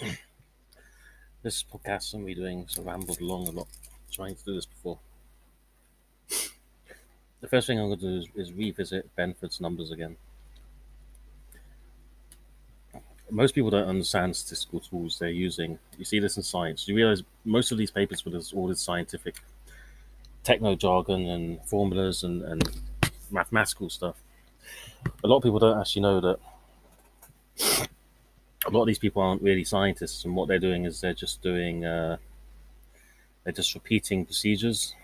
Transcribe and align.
This 1.42 1.62
podcast 1.62 2.14
I'm 2.14 2.22
going 2.22 2.34
to 2.34 2.40
be 2.40 2.42
doing 2.42 2.66
so 2.68 2.82
rambled 2.82 3.20
along 3.20 3.48
a 3.48 3.52
lot, 3.52 3.68
trying 4.10 4.34
to 4.34 4.44
do 4.44 4.54
this 4.54 4.66
before. 4.66 4.98
The 7.40 7.48
first 7.48 7.66
thing 7.66 7.78
I'm 7.78 7.86
going 7.88 8.00
to 8.00 8.04
do 8.04 8.18
is, 8.18 8.48
is 8.48 8.52
revisit 8.52 9.14
Benford's 9.16 9.60
numbers 9.60 9.90
again. 9.92 10.16
Most 13.30 13.54
people 13.54 13.70
don't 13.70 13.86
understand 13.86 14.34
statistical 14.34 14.80
tools 14.80 15.18
they're 15.18 15.28
using. 15.28 15.78
You 15.96 16.04
see 16.04 16.18
this 16.18 16.36
in 16.36 16.42
science. 16.42 16.88
You 16.88 16.96
realize 16.96 17.22
most 17.44 17.70
of 17.70 17.78
these 17.78 17.90
papers 17.90 18.24
with 18.24 18.34
all 18.54 18.66
this 18.66 18.80
scientific 18.80 19.36
techno 20.42 20.74
jargon 20.74 21.26
and 21.26 21.64
formulas 21.66 22.24
and, 22.24 22.42
and 22.42 22.62
mathematical 23.30 23.90
stuff. 23.90 24.16
A 25.22 25.28
lot 25.28 25.36
of 25.36 25.42
people 25.42 25.58
don't 25.58 25.78
actually 25.78 26.02
know 26.02 26.20
that 26.20 27.87
a 28.68 28.70
lot 28.70 28.82
of 28.82 28.86
these 28.86 28.98
people 28.98 29.22
aren't 29.22 29.42
really 29.42 29.64
scientists, 29.64 30.24
and 30.24 30.36
what 30.36 30.48
they're 30.48 30.58
doing 30.58 30.84
is 30.84 31.00
they're 31.00 31.14
just 31.14 31.42
doing 31.42 31.84
uh, 31.84 32.16
they're 33.44 33.52
just 33.52 33.74
repeating 33.74 34.24
procedures. 34.24 34.94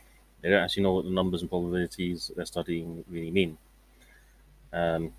They 0.40 0.50
don't 0.50 0.62
actually 0.62 0.82
know 0.82 0.94
what 0.94 1.04
the 1.04 1.10
numbers 1.10 1.40
and 1.40 1.50
probabilities 1.50 2.30
they're 2.36 2.44
studying 2.44 3.04
really 3.08 3.30
mean. 3.30 3.56
Um, 4.72 5.12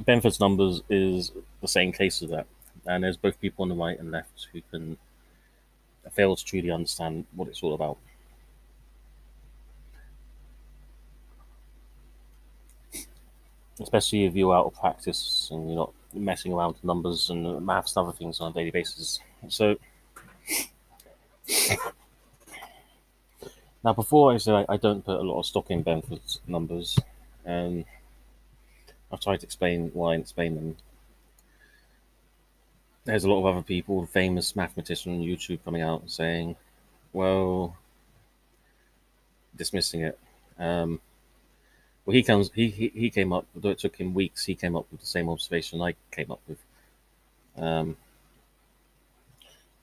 Benford's 0.00 0.40
numbers 0.40 0.82
is 0.88 1.32
the 1.60 1.68
same 1.68 1.92
case 1.92 2.22
as 2.22 2.30
that, 2.30 2.46
and 2.86 3.04
there's 3.04 3.16
both 3.16 3.40
people 3.40 3.64
on 3.64 3.68
the 3.68 3.74
right 3.74 3.98
and 3.98 4.10
left 4.10 4.48
who 4.52 4.62
can 4.70 4.96
fail 6.12 6.34
to 6.34 6.44
truly 6.44 6.70
understand 6.70 7.26
what 7.34 7.48
it's 7.48 7.62
all 7.62 7.74
about. 7.74 7.98
Especially 13.80 14.24
if 14.24 14.34
you're 14.34 14.54
out 14.54 14.66
of 14.66 14.74
practice 14.74 15.48
and 15.52 15.68
you're 15.68 15.78
not 15.78 15.92
messing 16.14 16.52
around 16.52 16.72
with 16.74 16.84
numbers 16.84 17.30
and 17.30 17.64
maths 17.64 17.96
and 17.96 18.06
other 18.06 18.16
things 18.16 18.40
on 18.40 18.50
a 18.50 18.54
daily 18.54 18.70
basis. 18.70 19.20
So 19.48 19.76
now, 23.84 23.92
before 23.92 24.32
I 24.32 24.38
say 24.38 24.52
I, 24.52 24.64
I 24.68 24.76
don't 24.76 25.04
put 25.04 25.18
a 25.18 25.22
lot 25.22 25.38
of 25.38 25.46
stock 25.46 25.70
in 25.70 25.84
Benford's 25.84 26.40
numbers, 26.46 26.98
and 27.44 27.84
I've 29.10 29.20
tried 29.20 29.40
to 29.40 29.46
explain 29.46 29.90
why 29.94 30.14
and 30.14 30.22
explain 30.22 30.54
them. 30.56 30.76
There's 33.04 33.24
a 33.24 33.30
lot 33.30 33.38
of 33.38 33.46
other 33.46 33.62
people, 33.62 34.04
famous 34.06 34.54
mathematician 34.54 35.14
on 35.14 35.20
YouTube, 35.20 35.64
coming 35.64 35.82
out 35.82 36.10
saying, 36.10 36.56
"Well, 37.12 37.76
dismissing 39.56 40.02
it." 40.02 40.18
Um, 40.58 41.00
well, 42.08 42.14
he 42.14 42.22
comes. 42.22 42.50
He, 42.54 42.70
he 42.70 42.88
he 42.88 43.10
came 43.10 43.34
up. 43.34 43.46
Though 43.54 43.68
it 43.68 43.80
took 43.80 43.96
him 43.96 44.14
weeks, 44.14 44.46
he 44.46 44.54
came 44.54 44.74
up 44.74 44.86
with 44.90 45.00
the 45.00 45.06
same 45.06 45.28
observation 45.28 45.82
I 45.82 45.94
came 46.10 46.30
up 46.30 46.40
with. 46.48 46.58
Um, 47.58 47.98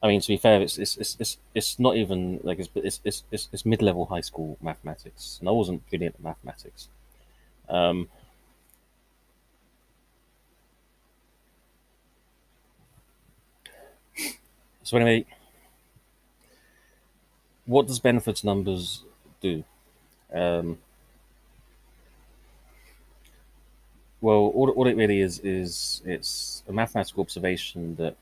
I 0.02 0.08
mean, 0.08 0.22
to 0.22 0.28
be 0.30 0.38
fair, 0.38 0.60
it's 0.62 0.80
it's 0.80 0.98
it's 0.98 1.18
it's, 1.20 1.38
it's 1.54 1.80
not 1.80 1.98
even 1.98 2.40
like 2.44 2.60
it's 2.60 2.70
it's 2.76 3.00
it's 3.32 3.48
it's, 3.52 3.66
mid 3.66 3.84
level 3.84 4.08
high 4.08 4.22
school 4.22 4.58
mathematics, 4.60 5.38
and 5.40 5.48
I 5.48 5.52
wasn't 5.52 5.88
brilliant 5.90 6.16
at 6.16 6.24
mathematics. 6.24 6.90
Um, 7.70 8.10
so 14.84 14.98
anyway, 14.98 15.26
what 17.66 17.88
does 17.88 18.00
Benford's 18.00 18.44
numbers 18.44 19.04
do? 19.42 19.64
Um, 20.34 20.80
Well, 24.26 24.52
all, 24.56 24.72
all 24.72 24.88
it 24.88 24.98
really 24.98 25.22
is 25.22 25.38
is 25.42 26.02
it's 26.04 26.64
a 26.68 26.74
mathematical 26.74 27.22
observation 27.22 27.96
that 27.98 28.16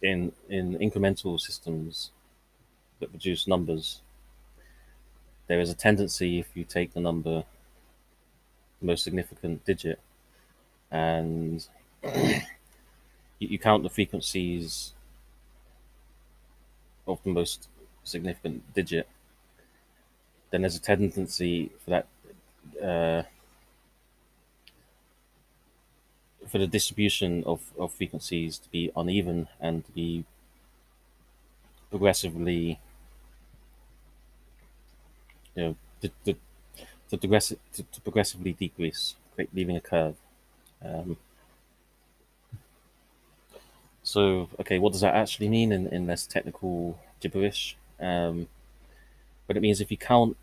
in 0.00 0.32
in 0.48 0.78
incremental 0.78 1.38
systems 1.38 2.10
that 2.98 3.10
produce 3.10 3.46
numbers, 3.46 4.00
there 5.46 5.60
is 5.60 5.68
a 5.68 5.74
tendency 5.74 6.38
if 6.38 6.56
you 6.56 6.64
take 6.64 6.94
the 6.94 7.00
number, 7.00 7.44
the 8.80 8.86
most 8.86 9.04
significant 9.04 9.62
digit, 9.66 10.00
and 10.90 11.68
you, 12.02 12.40
you 13.38 13.58
count 13.58 13.82
the 13.82 13.90
frequencies 13.90 14.94
of 17.06 17.22
the 17.24 17.30
most 17.30 17.68
significant 18.04 18.62
digit, 18.72 19.06
then 20.50 20.62
there's 20.62 20.76
a 20.76 20.80
tendency 20.80 21.70
for 21.84 21.90
that 21.90 22.06
uh, 22.82 23.22
for 26.48 26.58
the 26.58 26.66
distribution 26.66 27.42
of, 27.44 27.60
of 27.78 27.92
frequencies 27.92 28.58
to 28.58 28.68
be 28.70 28.90
uneven 28.96 29.48
and 29.60 29.84
to 29.84 29.92
be 29.92 30.24
progressively, 31.90 32.78
you 35.54 35.62
know, 35.62 35.76
to, 36.00 36.10
to, 36.24 36.36
to, 37.10 37.16
to, 37.16 37.82
to 37.82 38.00
progressively 38.00 38.52
decrease, 38.52 39.14
leaving 39.52 39.76
a 39.76 39.80
curve. 39.80 40.16
Um, 40.84 41.16
so, 44.02 44.48
okay, 44.60 44.78
what 44.78 44.92
does 44.92 45.00
that 45.00 45.14
actually 45.14 45.48
mean 45.48 45.72
in, 45.72 45.88
in 45.88 46.06
less 46.06 46.26
technical 46.26 46.98
gibberish? 47.20 47.76
Um, 47.98 48.46
but 49.46 49.56
it 49.56 49.60
means 49.60 49.80
if 49.80 49.90
you 49.90 49.96
count 49.96 50.36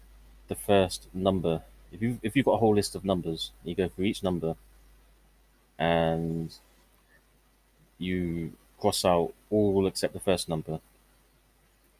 the 0.47 0.55
first 0.55 1.07
number, 1.13 1.61
if 1.91 2.01
you 2.01 2.19
if 2.23 2.35
you've 2.35 2.45
got 2.45 2.53
a 2.53 2.57
whole 2.57 2.75
list 2.75 2.95
of 2.95 3.05
numbers, 3.05 3.51
you 3.63 3.75
go 3.75 3.87
through 3.87 4.05
each 4.05 4.23
number, 4.23 4.55
and 5.77 6.53
you 7.97 8.53
cross 8.79 9.05
out 9.05 9.33
all 9.49 9.87
except 9.87 10.13
the 10.13 10.19
first 10.19 10.49
number. 10.49 10.79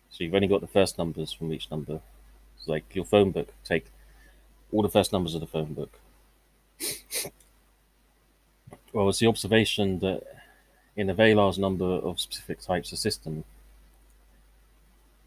So 0.10 0.24
you've 0.24 0.36
only 0.36 0.48
got 0.48 0.62
the 0.62 0.68
first 0.68 0.98
numbers 0.98 1.32
from 1.32 1.52
each 1.54 1.72
number. 1.72 2.02
It's 2.58 2.68
like 2.68 2.84
your 2.94 3.06
phone 3.06 3.32
book, 3.32 3.54
take 3.64 3.86
all 4.72 4.82
the 4.82 4.90
first 4.90 5.12
numbers 5.12 5.34
of 5.36 5.42
the 5.42 5.48
phone 5.48 5.74
book. 5.74 6.00
well, 8.94 9.10
it's 9.10 9.20
the 9.20 9.28
observation 9.28 10.00
that 10.00 10.24
in 10.96 11.10
a 11.10 11.14
very 11.14 11.34
large 11.34 11.58
number 11.58 11.86
of 11.86 12.20
specific 12.20 12.60
types 12.62 12.92
of 12.92 13.00
system, 13.00 13.44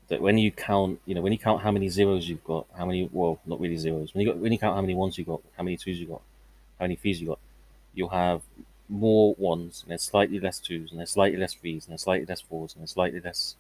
that 0.09 0.21
when 0.21 0.39
you 0.39 0.53
count, 0.53 1.01
you 1.05 1.15
know, 1.15 1.21
when 1.21 1.33
you 1.33 1.39
count 1.39 1.63
how 1.63 1.73
many 1.73 1.89
zeros 1.89 2.29
you've 2.29 2.45
got, 2.45 2.67
how 2.77 2.87
many, 2.87 3.09
well, 3.13 3.41
not 3.45 3.61
really 3.61 3.77
zeros, 3.77 4.15
when 4.15 4.25
you 4.25 4.33
got, 4.33 4.39
when 4.39 4.53
you 4.53 4.59
count 4.59 4.75
how 4.77 4.81
many 4.81 4.95
ones 4.95 5.19
you 5.19 5.25
got, 5.25 5.41
how 5.57 5.65
many 5.65 5.77
twos 5.77 5.99
you 5.99 6.07
got, 6.07 6.23
how 6.79 6.85
many 6.85 6.95
threes 6.95 7.21
you 7.21 7.27
got, 7.29 7.41
you'll 7.97 8.11
have 8.11 8.43
more 8.89 9.35
ones 9.39 9.83
and 9.83 9.91
there's 9.93 10.05
slightly 10.05 10.41
less 10.41 10.61
twos 10.61 10.93
and 10.93 11.01
there's 11.01 11.11
slightly 11.13 11.39
less 11.39 11.55
threes 11.55 11.87
and 11.87 11.93
there's 11.93 12.03
slightly 12.03 12.27
less 12.27 12.43
fours 12.43 12.75
and 12.75 12.83
there's 12.83 12.93
slightly 12.93 13.21
less 13.21 13.57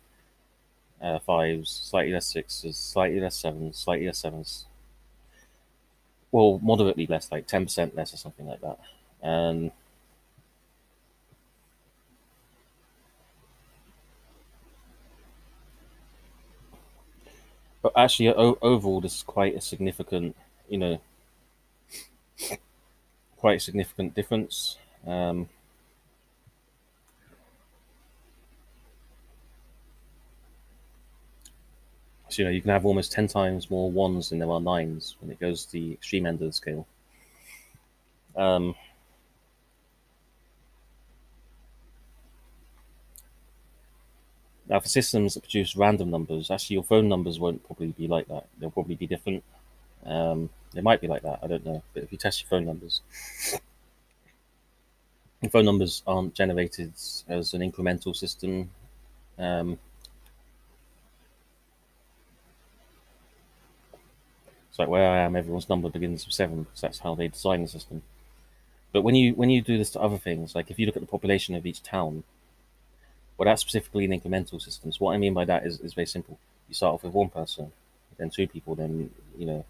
uh, 1.00 1.18
fives, 1.18 1.70
slightly 1.70 2.12
less 2.12 2.26
sixes, 2.26 2.76
slightly 2.76 3.20
less 3.20 3.36
sevens, 3.36 3.76
slightly 3.78 4.06
less 4.06 4.18
sevens. 4.18 4.66
Well, 6.30 6.58
moderately 6.62 7.06
less, 7.06 7.30
like 7.32 7.46
10% 7.46 7.94
less 7.96 8.12
or 8.12 8.16
something 8.16 8.46
like 8.46 8.60
that. 8.60 8.78
And 9.22 9.72
but 17.82 17.92
actually, 17.96 18.28
overall, 18.34 19.00
this 19.00 19.16
is 19.16 19.22
quite 19.22 19.54
a 19.54 19.60
significant, 19.60 20.36
you 20.68 20.78
know, 20.78 21.00
quite 23.46 23.58
a 23.58 23.60
significant 23.60 24.12
difference. 24.12 24.76
Um, 25.06 25.48
so, 32.28 32.42
you 32.42 32.44
know, 32.44 32.50
you 32.50 32.60
can 32.60 32.70
have 32.70 32.84
almost 32.84 33.12
10 33.12 33.28
times 33.28 33.70
more 33.70 33.88
ones 33.88 34.30
than 34.30 34.40
there 34.40 34.50
are 34.50 34.60
nines 34.60 35.14
when 35.20 35.30
it 35.30 35.38
goes 35.38 35.64
to 35.66 35.70
the 35.70 35.92
extreme 35.92 36.26
end 36.26 36.42
of 36.42 36.48
the 36.48 36.52
scale. 36.52 36.88
Um, 38.34 38.74
now, 44.68 44.80
for 44.80 44.88
systems 44.88 45.34
that 45.34 45.44
produce 45.44 45.76
random 45.76 46.10
numbers, 46.10 46.50
actually, 46.50 46.74
your 46.74 46.82
phone 46.82 47.08
numbers 47.08 47.38
won't 47.38 47.64
probably 47.64 47.92
be 47.92 48.08
like 48.08 48.26
that. 48.26 48.48
They'll 48.58 48.72
probably 48.72 48.96
be 48.96 49.06
different. 49.06 49.44
Um, 50.04 50.50
it 50.78 50.84
might 50.84 51.00
be 51.00 51.08
like 51.08 51.22
that. 51.22 51.40
I 51.42 51.46
don't 51.46 51.64
know. 51.64 51.82
But 51.94 52.02
if 52.04 52.12
you 52.12 52.18
test 52.18 52.42
your 52.42 52.48
phone 52.48 52.66
numbers, 52.66 53.00
your 55.40 55.50
phone 55.50 55.64
numbers 55.64 56.02
aren't 56.06 56.34
generated 56.34 56.92
as 57.28 57.54
an 57.54 57.60
incremental 57.60 58.14
system. 58.14 58.70
Um, 59.38 59.78
it's 64.70 64.78
like 64.78 64.88
where 64.88 65.10
I 65.10 65.18
am, 65.18 65.36
everyone's 65.36 65.68
number 65.68 65.88
begins 65.88 66.26
with 66.26 66.34
seven 66.34 66.64
because 66.64 66.80
that's 66.80 66.98
how 67.00 67.14
they 67.14 67.28
design 67.28 67.62
the 67.62 67.68
system. 67.68 68.02
But 68.92 69.02
when 69.02 69.14
you 69.14 69.34
when 69.34 69.50
you 69.50 69.62
do 69.62 69.78
this 69.78 69.90
to 69.92 70.00
other 70.00 70.18
things, 70.18 70.54
like 70.54 70.70
if 70.70 70.78
you 70.78 70.86
look 70.86 70.96
at 70.96 71.02
the 71.02 71.08
population 71.08 71.54
of 71.54 71.66
each 71.66 71.82
town, 71.82 72.24
well, 73.36 73.44
that's 73.46 73.62
specifically 73.62 74.04
an 74.06 74.18
incremental 74.18 74.60
system. 74.60 74.92
So 74.92 75.04
what 75.04 75.14
I 75.14 75.18
mean 75.18 75.34
by 75.34 75.44
that 75.44 75.66
is, 75.66 75.80
is 75.80 75.94
very 75.94 76.06
simple. 76.06 76.38
You 76.68 76.74
start 76.74 76.94
off 76.94 77.04
with 77.04 77.12
one 77.12 77.28
person, 77.28 77.72
then 78.16 78.30
two 78.30 78.46
people, 78.48 78.74
then 78.74 79.10
you 79.38 79.46
know, 79.46 79.64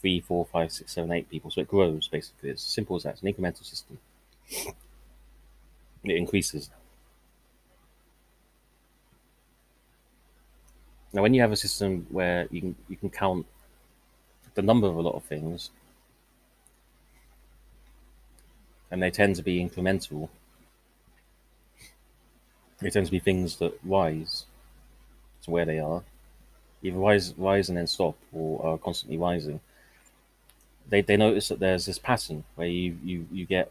three, 0.00 0.20
four, 0.20 0.46
five, 0.46 0.72
six, 0.72 0.92
seven, 0.92 1.12
eight 1.12 1.28
people. 1.28 1.50
So 1.50 1.60
it 1.60 1.68
grows 1.68 2.08
basically. 2.08 2.50
It's 2.50 2.62
simple 2.62 2.96
as 2.96 3.02
that. 3.04 3.14
It's 3.14 3.22
an 3.22 3.32
incremental 3.32 3.64
system. 3.64 3.98
it 6.04 6.16
increases. 6.16 6.70
Now, 11.12 11.22
when 11.22 11.34
you 11.34 11.40
have 11.40 11.52
a 11.52 11.56
system 11.56 12.06
where 12.10 12.46
you 12.50 12.60
can 12.60 12.76
you 12.88 12.96
can 12.96 13.10
count 13.10 13.46
the 14.54 14.62
number 14.62 14.86
of 14.86 14.96
a 14.96 15.00
lot 15.00 15.14
of 15.14 15.24
things, 15.24 15.70
and 18.90 19.02
they 19.02 19.10
tend 19.10 19.36
to 19.36 19.42
be 19.42 19.64
incremental, 19.64 20.28
they 22.80 22.90
tend 22.90 23.06
to 23.06 23.12
be 23.12 23.18
things 23.18 23.56
that 23.56 23.78
rise 23.84 24.44
to 25.42 25.50
where 25.50 25.64
they 25.64 25.78
are, 25.78 26.02
either 26.82 26.98
rise 26.98 27.34
rise 27.38 27.68
and 27.70 27.78
then 27.78 27.86
stop, 27.86 28.16
or 28.32 28.64
are 28.64 28.78
constantly 28.78 29.16
rising. 29.16 29.60
They 30.88 31.02
they 31.02 31.16
notice 31.16 31.48
that 31.48 31.60
there's 31.60 31.86
this 31.86 31.98
pattern 31.98 32.44
where 32.54 32.68
you 32.68 32.98
you 33.04 33.26
you 33.32 33.44
get 33.44 33.70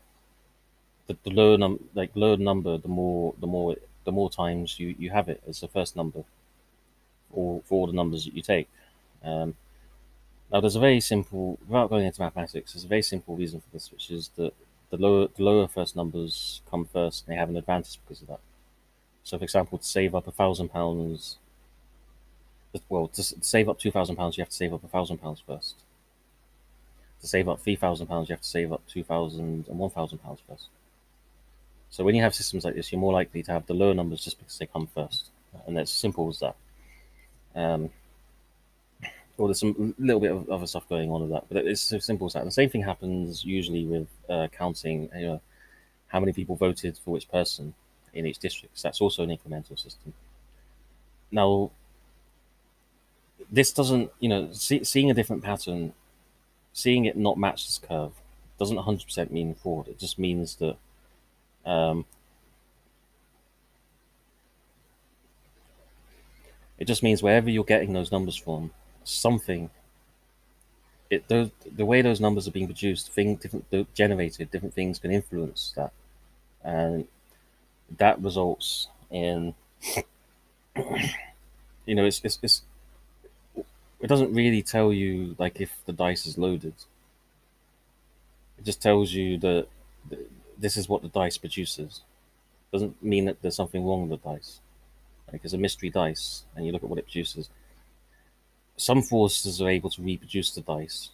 the, 1.08 1.18
the 1.24 1.32
lower 1.32 1.58
num 1.58 1.80
like 1.94 2.12
lower 2.16 2.38
number, 2.38 2.78
the 2.78 2.88
more 2.88 3.34
the 3.40 3.48
more 3.48 3.76
the 4.06 4.12
more 4.12 4.30
times 4.30 4.80
you 4.80 4.96
you 5.00 5.10
have 5.10 5.30
it 5.30 5.42
as 5.48 5.62
the 5.62 5.68
first 5.68 5.96
number 5.96 6.24
or 7.32 7.62
for 7.66 7.76
all 7.82 7.88
the 7.88 7.94
numbers 7.94 8.26
that 8.26 8.34
you 8.36 8.42
take. 8.42 8.70
Um, 9.24 9.56
now, 10.52 10.62
there's 10.62 10.78
a 10.78 10.80
very 10.80 11.02
simple, 11.02 11.60
without 11.68 11.90
going 11.90 12.06
into 12.06 12.22
mathematics, 12.22 12.74
there's 12.74 12.86
a 12.86 12.88
very 12.88 13.02
simple 13.02 13.36
reason 13.36 13.60
for 13.60 13.68
this, 13.74 13.92
which 13.92 14.10
is 14.10 14.30
that 14.38 14.54
the 14.90 14.98
lower 14.98 15.28
the 15.36 15.44
lower 15.44 15.68
first 15.68 15.96
numbers 15.96 16.62
come 16.70 16.86
first, 16.86 17.26
and 17.26 17.34
they 17.34 17.40
have 17.40 17.50
an 17.50 17.58
advantage 17.58 18.00
because 18.06 18.22
of 18.22 18.30
that. 18.30 18.40
So, 19.24 19.38
for 19.38 19.44
example, 19.44 19.78
to 19.78 19.84
save 19.84 20.16
up 20.16 20.26
a 20.26 20.32
thousand 20.32 20.70
pounds, 20.70 21.38
well, 22.88 23.10
to 23.10 23.24
save 23.24 23.68
up 23.68 23.80
two 23.80 23.92
thousand 23.92 24.16
pounds, 24.16 24.38
you 24.38 24.42
have 24.42 24.50
to 24.50 24.56
save 24.56 24.74
up 24.74 24.84
a 24.84 24.88
thousand 24.88 25.18
pounds 25.18 25.44
first. 25.46 25.76
To 27.22 27.28
save 27.28 27.50
up 27.50 27.60
three 27.60 27.76
thousand 27.76 28.08
pounds, 28.08 28.30
you 28.30 28.34
have 28.34 28.42
to 28.42 28.48
save 28.48 28.72
up 28.72 28.82
two 28.88 29.04
thousand 29.04 29.66
and 29.68 29.80
one 29.80 29.90
thousand 29.90 30.20
pounds 30.20 30.40
first. 30.48 30.68
So, 31.90 32.04
when 32.04 32.16
you 32.16 32.22
have 32.22 32.36
systems 32.36 32.64
like 32.66 32.76
this, 32.76 32.92
you're 32.92 33.02
more 33.02 33.14
likely 33.14 33.42
to 33.44 33.52
have 33.52 33.66
the 33.66 33.74
lower 33.74 33.94
numbers 33.94 34.24
just 34.24 34.38
because 34.38 34.58
they 34.58 34.68
come 34.68 34.88
first, 34.94 35.30
and 35.66 35.76
that's 35.76 35.92
simple 35.92 36.30
as 36.30 36.40
that. 36.40 36.56
Um, 37.56 37.90
well, 39.38 39.48
there's 39.48 39.60
some 39.60 39.94
little 40.00 40.20
bit 40.20 40.32
of 40.32 40.50
other 40.50 40.66
stuff 40.66 40.90
going 40.90 41.12
on 41.12 41.22
with 41.22 41.32
that, 41.32 41.46
but 41.48 41.66
it's 41.66 41.82
so 41.82 42.00
simple 42.00 42.28
as 42.28 42.34
that. 42.34 42.44
the 42.44 42.52
same 42.52 42.70
thing 42.70 42.82
happens 42.82 43.46
usually 43.46 43.86
with 43.86 44.08
uh, 44.30 44.48
counting 44.52 45.10
you 45.16 45.26
know, 45.26 45.42
how 46.08 46.20
many 46.20 46.34
people 46.34 46.56
voted 46.56 46.98
for 46.98 47.12
which 47.12 47.30
person 47.30 47.74
in 48.14 48.26
each 48.26 48.40
district. 48.40 48.78
So 48.80 48.88
that's 48.88 49.00
also 49.00 49.24
an 49.24 49.30
incremental 49.30 49.80
system. 49.80 50.14
Now, 51.32 51.70
this 53.52 53.72
doesn't, 53.72 54.12
you 54.20 54.30
know, 54.30 54.50
see, 54.54 54.84
seeing 54.84 55.12
a 55.12 55.14
different 55.14 55.44
pattern, 55.44 55.94
seeing 56.78 57.06
it 57.06 57.18
not 57.18 57.40
match 57.40 57.66
this 57.66 57.80
curve, 57.80 58.14
doesn't 58.60 58.78
100% 58.78 59.32
mean 59.32 59.56
fraud. 59.56 59.88
It 59.88 59.98
just 59.98 60.20
means 60.20 60.56
that 60.58 60.78
um, 61.66 62.06
It 66.80 66.86
just 66.86 67.04
means 67.04 67.22
wherever 67.24 67.50
you're 67.50 67.64
getting 67.64 67.94
those 67.94 68.12
numbers 68.12 68.36
from, 68.36 68.72
something. 69.04 69.70
It 71.10 71.28
the 71.30 71.52
the 71.66 71.86
way 71.86 72.02
those 72.02 72.20
numbers 72.20 72.48
are 72.48 72.52
being 72.52 72.68
produced, 72.68 73.12
thing 73.12 73.36
different 73.38 73.94
generated, 73.94 74.52
different 74.52 74.74
things 74.74 75.00
can 75.00 75.12
influence 75.12 75.74
that, 75.76 75.92
and 76.64 77.08
that 77.98 78.22
results 78.22 78.88
in. 79.12 79.56
you 81.86 81.96
know, 81.96 82.06
it's, 82.06 82.22
it's 82.24 82.40
it's 82.42 82.62
it 84.00 84.08
doesn't 84.08 84.34
really 84.34 84.62
tell 84.62 84.94
you 84.94 85.36
like 85.40 85.60
if 85.60 85.72
the 85.86 85.94
dice 85.94 86.26
is 86.26 86.38
loaded. 86.38 86.74
It 88.58 88.66
just 88.66 88.82
tells 88.82 89.12
you 89.14 89.38
that 89.40 89.68
this 90.58 90.78
is 90.78 90.90
what 90.90 91.02
the 91.02 91.10
dice 91.10 91.38
produces. 91.38 92.02
It 92.72 92.76
Doesn't 92.76 93.04
mean 93.04 93.26
that 93.26 93.42
there's 93.42 93.56
something 93.56 93.86
wrong 93.86 94.08
with 94.08 94.22
the 94.22 94.30
dice. 94.30 94.60
Like 95.32 95.42
it's 95.44 95.54
a 95.54 95.58
mystery 95.58 95.90
dice, 95.90 96.44
and 96.56 96.66
you 96.66 96.72
look 96.72 96.84
at 96.84 96.90
what 96.90 97.00
it 97.00 97.06
produces. 97.06 97.50
Some 98.78 99.02
forces 99.02 99.62
are 99.62 99.70
able 99.70 99.90
to 99.90 100.02
reproduce 100.02 100.52
the 100.52 100.62
dice 100.62 101.10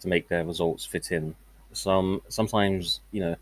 to 0.00 0.08
make 0.08 0.28
their 0.28 0.44
results 0.44 0.84
fit 0.84 1.10
in. 1.10 1.34
Some 1.72 2.22
sometimes, 2.28 3.00
you 3.10 3.20
know, 3.20 3.36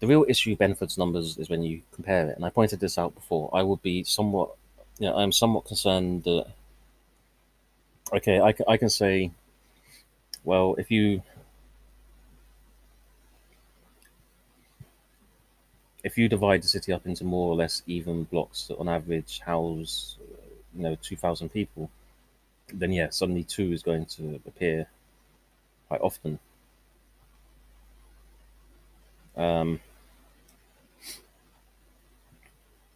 the 0.00 0.06
real 0.06 0.24
issue 0.28 0.56
Benford's 0.56 0.98
numbers 0.98 1.38
is 1.38 1.50
when 1.50 1.62
you 1.62 1.82
compare 1.92 2.28
it. 2.28 2.36
And 2.36 2.44
I 2.44 2.50
pointed 2.50 2.80
this 2.80 2.98
out 2.98 3.14
before. 3.14 3.50
I 3.52 3.62
would 3.62 3.82
be 3.82 4.04
somewhat, 4.04 4.50
you 4.98 5.08
know, 5.08 5.16
I'm 5.16 5.32
somewhat 5.32 5.64
concerned 5.64 6.24
that. 6.24 6.46
Okay, 8.12 8.40
I, 8.40 8.54
I 8.68 8.76
can 8.76 8.90
say, 8.90 9.32
well, 10.44 10.74
if 10.78 10.90
you 10.90 11.22
if 16.04 16.16
you 16.18 16.28
divide 16.28 16.62
the 16.62 16.68
city 16.68 16.92
up 16.92 17.06
into 17.06 17.24
more 17.24 17.48
or 17.52 17.54
less 17.56 17.82
even 17.86 18.24
blocks 18.24 18.66
that 18.68 18.78
on 18.78 18.88
average 18.88 19.40
house, 19.40 20.16
you 20.74 20.82
know, 20.82 20.96
2,000 21.02 21.48
people, 21.48 21.90
then 22.74 22.92
yeah, 22.92 23.10
suddenly 23.10 23.44
two 23.44 23.72
is 23.72 23.82
going 23.82 24.06
to 24.06 24.40
appear 24.46 24.88
quite 25.88 26.00
often. 26.00 26.38
Um, 29.36 29.80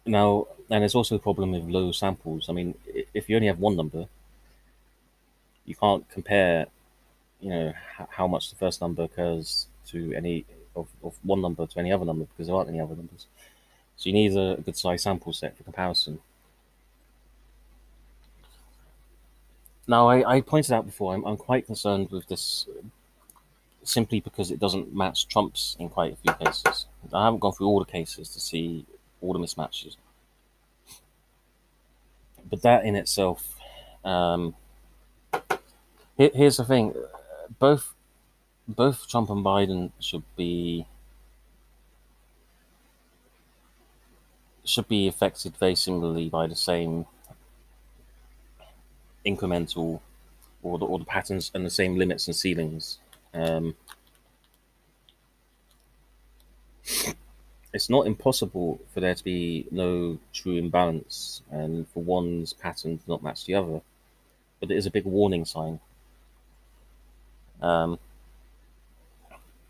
now, 0.05 0.47
and 0.69 0.81
there's 0.81 0.95
also 0.95 1.15
a 1.15 1.19
problem 1.19 1.51
with 1.51 1.63
low 1.63 1.91
samples. 1.91 2.49
I 2.49 2.53
mean, 2.53 2.75
if 3.13 3.29
you 3.29 3.35
only 3.35 3.47
have 3.47 3.59
one 3.59 3.75
number, 3.75 4.07
you 5.67 5.75
can't 5.75 6.09
compare, 6.09 6.65
you 7.39 7.49
know, 7.49 7.73
how 8.09 8.25
much 8.25 8.49
the 8.49 8.55
first 8.55 8.81
number 8.81 9.03
occurs 9.03 9.67
to 9.87 10.13
any 10.13 10.45
of, 10.75 10.87
of 11.03 11.13
one 11.23 11.41
number 11.41 11.67
to 11.67 11.79
any 11.79 11.91
other 11.91 12.05
number 12.05 12.25
because 12.25 12.47
there 12.47 12.55
aren't 12.55 12.69
any 12.69 12.79
other 12.79 12.95
numbers. 12.95 13.27
So 13.97 14.09
you 14.09 14.13
need 14.13 14.35
a, 14.35 14.59
good 14.61 14.77
size 14.77 15.03
sample 15.03 15.33
set 15.33 15.57
for 15.57 15.63
comparison. 15.63 16.19
Now, 19.87 20.07
I, 20.07 20.37
I 20.37 20.41
pointed 20.41 20.71
out 20.71 20.85
before, 20.85 21.13
I'm, 21.13 21.25
I'm 21.25 21.37
quite 21.37 21.65
concerned 21.65 22.11
with 22.11 22.27
this 22.27 22.67
simply 23.83 24.19
because 24.19 24.51
it 24.51 24.59
doesn't 24.59 24.93
match 24.93 25.27
trumps 25.27 25.75
in 25.79 25.89
quite 25.89 26.13
a 26.13 26.15
few 26.17 26.33
cases. 26.33 26.85
I 27.13 27.25
haven't 27.25 27.39
gone 27.39 27.53
through 27.53 27.67
all 27.67 27.79
the 27.79 27.91
cases 27.91 28.29
to 28.29 28.39
see 28.39 28.85
all 29.21 29.33
the 29.33 29.39
mismatches. 29.39 29.95
But 32.49 32.61
that 32.61 32.85
in 32.85 32.95
itself, 32.95 33.57
um, 34.05 34.55
here's 36.17 36.57
the 36.57 36.65
thing 36.65 36.93
both 37.59 37.93
both 38.67 39.07
Trump 39.07 39.29
and 39.29 39.45
Biden 39.45 39.91
should 39.99 40.23
be 40.35 40.85
should 44.65 44.87
be 44.87 45.07
affected 45.07 45.55
very 45.57 45.75
similarly 45.75 46.27
by 46.27 46.45
the 46.47 46.55
same 46.55 47.05
incremental 49.25 50.01
or 50.61 50.77
the, 50.77 50.85
or 50.85 50.99
the 50.99 51.05
patterns 51.05 51.51
and 51.53 51.65
the 51.65 51.69
same 51.69 51.95
limits 51.95 52.27
and 52.27 52.35
ceilings. 52.35 52.99
Um, 53.33 53.75
it's 57.73 57.89
not 57.89 58.07
impossible 58.07 58.79
for 58.93 58.99
there 58.99 59.15
to 59.15 59.23
be 59.23 59.67
no 59.71 60.19
true 60.33 60.57
imbalance 60.57 61.41
and 61.51 61.87
for 61.89 62.03
one's 62.03 62.53
pattern 62.53 62.97
to 62.97 63.03
not 63.07 63.23
match 63.23 63.45
the 63.45 63.55
other, 63.55 63.81
but 64.59 64.71
it 64.71 64.77
is 64.77 64.85
a 64.85 64.91
big 64.91 65.05
warning 65.05 65.45
sign. 65.45 65.79
Um, 67.61 67.99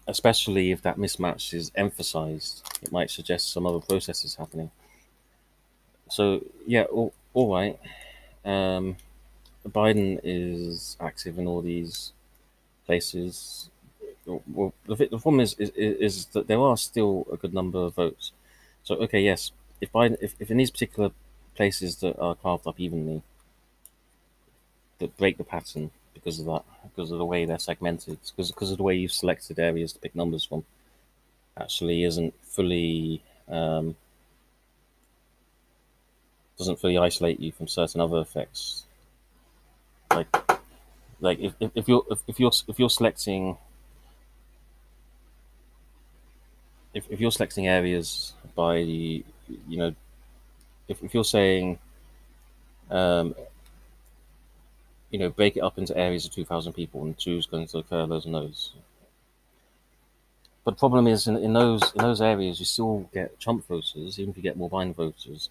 especially 0.07 0.71
if 0.71 0.81
that 0.81 0.97
mismatch 0.97 1.53
is 1.53 1.71
emphasized, 1.75 2.65
it 2.81 2.91
might 2.91 3.09
suggest 3.09 3.51
some 3.51 3.65
other 3.65 3.79
processes 3.79 4.35
happening. 4.35 4.71
So 6.09 6.43
yeah, 6.65 6.83
all, 6.83 7.13
all 7.33 7.53
right. 7.53 7.79
Um, 8.45 8.97
Biden 9.67 10.19
is 10.23 10.95
active 10.99 11.37
in 11.37 11.47
all 11.47 11.61
these 11.61 12.13
places. 12.85 13.69
Well, 14.25 14.73
the, 14.85 14.95
the 14.95 15.07
problem 15.07 15.41
is, 15.41 15.53
is 15.55 15.69
is 15.71 16.25
that 16.27 16.47
there 16.47 16.59
are 16.59 16.77
still 16.77 17.27
a 17.31 17.37
good 17.37 17.53
number 17.53 17.79
of 17.79 17.95
votes. 17.95 18.31
So 18.83 18.95
okay, 18.95 19.21
yes, 19.21 19.51
if 19.81 19.91
Biden, 19.91 20.17
if, 20.21 20.35
if 20.39 20.49
in 20.49 20.57
these 20.57 20.71
particular 20.71 21.11
places 21.55 21.97
that 21.97 22.17
are 22.19 22.35
carved 22.35 22.67
up 22.67 22.79
evenly, 22.79 23.21
that 24.99 25.17
break 25.17 25.37
the 25.37 25.43
pattern, 25.43 25.91
because 26.13 26.39
of 26.39 26.45
that, 26.45 26.63
because 26.83 27.11
of 27.11 27.17
the 27.17 27.25
way 27.25 27.45
they're 27.45 27.59
segmented, 27.59 28.17
because 28.35 28.51
because 28.51 28.71
of 28.71 28.77
the 28.77 28.83
way 28.83 28.95
you've 28.95 29.11
selected 29.11 29.59
areas 29.59 29.93
to 29.93 29.99
pick 29.99 30.15
numbers 30.15 30.43
from, 30.43 30.63
actually 31.57 32.03
isn't 32.03 32.33
fully 32.43 33.21
um, 33.49 33.95
doesn't 36.57 36.79
fully 36.79 36.97
isolate 36.97 37.39
you 37.39 37.51
from 37.51 37.67
certain 37.67 38.01
other 38.01 38.19
effects. 38.19 38.83
Like, 40.11 40.27
like 41.19 41.39
if, 41.39 41.53
if, 41.59 41.71
if 41.75 41.87
you're 41.87 42.03
if, 42.09 42.19
if 42.27 42.39
you're 42.39 42.51
if 42.67 42.79
you're 42.79 42.89
selecting 42.89 43.57
if, 46.93 47.05
if 47.09 47.19
you're 47.19 47.31
selecting 47.31 47.67
areas 47.67 48.33
by 48.55 48.77
you 48.77 49.23
know 49.67 49.93
if, 50.87 51.03
if 51.03 51.13
you're 51.13 51.23
saying 51.23 51.77
um, 52.89 53.35
you 55.11 55.19
know, 55.19 55.29
break 55.29 55.57
it 55.57 55.61
up 55.61 55.77
into 55.77 55.97
areas 55.97 56.25
of 56.25 56.31
2,000 56.31 56.73
people 56.73 57.01
and 57.03 57.17
choose 57.17 57.45
going 57.45 57.67
to 57.67 57.77
occur 57.79 58.05
those 58.07 58.25
and 58.25 58.35
those. 58.35 58.73
but 60.63 60.71
the 60.75 60.79
problem 60.79 61.07
is 61.07 61.27
in, 61.27 61.37
in 61.37 61.53
those 61.53 61.81
in 61.93 62.01
those 62.01 62.21
areas 62.21 62.59
you 62.59 62.65
still 62.65 63.09
get 63.13 63.39
Trump 63.39 63.65
voters, 63.67 64.19
even 64.19 64.29
if 64.31 64.37
you 64.37 64.43
get 64.43 64.57
more 64.57 64.69
blind 64.69 64.95
voters. 64.95 65.49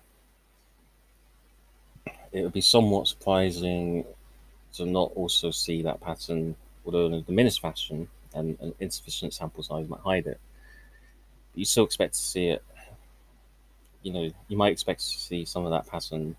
It 2.33 2.43
would 2.43 2.53
be 2.53 2.61
somewhat 2.61 3.09
surprising 3.09 4.05
to 4.75 4.87
not 4.87 5.13
also 5.17 5.51
see 5.51 5.83
that 5.83 6.01
pattern, 6.01 6.57
although 6.85 7.07
in 7.07 7.15
a 7.15 7.23
diminished 7.23 7.61
fashion 7.61 8.09
and 8.35 8.59
an 8.61 8.75
insufficient 8.81 9.35
sample 9.35 9.63
size 9.63 9.89
might 9.89 10.01
hide 10.01 10.27
it. 10.27 10.41
But 11.53 11.59
you 11.59 11.65
still 11.65 11.85
expect 11.85 12.15
to 12.15 12.21
see 12.21 12.49
it. 12.49 12.63
You 14.03 14.13
know, 14.13 14.31
you 14.49 14.57
might 14.57 14.73
expect 14.73 15.01
to 15.01 15.07
see 15.19 15.45
some 15.45 15.65
of 15.65 15.71
that 15.73 15.87
pattern 15.87 16.37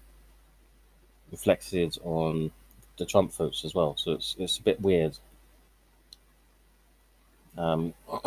reflected 1.32 1.98
on 2.04 2.52
the 2.98 3.06
Trump 3.06 3.34
votes 3.34 3.64
as 3.64 3.74
well. 3.74 3.96
So 3.98 4.14
it's 4.14 4.36
it's 4.40 4.58
a 4.58 4.64
bit 4.64 4.82
weird. 4.82 5.18
Um, 7.58 7.94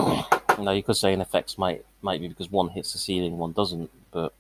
now 0.59 0.73
you 0.73 0.83
could 0.83 0.97
say 0.97 1.12
an 1.12 1.21
effects 1.21 1.59
might 1.59 1.85
might 2.03 2.21
be 2.21 2.29
because 2.29 2.50
one 2.50 2.69
hits 2.69 2.93
the 2.93 2.99
ceiling, 2.99 3.39
one 3.39 3.53
doesn't, 3.53 3.91
but 4.11 4.33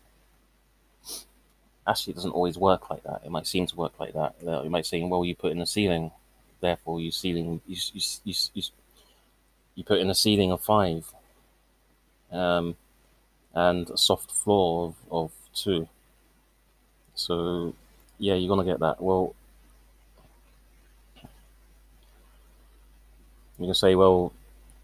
actually 1.86 2.12
it 2.12 2.16
doesn't 2.16 2.32
always 2.32 2.56
work 2.58 2.90
like 2.90 3.02
that. 3.04 3.22
It 3.24 3.30
might 3.30 3.46
seem 3.46 3.66
to 3.66 3.76
work 3.76 3.98
like 3.98 4.14
that. 4.14 4.34
You 4.42 4.70
might 4.70 4.86
say, 4.86 5.02
well, 5.02 5.24
you 5.24 5.34
put 5.34 5.52
in 5.52 5.60
a 5.60 5.66
ceiling, 5.66 6.10
therefore 6.60 7.00
you 7.00 7.10
ceiling 7.10 7.60
you 7.66 7.76
you, 7.92 8.00
you, 8.24 8.34
you, 8.54 8.62
you 9.74 9.84
put 9.84 10.00
in 10.00 10.10
a 10.10 10.14
ceiling 10.14 10.52
of 10.52 10.60
five, 10.60 11.12
um, 12.32 12.76
and 13.54 13.90
a 13.90 13.98
soft 13.98 14.30
floor 14.30 14.88
of, 14.88 14.94
of 15.10 15.32
two. 15.54 15.88
So 17.14 17.74
yeah, 18.18 18.34
you're 18.34 18.48
gonna 18.48 18.68
get 18.70 18.80
that. 18.80 19.02
Well, 19.02 19.34
you 23.60 23.66
can 23.66 23.74
say, 23.74 23.94
well, 23.94 24.32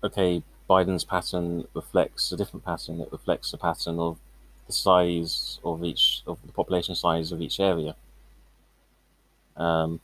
okay, 0.05 0.43
Biden's 0.69 1.05
pattern 1.05 1.67
reflects 1.75 2.31
a 2.31 2.37
different 2.37 2.65
pattern. 2.65 3.01
It 3.01 3.09
reflects 3.11 3.51
the 3.51 3.57
pattern 3.57 3.99
of 3.99 4.19
the 4.67 4.73
size 4.73 5.59
of 5.65 5.83
each 5.83 6.23
of 6.27 6.39
the 6.45 6.53
population 6.53 6.95
size 6.95 7.33
of 7.33 7.41
each 7.41 7.59
area. 7.59 7.97
Um, 9.57 10.01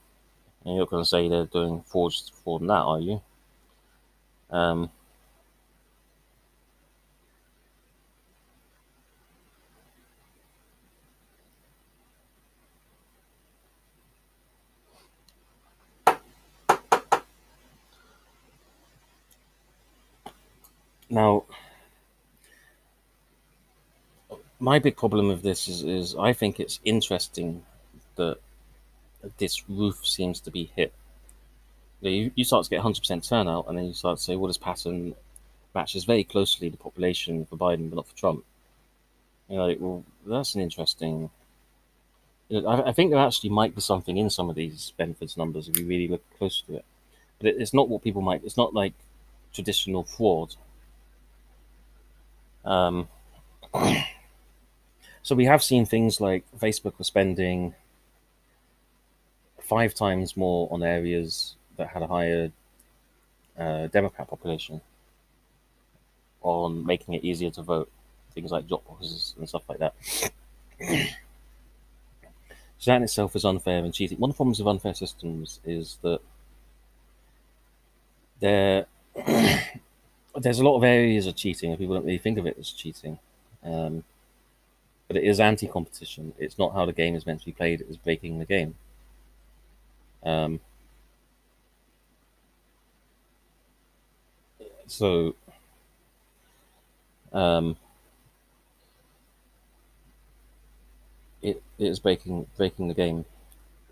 and 0.64 0.74
you're 0.74 0.84
not 0.84 0.90
going 0.90 1.02
to 1.02 1.08
say 1.08 1.28
they're 1.28 1.44
doing 1.44 1.82
forged 1.86 2.30
for 2.44 2.58
that, 2.60 2.72
are 2.72 3.00
you? 3.00 3.20
Um, 4.50 4.90
now, 21.12 21.44
my 24.58 24.78
big 24.78 24.96
problem 24.96 25.28
with 25.28 25.42
this 25.42 25.68
is, 25.68 25.82
is 25.82 26.16
I 26.16 26.32
think 26.32 26.58
it's 26.58 26.80
interesting 26.86 27.64
that 28.16 28.38
this 29.36 29.68
roof 29.68 30.06
seems 30.06 30.40
to 30.40 30.50
be 30.50 30.70
hit. 30.74 30.94
You, 32.00 32.32
you 32.34 32.44
start 32.44 32.64
to 32.64 32.70
get 32.70 32.82
100% 32.82 33.28
turnout, 33.28 33.66
and 33.68 33.76
then 33.76 33.84
you 33.84 33.92
start 33.92 34.16
to 34.16 34.24
say, 34.24 34.36
well, 34.36 34.48
this 34.48 34.56
pattern 34.56 35.14
matches 35.74 36.04
very 36.04 36.24
closely 36.24 36.70
the 36.70 36.78
population 36.78 37.44
for 37.44 37.56
Biden, 37.58 37.90
but 37.90 37.96
not 37.96 38.08
for 38.08 38.16
Trump. 38.16 38.44
You're 39.50 39.68
like, 39.68 39.78
well, 39.80 40.04
that's 40.26 40.54
an 40.54 40.62
interesting. 40.62 41.28
You 42.48 42.62
know, 42.62 42.68
I, 42.68 42.88
I, 42.88 42.92
think 42.92 43.10
there 43.10 43.20
actually 43.20 43.50
might 43.50 43.74
be 43.74 43.82
something 43.82 44.16
in 44.16 44.30
some 44.30 44.48
of 44.48 44.56
these 44.56 44.94
Benford's 44.98 45.36
numbers 45.36 45.68
if 45.68 45.78
you 45.78 45.86
really 45.86 46.08
look 46.08 46.22
close 46.38 46.62
to 46.62 46.76
it. 46.76 46.84
But 47.38 47.48
it, 47.48 47.56
it's 47.60 47.74
not 47.74 47.90
what 47.90 48.02
people 48.02 48.22
might. 48.22 48.44
It's 48.44 48.56
not 48.56 48.72
like 48.72 48.94
traditional 49.52 50.04
fraud. 50.04 50.56
Um, 52.64 53.08
So 55.22 55.34
we 55.34 55.44
have 55.46 55.62
seen 55.62 55.86
things 55.86 56.20
like 56.20 56.44
Facebook 56.58 56.98
was 56.98 57.06
spending 57.06 57.74
five 59.60 59.94
times 59.94 60.36
more 60.36 60.68
on 60.72 60.82
areas 60.82 61.54
that 61.76 61.88
had 61.88 62.02
a 62.02 62.06
higher 62.06 62.50
uh, 63.58 63.86
Democrat 63.88 64.28
population 64.28 64.80
on 66.42 66.84
making 66.84 67.14
it 67.14 67.24
easier 67.24 67.50
to 67.50 67.62
vote, 67.62 67.88
things 68.34 68.50
like 68.50 68.66
drop 68.66 68.84
boxes 68.86 69.34
and 69.38 69.48
stuff 69.48 69.62
like 69.68 69.78
that. 69.78 69.94
so 72.78 72.90
that 72.90 72.96
in 72.96 73.02
itself 73.04 73.36
is 73.36 73.44
unfair 73.44 73.84
and 73.84 73.94
cheating. 73.94 74.18
One 74.18 74.30
of 74.30 74.34
the 74.34 74.38
problems 74.38 74.58
of 74.58 74.66
unfair 74.66 74.94
systems 74.94 75.60
is 75.64 75.98
that 76.02 76.20
there 78.40 78.86
there's 80.36 80.58
a 80.60 80.64
lot 80.64 80.76
of 80.76 80.84
areas 80.84 81.26
of 81.26 81.36
cheating, 81.36 81.70
and 81.70 81.78
people 81.78 81.94
don't 81.94 82.04
really 82.04 82.18
think 82.18 82.38
of 82.38 82.46
it 82.46 82.56
as 82.58 82.70
cheating. 82.70 83.18
Um, 83.64 84.04
but 85.06 85.16
it 85.16 85.22
is 85.24 85.38
anti-competition. 85.38 86.34
It's 86.38 86.58
not 86.58 86.72
how 86.74 86.86
the 86.86 86.92
game 86.92 87.14
is 87.14 87.24
meant 87.26 87.38
to 87.40 87.46
be 87.46 87.52
played. 87.52 87.80
It 87.82 87.88
is 87.88 87.96
breaking 87.96 88.38
the 88.40 88.44
game. 88.46 88.74
Um, 90.24 90.60
so, 94.86 95.34
um, 97.32 97.76
it, 101.42 101.62
it 101.78 101.86
is 101.86 101.98
breaking 101.98 102.46
breaking 102.56 102.88
the 102.88 102.94
game. 102.94 103.24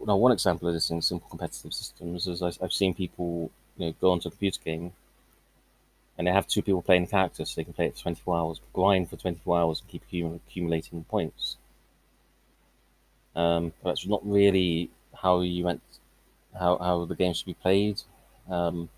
Now, 0.06 0.16
one 0.16 0.32
example 0.32 0.68
of 0.68 0.74
this 0.74 0.90
in 0.90 1.02
simple 1.02 1.28
competitive 1.28 1.74
systems 1.74 2.26
is 2.26 2.42
I've 2.42 2.72
seen 2.72 2.94
people 2.94 3.50
you 3.76 3.86
know 3.88 3.94
go 4.00 4.12
onto 4.12 4.28
a 4.28 4.30
computer 4.30 4.60
game 4.64 4.92
and 6.20 6.26
they 6.26 6.32
have 6.32 6.46
two 6.46 6.60
people 6.60 6.82
playing 6.82 7.06
the 7.06 7.10
character 7.10 7.46
so 7.46 7.54
they 7.56 7.64
can 7.64 7.72
play 7.72 7.86
it 7.86 7.96
for 7.96 8.02
24 8.02 8.36
hours, 8.36 8.60
grind 8.74 9.08
for 9.08 9.16
24 9.16 9.58
hours 9.58 9.80
and 9.80 9.88
keep 9.88 10.02
accumulating 10.46 11.02
points. 11.04 11.56
Um, 13.34 13.72
but 13.82 13.92
that's 13.92 14.06
not 14.06 14.20
really 14.22 14.90
how 15.14 15.40
you 15.40 15.64
meant 15.64 15.80
how, 16.58 16.76
how 16.76 17.06
the 17.06 17.14
game 17.14 17.32
should 17.32 17.46
be 17.46 17.54
played. 17.54 18.02
Um, 18.50 18.90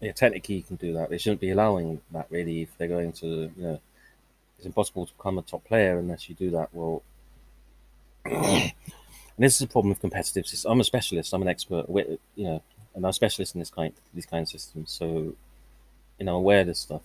yeah, 0.00 0.12
technically 0.12 0.54
you 0.54 0.62
can 0.62 0.76
do 0.76 0.94
that. 0.94 1.10
They 1.10 1.18
shouldn't 1.18 1.42
be 1.42 1.50
allowing 1.50 2.00
that 2.12 2.28
really 2.30 2.62
if 2.62 2.78
they're 2.78 2.88
going 2.88 3.12
to, 3.12 3.26
you 3.26 3.52
know, 3.62 3.80
it's 4.56 4.64
impossible 4.64 5.04
to 5.04 5.12
become 5.12 5.36
a 5.36 5.42
top 5.42 5.66
player 5.66 5.98
unless 5.98 6.30
you 6.30 6.34
do 6.34 6.50
that. 6.52 6.70
Well, 6.72 7.02
and 8.24 8.72
this 9.36 9.56
is 9.56 9.60
a 9.60 9.66
problem 9.66 9.90
with 9.90 10.00
competitive. 10.00 10.46
I'm 10.64 10.80
a 10.80 10.84
specialist. 10.84 11.34
I'm 11.34 11.42
an 11.42 11.48
expert. 11.48 11.84
You 11.90 12.18
know, 12.36 12.62
and 12.94 13.04
I'm 13.04 13.10
a 13.10 13.12
specialist 13.12 13.54
in 13.54 13.60
this 13.60 13.70
kind 13.70 13.92
these 14.14 14.26
kind 14.26 14.42
of 14.42 14.48
systems, 14.48 14.90
so 14.90 15.34
you 16.18 16.26
know, 16.26 16.36
aware 16.36 16.60
of 16.60 16.66
this 16.66 16.78
stuff. 16.78 17.02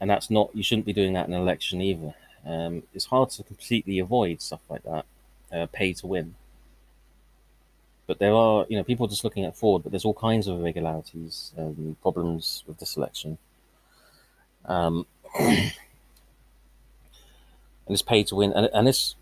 And 0.00 0.10
that's 0.10 0.30
not 0.30 0.50
you 0.54 0.62
shouldn't 0.62 0.86
be 0.86 0.92
doing 0.92 1.14
that 1.14 1.28
in 1.28 1.34
an 1.34 1.40
election 1.40 1.80
either. 1.80 2.14
Um, 2.44 2.82
it's 2.94 3.06
hard 3.06 3.30
to 3.30 3.42
completely 3.42 3.98
avoid 3.98 4.40
stuff 4.40 4.60
like 4.68 4.84
that, 4.84 5.04
uh, 5.52 5.66
pay 5.72 5.92
to 5.94 6.06
win. 6.06 6.34
But 8.06 8.20
there 8.20 8.34
are, 8.34 8.66
you 8.68 8.76
know, 8.76 8.84
people 8.84 9.08
just 9.08 9.24
looking 9.24 9.44
at 9.44 9.56
fraud, 9.56 9.82
but 9.82 9.90
there's 9.90 10.04
all 10.04 10.14
kinds 10.14 10.46
of 10.46 10.60
irregularities 10.60 11.52
and 11.56 12.00
problems 12.02 12.62
with 12.66 12.78
this 12.78 12.96
election. 12.96 13.38
Um, 14.64 15.06
and 15.38 15.72
it's 17.88 18.02
pay 18.02 18.22
to 18.24 18.36
win, 18.36 18.52
and 18.52 18.68
and 18.72 18.86
this 18.86 19.16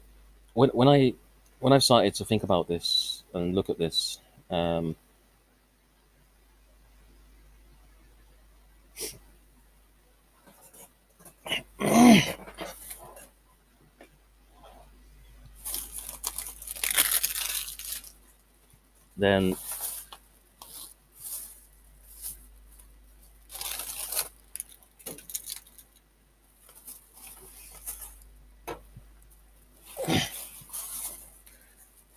when 0.52 0.70
when 0.70 0.88
I 0.88 1.14
when 1.60 1.72
I've 1.72 1.84
started 1.84 2.14
to 2.16 2.24
think 2.24 2.42
about 2.42 2.68
this 2.68 3.22
and 3.32 3.54
look 3.54 3.70
at 3.70 3.78
this, 3.78 4.18
um, 4.50 4.96
then 19.16 19.56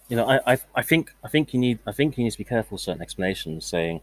you 0.10 0.16
know, 0.16 0.26
I, 0.26 0.54
I, 0.54 0.58
I 0.76 0.82
think 0.82 1.14
I 1.24 1.28
think 1.28 1.54
you 1.54 1.60
need 1.60 1.80
I 1.86 1.92
think 1.92 2.18
you 2.18 2.24
need 2.24 2.32
to 2.32 2.38
be 2.38 2.44
careful 2.44 2.76
with 2.76 2.82
certain 2.82 3.02
explanations, 3.02 3.66
saying 3.66 4.02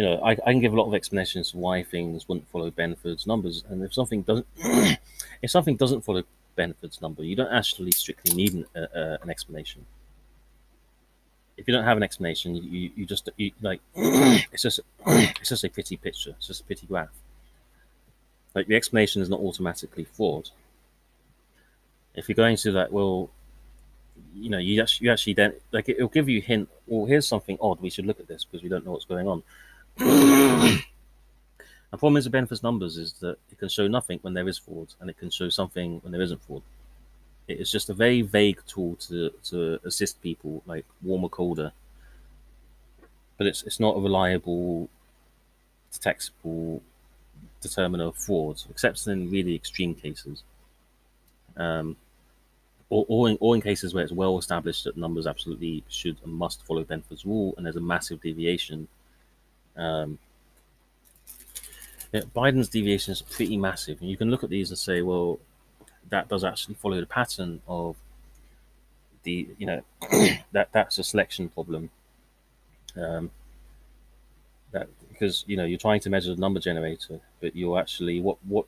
you 0.00 0.06
know, 0.06 0.18
I, 0.24 0.30
I 0.30 0.52
can 0.52 0.60
give 0.60 0.72
a 0.72 0.76
lot 0.76 0.86
of 0.86 0.94
explanations 0.94 1.54
why 1.54 1.82
things 1.82 2.26
wouldn't 2.26 2.48
follow 2.48 2.70
Benford's 2.70 3.26
numbers, 3.26 3.64
and 3.68 3.82
if 3.82 3.92
something 3.92 4.22
doesn't, 4.22 4.46
if 5.42 5.50
something 5.50 5.76
doesn't 5.76 6.06
follow 6.06 6.22
Benford's 6.56 7.02
number, 7.02 7.22
you 7.22 7.36
don't 7.36 7.52
actually 7.52 7.90
strictly 7.90 8.34
need 8.34 8.54
an, 8.54 8.66
uh, 8.74 8.98
uh, 8.98 9.18
an 9.20 9.28
explanation. 9.28 9.84
If 11.58 11.68
you 11.68 11.74
don't 11.74 11.84
have 11.84 11.98
an 11.98 12.02
explanation, 12.02 12.56
you, 12.56 12.90
you, 12.96 13.04
just 13.04 13.28
you, 13.36 13.50
like 13.60 13.82
it's 13.94 14.62
just 14.62 14.80
it's 15.06 15.50
just 15.50 15.64
a 15.64 15.68
pretty 15.68 15.98
picture, 15.98 16.34
it's 16.38 16.46
just 16.46 16.62
a 16.62 16.64
pretty 16.64 16.86
graph. 16.86 17.10
Like 18.54 18.68
the 18.68 18.76
explanation 18.76 19.20
is 19.20 19.28
not 19.28 19.40
automatically 19.40 20.04
fraud. 20.04 20.48
If 22.14 22.26
you're 22.26 22.36
going 22.36 22.56
to 22.56 22.72
that, 22.72 22.90
well, 22.90 23.28
you 24.34 24.48
know, 24.48 24.56
you 24.56 24.80
actually, 24.80 25.08
you 25.08 25.12
actually 25.12 25.34
then 25.34 25.52
like 25.72 25.90
it, 25.90 26.00
will 26.00 26.08
give 26.08 26.30
you 26.30 26.40
hint. 26.40 26.70
Well, 26.86 27.04
here's 27.04 27.28
something 27.28 27.58
odd. 27.60 27.82
We 27.82 27.90
should 27.90 28.06
look 28.06 28.18
at 28.18 28.28
this 28.28 28.46
because 28.46 28.62
we 28.62 28.70
don't 28.70 28.86
know 28.86 28.92
what's 28.92 29.04
going 29.04 29.28
on 29.28 29.42
the 30.00 30.82
problem 31.90 32.16
is 32.16 32.24
with 32.28 32.32
Benford's 32.32 32.62
numbers 32.62 32.96
is 32.96 33.12
that 33.14 33.36
it 33.50 33.58
can 33.58 33.68
show 33.68 33.86
nothing 33.86 34.18
when 34.22 34.34
there 34.34 34.48
is 34.48 34.58
fraud, 34.58 34.88
and 35.00 35.10
it 35.10 35.18
can 35.18 35.30
show 35.30 35.48
something 35.48 36.00
when 36.02 36.12
there 36.12 36.22
isn't 36.22 36.42
fraud. 36.44 36.62
It 37.48 37.60
is 37.60 37.70
just 37.70 37.90
a 37.90 37.94
very 37.94 38.22
vague 38.22 38.60
tool 38.66 38.96
to 39.08 39.30
to 39.44 39.80
assist 39.84 40.22
people, 40.22 40.62
like 40.66 40.86
warmer, 41.02 41.28
colder. 41.28 41.72
But 43.36 43.46
it's 43.46 43.62
it's 43.64 43.80
not 43.80 43.96
a 43.96 44.00
reliable, 44.00 44.88
detectable 45.92 46.82
determiner 47.60 48.04
of 48.04 48.16
fraud, 48.16 48.62
except 48.70 49.06
in 49.06 49.30
really 49.30 49.54
extreme 49.54 49.94
cases. 49.94 50.42
Um, 51.56 51.96
or, 52.88 53.04
or, 53.08 53.28
in, 53.28 53.38
or 53.40 53.54
in 53.54 53.60
cases 53.60 53.94
where 53.94 54.02
it's 54.02 54.12
well 54.12 54.38
established 54.38 54.84
that 54.84 54.96
numbers 54.96 55.26
absolutely 55.26 55.84
should 55.88 56.16
and 56.24 56.32
must 56.32 56.66
follow 56.66 56.84
Benford's 56.84 57.24
rule, 57.24 57.54
and 57.56 57.64
there's 57.64 57.76
a 57.76 57.80
massive 57.80 58.20
deviation. 58.20 58.88
Um, 59.76 60.18
yeah, 62.12 62.22
Biden's 62.34 62.68
deviation 62.68 63.12
is 63.12 63.22
pretty 63.22 63.56
massive, 63.56 64.00
and 64.00 64.10
you 64.10 64.16
can 64.16 64.30
look 64.30 64.42
at 64.42 64.50
these 64.50 64.70
and 64.70 64.78
say, 64.78 65.02
well, 65.02 65.38
that 66.08 66.28
does 66.28 66.44
actually 66.44 66.74
follow 66.74 66.98
the 66.98 67.06
pattern 67.06 67.60
of 67.68 67.96
the, 69.22 69.48
you 69.58 69.66
know, 69.66 69.82
that 70.52 70.68
that's 70.72 70.98
a 70.98 71.04
selection 71.04 71.48
problem. 71.48 71.90
Um, 72.96 73.30
that 74.72 74.88
because 75.08 75.44
you 75.46 75.56
know 75.56 75.64
you're 75.64 75.78
trying 75.78 76.00
to 76.00 76.10
measure 76.10 76.34
the 76.34 76.40
number 76.40 76.60
generator, 76.60 77.20
but 77.40 77.54
you're 77.54 77.78
actually 77.78 78.20
what 78.20 78.38
what 78.46 78.66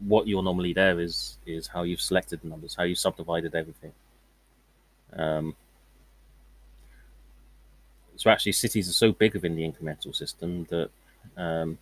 what 0.00 0.26
you're 0.26 0.42
normally 0.42 0.72
there 0.72 1.00
is 1.00 1.38
is 1.46 1.66
how 1.68 1.82
you've 1.82 2.00
selected 2.00 2.40
the 2.42 2.48
numbers, 2.48 2.74
how 2.74 2.84
you 2.84 2.94
subdivided 2.94 3.54
everything. 3.54 3.92
Um, 5.12 5.54
so 8.16 8.30
actually, 8.30 8.52
cities 8.52 8.88
are 8.88 8.92
so 8.92 9.12
big 9.12 9.34
within 9.34 9.56
the 9.56 9.62
incremental 9.62 10.14
system 10.14 10.66
that 10.70 10.90
um, 11.36 11.78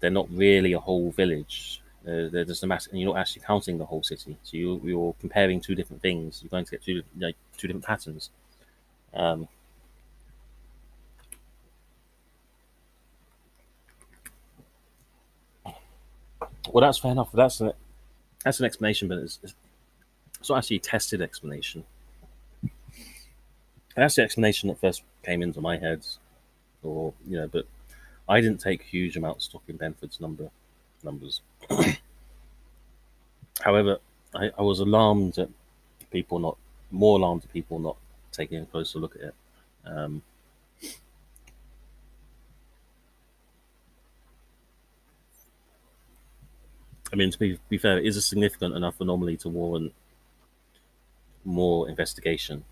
they're 0.00 0.10
not 0.10 0.28
really 0.30 0.72
a 0.72 0.80
whole 0.80 1.10
village. 1.10 1.82
Uh, 2.06 2.28
they're 2.30 2.44
just 2.44 2.62
a 2.62 2.66
mass, 2.66 2.86
and 2.86 3.00
you're 3.00 3.12
not 3.12 3.20
actually 3.20 3.42
counting 3.42 3.78
the 3.78 3.84
whole 3.84 4.02
city. 4.02 4.36
So 4.42 4.56
you, 4.56 4.80
you're 4.84 5.14
comparing 5.20 5.60
two 5.60 5.74
different 5.74 6.00
things. 6.00 6.40
You're 6.42 6.50
going 6.50 6.64
to 6.64 6.70
get 6.70 6.82
two 6.82 7.02
like, 7.18 7.36
two 7.56 7.68
different 7.68 7.84
patterns. 7.84 8.30
Um, 9.12 9.48
Well, 16.72 16.82
that's 16.82 16.98
fair 16.98 17.12
enough. 17.12 17.30
That's 17.32 17.60
a, 17.60 17.72
that's 18.44 18.60
an 18.60 18.66
explanation, 18.66 19.08
but 19.08 19.18
it's, 19.18 19.38
it's 19.42 20.48
not 20.48 20.58
actually 20.58 20.76
a 20.76 20.80
tested 20.80 21.22
explanation. 21.22 21.84
That's 23.96 24.16
the 24.16 24.22
explanation 24.22 24.68
that 24.68 24.80
first 24.80 25.02
came 25.24 25.42
into 25.42 25.60
my 25.60 25.78
head, 25.78 26.06
or 26.82 27.12
you 27.26 27.36
know, 27.36 27.48
but 27.48 27.66
I 28.28 28.40
didn't 28.40 28.60
take 28.60 28.82
huge 28.82 29.16
amounts 29.16 29.46
stock 29.46 29.62
in 29.68 29.78
Benford's 29.78 30.20
number 30.20 30.50
numbers. 31.02 31.40
However, 33.60 33.98
I, 34.34 34.50
I 34.58 34.62
was 34.62 34.80
alarmed 34.80 35.38
at 35.38 35.48
people 36.10 36.38
not 36.38 36.56
more 36.90 37.18
alarmed 37.18 37.44
at 37.44 37.52
people 37.52 37.78
not 37.78 37.96
taking 38.32 38.60
a 38.60 38.66
closer 38.66 38.98
look 38.98 39.16
at 39.16 39.22
it. 39.22 39.34
Um, 39.84 40.22
I 47.12 47.16
mean, 47.16 47.30
to 47.30 47.38
be, 47.38 47.58
be 47.68 47.78
fair, 47.78 47.98
it 47.98 48.06
is 48.06 48.16
a 48.16 48.22
significant 48.22 48.74
enough 48.74 49.00
anomaly 49.00 49.38
to 49.38 49.48
warrant 49.48 49.92
more 51.44 51.88
investigation. 51.88 52.64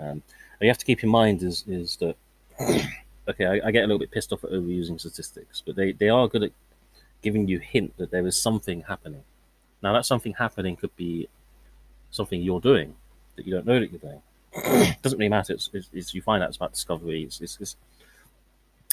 Um, 0.00 0.22
you 0.60 0.68
have 0.68 0.78
to 0.78 0.84
keep 0.84 1.02
in 1.02 1.08
mind 1.08 1.42
is 1.42 1.64
is 1.66 1.96
that 1.96 2.16
okay, 3.28 3.46
I, 3.46 3.68
I, 3.68 3.70
get 3.70 3.84
a 3.84 3.86
little 3.86 3.98
bit 3.98 4.10
pissed 4.10 4.32
off 4.32 4.44
at 4.44 4.50
overusing 4.50 4.98
statistics, 5.00 5.62
but 5.64 5.76
they, 5.76 5.92
they 5.92 6.08
are 6.08 6.28
good 6.28 6.42
at 6.42 6.52
giving 7.22 7.48
you 7.48 7.58
hint 7.58 7.96
that 7.96 8.10
there 8.10 8.26
is 8.26 8.40
something 8.40 8.82
happening. 8.82 9.22
Now, 9.82 9.92
that 9.94 10.04
something 10.04 10.34
happening 10.34 10.76
could 10.76 10.94
be 10.96 11.28
something 12.10 12.42
you're 12.42 12.60
doing 12.60 12.94
that 13.36 13.46
you 13.46 13.52
don't 13.52 13.66
know 13.66 13.80
that 13.80 13.90
you're 13.90 14.00
doing. 14.00 14.22
it 14.52 14.96
doesn't 15.02 15.18
really 15.18 15.28
matter. 15.30 15.54
It's, 15.54 15.70
it's, 15.72 15.88
it's, 15.92 16.14
you 16.14 16.20
find 16.20 16.42
out 16.42 16.48
it's 16.48 16.56
about 16.56 16.72
discovery. 16.72 17.22
It's, 17.22 17.40
it's, 17.40 17.58
it's, 17.60 17.76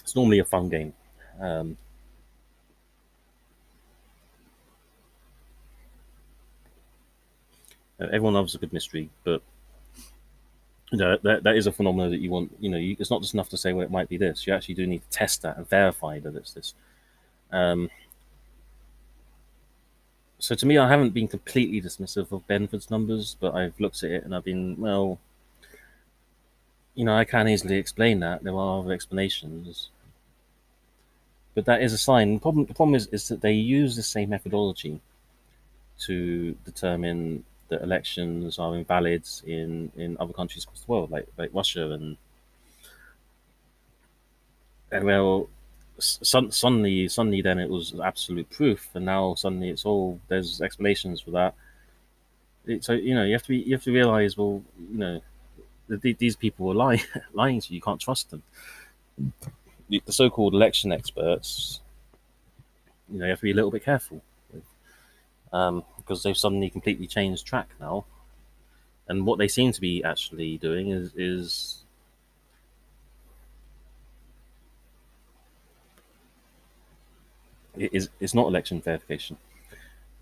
it's 0.01 0.15
normally 0.15 0.39
a 0.39 0.45
fun 0.45 0.69
game. 0.69 0.93
Um, 1.39 1.77
everyone 7.99 8.35
loves 8.35 8.55
a 8.55 8.59
good 8.59 8.71
mystery, 8.71 9.09
but 9.23 9.41
know, 10.93 11.17
that, 11.23 11.43
that 11.43 11.55
is 11.57 11.67
a 11.67 11.71
phenomenon 11.71 12.11
that 12.11 12.19
you 12.19 12.29
want. 12.29 12.55
You 12.59 12.69
know, 12.69 12.77
you, 12.77 12.95
it's 12.99 13.11
not 13.11 13.21
just 13.21 13.33
enough 13.33 13.49
to 13.49 13.57
say, 13.57 13.73
well, 13.73 13.85
it 13.85 13.91
might 13.91 14.09
be 14.09 14.17
this. 14.17 14.47
You 14.47 14.53
actually 14.53 14.75
do 14.75 14.87
need 14.87 15.01
to 15.01 15.09
test 15.09 15.41
that 15.41 15.57
and 15.57 15.67
verify 15.69 16.19
that 16.19 16.35
it's 16.35 16.53
this. 16.53 16.73
Um, 17.51 17.89
so 20.39 20.55
to 20.55 20.65
me, 20.65 20.77
I 20.77 20.87
haven't 20.87 21.13
been 21.13 21.27
completely 21.27 21.81
dismissive 21.81 22.31
of 22.31 22.47
Benford's 22.47 22.91
numbers, 22.91 23.35
but 23.39 23.55
I've 23.55 23.79
looked 23.79 24.03
at 24.03 24.11
it 24.11 24.23
and 24.23 24.35
I've 24.35 24.43
been, 24.43 24.77
well, 24.77 25.19
you 26.95 27.05
know, 27.05 27.15
I 27.15 27.25
can 27.25 27.47
easily 27.47 27.77
explain 27.77 28.19
that. 28.21 28.43
There 28.43 28.55
are 28.55 28.79
other 28.79 28.93
explanations. 28.93 29.89
But 31.53 31.65
that 31.65 31.81
is 31.81 31.91
a 31.91 31.97
sign. 31.97 32.35
The 32.35 32.39
problem, 32.39 32.65
the 32.65 32.73
problem 32.73 32.95
is, 32.95 33.07
is 33.07 33.27
that 33.29 33.41
they 33.41 33.53
use 33.53 33.95
the 33.95 34.03
same 34.03 34.29
methodology 34.29 35.01
to 36.01 36.55
determine 36.65 37.43
that 37.69 37.81
elections 37.83 38.59
are 38.59 38.75
invalid 38.75 39.23
in, 39.45 39.91
in 39.95 40.17
other 40.19 40.33
countries 40.33 40.63
across 40.63 40.81
the 40.81 40.91
world, 40.91 41.11
like 41.11 41.27
like 41.37 41.51
Russia 41.53 41.91
and 41.91 42.17
and 44.91 45.05
well, 45.05 45.49
suddenly 45.99 47.07
suddenly 47.07 47.41
then 47.41 47.59
it 47.59 47.69
was 47.69 47.93
absolute 47.99 48.49
proof, 48.49 48.89
and 48.93 49.05
now 49.05 49.35
suddenly 49.35 49.69
it's 49.69 49.85
all 49.85 50.19
there's 50.27 50.61
explanations 50.61 51.21
for 51.21 51.31
that. 51.31 51.55
It, 52.65 52.83
so 52.83 52.93
you 52.93 53.15
know 53.15 53.23
you 53.23 53.33
have 53.33 53.43
to 53.43 53.49
be 53.49 53.57
you 53.57 53.73
have 53.75 53.83
to 53.83 53.93
realize 53.93 54.37
well 54.37 54.61
you 54.91 54.97
know 54.97 55.21
these 55.87 56.35
people 56.35 56.69
are 56.69 56.75
lying 56.75 57.01
lying 57.33 57.61
to 57.61 57.71
you. 57.71 57.75
You 57.75 57.81
can't 57.81 57.99
trust 58.01 58.29
them. 58.29 58.43
The 59.89 60.01
so-called 60.09 60.53
election 60.53 60.91
experts, 60.91 61.79
you 63.09 63.19
know, 63.19 63.25
you 63.25 63.29
have 63.29 63.39
to 63.39 63.43
be 63.43 63.51
a 63.51 63.55
little 63.55 63.71
bit 63.71 63.83
careful. 63.85 64.21
Um, 65.53 65.83
because 66.07 66.23
they've 66.23 66.37
suddenly 66.37 66.69
completely 66.69 67.07
changed 67.07 67.45
track 67.45 67.69
now. 67.79 68.05
And 69.07 69.25
what 69.25 69.37
they 69.37 69.47
seem 69.47 69.71
to 69.71 69.81
be 69.81 70.03
actually 70.03 70.57
doing 70.57 70.89
is 70.89 71.13
is 71.15 71.83
is 77.75 78.09
is 78.19 78.33
not 78.33 78.47
election 78.47 78.81
verification. 78.81 79.37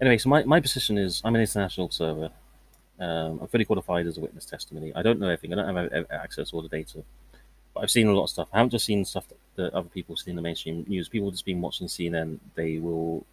Anyway, 0.02 0.17
so 0.17 0.30
my, 0.30 0.43
my 0.43 0.60
position 0.60 0.98
is 0.98 1.21
I'm 1.24 1.36
an 1.36 1.41
international 1.41 1.86
observer. 1.86 2.30
Um, 3.00 3.39
I'm 3.41 3.48
fully 3.48 3.65
qualified 3.65 4.08
as 4.08 4.17
a 4.17 4.21
witness 4.21 4.45
testimony. 4.45 4.93
I 4.93 5.02
don't 5.02 5.19
know 5.19 5.30
everything. 5.30 5.54
I 5.54 5.63
don't 5.63 5.91
have 5.91 6.06
access 6.12 6.50
to 6.50 6.56
all 6.56 6.62
the 6.62 6.69
data, 6.69 7.04
but 7.74 7.82
I've 7.82 7.91
seen 7.91 8.08
a 8.08 8.13
lot 8.13 8.24
of 8.24 8.30
stuff. 8.30 8.48
I 8.54 8.58
haven't 8.58 8.71
just 8.71 8.86
seen 8.86 9.04
stuff 9.06 9.28
that, 9.30 9.38
that 9.56 9.74
other 9.74 9.89
people 9.89 10.15
see 10.15 10.32
in 10.32 10.36
the 10.36 10.41
mainstream 10.41 10.86
news. 10.88 11.10
People 11.10 11.32
just 11.32 11.45
been 11.45 11.62
watching 11.62 11.88
CNN. 11.88 12.39
They 12.56 12.78
will 12.78 13.26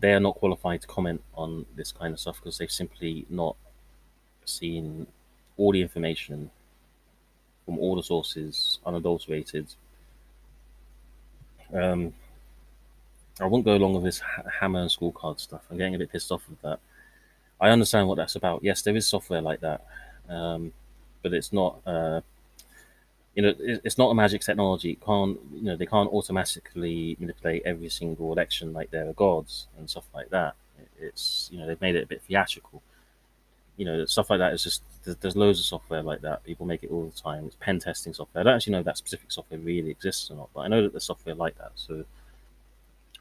they 0.00 0.12
are 0.12 0.20
not 0.20 0.36
qualified 0.36 0.80
to 0.82 0.86
comment 0.86 1.22
on 1.34 1.66
this 1.76 1.92
kind 1.92 2.14
of 2.14 2.20
stuff 2.20 2.36
because 2.36 2.58
they've 2.58 2.70
simply 2.70 3.26
not 3.28 3.56
seen 4.44 5.06
all 5.56 5.72
the 5.72 5.82
information 5.82 6.50
from 7.64 7.78
all 7.78 7.96
the 7.96 8.02
sources 8.02 8.78
unadulterated. 8.86 9.66
Um, 11.74 12.14
I 13.40 13.46
won't 13.46 13.64
go 13.64 13.76
along 13.76 13.94
with 13.94 14.04
this 14.04 14.22
hammer 14.60 14.80
and 14.80 14.90
scorecard 14.90 15.38
stuff. 15.40 15.62
I'm 15.70 15.76
getting 15.76 15.94
a 15.94 15.98
bit 15.98 16.10
pissed 16.10 16.32
off 16.32 16.48
with 16.48 16.60
that. 16.62 16.80
I 17.60 17.70
understand 17.70 18.08
what 18.08 18.16
that's 18.16 18.36
about. 18.36 18.62
Yes, 18.62 18.82
there 18.82 18.96
is 18.96 19.06
software 19.06 19.40
like 19.40 19.60
that, 19.60 19.84
um, 20.28 20.72
but 21.22 21.34
it's 21.34 21.52
not. 21.52 21.80
Uh, 21.84 22.20
you 23.38 23.42
know, 23.42 23.54
it's 23.56 23.98
not 23.98 24.10
a 24.10 24.14
magic 24.16 24.40
technology. 24.40 24.90
It 24.90 25.00
can't, 25.00 25.38
you 25.54 25.62
know, 25.62 25.76
they 25.76 25.86
can't 25.86 26.12
automatically 26.12 27.16
manipulate 27.20 27.62
every 27.64 27.88
single 27.88 28.32
election 28.32 28.72
like 28.72 28.90
they're 28.90 29.12
gods 29.12 29.68
and 29.78 29.88
stuff 29.88 30.06
like 30.12 30.30
that. 30.30 30.56
It's, 30.98 31.48
you 31.52 31.60
know, 31.60 31.68
they've 31.68 31.80
made 31.80 31.94
it 31.94 32.02
a 32.02 32.06
bit 32.06 32.20
theatrical. 32.22 32.82
You 33.76 33.84
know, 33.84 34.04
stuff 34.06 34.30
like 34.30 34.40
that 34.40 34.54
is 34.54 34.64
just, 34.64 34.82
there's, 35.04 35.36
loads 35.36 35.60
of 35.60 35.66
software 35.66 36.02
like 36.02 36.20
that. 36.22 36.42
People 36.42 36.66
make 36.66 36.82
it 36.82 36.90
all 36.90 37.04
the 37.04 37.16
time. 37.16 37.44
It's 37.46 37.54
pen 37.60 37.78
testing 37.78 38.12
software. 38.12 38.40
I 38.40 38.42
don't 38.42 38.56
actually 38.56 38.72
know 38.72 38.80
if 38.80 38.86
that 38.86 38.98
specific 38.98 39.30
software 39.30 39.60
really 39.60 39.90
exists 39.90 40.32
or 40.32 40.34
not, 40.34 40.48
but 40.52 40.62
I 40.62 40.66
know 40.66 40.82
that 40.82 40.92
there's 40.92 41.04
software 41.04 41.36
like 41.36 41.56
that. 41.58 41.70
So, 41.76 42.04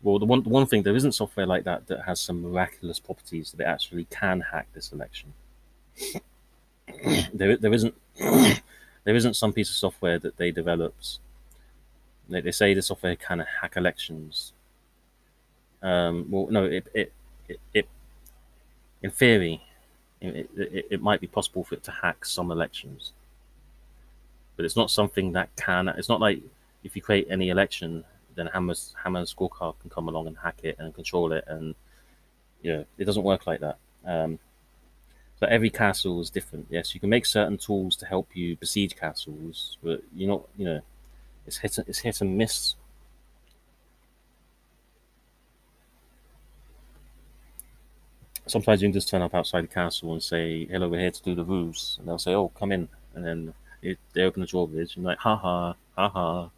well, 0.01 0.17
the 0.17 0.25
one, 0.25 0.41
the 0.41 0.49
one 0.49 0.65
thing, 0.65 0.81
there 0.81 0.95
isn't 0.95 1.11
software 1.11 1.45
like 1.45 1.63
that 1.65 1.85
that 1.89 2.05
has 2.05 2.19
some 2.19 2.41
miraculous 2.41 2.99
properties 2.99 3.51
that 3.51 3.61
it 3.61 3.67
actually 3.67 4.05
can 4.05 4.41
hack 4.41 4.67
this 4.73 4.91
election. 4.91 5.33
there, 7.35 7.55
there 7.55 7.73
isn't 7.73 7.93
there 9.07 9.15
isn't 9.15 9.35
some 9.35 9.53
piece 9.53 9.69
of 9.69 9.77
software 9.77 10.19
that 10.19 10.35
they 10.35 10.51
developed. 10.51 11.19
They, 12.27 12.41
they 12.41 12.51
say 12.51 12.73
the 12.73 12.81
software 12.81 13.15
can 13.15 13.39
hack 13.39 13.77
elections. 13.77 14.51
Um, 15.81 16.25
well, 16.29 16.47
no, 16.51 16.65
it, 16.65 16.87
it, 16.93 17.13
it, 17.47 17.59
it 17.73 17.87
in 19.01 19.11
theory, 19.11 19.63
it, 20.19 20.49
it, 20.57 20.87
it 20.91 21.01
might 21.01 21.21
be 21.21 21.27
possible 21.27 21.63
for 21.63 21.75
it 21.75 21.83
to 21.85 21.91
hack 21.91 22.25
some 22.25 22.51
elections. 22.51 23.13
but 24.57 24.65
it's 24.65 24.75
not 24.75 24.91
something 24.91 25.31
that 25.33 25.55
can. 25.55 25.87
It's 25.87 26.09
not 26.09 26.19
like 26.19 26.41
if 26.83 26.95
you 26.95 27.01
create 27.01 27.27
any 27.29 27.49
election, 27.49 28.03
then 28.35 28.47
Hammer's 28.47 28.93
Hammer 29.03 29.23
scorecard 29.23 29.79
can 29.79 29.89
come 29.89 30.09
along 30.09 30.27
and 30.27 30.37
hack 30.37 30.59
it 30.63 30.75
and 30.79 30.93
control 30.93 31.31
it, 31.31 31.45
and 31.47 31.75
you 32.61 32.73
know 32.73 32.85
it 32.97 33.05
doesn't 33.05 33.23
work 33.23 33.47
like 33.47 33.61
that. 33.61 33.77
Um, 34.05 34.39
so 35.39 35.47
every 35.47 35.69
castle 35.69 36.19
is 36.21 36.29
different. 36.29 36.67
Yes, 36.69 36.93
you 36.93 36.99
can 36.99 37.09
make 37.09 37.25
certain 37.25 37.57
tools 37.57 37.95
to 37.97 38.05
help 38.05 38.35
you 38.35 38.55
besiege 38.57 38.95
castles, 38.95 39.77
but 39.83 40.01
you're 40.15 40.29
not. 40.29 40.43
You 40.57 40.65
know, 40.65 40.81
it's 41.47 41.57
hit. 41.57 41.77
It's 41.87 41.99
hit 41.99 42.21
and 42.21 42.37
miss. 42.37 42.75
Sometimes 48.47 48.81
you 48.81 48.87
can 48.87 48.93
just 48.93 49.09
turn 49.09 49.21
up 49.21 49.35
outside 49.35 49.61
the 49.63 49.67
castle 49.67 50.11
and 50.13 50.23
say, 50.23 50.65
"Hello, 50.65 50.89
we're 50.89 50.99
here 51.01 51.11
to 51.11 51.21
do 51.23 51.35
the 51.35 51.43
ruse," 51.43 51.97
and 51.99 52.07
they'll 52.07 52.17
say, 52.17 52.33
"Oh, 52.33 52.47
come 52.49 52.71
in," 52.71 52.89
and 53.13 53.23
then 53.25 53.53
it, 53.81 53.99
they 54.13 54.23
open 54.23 54.41
the 54.41 54.47
drawbridge 54.47 54.95
and 54.95 55.05
like, 55.05 55.19
"Ha 55.19 55.35
ha, 55.35 55.75
ha 55.95 56.09
ha." 56.09 56.49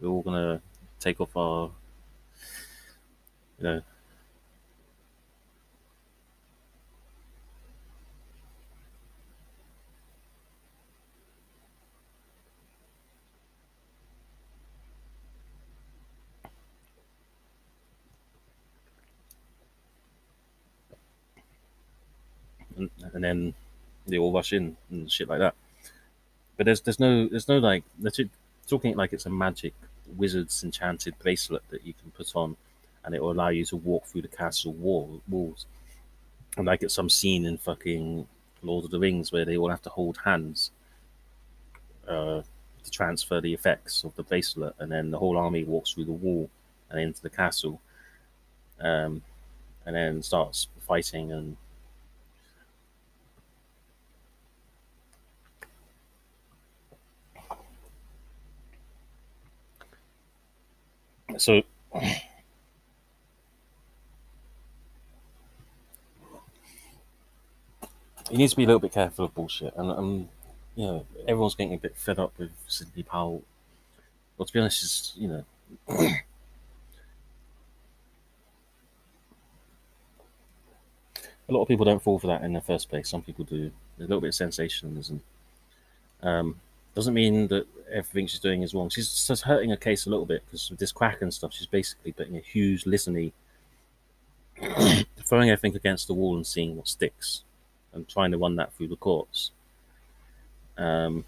We're 0.00 0.08
all 0.08 0.22
gonna 0.22 0.62
take 1.00 1.20
off 1.20 1.36
our, 1.36 1.72
you 3.58 3.64
know, 3.64 3.82
and, 22.76 22.90
and 23.12 23.24
then 23.24 23.54
they 24.06 24.18
all 24.18 24.32
rush 24.32 24.52
in 24.52 24.76
and 24.90 25.10
shit 25.10 25.28
like 25.28 25.40
that. 25.40 25.54
But 26.56 26.66
there's 26.66 26.80
there's 26.80 27.00
no 27.00 27.28
there's 27.28 27.48
no 27.48 27.58
like 27.58 27.84
talking 28.66 28.96
like 28.96 29.12
it's 29.12 29.26
a 29.26 29.30
magic 29.30 29.74
wizard's 30.16 30.62
enchanted 30.64 31.18
bracelet 31.18 31.62
that 31.70 31.86
you 31.86 31.94
can 31.94 32.10
put 32.12 32.34
on, 32.34 32.56
and 33.04 33.14
it 33.14 33.22
will 33.22 33.32
allow 33.32 33.48
you 33.48 33.64
to 33.66 33.76
walk 33.76 34.06
through 34.06 34.22
the 34.22 34.28
castle 34.28 34.72
wall 34.72 35.20
walls. 35.28 35.66
And 36.56 36.66
like 36.66 36.82
it's 36.82 36.94
some 36.94 37.10
scene 37.10 37.44
in 37.44 37.58
fucking 37.58 38.26
Lord 38.62 38.84
of 38.84 38.90
the 38.90 38.98
Rings 38.98 39.30
where 39.30 39.44
they 39.44 39.56
all 39.56 39.68
have 39.68 39.82
to 39.82 39.90
hold 39.90 40.18
hands 40.24 40.70
uh, 42.08 42.40
to 42.84 42.90
transfer 42.90 43.40
the 43.40 43.52
effects 43.52 44.04
of 44.04 44.14
the 44.16 44.22
bracelet, 44.22 44.74
and 44.78 44.90
then 44.90 45.10
the 45.10 45.18
whole 45.18 45.36
army 45.36 45.64
walks 45.64 45.92
through 45.92 46.06
the 46.06 46.12
wall 46.12 46.48
and 46.88 47.00
into 47.00 47.20
the 47.20 47.30
castle, 47.30 47.80
um, 48.80 49.22
and 49.84 49.94
then 49.96 50.22
starts 50.22 50.68
fighting 50.80 51.32
and 51.32 51.56
so 61.38 61.62
he 68.30 68.36
needs 68.36 68.52
to 68.52 68.56
be 68.56 68.64
a 68.64 68.66
little 68.66 68.80
bit 68.80 68.92
careful 68.92 69.26
of 69.26 69.34
bullshit. 69.34 69.74
And 69.76 69.90
um, 69.90 70.28
you 70.74 70.86
know, 70.86 71.06
everyone's 71.26 71.54
getting 71.54 71.74
a 71.74 71.78
bit 71.78 71.96
fed 71.96 72.18
up 72.18 72.32
with 72.38 72.50
Sidney 72.66 73.02
Powell. 73.02 73.42
Well, 74.36 74.46
to 74.46 74.52
be 74.52 74.60
honest, 74.60 74.82
is 74.82 75.12
you 75.16 75.28
know. 75.28 75.44
a 81.48 81.52
lot 81.52 81.62
of 81.62 81.68
people 81.68 81.84
don't 81.84 82.02
fall 82.02 82.18
for 82.18 82.26
that 82.26 82.42
in 82.42 82.52
the 82.52 82.60
first 82.60 82.88
place. 82.88 83.08
Some 83.08 83.22
people 83.22 83.44
do. 83.44 83.70
a 83.98 84.00
little 84.02 84.20
bit 84.20 84.28
of 84.28 84.34
sensationalism. 84.34 85.22
Um, 86.22 86.60
doesn't 86.96 87.14
mean 87.14 87.46
that 87.48 87.66
everything 87.92 88.26
she's 88.26 88.40
doing 88.40 88.62
is 88.62 88.74
wrong. 88.74 88.88
She's 88.88 89.26
just 89.26 89.42
hurting 89.42 89.68
her 89.68 89.76
case 89.76 90.06
a 90.06 90.10
little 90.10 90.24
bit 90.24 90.42
because 90.46 90.70
with 90.70 90.78
this 90.78 90.92
Kraken 90.92 91.30
stuff, 91.30 91.52
she's 91.52 91.66
basically 91.66 92.12
putting 92.12 92.36
a 92.36 92.40
huge 92.40 92.86
litany, 92.86 93.34
throwing 95.26 95.50
everything 95.50 95.76
against 95.76 96.06
the 96.06 96.14
wall 96.14 96.36
and 96.36 96.46
seeing 96.46 96.74
what 96.74 96.88
sticks, 96.88 97.42
and 97.92 98.08
trying 98.08 98.30
to 98.30 98.38
run 98.38 98.56
that 98.56 98.72
through 98.72 98.88
the 98.88 98.96
courts. 98.96 99.50
Um, 100.78 101.26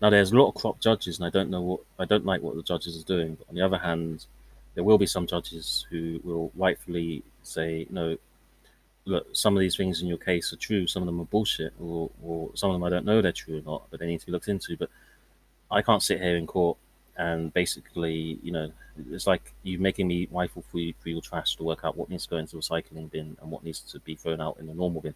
now, 0.00 0.10
there's 0.10 0.30
a 0.30 0.36
lot 0.36 0.50
of 0.50 0.54
crop 0.54 0.78
judges, 0.78 1.18
and 1.18 1.26
I 1.26 1.30
don't 1.30 1.50
know 1.50 1.60
what 1.60 1.80
I 1.98 2.04
don't 2.04 2.24
like 2.24 2.40
what 2.40 2.54
the 2.54 2.62
judges 2.62 3.00
are 3.00 3.04
doing. 3.04 3.34
But 3.34 3.48
on 3.48 3.56
the 3.56 3.62
other 3.62 3.78
hand, 3.78 4.26
there 4.76 4.84
will 4.84 4.98
be 4.98 5.06
some 5.06 5.26
judges 5.26 5.86
who 5.90 6.20
will 6.22 6.52
rightfully 6.54 7.24
say, 7.42 7.88
no, 7.90 8.16
look, 9.08 9.26
some 9.32 9.56
of 9.56 9.60
these 9.60 9.76
things 9.76 10.02
in 10.02 10.08
your 10.08 10.18
case 10.18 10.52
are 10.52 10.56
true, 10.56 10.86
some 10.86 11.02
of 11.02 11.06
them 11.06 11.20
are 11.20 11.24
bullshit, 11.24 11.72
or, 11.80 12.10
or 12.22 12.50
some 12.54 12.70
of 12.70 12.74
them 12.74 12.84
I 12.84 12.90
don't 12.90 13.04
know 13.04 13.22
they're 13.22 13.32
true 13.32 13.58
or 13.58 13.62
not, 13.62 13.82
but 13.90 14.00
they 14.00 14.06
need 14.06 14.20
to 14.20 14.26
be 14.26 14.32
looked 14.32 14.48
into. 14.48 14.76
But 14.76 14.90
I 15.70 15.82
can't 15.82 16.02
sit 16.02 16.20
here 16.20 16.36
in 16.36 16.46
court 16.46 16.76
and 17.16 17.52
basically, 17.52 18.38
you 18.42 18.52
know, 18.52 18.70
it's 19.10 19.26
like 19.26 19.52
you 19.62 19.78
making 19.78 20.06
me 20.06 20.28
rifle 20.30 20.62
through, 20.70 20.92
your 21.04 21.20
trash 21.20 21.56
to 21.56 21.64
work 21.64 21.80
out 21.84 21.96
what 21.96 22.08
needs 22.08 22.24
to 22.24 22.30
go 22.30 22.36
into 22.36 22.56
the 22.56 22.62
recycling 22.62 23.10
bin 23.10 23.36
and 23.40 23.50
what 23.50 23.64
needs 23.64 23.80
to 23.80 23.98
be 24.00 24.14
thrown 24.14 24.40
out 24.40 24.56
in 24.60 24.66
the 24.66 24.74
normal 24.74 25.00
bin. 25.00 25.14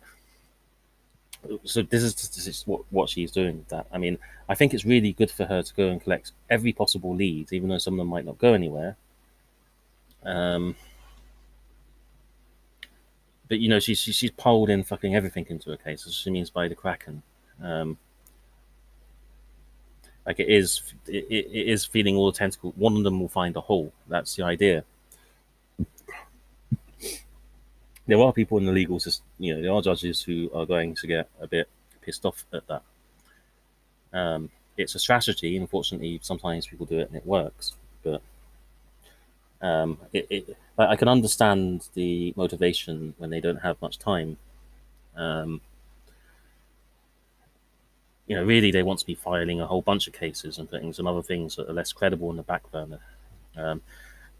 So 1.64 1.82
this 1.82 2.02
is, 2.02 2.14
this 2.14 2.46
is 2.46 2.62
what, 2.66 2.82
what 2.90 3.08
she's 3.08 3.30
doing. 3.30 3.64
That 3.68 3.86
I 3.92 3.98
mean, 3.98 4.18
I 4.48 4.54
think 4.54 4.74
it's 4.74 4.84
really 4.84 5.12
good 5.12 5.30
for 5.30 5.44
her 5.44 5.62
to 5.62 5.74
go 5.74 5.88
and 5.88 6.02
collect 6.02 6.32
every 6.50 6.72
possible 6.72 7.14
lead, 7.14 7.52
even 7.52 7.68
though 7.68 7.78
some 7.78 7.94
of 7.94 7.98
them 7.98 8.08
might 8.08 8.24
not 8.24 8.38
go 8.38 8.54
anywhere. 8.54 8.96
Um, 10.24 10.76
but 13.52 13.60
you 13.60 13.68
know, 13.68 13.78
she's 13.78 13.98
she, 13.98 14.12
she's 14.12 14.30
pulled 14.30 14.70
in 14.70 14.82
fucking 14.82 15.14
everything 15.14 15.44
into 15.50 15.72
a 15.72 15.76
case, 15.76 16.06
as 16.06 16.14
she 16.14 16.30
means 16.30 16.48
by 16.48 16.68
the 16.68 16.74
Kraken. 16.74 17.22
Um, 17.62 17.98
like 20.24 20.40
it 20.40 20.48
is, 20.48 20.80
it, 21.06 21.26
it 21.28 21.68
is 21.68 21.84
feeling 21.84 22.16
all 22.16 22.32
the 22.32 22.38
tentacles. 22.38 22.72
One 22.78 22.96
of 22.96 23.04
them 23.04 23.20
will 23.20 23.28
find 23.28 23.54
a 23.54 23.60
hole. 23.60 23.92
That's 24.08 24.36
the 24.36 24.44
idea. 24.44 24.84
There 28.06 28.22
are 28.22 28.32
people 28.32 28.56
in 28.56 28.64
the 28.64 28.72
legal 28.72 28.98
system, 28.98 29.26
you 29.38 29.54
know, 29.54 29.60
there 29.60 29.70
are 29.70 29.82
judges 29.82 30.22
who 30.22 30.50
are 30.54 30.64
going 30.64 30.94
to 30.94 31.06
get 31.06 31.28
a 31.38 31.46
bit 31.46 31.68
pissed 32.00 32.24
off 32.24 32.46
at 32.54 32.66
that. 32.68 32.82
Um, 34.14 34.48
it's 34.78 34.94
a 34.94 34.98
strategy. 34.98 35.58
Unfortunately, 35.58 36.20
sometimes 36.22 36.66
people 36.66 36.86
do 36.86 37.00
it 37.00 37.08
and 37.08 37.18
it 37.18 37.26
works, 37.26 37.74
but 38.02 38.22
um, 39.62 39.98
it, 40.12 40.26
it, 40.28 40.56
I 40.76 40.96
can 40.96 41.08
understand 41.08 41.88
the 41.94 42.34
motivation 42.36 43.14
when 43.18 43.30
they 43.30 43.40
don't 43.40 43.58
have 43.62 43.80
much 43.80 43.98
time. 43.98 44.36
Um, 45.16 45.60
you 48.26 48.36
know, 48.36 48.44
really 48.44 48.70
they 48.70 48.82
want 48.82 48.98
to 48.98 49.06
be 49.06 49.14
filing 49.14 49.60
a 49.60 49.66
whole 49.66 49.82
bunch 49.82 50.06
of 50.06 50.12
cases 50.12 50.58
and 50.58 50.70
putting 50.70 50.92
some 50.92 51.06
other 51.06 51.22
things 51.22 51.56
that 51.56 51.68
are 51.68 51.72
less 51.72 51.92
credible 51.92 52.30
in 52.30 52.36
the 52.36 52.42
back 52.42 52.70
burner. 52.72 52.98
Um, 53.56 53.82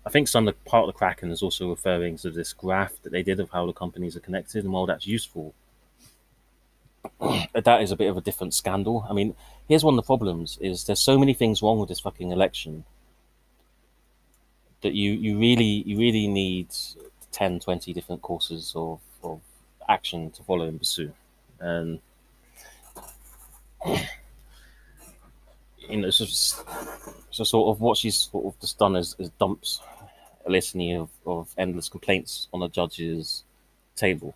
I 0.05 0.11
think 0.11 0.27
some 0.27 0.49
of 0.49 0.55
the 0.55 0.71
part 0.71 0.89
of 0.89 0.95
the 0.95 0.99
Kraken 0.99 1.31
is 1.31 1.43
also 1.43 1.71
referring 1.71 2.17
to 2.19 2.31
this 2.31 2.53
graph 2.53 3.01
that 3.03 3.13
they 3.13 3.23
did 3.23 3.39
of 3.39 3.51
how 3.51 3.67
the 3.67 3.73
companies 3.73 4.17
are 4.17 4.21
connected, 4.21 4.65
and 4.65 4.73
while 4.73 4.87
that's 4.87 5.07
useful, 5.07 5.55
that 7.55 7.83
is 7.83 7.93
a 7.93 7.97
bit 7.97 8.09
of 8.09 8.17
a 8.17 8.21
different 8.21 8.55
scandal. 8.55 9.07
I 9.09 9.13
mean, 9.13 9.37
here's 9.69 9.85
one 9.85 9.95
of 9.95 10.03
the 10.03 10.07
problems: 10.07 10.59
is 10.61 10.85
there's 10.85 11.01
so 11.01 11.19
many 11.19 11.35
things 11.35 11.63
wrong 11.63 11.79
with 11.79 11.89
this 11.89 12.01
fucking 12.01 12.33
election 12.33 12.85
that 14.83 14.95
you 14.95 15.13
you 15.13 15.39
really 15.39 15.83
you 15.87 15.99
really 15.99 16.27
need 16.27 16.69
10, 17.33 17.61
20 17.61 17.93
different 17.93 18.23
courses 18.23 18.73
of, 18.77 19.01
of 19.25 19.41
action 19.89 20.31
to 20.33 20.43
follow 20.43 20.67
and 20.67 20.79
pursue, 20.79 21.13
and 21.61 22.01
you 25.89 25.97
know, 25.97 26.11
so, 26.11 26.25
so 27.31 27.45
sort 27.45 27.75
of 27.75 27.81
what 27.81 27.97
she's 27.99 28.17
sort 28.17 28.47
of 28.47 28.61
just 28.61 28.79
done 28.79 28.97
is, 28.97 29.17
is 29.19 29.31
dumps 29.41 29.81
a 30.47 30.51
litany 30.51 30.95
of, 30.95 31.09
of 31.27 31.53
endless 31.59 31.89
complaints 31.89 32.49
on 32.53 32.61
the 32.61 32.69
judge's 32.69 33.45
table. 33.97 34.35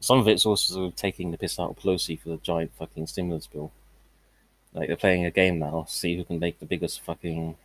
Some 0.00 0.18
of 0.18 0.28
it's 0.28 0.46
also 0.46 0.74
sort 0.74 0.88
of 0.88 0.96
taking 0.96 1.30
the 1.30 1.38
piss 1.38 1.58
out 1.58 1.70
of 1.70 1.76
Pelosi 1.76 2.20
for 2.20 2.28
the 2.30 2.36
giant 2.38 2.72
fucking 2.78 3.06
stimulus 3.06 3.46
bill. 3.46 3.72
Like 4.74 4.88
they're 4.88 4.96
playing 4.96 5.24
a 5.24 5.30
game 5.30 5.58
now, 5.58 5.86
see 5.88 6.16
who 6.16 6.24
can 6.24 6.38
make 6.38 6.58
the 6.58 6.66
biggest 6.66 7.00
fucking. 7.00 7.56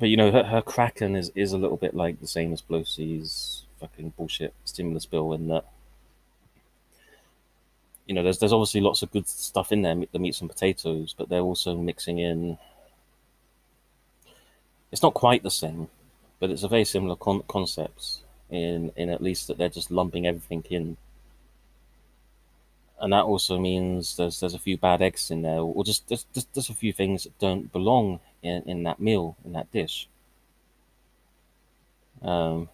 But 0.00 0.08
you 0.08 0.16
know, 0.16 0.32
her, 0.32 0.42
her 0.42 0.62
Kraken 0.62 1.14
is, 1.14 1.30
is 1.36 1.52
a 1.52 1.58
little 1.58 1.76
bit 1.76 1.94
like 1.94 2.20
the 2.20 2.26
same 2.26 2.52
as 2.52 2.62
Pelosi's 2.62 3.64
fucking 3.78 4.14
bullshit 4.16 4.52
stimulus 4.64 5.06
bill 5.06 5.32
in 5.32 5.46
that 5.48 5.64
you 8.10 8.14
know, 8.14 8.24
there's 8.24 8.38
there's 8.38 8.52
obviously 8.52 8.80
lots 8.80 9.02
of 9.02 9.12
good 9.12 9.28
stuff 9.28 9.70
in 9.70 9.82
there, 9.82 9.94
the 10.10 10.18
meats 10.18 10.40
and 10.40 10.50
potatoes, 10.50 11.14
but 11.16 11.28
they're 11.28 11.38
also 11.38 11.76
mixing 11.76 12.18
in. 12.18 12.58
It's 14.90 15.04
not 15.04 15.14
quite 15.14 15.44
the 15.44 15.50
same, 15.50 15.86
but 16.40 16.50
it's 16.50 16.64
a 16.64 16.68
very 16.68 16.84
similar 16.84 17.14
con- 17.14 17.44
concept 17.46 18.22
in 18.50 18.90
in 18.96 19.10
at 19.10 19.22
least 19.22 19.46
that 19.46 19.58
they're 19.58 19.68
just 19.68 19.92
lumping 19.92 20.26
everything 20.26 20.64
in. 20.70 20.96
And 23.00 23.12
that 23.12 23.24
also 23.24 23.58
means 23.58 24.16
there's 24.16 24.40
there's 24.40 24.54
a 24.54 24.58
few 24.58 24.76
bad 24.76 25.00
eggs 25.00 25.30
in 25.30 25.42
there, 25.42 25.60
or 25.60 25.84
just 25.84 26.06
just 26.06 26.30
just, 26.34 26.52
just 26.52 26.70
a 26.70 26.74
few 26.74 26.92
things 26.92 27.24
that 27.24 27.38
don't 27.38 27.72
belong 27.72 28.20
in, 28.42 28.62
in 28.66 28.82
that 28.82 29.00
meal 29.00 29.36
in 29.44 29.52
that 29.54 29.72
dish. 29.72 30.06
Um, 32.22 32.68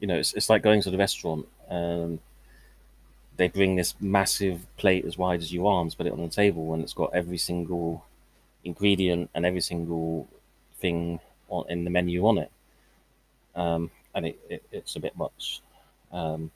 you 0.00 0.06
know, 0.06 0.16
it's, 0.16 0.32
it's 0.34 0.48
like 0.48 0.62
going 0.62 0.80
to 0.82 0.90
the 0.90 0.96
restaurant. 0.96 1.46
Um, 1.68 2.20
they 3.36 3.48
bring 3.48 3.76
this 3.76 3.94
massive 4.00 4.66
plate 4.78 5.04
as 5.04 5.18
wide 5.18 5.40
as 5.40 5.52
your 5.52 5.70
arms, 5.70 5.94
put 5.94 6.06
it 6.06 6.12
on 6.12 6.22
the 6.22 6.28
table, 6.28 6.72
and 6.72 6.82
it's 6.82 6.94
got 6.94 7.14
every 7.14 7.38
single 7.38 8.04
ingredient 8.64 9.28
and 9.34 9.44
every 9.44 9.60
single 9.60 10.26
thing 10.80 11.20
on, 11.48 11.66
in 11.68 11.84
the 11.84 11.90
menu 11.90 12.26
on 12.26 12.38
it. 12.38 12.50
Um, 13.54 13.90
and 14.14 14.26
it, 14.26 14.40
it, 14.48 14.62
it's 14.72 14.96
a 14.96 15.00
bit 15.00 15.16
much. 15.16 15.60
Um, 16.12 16.50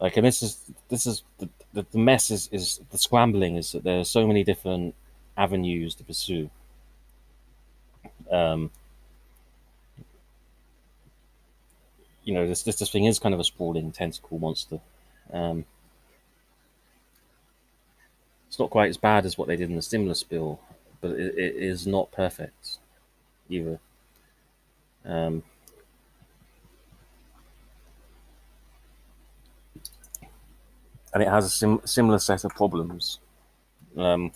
like, 0.00 0.16
and 0.16 0.26
this 0.26 0.42
is 0.42 0.58
this 0.88 1.06
is 1.06 1.22
the, 1.38 1.48
the, 1.72 1.86
the 1.90 1.98
mess 1.98 2.30
is, 2.30 2.48
is 2.52 2.80
the 2.90 2.98
scrambling 2.98 3.56
is 3.56 3.72
that 3.72 3.84
there 3.84 4.00
are 4.00 4.04
so 4.04 4.26
many 4.26 4.44
different 4.44 4.94
avenues 5.36 5.94
to 5.96 6.04
pursue. 6.04 6.50
Um, 8.30 8.70
you 12.24 12.34
know, 12.34 12.46
this, 12.46 12.62
this 12.62 12.76
this 12.76 12.90
thing 12.90 13.06
is 13.06 13.18
kind 13.18 13.34
of 13.34 13.40
a 13.40 13.44
sprawling 13.44 13.90
tentacle 13.90 14.38
monster. 14.38 14.80
Um, 15.32 15.64
it's 18.46 18.58
not 18.58 18.70
quite 18.70 18.88
as 18.88 18.96
bad 18.96 19.26
as 19.26 19.36
what 19.36 19.48
they 19.48 19.56
did 19.56 19.68
in 19.70 19.76
the 19.76 19.82
stimulus 19.82 20.22
bill, 20.22 20.60
but 21.00 21.12
it, 21.12 21.36
it 21.36 21.56
is 21.56 21.86
not 21.86 22.12
perfect 22.12 22.78
either. 23.48 23.78
Um, 25.04 25.42
and 31.12 31.22
it 31.22 31.28
has 31.28 31.46
a 31.46 31.50
sim- 31.50 31.80
similar 31.84 32.18
set 32.18 32.44
of 32.44 32.54
problems. 32.54 33.18
Um, 33.96 34.32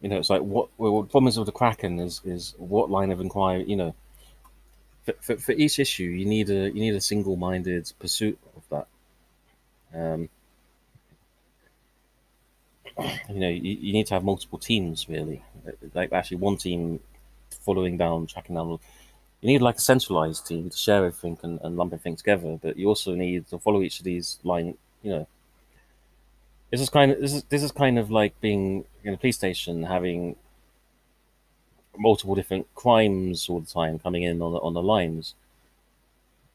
you 0.00 0.08
know, 0.08 0.18
it's 0.18 0.30
like 0.30 0.42
what 0.42 0.68
well, 0.78 1.02
the 1.02 1.08
problems 1.08 1.38
with 1.38 1.46
the 1.46 1.52
Kraken 1.52 1.98
is 1.98 2.20
is 2.24 2.54
what 2.58 2.90
line 2.90 3.10
of 3.10 3.20
inquiry. 3.20 3.64
You 3.66 3.76
know, 3.76 3.94
for, 5.04 5.14
for, 5.20 5.36
for 5.36 5.52
each 5.52 5.78
issue, 5.78 6.04
you 6.04 6.26
need 6.26 6.50
a 6.50 6.68
you 6.68 6.80
need 6.80 6.94
a 6.94 7.00
single 7.00 7.36
minded 7.36 7.92
pursuit 7.98 8.38
of 8.56 8.62
that. 8.70 8.86
Um, 9.94 10.28
you 13.28 13.40
know, 13.40 13.48
you, 13.48 13.76
you 13.80 13.92
need 13.92 14.06
to 14.06 14.14
have 14.14 14.24
multiple 14.24 14.58
teams 14.58 15.08
really, 15.08 15.42
like 15.94 16.12
actually 16.12 16.38
one 16.38 16.56
team 16.56 17.00
following 17.60 17.96
down, 17.96 18.26
tracking 18.26 18.54
down. 18.56 18.78
You 19.40 19.48
need 19.48 19.62
like 19.62 19.76
a 19.76 19.80
centralized 19.80 20.46
team 20.46 20.68
to 20.68 20.76
share 20.76 20.98
everything 21.06 21.38
and, 21.42 21.60
and 21.62 21.76
lump 21.76 21.92
everything 21.92 22.16
together, 22.16 22.58
but 22.60 22.76
you 22.76 22.88
also 22.88 23.14
need 23.14 23.46
to 23.48 23.58
follow 23.58 23.80
each 23.82 23.98
of 23.98 24.04
these 24.04 24.38
line. 24.44 24.76
You 25.02 25.10
know, 25.10 25.26
this 26.70 26.80
is 26.80 26.90
kind 26.90 27.10
of 27.10 27.20
this 27.20 27.32
is 27.32 27.42
this 27.44 27.62
is 27.62 27.72
kind 27.72 27.98
of 27.98 28.10
like 28.10 28.38
being 28.40 28.84
in 29.02 29.14
a 29.14 29.16
police 29.16 29.36
station 29.36 29.84
having 29.84 30.36
multiple 31.96 32.34
different 32.34 32.66
crimes 32.74 33.48
all 33.48 33.60
the 33.60 33.66
time 33.66 33.98
coming 33.98 34.22
in 34.22 34.40
on 34.40 34.52
the, 34.52 34.58
on 34.58 34.74
the 34.74 34.82
lines. 34.82 35.34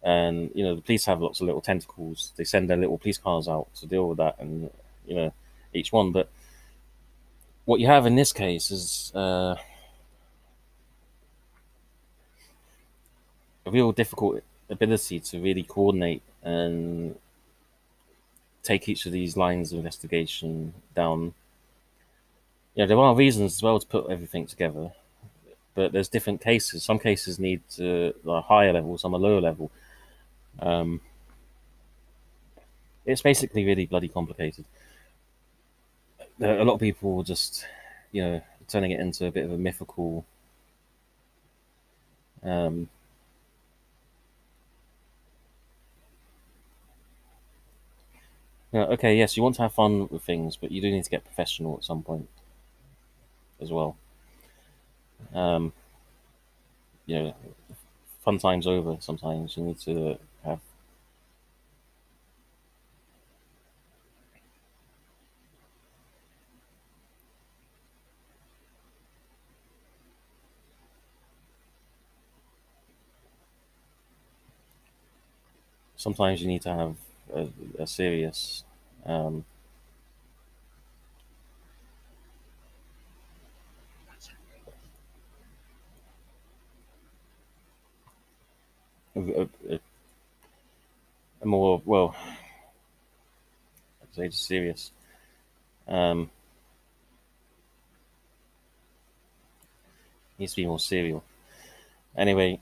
And 0.04 0.52
you 0.54 0.63
know 0.63 0.76
the 0.76 0.82
police 0.82 1.06
have 1.06 1.21
lots 1.21 1.41
of 1.41 1.48
little 1.48 1.62
tentacles. 1.62 2.34
They 2.36 2.43
send 2.43 2.69
their 2.69 2.78
little 2.78 3.00
police 3.00 3.17
cars 3.17 3.48
out 3.48 3.67
to 3.76 3.88
deal 3.88 4.08
with 4.08 4.19
that, 4.19 4.36
and 4.38 4.69
you 5.08 5.15
know 5.15 5.34
each 5.74 5.91
one. 5.91 6.12
But 6.12 6.30
what 7.65 7.80
you 7.80 7.88
have 7.88 8.06
in 8.06 8.15
this 8.15 8.32
case 8.32 8.69
is 8.69 9.12
uh, 9.15 9.56
a 13.65 13.71
real 13.71 13.91
difficult 13.91 14.41
ability 14.69 15.19
to 15.19 15.39
really 15.39 15.63
coordinate 15.63 16.21
and 16.43 17.15
take 18.63 18.89
each 18.89 19.06
of 19.06 19.12
these 19.12 19.38
lines 19.38 19.71
of 19.71 19.80
investigation 19.80 20.73
down. 20.95 21.34
You 22.73 22.84
know, 22.84 22.88
there 22.88 22.97
are 22.97 23.15
reasons 23.15 23.56
as 23.56 23.63
well 23.63 23.80
to 23.80 23.88
put 23.88 24.10
everything 24.10 24.47
together, 24.47 24.91
but 25.75 25.91
there's 25.91 26.10
different 26.10 26.41
cases. 26.41 26.84
Some 26.84 26.99
cases 26.99 27.39
need 27.39 27.62
a 27.80 28.41
higher 28.41 28.73
level, 28.73 28.97
some 28.97 29.13
a 29.13 29.17
lower 29.17 29.41
level. 29.41 29.71
Um, 30.60 31.01
it's 33.06 33.21
basically 33.21 33.65
really 33.65 33.86
bloody 33.86 34.08
complicated. 34.08 34.65
A 36.41 36.63
lot 36.63 36.73
of 36.73 36.80
people 36.80 37.23
just, 37.23 37.65
you 38.12 38.23
know, 38.23 38.41
turning 38.67 38.91
it 38.91 38.99
into 38.99 39.28
a 39.28 39.32
bit 39.32 39.45
of 39.45 39.51
a 39.51 39.58
mythical 39.58 40.25
um, 42.43 42.89
okay, 48.84 49.18
yes, 49.18 49.36
you 49.38 49.44
want 49.44 49.56
to 49.56 49.62
have 49.64 49.74
fun 49.74 50.08
with 50.10 50.24
things, 50.24 50.56
but 50.58 50.72
you 50.72 50.82
do 50.82 50.92
need 50.92 51.04
to 51.04 51.10
get 51.10 51.24
professional 51.24 51.78
at 51.78 51.84
some 51.84 52.04
point 52.04 52.28
as 53.62 53.72
well. 53.72 53.98
Um, 55.34 55.74
you 57.06 57.16
know, 57.22 57.36
fun 58.24 58.38
times 58.40 58.68
over 58.68 58.98
sometimes. 59.00 59.58
You 59.58 59.64
need 59.64 59.80
to 59.82 60.18
have 60.46 60.60
sometimes 75.98 76.42
you 76.42 76.48
need 76.48 76.62
to 76.62 76.74
have 76.74 76.96
a, 77.80 77.88
serious 77.88 78.63
um, 79.06 79.45
a, 89.15 89.19
a, 89.69 89.80
a, 91.41 91.45
more 91.45 91.82
well 91.86 92.15
I'd 94.02 94.15
say 94.15 94.28
just 94.30 94.48
serious 94.48 94.91
um, 95.88 96.30
needs 100.39 100.54
to 100.54 100.62
be 100.62 100.65
more 100.65 100.80
serial. 100.80 101.24
Anyway 102.17 102.60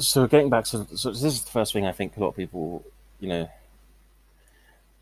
so 0.00 0.26
getting 0.26 0.50
back 0.50 0.64
to 0.66 0.86
so 0.96 1.10
this 1.10 1.22
is 1.22 1.44
the 1.44 1.50
first 1.50 1.72
thing 1.72 1.86
I 1.86 1.92
think 1.92 2.16
a 2.16 2.20
lot 2.20 2.28
of 2.28 2.36
people, 2.36 2.84
you 3.20 3.28
know, 3.28 3.50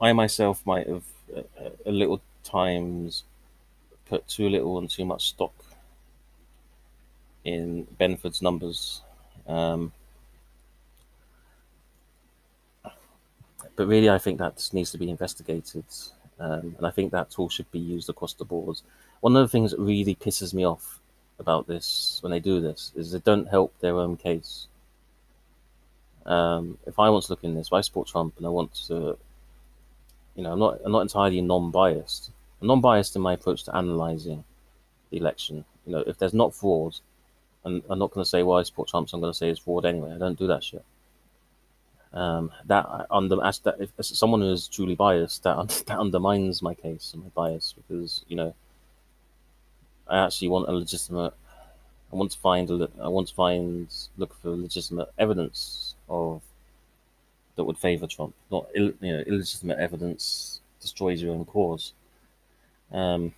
I 0.00 0.12
myself 0.12 0.64
might 0.66 0.86
have 0.86 1.04
uh, 1.36 1.70
a 1.86 1.90
little 1.90 2.20
times 2.44 3.24
put 4.06 4.26
too 4.28 4.48
little 4.48 4.78
and 4.78 4.88
too 4.88 5.04
much 5.04 5.28
stock 5.28 5.52
in 7.44 7.86
Benford's 7.98 8.42
numbers. 8.42 9.02
Um, 9.46 9.92
but 13.76 13.86
really, 13.86 14.10
I 14.10 14.18
think 14.18 14.38
that 14.38 14.68
needs 14.72 14.90
to 14.92 14.98
be 14.98 15.10
investigated, 15.10 15.84
um, 16.38 16.74
and 16.76 16.86
I 16.86 16.90
think 16.90 17.12
that 17.12 17.30
tool 17.30 17.48
should 17.48 17.70
be 17.70 17.78
used 17.78 18.08
across 18.08 18.34
the 18.34 18.44
board. 18.44 18.80
One 19.20 19.36
of 19.36 19.42
the 19.42 19.48
things 19.48 19.70
that 19.70 19.80
really 19.80 20.14
pisses 20.14 20.52
me 20.52 20.66
off 20.66 21.00
about 21.38 21.66
this 21.66 22.18
when 22.22 22.32
they 22.32 22.40
do 22.40 22.60
this 22.60 22.92
is 22.96 23.12
they 23.12 23.20
don't 23.20 23.48
help 23.48 23.72
their 23.80 23.96
own 23.96 24.16
case. 24.16 24.66
Um, 26.28 26.76
if 26.86 26.98
I 26.98 27.08
want 27.08 27.24
to 27.24 27.32
look 27.32 27.42
in 27.42 27.54
this, 27.54 27.68
if 27.68 27.72
I 27.72 27.80
support 27.80 28.06
Trump 28.06 28.34
and 28.36 28.46
I 28.46 28.50
want 28.50 28.74
to, 28.88 29.16
you 30.36 30.42
know, 30.42 30.52
I'm 30.52 30.58
not, 30.58 30.78
I'm 30.84 30.92
not 30.92 31.00
entirely 31.00 31.40
non-biased. 31.40 32.30
I'm 32.60 32.68
non-biased 32.68 33.16
in 33.16 33.22
my 33.22 33.32
approach 33.32 33.64
to 33.64 33.74
analyzing 33.74 34.44
the 35.10 35.16
election. 35.16 35.64
You 35.86 35.92
know, 35.92 36.04
if 36.06 36.18
there's 36.18 36.34
not 36.34 36.54
fraud, 36.54 36.96
and 37.64 37.82
I'm 37.88 37.98
not 37.98 38.10
going 38.10 38.24
to 38.24 38.28
say, 38.28 38.42
well, 38.42 38.58
I 38.58 38.62
support 38.62 38.88
Trump, 38.88 39.08
so 39.08 39.16
I'm 39.16 39.22
going 39.22 39.32
to 39.32 39.36
say 39.36 39.48
it's 39.48 39.60
fraud 39.60 39.86
anyway. 39.86 40.12
I 40.12 40.18
don't 40.18 40.38
do 40.38 40.46
that 40.48 40.62
shit. 40.62 40.84
Um, 42.12 42.50
that 42.66 43.06
under 43.10 43.42
as 43.44 43.58
that 43.60 43.76
if 43.80 43.90
as 43.98 44.08
someone 44.18 44.40
who 44.40 44.50
is 44.50 44.66
truly 44.66 44.94
biased, 44.94 45.42
that 45.42 45.68
that 45.86 45.98
undermines 45.98 46.62
my 46.62 46.72
case 46.72 47.12
and 47.12 47.22
my 47.22 47.28
bias 47.34 47.74
because 47.76 48.24
you 48.28 48.36
know 48.36 48.54
I 50.08 50.24
actually 50.24 50.48
want 50.48 50.68
a 50.68 50.72
legitimate. 50.72 51.34
I 52.10 52.16
want 52.16 52.32
to 52.32 52.38
find. 52.38 52.70
I 52.98 53.08
want 53.08 53.28
to 53.28 53.34
find. 53.34 53.88
Look 54.16 54.34
for 54.40 54.56
legitimate 54.56 55.10
evidence 55.18 55.87
of 56.08 56.42
that 57.56 57.64
would 57.64 57.78
favor 57.78 58.06
Trump. 58.06 58.34
Not 58.50 58.66
you 58.74 58.94
know 59.00 59.20
illegitimate 59.26 59.78
evidence 59.78 60.60
destroys 60.80 61.22
your 61.22 61.34
own 61.34 61.44
cause. 61.44 61.92
Um, 62.92 63.34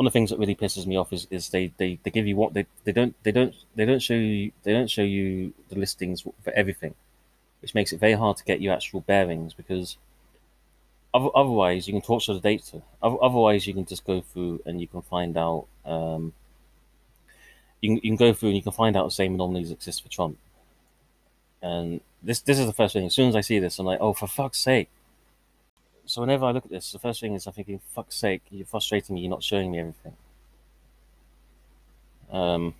one 0.00 0.06
of 0.06 0.12
the 0.14 0.18
things 0.18 0.30
that 0.30 0.38
really 0.38 0.54
pisses 0.54 0.86
me 0.86 0.96
off 0.96 1.12
is, 1.12 1.26
is 1.30 1.50
they, 1.50 1.72
they, 1.76 1.98
they 2.02 2.10
give 2.10 2.26
you 2.26 2.34
what 2.34 2.54
they, 2.54 2.64
they 2.84 2.92
don't 2.92 3.14
they 3.22 3.32
don't 3.32 3.54
they 3.74 3.84
don't 3.84 4.00
show 4.00 4.14
you 4.14 4.50
they 4.62 4.72
don't 4.72 4.90
show 4.90 5.02
you 5.02 5.52
the 5.68 5.78
listings 5.78 6.22
for 6.22 6.52
everything, 6.54 6.94
which 7.60 7.74
makes 7.74 7.92
it 7.92 8.00
very 8.00 8.14
hard 8.14 8.38
to 8.38 8.44
get 8.44 8.62
you 8.62 8.70
actual 8.70 9.02
bearings 9.02 9.52
because 9.52 9.98
otherwise 11.12 11.86
you 11.86 11.92
can 11.92 12.00
torture 12.00 12.32
the 12.32 12.40
data. 12.40 12.80
Otherwise 13.02 13.66
you 13.66 13.74
can 13.74 13.84
just 13.84 14.06
go 14.06 14.22
through 14.22 14.62
and 14.64 14.80
you 14.80 14.86
can 14.86 15.02
find 15.02 15.36
out 15.36 15.66
um, 15.84 16.32
you 17.80 17.90
can, 17.90 17.96
you 17.96 18.10
can 18.10 18.16
go 18.16 18.32
through 18.32 18.50
and 18.50 18.56
you 18.56 18.62
can 18.62 18.72
find 18.72 18.96
out 18.96 19.04
the 19.04 19.10
same 19.10 19.34
anomalies 19.34 19.70
exist 19.70 20.02
for 20.02 20.08
Trump. 20.08 20.38
And 21.62 22.00
this 22.22 22.40
this 22.40 22.58
is 22.58 22.66
the 22.66 22.72
first 22.72 22.92
thing. 22.92 23.06
As 23.06 23.14
soon 23.14 23.28
as 23.28 23.36
I 23.36 23.40
see 23.40 23.58
this, 23.58 23.78
I'm 23.78 23.86
like, 23.86 24.00
oh, 24.00 24.12
for 24.12 24.26
fuck's 24.26 24.58
sake. 24.58 24.88
So 26.06 26.20
whenever 26.22 26.44
I 26.44 26.50
look 26.50 26.64
at 26.64 26.70
this, 26.70 26.92
the 26.92 26.98
first 26.98 27.20
thing 27.20 27.34
is 27.34 27.46
I'm 27.46 27.52
thinking, 27.52 27.80
fuck's 27.94 28.16
sake, 28.16 28.42
you're 28.50 28.66
frustrating 28.66 29.14
me. 29.14 29.20
You're 29.22 29.30
not 29.30 29.44
showing 29.44 29.70
me 29.70 29.78
everything. 29.78 30.16
Um, 32.32 32.74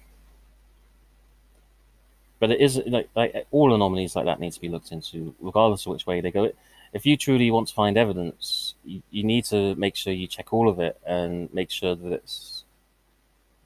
but 2.39 2.51
it 2.51 2.61
is 2.61 2.81
like 2.87 3.09
like 3.15 3.47
all 3.51 3.75
anomalies 3.75 4.17
like 4.17 4.25
that 4.25 4.41
need 4.41 4.53
to 4.53 4.61
be 4.61 4.69
looked 4.69 4.93
into, 4.93 5.35
regardless 5.41 5.87
of 5.87 5.93
which 5.93 6.07
way 6.07 6.21
they 6.21 6.31
go. 6.31 6.51
If 6.93 7.07
you 7.07 7.17
truly 7.17 7.51
want 7.51 7.69
to 7.69 7.75
find 7.75 7.97
evidence, 7.97 8.75
you, 8.85 9.03
you 9.11 9.23
need 9.23 9.45
to 9.47 9.77
make 9.77 9.95
sure 9.95 10.13
you 10.13 10.27
check 10.27 10.53
all 10.53 10.69
of 10.69 10.81
it 10.81 10.99
and 11.07 11.53
make 11.55 11.71
sure 11.71 11.95
that 11.95 12.13
it's 12.13 12.65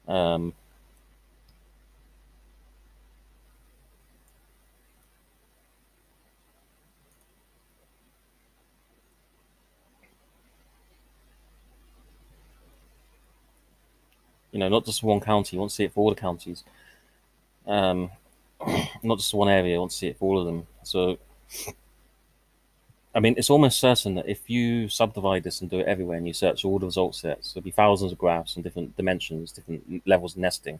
um, 0.07 0.53
you 14.55 14.59
know, 14.59 14.69
not 14.69 14.85
just 14.85 15.01
for 15.01 15.07
one 15.07 15.19
county. 15.19 15.57
You 15.57 15.59
want 15.59 15.71
to 15.71 15.75
see 15.75 15.83
it 15.83 15.91
for 15.91 15.99
all 15.99 16.09
the 16.11 16.15
counties. 16.15 16.63
Um, 17.67 18.09
not 19.03 19.17
just 19.17 19.33
one 19.33 19.49
area. 19.49 19.73
You 19.73 19.79
want 19.79 19.91
to 19.91 19.97
see 19.97 20.07
it 20.07 20.17
for 20.17 20.29
all 20.29 20.39
of 20.39 20.45
them. 20.45 20.65
So, 20.81 21.17
I 23.13 23.19
mean, 23.19 23.35
it's 23.37 23.49
almost 23.49 23.81
certain 23.81 24.15
that 24.15 24.29
if 24.29 24.49
you 24.49 24.87
subdivide 24.87 25.43
this 25.43 25.59
and 25.59 25.69
do 25.69 25.81
it 25.81 25.87
everywhere, 25.87 26.15
and 26.15 26.25
you 26.25 26.31
search 26.31 26.63
all 26.63 26.79
the 26.79 26.85
result 26.85 27.15
sets, 27.15 27.51
there'll 27.51 27.65
be 27.65 27.71
thousands 27.71 28.13
of 28.13 28.17
graphs 28.17 28.55
and 28.55 28.63
different 28.63 28.95
dimensions, 28.95 29.51
different 29.51 30.07
levels 30.07 30.35
of 30.35 30.37
nesting. 30.39 30.79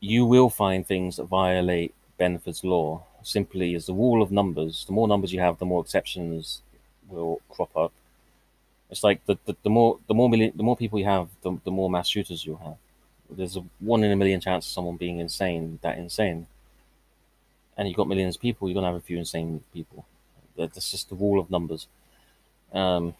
You 0.00 0.26
will 0.26 0.50
find 0.50 0.84
things 0.84 1.18
that 1.18 1.26
violate 1.26 1.94
Benford's 2.18 2.64
law. 2.64 3.04
Simply 3.22 3.76
as 3.76 3.86
the 3.86 3.94
rule 3.94 4.22
of 4.22 4.32
numbers. 4.32 4.86
The 4.86 4.92
more 4.92 5.06
numbers 5.06 5.32
you 5.32 5.38
have, 5.38 5.58
the 5.58 5.66
more 5.66 5.82
exceptions 5.82 6.62
will 7.08 7.40
crop 7.48 7.76
up 7.76 7.92
it's 8.90 9.04
like 9.04 9.24
the, 9.26 9.38
the, 9.46 9.56
the 9.62 9.70
more 9.70 9.98
the 10.08 10.14
more 10.14 10.28
million 10.28 10.52
the 10.56 10.62
more 10.62 10.76
people 10.76 10.98
you 10.98 11.04
have, 11.04 11.28
the, 11.42 11.56
the 11.64 11.70
more 11.70 11.88
mass 11.88 12.08
shooters 12.08 12.44
you'll 12.44 12.56
have. 12.58 12.76
There's 13.30 13.56
a 13.56 13.64
one 13.78 14.02
in 14.02 14.10
a 14.10 14.16
million 14.16 14.40
chance 14.40 14.66
of 14.66 14.72
someone 14.72 14.96
being 14.96 15.20
insane, 15.20 15.78
that 15.82 15.96
insane. 15.98 16.48
And 17.76 17.86
you've 17.86 17.96
got 17.96 18.08
millions 18.08 18.34
of 18.36 18.42
people, 18.42 18.68
you're 18.68 18.74
gonna 18.74 18.88
have 18.88 18.96
a 18.96 19.00
few 19.00 19.16
insane 19.16 19.62
people. 19.72 20.04
That's 20.56 20.90
just 20.90 21.08
the 21.08 21.14
rule 21.14 21.40
of 21.40 21.50
numbers. 21.50 21.86
Um, 22.72 23.14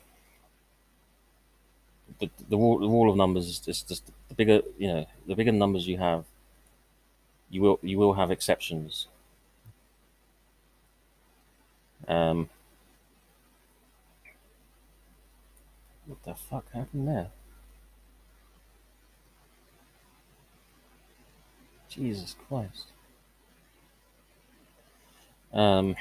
the, 2.18 2.28
the 2.48 2.56
rule 2.56 2.78
the 2.80 2.88
rule 2.88 3.10
of 3.10 3.16
numbers 3.16 3.46
is 3.46 3.58
just, 3.60 3.88
just 3.88 4.10
the 4.28 4.34
bigger 4.34 4.62
you 4.76 4.88
know 4.88 5.06
the 5.26 5.34
bigger 5.36 5.52
numbers 5.52 5.86
you 5.86 5.98
have, 5.98 6.24
you 7.48 7.62
will 7.62 7.78
you 7.82 7.96
will 7.96 8.14
have 8.14 8.32
exceptions. 8.32 9.06
Um, 12.08 12.48
What 16.10 16.24
the 16.24 16.34
fuck 16.34 16.72
happened 16.72 17.06
there? 17.06 17.28
Jesus 21.88 22.34
Christ. 22.48 22.86
Um, 25.52 25.94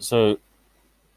so 0.00 0.38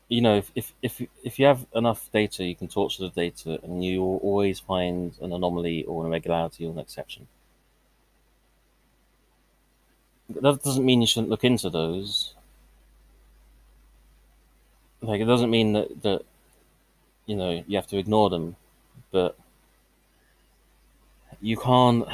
you 0.10 0.22
know 0.22 0.38
if, 0.38 0.52
if 0.56 0.74
if 0.82 1.02
if 1.24 1.39
you 1.39 1.46
have 1.46 1.65
enough 1.76 2.10
data 2.12 2.43
you 2.43 2.56
can 2.56 2.67
torture 2.67 3.04
the 3.04 3.10
data 3.10 3.60
and 3.63 3.84
you 3.84 4.02
will 4.02 4.17
always 4.17 4.60
find 4.60 5.13
an 5.22 5.34
anomaly 5.34 5.84
or 5.86 6.04
an 6.04 6.12
irregularity 6.12 6.65
or 6.65 6.72
an 6.72 6.80
exception. 6.80 7.28
That 10.30 10.63
doesn't 10.63 10.86
mean 10.86 11.02
you 11.02 11.08
shouldn't 11.08 11.30
look 11.30 11.43
into 11.43 11.69
those. 11.69 12.34
Like 15.02 15.22
it 15.22 15.26
doesn't 15.26 15.50
mean 15.50 15.74
that 15.74 16.02
that 16.04 16.24
you 17.26 17.36
know 17.36 17.63
you 17.67 17.78
have 17.78 17.88
to 17.88 17.98
ignore 17.98 18.30
them 18.30 18.56
but 19.12 19.38
you 21.41 21.58
can't 21.58 22.08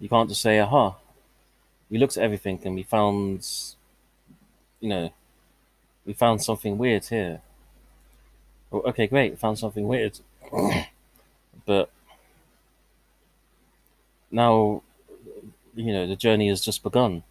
you 0.00 0.08
can't 0.08 0.28
just 0.28 0.42
say 0.42 0.58
aha 0.60 0.96
we 1.90 1.98
looked 1.98 2.16
at 2.16 2.22
everything 2.22 2.60
and 2.64 2.74
we 2.74 2.82
found 2.82 3.46
you 4.80 4.88
know 4.88 5.10
we 6.08 6.14
found 6.14 6.42
something 6.42 6.78
weird 6.78 7.04
here. 7.04 7.42
Well, 8.70 8.80
okay, 8.86 9.06
great, 9.06 9.38
found 9.38 9.58
something 9.58 9.86
weird. 9.86 10.18
but 11.66 11.90
now, 14.30 14.82
you 15.74 15.92
know, 15.92 16.06
the 16.06 16.16
journey 16.16 16.48
has 16.48 16.62
just 16.62 16.82
begun. 16.82 17.24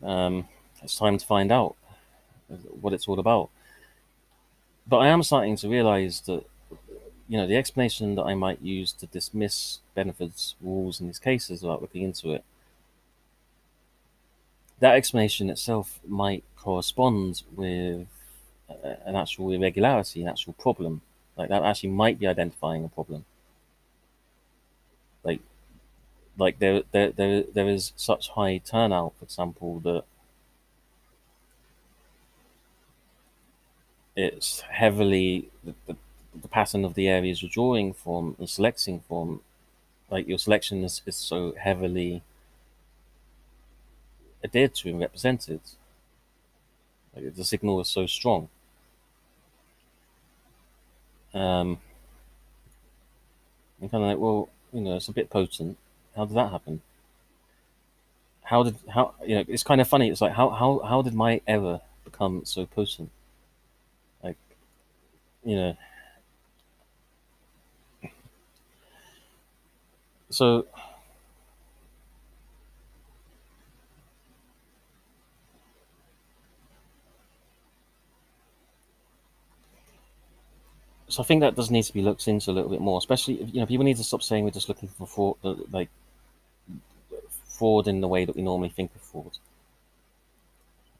Um, 0.00 0.46
it's 0.80 0.96
time 0.96 1.18
to 1.18 1.26
find 1.26 1.50
out 1.50 1.74
what 2.80 2.92
it's 2.92 3.08
all 3.08 3.18
about. 3.18 3.50
But 4.86 4.98
I 4.98 5.08
am 5.08 5.24
starting 5.24 5.56
to 5.56 5.68
realize 5.68 6.20
that, 6.26 6.44
you 7.28 7.36
know, 7.36 7.48
the 7.48 7.56
explanation 7.56 8.14
that 8.14 8.22
I 8.22 8.36
might 8.36 8.62
use 8.62 8.92
to 8.92 9.06
dismiss 9.06 9.80
Benford's 9.96 10.54
rules 10.60 11.00
in 11.00 11.08
these 11.08 11.18
cases 11.18 11.62
without 11.62 11.82
looking 11.82 12.04
into 12.04 12.30
it 12.30 12.44
that 14.80 14.94
explanation 14.94 15.50
itself 15.50 16.00
might 16.06 16.44
correspond 16.56 17.42
with 17.54 18.06
uh, 18.68 18.94
an 19.04 19.16
actual 19.16 19.50
irregularity, 19.52 20.22
an 20.22 20.28
actual 20.28 20.52
problem. 20.54 21.00
Like 21.36 21.48
that 21.48 21.62
actually 21.62 21.90
might 21.90 22.18
be 22.18 22.26
identifying 22.26 22.84
a 22.84 22.88
problem. 22.88 23.24
Like, 25.22 25.40
like 26.38 26.58
there, 26.58 26.82
there, 26.92 27.10
there, 27.10 27.44
there 27.52 27.68
is 27.68 27.92
such 27.96 28.30
high 28.30 28.58
turnout, 28.58 29.14
for 29.18 29.24
example, 29.24 29.80
that 29.80 30.04
it's 34.16 34.60
heavily 34.60 35.50
the, 35.62 35.74
the, 35.86 35.96
the 36.34 36.48
pattern 36.48 36.84
of 36.84 36.94
the 36.94 37.08
areas 37.08 37.42
you're 37.42 37.50
drawing 37.50 37.92
from 37.92 38.36
and 38.38 38.48
selecting 38.48 39.02
from. 39.08 39.40
Like 40.08 40.28
your 40.28 40.38
selection 40.38 40.84
is, 40.84 41.02
is 41.04 41.16
so 41.16 41.52
heavily 41.58 42.22
adhered 44.44 44.74
to 44.76 44.90
and 44.90 45.00
represented. 45.00 45.60
Like 47.14 47.34
the 47.34 47.44
signal 47.44 47.76
was 47.76 47.88
so 47.88 48.06
strong. 48.06 48.48
Um, 51.34 51.78
I'm 53.80 53.88
kind 53.88 54.04
of 54.04 54.10
like, 54.10 54.18
well, 54.18 54.48
you 54.72 54.80
know, 54.80 54.96
it's 54.96 55.08
a 55.08 55.12
bit 55.12 55.30
potent. 55.30 55.76
How 56.14 56.24
did 56.24 56.36
that 56.36 56.50
happen? 56.50 56.82
How 58.42 58.62
did 58.62 58.76
how 58.88 59.14
you 59.26 59.34
know? 59.36 59.44
It's 59.48 59.64
kind 59.64 59.80
of 59.80 59.88
funny. 59.88 60.08
It's 60.08 60.20
like 60.20 60.32
how 60.32 60.50
how 60.50 60.78
how 60.80 61.02
did 61.02 61.14
my 61.14 61.40
error 61.46 61.80
become 62.04 62.44
so 62.44 62.64
potent? 62.64 63.10
Like, 64.22 64.36
you 65.44 65.56
know. 65.56 65.76
So 70.30 70.66
so 81.16 81.22
I 81.22 81.24
think 81.24 81.40
that 81.40 81.54
does 81.54 81.70
need 81.70 81.84
to 81.84 81.94
be 81.94 82.02
looked 82.02 82.28
into 82.28 82.50
a 82.50 82.52
little 82.52 82.68
bit 82.68 82.82
more, 82.82 82.98
especially 82.98 83.40
if, 83.40 83.54
you 83.54 83.60
know 83.60 83.66
people 83.66 83.86
need 83.86 83.96
to 83.96 84.04
stop 84.04 84.22
saying 84.22 84.44
we're 84.44 84.50
just 84.50 84.68
looking 84.68 84.90
for 84.90 85.06
fraud, 85.06 85.36
like 85.72 85.88
fraud 87.48 87.88
in 87.88 88.02
the 88.02 88.08
way 88.08 88.26
that 88.26 88.36
we 88.36 88.42
normally 88.42 88.68
think 88.68 88.90
of 88.94 89.00
fraud. 89.00 89.38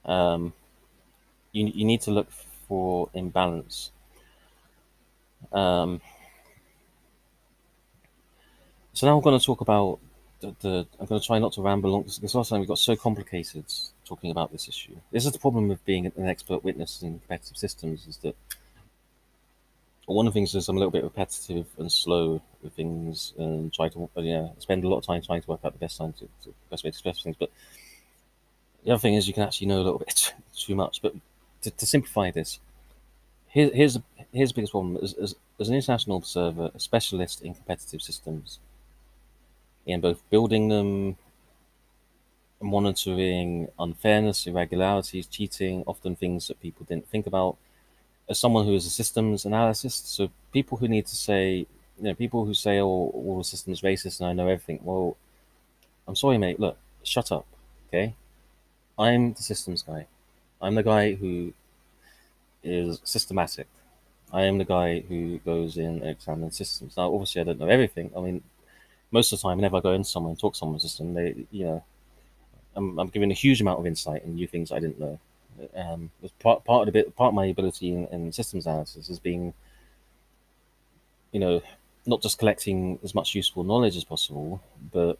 Um, 0.06 0.54
you 1.52 1.66
you 1.66 1.84
need 1.84 2.00
to 2.02 2.12
look 2.12 2.30
for 2.66 3.10
imbalance. 3.12 3.90
Um, 5.52 6.00
so 8.94 9.06
now 9.06 9.18
I'm 9.18 9.22
going 9.22 9.38
to 9.38 9.44
talk 9.44 9.60
about 9.60 9.98
the, 10.40 10.54
the 10.62 10.86
I'm 10.98 11.04
going 11.04 11.20
to 11.20 11.26
try 11.26 11.38
not 11.38 11.52
to 11.52 11.60
ramble 11.60 11.94
on 11.94 12.04
because 12.04 12.34
last 12.34 12.48
time 12.48 12.60
we 12.60 12.66
got 12.66 12.78
so 12.78 12.96
complicated 12.96 13.66
talking 14.06 14.30
about 14.30 14.50
this 14.50 14.66
issue. 14.66 14.96
This 15.12 15.26
is 15.26 15.32
the 15.32 15.38
problem 15.38 15.68
with 15.68 15.84
being 15.84 16.06
an 16.06 16.26
expert 16.26 16.64
witness 16.64 17.02
in 17.02 17.18
competitive 17.18 17.58
systems 17.58 18.06
is 18.06 18.16
that 18.18 18.34
one 20.14 20.26
of 20.26 20.32
the 20.32 20.38
things 20.38 20.54
is 20.54 20.68
I'm 20.68 20.76
a 20.76 20.78
little 20.78 20.92
bit 20.92 21.02
repetitive 21.02 21.66
and 21.78 21.90
slow 21.90 22.40
with 22.62 22.72
things 22.74 23.34
and 23.38 23.72
try 23.72 23.88
to 23.88 24.08
uh, 24.16 24.20
yeah 24.20 24.48
spend 24.58 24.84
a 24.84 24.88
lot 24.88 24.98
of 24.98 25.04
time 25.04 25.20
trying 25.20 25.42
to 25.42 25.50
work 25.50 25.60
out 25.64 25.72
the 25.72 25.78
best 25.78 25.98
time 25.98 26.12
to, 26.14 26.28
to 26.44 26.54
best 26.70 26.84
way 26.84 26.90
to 26.90 26.94
express 26.94 27.22
things. 27.22 27.36
But 27.38 27.50
the 28.84 28.92
other 28.92 29.00
thing 29.00 29.14
is 29.14 29.26
you 29.26 29.34
can 29.34 29.42
actually 29.42 29.66
know 29.66 29.80
a 29.80 29.82
little 29.82 29.98
bit 30.06 30.32
too 30.56 30.76
much. 30.76 31.02
But 31.02 31.14
to, 31.62 31.70
to 31.70 31.86
simplify 31.86 32.30
this, 32.30 32.60
here, 33.48 33.70
here's 33.74 33.98
here's 34.32 34.50
the 34.50 34.54
biggest 34.54 34.72
problem: 34.72 34.96
as, 35.02 35.14
as, 35.14 35.34
as 35.58 35.68
an 35.68 35.74
international 35.74 36.18
observer, 36.18 36.70
a 36.72 36.78
specialist 36.78 37.42
in 37.42 37.54
competitive 37.54 38.00
systems, 38.00 38.60
in 39.86 40.00
both 40.00 40.22
building 40.30 40.68
them, 40.68 41.16
monitoring 42.60 43.68
unfairness, 43.78 44.46
irregularities, 44.46 45.26
cheating, 45.26 45.82
often 45.86 46.14
things 46.14 46.46
that 46.46 46.60
people 46.60 46.86
didn't 46.88 47.08
think 47.08 47.26
about. 47.26 47.56
As 48.28 48.38
someone 48.38 48.64
who 48.66 48.74
is 48.74 48.86
a 48.86 48.90
systems 48.90 49.46
analyst, 49.46 50.14
so 50.14 50.30
people 50.52 50.78
who 50.78 50.88
need 50.88 51.06
to 51.06 51.16
say, 51.16 51.66
you 51.98 52.04
know, 52.04 52.14
people 52.14 52.44
who 52.44 52.54
say, 52.54 52.80
"Oh, 52.80 53.10
all 53.14 53.38
the 53.38 53.44
systems 53.44 53.82
racist," 53.82 54.20
and 54.20 54.28
I 54.28 54.32
know 54.32 54.48
everything. 54.48 54.80
Well, 54.82 55.16
I'm 56.08 56.16
sorry, 56.16 56.38
mate. 56.38 56.58
Look, 56.60 56.76
shut 57.02 57.30
up, 57.32 57.46
okay? 57.88 58.14
I'm 58.98 59.32
the 59.34 59.42
systems 59.42 59.82
guy. 59.82 60.06
I'm 60.60 60.74
the 60.74 60.82
guy 60.82 61.14
who 61.14 61.52
is 62.62 63.00
systematic. 63.04 63.68
I 64.32 64.42
am 64.42 64.58
the 64.58 64.64
guy 64.64 65.00
who 65.00 65.38
goes 65.38 65.76
in 65.76 66.02
and 66.02 66.10
examines 66.10 66.56
systems. 66.56 66.96
Now, 66.96 67.12
obviously, 67.12 67.40
I 67.40 67.44
don't 67.44 67.60
know 67.60 67.68
everything. 67.68 68.10
I 68.16 68.20
mean, 68.20 68.42
most 69.10 69.32
of 69.32 69.38
the 69.38 69.42
time, 69.42 69.58
whenever 69.58 69.76
I 69.76 69.80
go 69.80 69.92
into 69.92 70.08
someone 70.08 70.30
and 70.30 70.38
talk 70.38 70.54
to 70.54 70.58
someone's 70.58 70.82
system, 70.82 71.14
they, 71.14 71.46
you 71.50 71.64
know, 71.64 71.84
I'm, 72.74 72.98
I'm 72.98 73.08
given 73.08 73.30
a 73.30 73.34
huge 73.34 73.60
amount 73.60 73.78
of 73.80 73.86
insight 73.86 74.24
and 74.24 74.34
new 74.34 74.46
things 74.46 74.72
I 74.72 74.80
didn't 74.80 75.00
know. 75.00 75.18
Um, 75.74 76.10
part 76.40 76.64
part 76.64 76.82
of 76.82 76.86
the 76.86 76.92
bit, 76.92 77.16
part 77.16 77.28
of 77.28 77.34
my 77.34 77.46
ability 77.46 77.92
in, 77.92 78.06
in 78.08 78.32
systems 78.32 78.66
analysis 78.66 79.08
is 79.08 79.18
being, 79.18 79.54
you 81.32 81.40
know, 81.40 81.62
not 82.04 82.22
just 82.22 82.38
collecting 82.38 82.98
as 83.02 83.14
much 83.14 83.34
useful 83.34 83.64
knowledge 83.64 83.96
as 83.96 84.04
possible, 84.04 84.60
but 84.92 85.18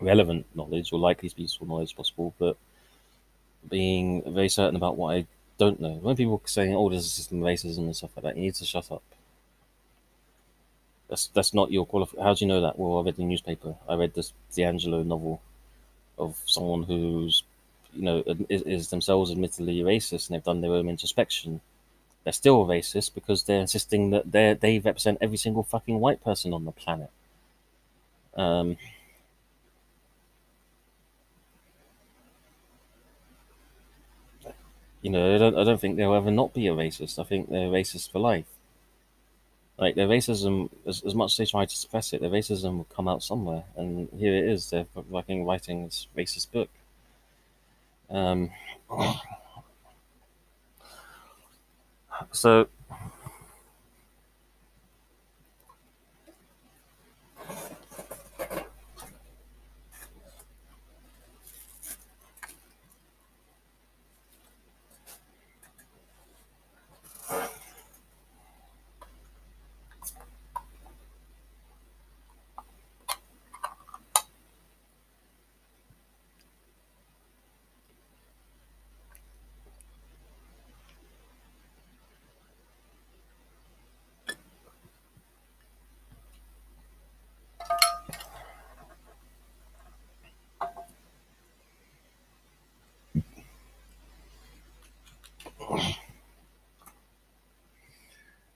relevant 0.00 0.46
knowledge 0.54 0.92
or 0.92 0.98
likely 0.98 1.28
to 1.28 1.36
be 1.36 1.42
useful 1.42 1.66
knowledge 1.66 1.90
as 1.90 1.92
possible, 1.92 2.34
but 2.38 2.56
being 3.68 4.22
very 4.32 4.48
certain 4.48 4.76
about 4.76 4.96
what 4.96 5.14
I 5.14 5.26
don't 5.58 5.80
know. 5.80 5.94
When 6.02 6.16
people 6.16 6.40
are 6.44 6.48
saying, 6.48 6.74
"Oh, 6.74 6.88
there's 6.88 7.06
a 7.06 7.08
system 7.08 7.42
of 7.42 7.46
racism 7.46 7.78
and 7.78 7.96
stuff 7.96 8.16
like 8.16 8.24
that," 8.24 8.36
you 8.36 8.42
need 8.42 8.54
to 8.56 8.64
shut 8.64 8.90
up. 8.90 9.02
That's 11.08 11.28
that's 11.28 11.54
not 11.54 11.70
your 11.70 11.86
qualification. 11.86 12.24
How 12.24 12.34
do 12.34 12.44
you 12.44 12.48
know 12.48 12.60
that? 12.62 12.78
Well, 12.78 12.98
I 12.98 13.04
read 13.04 13.16
the 13.16 13.24
newspaper. 13.24 13.76
I 13.88 13.94
read 13.94 14.14
this 14.14 14.32
DiAngelo 14.52 15.04
novel 15.04 15.40
of 16.18 16.40
someone 16.46 16.84
who's, 16.84 17.42
you 17.94 18.02
know, 18.02 18.22
is, 18.48 18.62
is 18.62 18.88
themselves 18.90 19.30
admittedly 19.30 19.80
racist 19.80 20.28
and 20.28 20.34
they've 20.34 20.44
done 20.44 20.60
their 20.60 20.72
own 20.72 20.88
introspection. 20.88 21.60
They're 22.24 22.32
still 22.32 22.66
racist 22.66 23.14
because 23.14 23.42
they're 23.44 23.60
insisting 23.60 24.10
that 24.10 24.30
they 24.30 24.54
they 24.54 24.78
represent 24.78 25.18
every 25.20 25.36
single 25.36 25.64
fucking 25.64 25.98
white 25.98 26.22
person 26.22 26.52
on 26.52 26.64
the 26.64 26.72
planet. 26.72 27.10
Um, 28.36 28.76
you 35.02 35.10
know, 35.10 35.34
I 35.34 35.38
don't, 35.38 35.56
I 35.56 35.64
don't 35.64 35.80
think 35.80 35.96
they'll 35.96 36.14
ever 36.14 36.30
not 36.30 36.54
be 36.54 36.68
a 36.68 36.72
racist. 36.72 37.18
I 37.18 37.24
think 37.24 37.50
they're 37.50 37.68
racist 37.68 38.10
for 38.12 38.20
life. 38.20 38.46
Like 39.78 39.96
their 39.96 40.06
racism, 40.06 40.70
as, 40.86 41.02
as 41.02 41.14
much 41.14 41.32
as 41.32 41.36
they 41.38 41.46
try 41.46 41.66
to 41.66 41.76
suppress 41.76 42.12
it, 42.12 42.20
their 42.20 42.30
racism 42.30 42.76
will 42.76 42.84
come 42.84 43.08
out 43.08 43.22
somewhere, 43.22 43.64
and 43.76 44.08
here 44.16 44.34
it 44.36 44.44
is. 44.44 44.70
They're 44.70 44.86
fucking 45.10 45.44
writing 45.44 45.84
this 45.84 46.06
racist 46.16 46.52
book. 46.52 46.68
Um, 48.12 48.50
so 52.30 52.68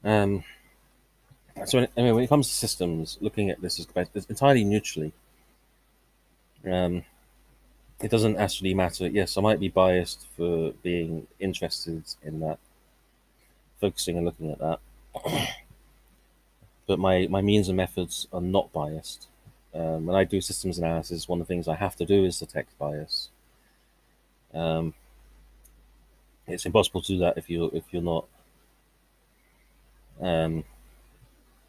Um, 0.07 0.44
so 1.64 1.84
anyway, 1.96 2.12
when 2.12 2.24
it 2.24 2.28
comes 2.28 2.46
to 2.46 2.54
systems, 2.54 3.18
looking 3.20 3.50
at 3.50 3.61
this 3.61 3.80
is 3.80 3.88
entirely 4.28 4.62
neutrally, 4.62 5.12
um, 6.64 7.02
it 8.00 8.11
doesn't 8.11 8.36
actually 8.36 8.72
matter. 8.72 9.09
Yes, 9.09 9.36
I 9.36 9.40
might 9.40 9.59
be 9.59 9.68
biased 9.68 10.26
for 10.36 10.72
being 10.84 11.26
interested 11.40 12.04
in 12.22 12.38
that, 12.40 12.59
focusing 13.80 14.16
and 14.16 14.24
looking 14.24 14.52
at 14.52 14.59
that, 14.61 14.78
but 16.86 17.00
my 17.00 17.26
my 17.28 17.40
means 17.40 17.68
and 17.68 17.76
methods 17.76 18.28
are 18.32 18.40
not 18.40 18.72
biased. 18.72 19.26
Um, 19.74 20.07
when 20.07 20.14
I 20.14 20.22
do 20.22 20.40
systems 20.40 20.78
analysis, 20.78 21.28
one 21.28 21.40
of 21.40 21.48
the 21.48 21.52
things 21.52 21.66
I 21.66 21.74
have 21.74 21.96
to 21.96 22.04
do 22.04 22.24
is 22.24 22.38
detect 22.38 22.78
bias. 22.78 23.28
Um, 24.54 24.94
it's 26.46 26.64
impossible 26.64 27.02
to 27.02 27.09
do 27.09 27.18
that 27.18 27.36
if 27.36 27.50
you 27.50 27.72
if 27.74 27.82
you're 27.90 28.02
not 28.02 28.26
um, 30.21 30.64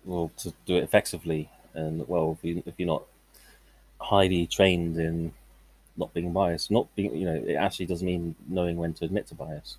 well, 0.06 0.32
to 0.38 0.54
do 0.66 0.78
it 0.78 0.84
effectively, 0.84 1.50
and 1.74 2.08
well, 2.08 2.38
if, 2.38 2.46
you, 2.46 2.64
if 2.66 2.74
you're 2.78 2.88
not 2.88 3.04
highly 4.00 4.46
trained 4.48 4.98
in 4.98 5.34
not 5.98 6.14
being 6.14 6.32
biased, 6.32 6.72
not 6.72 6.94
being, 6.96 7.16
you 7.16 7.26
know, 7.26 7.36
it 7.36 7.56
actually 7.56 7.88
does 7.88 8.04
mean 8.04 8.36
knowing 8.48 8.78
when 8.78 8.94
to 8.94 9.06
admit 9.06 9.28
to 9.28 9.36
bias. 9.36 9.78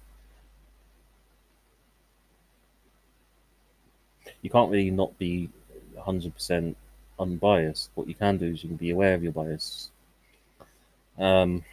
You 4.43 4.51
can't 4.51 4.71
really 4.71 4.91
not 4.91 5.19
be 5.19 5.49
100% 5.97 6.75
unbiased. 7.19 7.91
What 7.95 8.09
you 8.09 8.15
can 8.15 8.37
do 8.37 8.47
is 8.47 8.63
you 8.63 8.69
can 8.69 8.77
be 8.77 8.91
aware 8.91 9.15
of 9.15 9.23
your 9.23 9.33
bias. 9.33 9.91
Um, 11.19 11.65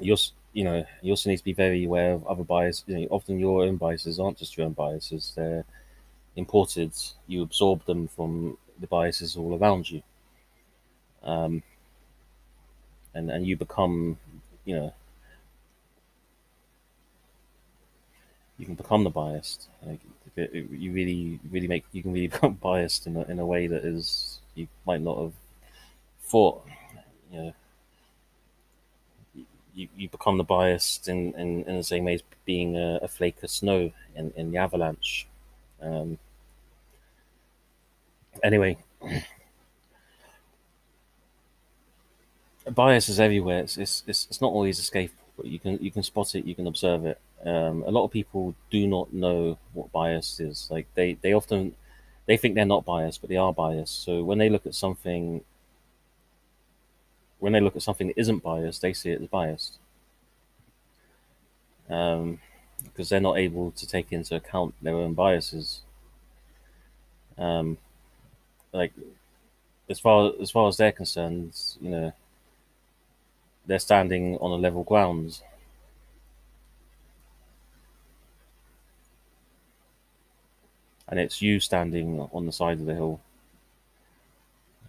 you 0.00 0.12
also, 0.12 0.32
you 0.56 0.64
know, 0.64 0.84
you 1.02 1.12
also 1.12 1.30
need 1.30 1.36
to 1.38 1.44
be 1.44 1.52
very 1.52 1.84
aware 1.84 2.12
of 2.14 2.26
other 2.26 2.44
biases. 2.44 2.84
You 2.88 3.00
know, 3.00 3.06
often 3.10 3.38
your 3.38 3.62
own 3.64 3.76
biases 3.76 4.18
aren't 4.18 4.38
just 4.38 4.56
your 4.56 4.66
own 4.66 4.72
biases; 4.72 5.32
they're 5.36 5.64
imported. 6.36 6.92
You 7.28 7.42
absorb 7.42 7.84
them 7.86 8.08
from 8.08 8.58
the 8.80 8.88
biases 8.88 9.36
all 9.36 9.56
around 9.58 9.90
you, 9.90 10.02
um, 11.22 11.62
and 13.14 13.30
and 13.30 13.46
you 13.46 13.56
become, 13.56 14.18
you 14.64 14.76
know, 14.76 14.92
you 18.58 18.66
can 18.66 18.74
become 18.74 19.04
the 19.04 19.10
biased. 19.10 19.68
Like, 19.84 20.00
you 20.36 20.92
really, 20.92 21.40
really 21.50 21.68
make 21.68 21.84
you 21.92 22.02
can 22.02 22.12
really 22.12 22.26
become 22.36 22.54
biased 22.54 23.06
in 23.06 23.16
a, 23.16 23.22
in 23.22 23.38
a 23.38 23.46
way 23.46 23.66
that 23.66 23.84
is 23.84 24.40
you 24.54 24.68
might 24.86 25.00
not 25.00 25.18
have 25.18 25.32
thought. 26.22 26.64
You 27.32 27.38
know 27.42 27.54
you, 29.76 29.88
you 29.96 30.08
become 30.08 30.38
the 30.38 30.44
biased 30.44 31.06
in, 31.06 31.34
in, 31.34 31.62
in 31.64 31.76
the 31.76 31.84
same 31.84 32.04
way 32.04 32.14
as 32.14 32.22
being 32.46 32.76
a, 32.76 32.98
a 33.02 33.08
flake 33.08 33.42
of 33.42 33.50
snow 33.50 33.92
in, 34.16 34.32
in 34.34 34.50
the 34.50 34.56
avalanche. 34.56 35.26
Um, 35.82 36.18
anyway, 38.42 38.78
bias 42.74 43.08
is 43.10 43.20
everywhere. 43.20 43.60
It's, 43.60 43.76
it's, 43.76 44.02
it's, 44.06 44.26
it's 44.30 44.40
not 44.40 44.52
always 44.52 44.80
escapable, 44.80 45.10
but 45.36 45.46
you 45.46 45.58
can 45.58 45.78
you 45.82 45.90
can 45.90 46.02
spot 46.02 46.34
it, 46.34 46.46
you 46.46 46.54
can 46.54 46.66
observe 46.66 47.04
it. 47.04 47.20
Um, 47.44 47.84
a 47.86 47.90
lot 47.90 48.04
of 48.04 48.10
people 48.10 48.54
do 48.70 48.86
not 48.86 49.12
know 49.12 49.58
what 49.74 49.92
bias 49.92 50.40
is. 50.40 50.68
Like 50.70 50.86
they, 50.94 51.18
they 51.20 51.34
often 51.34 51.74
they 52.24 52.38
think 52.38 52.54
they're 52.54 52.64
not 52.64 52.86
biased, 52.86 53.20
but 53.20 53.28
they 53.28 53.36
are 53.36 53.52
biased. 53.52 54.02
So 54.02 54.24
when 54.24 54.38
they 54.38 54.48
look 54.48 54.66
at 54.66 54.74
something 54.74 55.44
when 57.38 57.52
they 57.52 57.60
look 57.60 57.76
at 57.76 57.82
something 57.82 58.08
that 58.08 58.18
isn't 58.18 58.42
biased, 58.42 58.82
they 58.82 58.92
see 58.92 59.10
it 59.10 59.20
as 59.20 59.28
biased. 59.28 59.78
Um, 61.88 62.40
because 62.84 63.08
they're 63.08 63.20
not 63.20 63.38
able 63.38 63.70
to 63.72 63.86
take 63.86 64.12
into 64.12 64.34
account 64.36 64.74
their 64.82 64.94
own 64.94 65.14
biases. 65.14 65.82
Um, 67.38 67.78
like 68.72 68.92
as 69.88 70.00
far 70.00 70.32
as 70.40 70.50
far 70.50 70.68
as 70.68 70.76
they're 70.76 70.92
concerned, 70.92 71.52
you 71.80 71.90
know, 71.90 72.12
they're 73.66 73.78
standing 73.78 74.36
on 74.38 74.50
a 74.50 74.56
level 74.56 74.84
ground. 74.84 75.40
And 81.08 81.20
it's 81.20 81.40
you 81.40 81.60
standing 81.60 82.20
on 82.32 82.46
the 82.46 82.52
side 82.52 82.80
of 82.80 82.86
the 82.86 82.94
hill. 82.94 83.20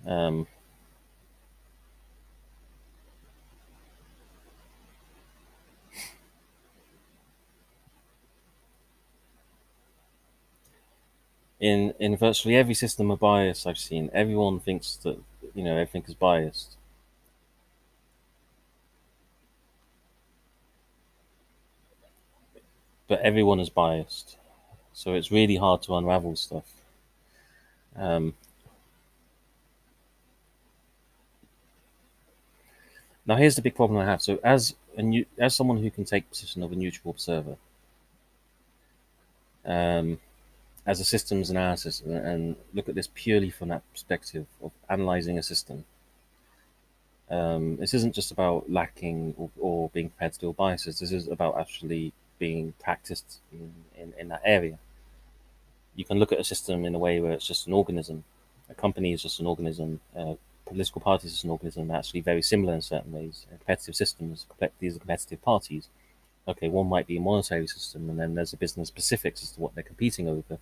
Um, 0.06 0.48
in 11.60 11.93
in 11.99 12.16
virtually 12.18 12.55
every 12.55 12.74
system 12.74 13.12
of 13.12 13.20
bias 13.20 13.66
I've 13.66 13.78
seen, 13.78 14.10
everyone 14.14 14.60
thinks 14.60 14.95
that 14.97 15.18
you 15.55 15.64
know 15.64 15.74
everything 15.74 16.03
is 16.08 16.14
biased. 16.14 16.78
But 23.10 23.20
everyone 23.20 23.60
is 23.60 23.70
biased, 23.70 24.38
so 24.93 25.14
it's 25.14 25.32
really 25.32 25.58
hard 25.58 25.82
to 25.84 25.95
unravel 25.95 26.36
stuff. 26.38 26.66
Um, 27.95 28.36
now, 33.26 33.36
here's 33.36 33.55
the 33.55 33.62
big 33.62 33.76
problem 33.76 33.99
I 33.99 34.05
have. 34.05 34.22
So, 34.22 34.39
as 34.43 34.76
a 34.95 35.01
new, 35.01 35.26
as 35.38 35.55
someone 35.55 35.78
who 35.78 35.91
can 35.91 36.05
take 36.05 36.30
position 36.30 36.64
of 36.64 36.72
a 36.72 36.76
neutral 36.76 37.12
observer, 37.12 37.58
um, 39.66 40.20
as 40.88 41.02
a 41.02 41.06
systems 41.06 41.50
analysis, 41.50 42.02
and 42.02 42.56
look 42.74 42.88
at 42.88 42.96
this 42.96 43.10
purely 43.14 43.50
from 43.50 43.68
that 43.68 43.84
perspective 43.92 44.48
of 44.64 44.72
analyzing 44.90 45.38
a 45.38 45.44
system. 45.44 45.84
Um, 47.30 47.76
this 47.76 47.94
isn't 47.94 48.16
just 48.16 48.32
about 48.32 48.72
lacking 48.72 49.34
or, 49.38 49.50
or, 49.60 49.90
being 49.90 50.10
prepared 50.10 50.32
to 50.34 50.40
deal 50.40 50.54
biases. 50.54 51.00
This 51.00 51.12
is 51.12 51.28
about 51.28 51.60
actually 51.60 52.14
being 52.40 52.74
practiced 52.80 53.42
in, 53.52 53.74
in, 54.02 54.14
in 54.18 54.30
that 54.30 54.42
area. 54.46 54.80
You 55.94 56.06
can 56.06 56.20
look 56.20 56.32
at 56.32 56.40
a 56.40 56.44
system 56.46 56.86
in 56.86 56.96
a 56.96 57.00
way 57.00 57.20
where 57.20 57.34
it's 57.34 57.46
just 57.46 57.68
an 57.68 57.74
organism. 57.74 58.24
A 58.70 58.74
company 58.74 59.12
is 59.12 59.22
just 59.22 59.42
an 59.42 59.48
organism. 59.48 60.00
Political 60.66 61.02
parties 61.02 61.34
is 61.34 61.44
an 61.44 61.50
organism 61.50 61.92
actually 61.92 62.22
very 62.22 62.42
similar 62.42 62.74
in 62.74 62.82
certain 62.82 63.12
ways. 63.12 63.46
competitive 63.50 63.96
systems, 63.96 64.46
these 64.80 64.96
are 64.96 65.00
competitive 65.00 65.42
parties. 65.42 65.90
Okay, 66.48 66.70
one 66.70 66.88
might 66.88 67.08
be 67.08 67.18
a 67.18 67.22
monetary 67.22 67.68
system, 67.68 68.10
and 68.10 68.20
then 68.20 68.36
there's 68.36 68.54
a 68.54 68.58
business 68.58 68.88
specifics 68.88 69.43
as 69.43 69.52
to 69.52 69.60
what 69.60 69.76
they're 69.76 69.84
competing 69.84 70.28
over 70.28 70.58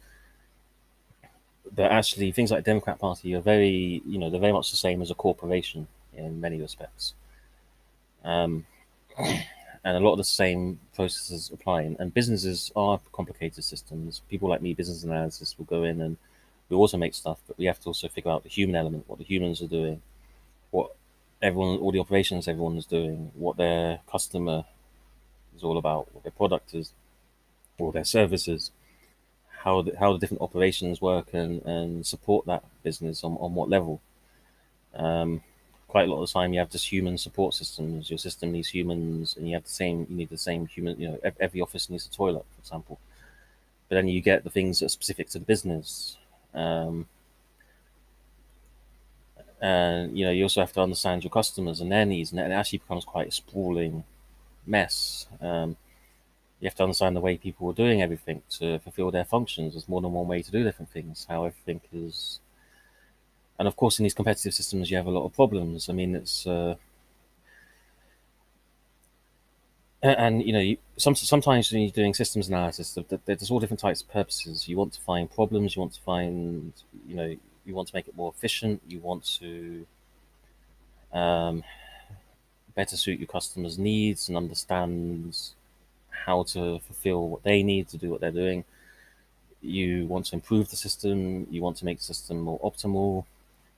but 1.73 1.91
actually 1.91 2.31
things 2.31 2.51
like 2.51 2.63
Democrat 2.63 2.99
Party 2.99 3.33
are 3.33 3.41
very, 3.41 4.01
you 4.05 4.17
know, 4.17 4.29
they're 4.29 4.39
very 4.39 4.53
much 4.53 4.71
the 4.71 4.77
same 4.77 5.01
as 5.01 5.11
a 5.11 5.15
corporation 5.15 5.87
in 6.13 6.39
many 6.39 6.61
respects. 6.61 7.13
Um, 8.23 8.65
and 9.17 9.97
a 9.97 9.99
lot 9.99 10.13
of 10.13 10.17
the 10.17 10.23
same 10.23 10.79
processes 10.95 11.51
apply. 11.53 11.81
And, 11.83 11.99
and, 11.99 12.13
businesses 12.13 12.71
are 12.75 12.99
complicated 13.11 13.63
systems. 13.63 14.21
People 14.29 14.49
like 14.49 14.61
me, 14.61 14.73
business 14.73 15.03
analysis, 15.03 15.57
will 15.57 15.65
go 15.65 15.83
in 15.83 16.01
and 16.01 16.17
we 16.69 16.75
also 16.75 16.97
make 16.97 17.13
stuff, 17.13 17.39
but 17.47 17.57
we 17.57 17.65
have 17.65 17.79
to 17.81 17.87
also 17.87 18.07
figure 18.07 18.31
out 18.31 18.43
the 18.43 18.49
human 18.49 18.75
element, 18.75 19.03
what 19.07 19.19
the 19.19 19.25
humans 19.25 19.61
are 19.61 19.67
doing, 19.67 20.01
what 20.71 20.95
everyone, 21.41 21.77
all 21.77 21.91
the 21.91 21.99
operations 21.99 22.47
everyone 22.47 22.77
is 22.77 22.85
doing, 22.85 23.31
what 23.35 23.57
their 23.57 23.99
customer 24.09 24.65
is 25.55 25.63
all 25.63 25.77
about, 25.77 26.13
what 26.13 26.23
their 26.23 26.31
product 26.31 26.73
is, 26.73 26.93
or 27.77 27.91
their 27.91 28.05
services 28.05 28.71
how 29.65 29.81
the, 29.81 29.97
how 29.99 30.13
the 30.13 30.19
different 30.19 30.41
operations 30.41 31.01
work 31.01 31.33
and, 31.33 31.61
and 31.63 32.05
support 32.05 32.45
that 32.45 32.63
business 32.83 33.23
on, 33.23 33.35
on 33.37 33.55
what 33.55 33.67
level. 33.67 33.99
Um, 34.93 35.41
quite 35.87 36.07
a 36.07 36.11
lot 36.11 36.21
of 36.21 36.29
the 36.29 36.33
time, 36.33 36.53
you 36.53 36.59
have 36.59 36.69
just 36.69 36.87
human 36.87 37.17
support 37.17 37.55
systems. 37.55 38.11
Your 38.11 38.19
system 38.19 38.51
needs 38.51 38.67
humans, 38.67 39.35
and 39.35 39.47
you 39.49 39.55
have 39.55 39.63
the 39.63 39.69
same. 39.69 40.05
You 40.07 40.15
need 40.17 40.29
the 40.29 40.37
same 40.37 40.67
human. 40.67 40.99
You 41.01 41.07
know, 41.09 41.19
every 41.39 41.61
office 41.61 41.89
needs 41.89 42.05
a 42.05 42.11
toilet, 42.11 42.45
for 42.53 42.59
example. 42.59 42.99
But 43.89 43.95
then 43.95 44.07
you 44.07 44.21
get 44.21 44.43
the 44.43 44.51
things 44.51 44.79
that 44.79 44.85
are 44.85 44.89
specific 44.89 45.29
to 45.29 45.39
the 45.39 45.45
business. 45.45 46.17
Um, 46.53 47.07
and 49.59 50.15
you 50.15 50.25
know, 50.25 50.31
you 50.31 50.43
also 50.43 50.61
have 50.61 50.73
to 50.73 50.81
understand 50.81 51.23
your 51.23 51.31
customers 51.31 51.81
and 51.81 51.91
their 51.91 52.05
needs, 52.05 52.31
and 52.31 52.39
it 52.39 52.51
actually 52.51 52.79
becomes 52.79 53.03
quite 53.03 53.29
a 53.29 53.31
sprawling 53.31 54.03
mess. 54.67 55.27
Um, 55.41 55.77
you 56.59 56.67
have 56.67 56.75
to 56.75 56.83
understand 56.83 57.15
the 57.15 57.21
way 57.21 57.37
people 57.37 57.69
are 57.69 57.73
doing 57.73 58.01
everything 58.01 58.41
to 58.57 58.79
fulfill 58.79 59.11
their 59.11 59.25
functions. 59.25 59.73
There's 59.73 59.89
more 59.89 60.01
than 60.01 60.13
one 60.13 60.27
way 60.27 60.41
to 60.41 60.51
do 60.51 60.63
different 60.63 60.91
things. 60.91 61.25
How 61.29 61.45
everything 61.45 61.81
is, 61.93 62.39
and 63.59 63.67
of 63.67 63.75
course, 63.75 63.99
in 63.99 64.03
these 64.03 64.13
competitive 64.13 64.53
systems, 64.53 64.89
you 64.89 64.97
have 64.97 65.05
a 65.05 65.11
lot 65.11 65.25
of 65.25 65.33
problems. 65.33 65.89
I 65.89 65.93
mean, 65.93 66.15
it's 66.15 66.47
uh, 66.47 66.75
and 70.05 70.45
you 70.45 70.53
know, 70.53 70.59
you, 70.59 70.77
some, 70.97 71.15
sometimes 71.15 71.71
when 71.71 71.81
you're 71.81 71.91
doing 71.91 72.13
systems 72.13 72.47
analysis, 72.47 72.97
there's 73.25 73.51
all 73.51 73.59
different 73.59 73.79
types 73.79 74.01
of 74.01 74.09
purposes. 74.09 74.67
You 74.67 74.77
want 74.77 74.93
to 74.93 75.01
find 75.01 75.29
problems. 75.29 75.75
You 75.75 75.81
want 75.81 75.93
to 75.93 76.01
find, 76.01 76.73
you 77.07 77.15
know, 77.15 77.35
you 77.65 77.75
want 77.75 77.87
to 77.87 77.95
make 77.95 78.07
it 78.07 78.15
more 78.15 78.31
efficient. 78.35 78.81
You 78.87 78.99
want 78.99 79.25
to 79.39 79.87
um, 81.11 81.63
better 82.75 82.97
suit 82.97 83.19
your 83.19 83.27
customers' 83.27 83.79
needs 83.79 84.27
and 84.27 84.37
understands 84.37 85.53
how 86.25 86.43
to 86.43 86.79
fulfill 86.79 87.29
what 87.29 87.43
they 87.43 87.63
need 87.63 87.87
to 87.89 87.97
do 87.97 88.09
what 88.11 88.21
they're 88.21 88.31
doing. 88.31 88.65
You 89.61 90.05
want 90.07 90.27
to 90.27 90.35
improve 90.35 90.69
the 90.69 90.75
system. 90.75 91.47
You 91.51 91.61
want 91.61 91.77
to 91.77 91.85
make 91.85 91.97
the 91.99 92.03
system 92.03 92.41
more 92.41 92.59
optimal. 92.61 93.25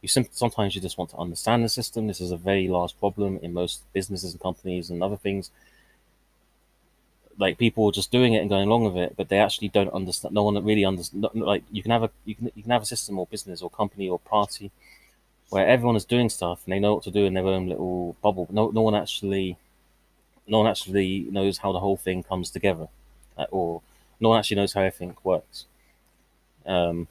You 0.02 0.10
sim- 0.10 0.30
sometimes 0.32 0.76
you 0.76 0.82
just 0.82 0.98
want 0.98 1.12
to 1.12 1.18
understand 1.18 1.64
the 1.64 1.70
system. 1.70 2.08
This 2.08 2.22
is 2.22 2.32
a 2.32 2.38
very 2.38 2.68
large 2.68 3.00
problem 3.00 3.40
in 3.44 3.54
most 3.54 3.84
businesses 3.94 4.34
and 4.34 4.42
companies 4.42 4.90
and 4.90 5.04
other 5.04 5.18
things. 5.18 5.52
Like 7.40 7.60
people 7.60 7.86
are 7.88 7.92
just 7.92 8.12
doing 8.12 8.34
it 8.34 8.40
and 8.40 8.50
going 8.50 8.68
along 8.68 8.86
with 8.86 8.98
it, 8.98 9.14
but 9.16 9.30
they 9.30 9.38
actually 9.38 9.68
don't 9.70 9.94
understand. 9.94 10.34
No 10.34 10.44
one 10.44 10.64
really 10.66 10.84
understands. 10.84 11.28
Like 11.36 11.64
you 11.72 11.84
can 11.84 11.92
have 11.92 12.04
a 12.04 12.10
you 12.26 12.34
can 12.34 12.52
you 12.56 12.64
can 12.64 12.72
have 12.72 12.82
a 12.82 12.86
system 12.86 13.20
or 13.20 13.28
business 13.28 13.62
or 13.62 13.70
company 13.70 14.10
or 14.10 14.18
party 14.18 14.72
where 15.50 15.68
everyone 15.68 15.96
is 15.96 16.06
doing 16.06 16.30
stuff 16.30 16.62
and 16.66 16.74
they 16.74 16.80
know 16.80 16.96
what 16.96 17.04
to 17.04 17.12
do 17.12 17.26
in 17.26 17.34
their 17.34 17.46
own 17.46 17.68
little 17.68 18.16
bubble. 18.22 18.48
No, 18.52 18.70
no 18.70 18.82
one 18.82 18.96
actually 18.96 19.58
no 20.48 20.60
one 20.60 20.68
actually 20.68 21.28
knows 21.30 21.58
how 21.58 21.72
the 21.72 21.80
whole 21.80 21.98
thing 21.98 22.24
comes 22.24 22.50
together, 22.50 22.88
uh, 23.38 23.46
or 23.52 23.82
no 24.20 24.30
one 24.30 24.40
actually 24.40 24.56
knows 24.56 24.74
how 24.74 24.82
everything 24.82 25.16
works. 25.24 25.66
Um, 26.66 27.08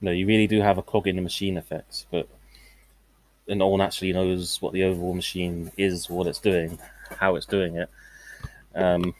no, 0.00 0.10
you 0.10 0.26
really 0.26 0.46
do 0.46 0.60
have 0.60 0.78
a 0.78 0.82
clog 0.82 1.06
in 1.06 1.16
the 1.16 1.22
machine 1.22 1.56
effect, 1.56 2.06
but 2.10 2.28
and 3.48 3.58
no 3.58 3.68
one 3.68 3.80
actually 3.80 4.12
knows 4.12 4.60
what 4.60 4.72
the 4.72 4.84
overall 4.84 5.14
machine 5.14 5.70
is, 5.76 6.10
what 6.10 6.26
it's 6.26 6.40
doing, 6.40 6.78
how 7.18 7.36
it's 7.36 7.46
doing 7.46 7.76
it. 7.76 7.88
Um, 8.74 9.14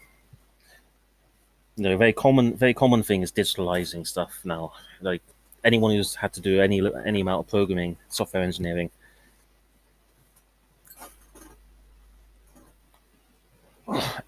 you 1.76 1.84
know, 1.84 1.96
very 1.96 2.12
common, 2.12 2.56
very 2.56 2.74
common 2.74 3.02
thing 3.02 3.22
is 3.22 3.30
digitalizing 3.30 4.06
stuff 4.06 4.40
now. 4.44 4.72
Like 5.00 5.22
anyone 5.66 5.92
who's 5.94 6.14
had 6.14 6.32
to 6.34 6.40
do 6.40 6.62
any 6.62 6.80
any 7.04 7.20
amount 7.20 7.40
of 7.40 7.48
programming, 7.50 7.96
software 8.08 8.42
engineering, 8.42 8.90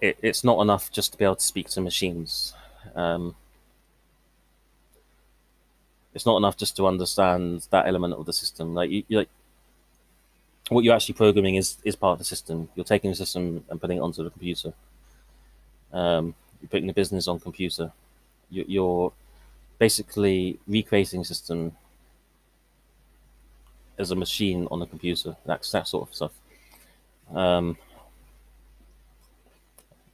it, 0.00 0.18
it's 0.22 0.44
not 0.44 0.60
enough 0.60 0.90
just 0.90 1.12
to 1.12 1.18
be 1.18 1.24
able 1.24 1.36
to 1.36 1.44
speak 1.44 1.68
to 1.70 1.80
machines. 1.80 2.54
Um, 2.94 3.34
it's 6.14 6.26
not 6.26 6.36
enough 6.36 6.56
just 6.56 6.76
to 6.76 6.86
understand 6.86 7.66
that 7.70 7.86
element 7.86 8.14
of 8.14 8.26
the 8.26 8.32
system. 8.32 8.74
Like 8.74 8.90
you, 8.90 9.04
like 9.08 9.28
what 10.68 10.84
you're 10.84 10.94
actually 10.94 11.14
programming 11.14 11.54
is 11.54 11.76
is 11.84 11.96
part 11.96 12.14
of 12.14 12.18
the 12.18 12.24
system. 12.24 12.68
You're 12.74 12.84
taking 12.84 13.10
the 13.10 13.16
system 13.16 13.64
and 13.70 13.80
putting 13.80 13.98
it 13.98 14.00
onto 14.00 14.24
the 14.24 14.30
computer. 14.30 14.72
Um, 15.92 16.34
you're 16.60 16.68
putting 16.68 16.88
the 16.88 16.92
business 16.92 17.28
on 17.28 17.40
computer. 17.40 17.92
You, 18.50 18.64
you're 18.66 19.12
basically 19.78 20.58
recreating 20.66 21.24
system 21.24 21.72
as 23.98 24.10
a 24.10 24.16
machine 24.16 24.66
on 24.70 24.82
a 24.82 24.86
computer. 24.86 25.36
That's 25.44 25.70
that 25.72 25.88
sort 25.88 26.08
of 26.08 26.14
stuff. 26.14 26.32
Um, 27.34 27.76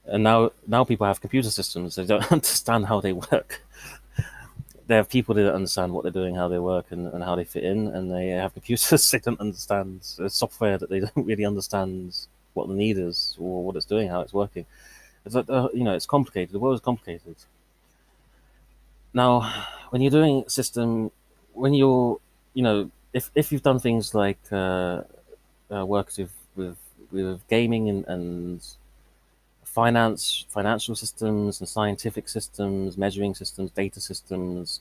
and 0.07 0.23
now 0.23 0.51
now 0.67 0.85
people 0.85 1.07
have 1.07 1.21
computer 1.21 1.51
systems 1.51 1.95
they 1.97 2.05
don't 2.05 2.31
understand 2.33 2.87
how 2.87 3.01
they 3.01 3.13
work 3.13 3.63
they 4.87 4.97
have 4.97 5.09
people 5.09 5.35
that 5.35 5.55
understand 5.55 5.93
what 5.93 6.03
they're 6.03 6.13
doing 6.13 6.35
how 6.35 6.49
they 6.49 6.59
work 6.59 6.87
and, 6.91 7.07
and 7.13 7.25
how 7.25 7.35
they 7.35 7.45
fit 7.45 7.65
in 7.65 7.89
and 7.89 8.11
they 8.13 8.29
have 8.29 8.53
computers 8.53 9.11
they 9.11 9.19
don't 9.19 9.41
understand 9.41 10.01
software 10.03 10.79
that 10.79 10.91
they 10.91 11.01
don't 11.01 11.27
really 11.27 11.45
understand 11.45 12.27
what 12.53 12.69
the 12.69 12.75
need 12.75 12.99
is 12.99 13.37
or 13.39 13.65
what 13.65 13.77
it's 13.77 13.87
doing 13.87 14.09
how 14.09 14.21
it's 14.21 14.33
working 14.33 14.67
it's 15.25 15.35
like 15.35 15.49
uh, 15.49 15.69
you 15.73 15.85
know 15.85 15.95
it's 15.95 16.07
complicated 16.07 16.53
the 16.53 16.59
world 16.59 16.75
is 16.75 16.81
complicated 16.81 17.37
now 19.15 19.41
when 19.91 20.03
you're 20.03 20.11
doing 20.11 20.45
system 20.49 21.11
when 21.53 21.73
you're 21.75 22.19
you 22.53 22.63
know 22.63 22.91
if, 23.13 23.31
if 23.35 23.53
you've 23.53 23.63
done 23.63 23.79
things 23.79 24.15
like 24.15 24.41
uh, 24.51 25.03
uh, 25.73 25.87
worked 25.87 26.19
with, 26.19 26.33
with 26.57 26.77
with 27.13 27.47
gaming 27.49 27.89
and, 27.89 28.05
and 28.09 28.61
finance, 29.75 30.47
financial 30.49 30.95
systems 30.95 31.61
and 31.61 31.69
scientific 31.69 32.29
systems, 32.29 32.97
measuring 32.97 33.35
systems, 33.35 33.71
data 33.73 34.01
systems. 34.01 34.81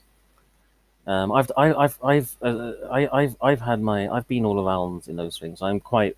Um, 1.06 1.32
I've, 1.32 1.50
I, 1.56 1.66
have 1.66 1.98
I've, 2.02 2.36
uh, 2.40 2.72
I, 2.90 3.22
have 3.22 3.36
I've 3.42 3.60
had 3.60 3.80
my, 3.82 4.08
I've 4.08 4.28
been 4.28 4.44
all 4.44 4.64
around 4.64 5.08
in 5.08 5.16
those 5.16 5.36
things. 5.38 5.60
I'm 5.60 5.80
quite 5.80 6.16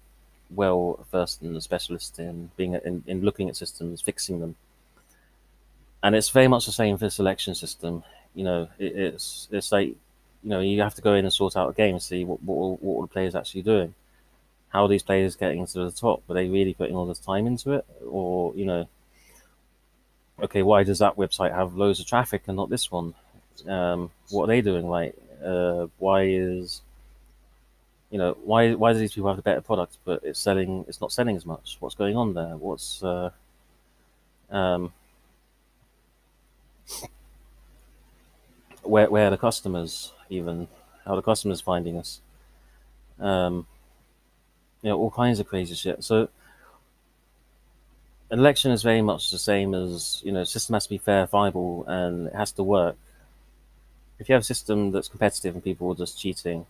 well 0.51 1.05
versed 1.11 1.43
and 1.43 1.57
a 1.57 1.61
specialist 1.61 2.19
in 2.19 2.51
being 2.57 2.75
in, 2.75 3.03
in 3.07 3.23
looking 3.23 3.49
at 3.49 3.57
systems, 3.57 4.01
fixing 4.01 4.41
them. 4.41 4.55
And 6.07 6.15
it's 6.15 6.31
very 6.31 6.49
much 6.49 6.67
the 6.67 6.73
same 6.73 6.97
for 6.97 7.07
the 7.07 7.11
selection 7.11 7.55
system. 7.55 8.03
You 8.35 8.45
know, 8.45 8.69
it, 8.79 8.93
it's 8.97 9.49
it's 9.51 9.73
like, 9.73 9.89
you 9.89 10.51
know, 10.51 10.61
you 10.61 10.81
have 10.83 10.95
to 10.95 11.03
go 11.03 11.15
in 11.15 11.25
and 11.25 11.33
sort 11.33 11.57
out 11.57 11.71
a 11.71 11.73
game 11.73 11.95
and 11.95 12.03
see 12.03 12.25
what 12.25 12.43
what, 12.43 12.83
what 12.83 13.03
the 13.03 13.13
players 13.13 13.35
actually 13.35 13.63
doing 13.63 13.95
how 14.77 14.85
are 14.85 14.89
these 14.89 15.03
players 15.03 15.37
getting 15.37 15.67
to 15.67 15.85
the 15.85 15.91
top? 15.91 16.23
Are 16.29 16.35
they 16.35 16.49
really 16.49 16.75
putting 16.75 16.97
all 16.97 17.07
this 17.07 17.19
time 17.19 17.47
into 17.47 17.73
it, 17.73 17.87
or 18.07 18.55
you 18.55 18.67
know, 18.67 18.87
okay, 20.43 20.63
why 20.63 20.85
does 20.85 20.99
that 20.99 21.17
website 21.17 21.55
have 21.55 21.77
loads 21.77 22.01
of 22.01 22.07
traffic 22.07 22.43
and 22.47 22.57
not 22.57 22.69
this 22.69 22.91
one? 22.91 23.15
Um, 23.67 24.11
what 24.29 24.45
are 24.45 24.49
they 24.49 24.61
doing 24.61 24.87
right? 24.87 25.15
Uh, 25.43 25.87
why 25.99 26.25
is 26.25 26.83
you 28.11 28.19
know 28.19 28.37
why 28.45 28.75
why 28.75 28.93
do 28.93 28.99
these 28.99 29.15
people 29.15 29.31
have 29.31 29.39
a 29.39 29.43
better 29.43 29.63
product 29.63 29.97
but 30.05 30.21
it's 30.23 30.39
selling 30.39 30.85
it's 30.89 31.01
not 31.01 31.11
selling 31.11 31.37
as 31.37 31.47
much? 31.47 31.79
What's 31.81 31.95
going 31.95 32.17
on 32.17 32.35
there? 32.35 32.57
What's 32.57 33.03
uh, 33.03 33.31
um, 34.51 34.93
where 38.83 39.11
where 39.11 39.27
are 39.27 39.31
the 39.31 39.39
customers 39.39 40.13
even 40.31 40.69
how 41.05 41.17
the 41.17 41.23
customers 41.23 41.61
finding 41.61 41.97
us? 41.99 42.21
Um, 43.19 43.67
you 44.83 44.91
know 44.91 44.99
all 44.99 45.11
kinds 45.11 45.41
of 45.41 45.49
crazy 45.49 45.75
shit. 45.75 46.05
So 46.05 46.29
election 48.31 48.71
is 48.71 48.83
very 48.83 49.03
much 49.03 49.31
the 49.31 49.39
same 49.39 49.75
as 49.75 50.21
you 50.25 50.33
know 50.33 50.45
system 50.45 50.75
has 50.75 50.85
to 50.85 50.91
be 50.91 50.99
fair, 50.99 51.27
viable, 51.27 51.85
and 51.87 52.29
it 52.29 52.35
has 52.35 52.53
to 52.53 52.63
work. 52.63 52.97
If 54.19 54.29
you 54.29 54.33
have 54.35 54.43
a 54.43 54.45
system 54.45 54.93
that's 54.93 55.09
competitive 55.09 55.55
and 55.55 55.63
people 55.63 55.91
are 55.93 55.95
just 55.95 56.19
cheating, 56.19 56.67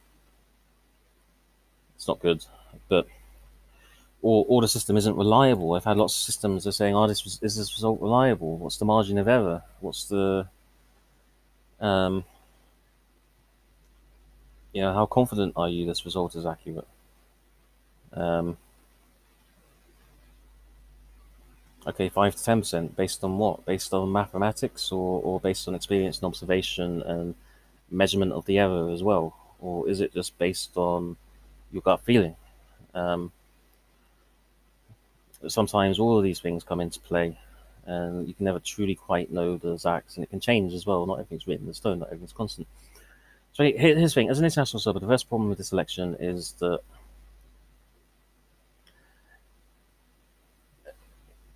it's 1.95 2.09
not 2.09 2.21
good. 2.21 2.45
But 2.89 3.07
or, 4.23 4.45
or 4.49 4.61
the 4.61 4.69
system 4.69 4.97
isn't 4.97 5.17
reliable. 5.17 5.75
I've 5.75 5.85
had 5.85 5.97
lots 5.97 6.15
of 6.15 6.21
systems 6.21 6.65
that 6.65 6.71
are 6.71 6.73
saying, 6.73 6.95
"Oh, 6.95 7.07
this 7.07 7.25
was, 7.25 7.39
is 7.43 7.57
this 7.57 7.75
result 7.75 8.01
reliable? 8.01 8.57
What's 8.59 8.79
the 8.79 8.85
margin 8.85 9.19
of 9.19 9.29
error? 9.29 9.63
What's 9.81 10.07
the 10.07 10.49
um, 11.81 12.25
you 14.73 14.83
know, 14.83 14.93
how 14.93 15.07
confident 15.07 15.55
are 15.57 15.69
you 15.69 15.87
this 15.87 16.05
result 16.05 16.37
is 16.37 16.45
accurate? 16.45 16.87
Um, 18.13 18.57
okay, 21.87 22.09
five 22.09 22.35
to 22.35 22.45
ten 22.45 22.61
percent 22.61 22.97
based 22.97 23.25
on 23.25 23.39
what? 23.39 23.65
Based 23.65 23.93
on 23.95 24.13
mathematics 24.13 24.93
or, 24.93 25.23
or 25.23 25.41
based 25.41 25.67
on 25.69 25.75
experience 25.75 26.19
and 26.19 26.27
observation 26.27 27.03
and 27.03 27.35
measurement 27.91 28.33
of 28.33 28.45
the 28.47 28.59
error 28.59 28.91
as 28.91 29.03
well, 29.03 29.35
or 29.61 29.89
is 29.89 30.01
it 30.01 30.13
just 30.13 30.37
based 30.39 30.77
on 30.77 31.17
your 31.73 31.83
gut 31.83 32.01
feeling? 32.05 32.37
Um, 32.95 33.33
sometimes 35.49 35.99
all 35.99 36.19
of 36.19 36.25
these 36.25 36.41
things 36.41 36.65
come 36.65 36.81
into 36.81 37.01
play, 37.01 37.39
and 37.87 38.27
you 38.29 38.35
can 38.35 38.45
never 38.45 38.59
truly 38.59 38.95
quite 38.95 39.33
know 39.33 39.57
the 39.57 39.73
exacts, 39.73 40.17
and 40.17 40.25
it 40.25 40.31
can 40.31 40.41
change 40.41 40.73
as 40.75 40.87
well. 40.87 41.07
Not 41.07 41.15
everything's 41.21 41.47
written 41.47 41.69
in 41.69 41.75
stone, 41.75 42.01
not 42.01 42.09
everything's 42.09 42.33
constant. 42.33 42.67
So 43.53 43.65
here's 43.65 44.01
the 44.01 44.09
thing: 44.21 44.31
as 44.31 44.39
an 44.39 44.45
international 44.45 44.81
server, 44.81 45.01
the 45.01 45.07
first 45.07 45.29
problem 45.29 45.49
with 45.49 45.59
this 45.59 45.73
election 45.73 46.17
is 46.21 46.53
that 46.61 46.81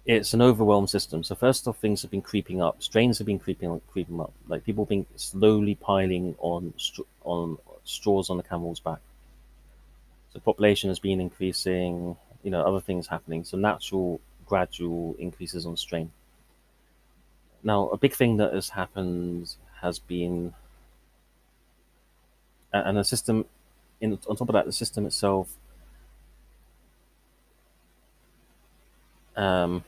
it's 0.07 0.35
an 0.35 0.43
overwhelmed 0.43 0.91
system. 0.91 1.23
So 1.23 1.35
first 1.35 1.67
off, 1.69 1.79
things 1.79 2.03
have 2.03 2.11
been 2.11 2.23
creeping 2.23 2.61
up. 2.61 2.83
Strains 2.83 3.19
have 3.19 3.27
been 3.27 3.39
creeping 3.39 3.81
creeping 3.91 4.21
up. 4.21 4.33
Like 4.49 4.65
people 4.65 4.85
have 4.85 4.89
been 4.89 5.07
slowly 5.17 5.75
piling 5.75 6.35
on 6.39 6.75
on 7.25 7.59
straws 7.85 8.31
on 8.31 8.37
the 8.37 8.43
camel's 8.43 8.81
back. 8.81 8.99
So 10.33 10.41
population 10.41 10.89
has 10.91 10.99
been 10.99 11.21
increasing. 11.21 12.17
You 12.43 12.51
know, 12.51 12.63
other 12.63 12.81
things 12.81 13.07
happening. 13.07 13.45
So 13.45 13.57
natural, 13.57 14.21
gradual 14.47 15.15
increases 15.19 15.67
on 15.67 15.77
strain. 15.77 16.11
Now, 17.63 17.89
a 17.89 17.99
big 17.99 18.15
thing 18.15 18.39
that 18.39 18.55
has 18.55 18.71
happened 18.71 19.55
has 19.81 19.99
been, 19.99 20.55
and 22.73 22.97
the 22.97 23.05
system, 23.05 23.45
in 24.01 24.19
on 24.29 24.37
top 24.37 24.49
of 24.49 24.55
that, 24.55 24.65
the 24.65 24.73
system 24.73 25.05
itself 25.05 25.57
um, 29.37 29.85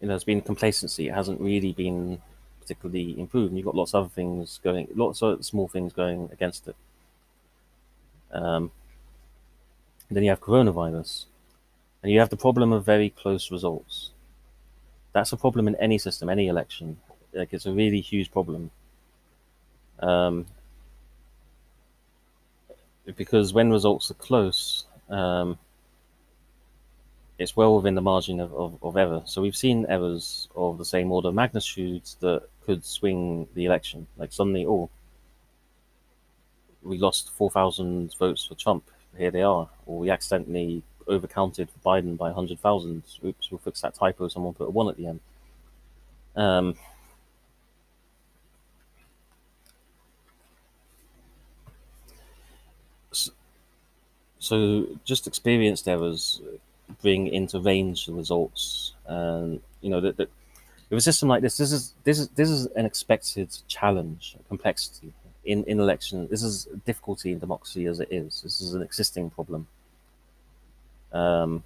you 0.00 0.06
know, 0.06 0.12
there's 0.12 0.24
been 0.24 0.40
complacency. 0.40 1.08
It 1.08 1.14
hasn't 1.14 1.40
really 1.40 1.72
been 1.72 2.20
particularly 2.60 3.18
improved. 3.18 3.50
And 3.50 3.58
you've 3.58 3.66
got 3.66 3.74
lots 3.74 3.94
of 3.94 4.04
other 4.04 4.14
things 4.14 4.58
going, 4.64 4.88
lots 4.94 5.22
of 5.22 5.44
small 5.44 5.68
things 5.68 5.92
going 5.92 6.30
against 6.32 6.68
it. 6.68 6.76
Um, 8.32 8.70
then 10.10 10.24
you 10.24 10.30
have 10.30 10.40
coronavirus, 10.40 11.26
and 12.02 12.12
you 12.12 12.18
have 12.18 12.30
the 12.30 12.36
problem 12.36 12.72
of 12.72 12.84
very 12.84 13.10
close 13.10 13.50
results. 13.50 14.10
That's 15.12 15.32
a 15.32 15.36
problem 15.36 15.68
in 15.68 15.74
any 15.76 15.98
system, 15.98 16.28
any 16.28 16.48
election. 16.48 16.96
Like 17.32 17.52
it's 17.52 17.66
a 17.66 17.72
really 17.72 18.00
huge 18.00 18.30
problem. 18.30 18.70
Um, 19.98 20.46
because 23.16 23.52
when 23.52 23.70
results 23.70 24.10
are 24.10 24.14
close, 24.14 24.86
um, 25.08 25.58
it's 27.38 27.56
well 27.56 27.76
within 27.76 27.94
the 27.94 28.02
margin 28.02 28.40
of, 28.40 28.52
of, 28.54 28.78
of, 28.82 28.96
error. 28.96 29.22
So 29.24 29.42
we've 29.42 29.56
seen 29.56 29.86
errors 29.88 30.48
of 30.54 30.78
the 30.78 30.84
same 30.84 31.10
order 31.10 31.28
of 31.28 31.34
magnitudes 31.34 32.16
that 32.20 32.42
could 32.64 32.84
swing 32.84 33.48
the 33.54 33.64
election. 33.64 34.06
Like 34.16 34.32
suddenly, 34.32 34.66
oh, 34.66 34.90
we 36.82 36.98
lost 36.98 37.30
4,000 37.36 38.14
votes 38.18 38.46
for 38.46 38.54
Trump. 38.54 38.84
Here 39.16 39.30
they 39.30 39.42
are. 39.42 39.68
Or 39.86 39.98
we 39.98 40.10
accidentally 40.10 40.82
overcounted 41.06 41.68
Biden 41.84 42.16
by 42.16 42.26
100,000. 42.26 43.02
Oops, 43.24 43.50
we'll 43.50 43.58
fix 43.58 43.80
that 43.80 43.94
typo. 43.94 44.28
Someone 44.28 44.54
put 44.54 44.68
a 44.68 44.70
one 44.70 44.88
at 44.88 44.96
the 44.96 45.06
end. 45.06 45.20
Um, 46.36 46.74
so 54.38 54.86
just 55.04 55.26
experienced 55.26 55.86
errors 55.88 56.40
bring 57.02 57.28
into 57.28 57.60
range 57.60 58.06
the 58.06 58.12
results. 58.12 58.94
And 59.06 59.60
you 59.80 59.90
know 59.90 60.00
that, 60.00 60.16
that 60.16 60.30
with 60.88 60.98
a 60.98 61.02
system 61.02 61.28
like 61.28 61.42
this, 61.42 61.56
this 61.56 61.72
is 61.72 61.94
this 62.04 62.18
is 62.18 62.28
this 62.30 62.50
is 62.50 62.66
an 62.76 62.84
expected 62.86 63.56
challenge, 63.68 64.36
complexity 64.48 65.12
in 65.44 65.64
in 65.64 65.78
election. 65.80 66.26
This 66.28 66.42
is 66.42 66.68
difficulty 66.84 67.32
in 67.32 67.38
democracy 67.38 67.86
as 67.86 68.00
it 68.00 68.08
is. 68.10 68.42
This 68.42 68.60
is 68.60 68.74
an 68.74 68.82
existing 68.82 69.30
problem. 69.30 69.66
Um, 71.12 71.64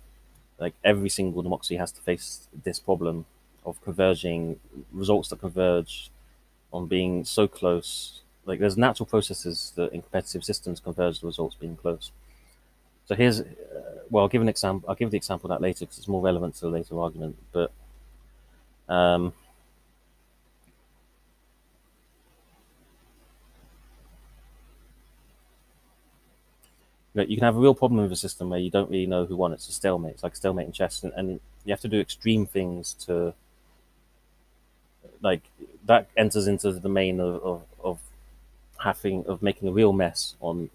like 0.59 0.75
every 0.85 1.09
single 1.09 1.43
democracy 1.43 1.77
has 1.77 1.93
to 1.93 2.01
face 2.01 2.47
this 2.65 2.79
problem 2.79 3.27
of 3.67 3.83
converging 3.83 4.61
results 4.93 5.29
that 5.29 5.41
converge 5.41 6.11
on 6.73 6.87
being 6.87 7.25
so 7.25 7.47
close. 7.49 8.21
Like 8.47 8.61
there's 8.61 8.77
natural 8.77 9.07
processes 9.07 9.73
that 9.77 9.93
in 9.93 10.03
competitive 10.03 10.45
systems 10.45 10.81
converge 10.81 11.21
the 11.21 11.27
results 11.27 11.57
being 11.57 11.77
close. 11.77 12.11
So 13.07 13.15
here's, 13.15 13.41
uh, 13.41 13.45
well, 14.11 14.23
I'll 14.23 14.29
give 14.29 14.43
an 14.43 14.49
example. 14.49 14.89
I'll 14.89 14.95
give 14.95 15.11
the 15.11 15.17
example 15.17 15.51
of 15.51 15.57
that 15.57 15.63
later 15.63 15.81
because 15.81 15.99
it's 15.99 16.09
more 16.09 16.23
relevant 16.23 16.55
to 16.57 16.61
the 16.63 16.71
later 16.71 16.99
argument. 16.99 17.37
But 17.53 17.71
um, 18.89 19.33
you, 27.15 27.23
know, 27.23 27.27
you 27.29 27.37
can 27.37 27.45
have 27.45 27.57
a 27.57 27.61
real 27.61 27.75
problem 27.75 28.03
with 28.03 28.13
a 28.13 28.17
system 28.17 28.51
where 28.51 28.59
you 28.59 28.71
don't 28.71 28.91
really 28.91 29.07
know 29.07 29.25
who 29.25 29.37
won. 29.37 29.53
It's 29.53 29.69
a 29.69 29.73
stalemate. 29.73 30.15
It's 30.15 30.23
like 30.23 30.37
stalemate 30.37 30.67
in 30.67 30.73
chess, 30.73 31.03
and, 31.03 31.13
and 31.17 31.41
you 31.65 31.73
have 31.73 31.81
to 31.81 31.89
do 31.89 32.01
extreme 32.01 32.47
things 32.47 32.95
to, 33.07 33.35
like, 35.23 35.43
that 35.87 36.09
enters 36.17 36.47
into 36.47 36.73
the 36.73 36.81
domain 36.81 37.21
of, 37.21 37.43
of, 37.43 37.63
of 37.83 37.99
having 38.79 39.25
of 39.27 39.43
making 39.43 39.69
a 39.69 39.73
real 39.73 39.93
mess 39.93 40.35
on 40.41 40.69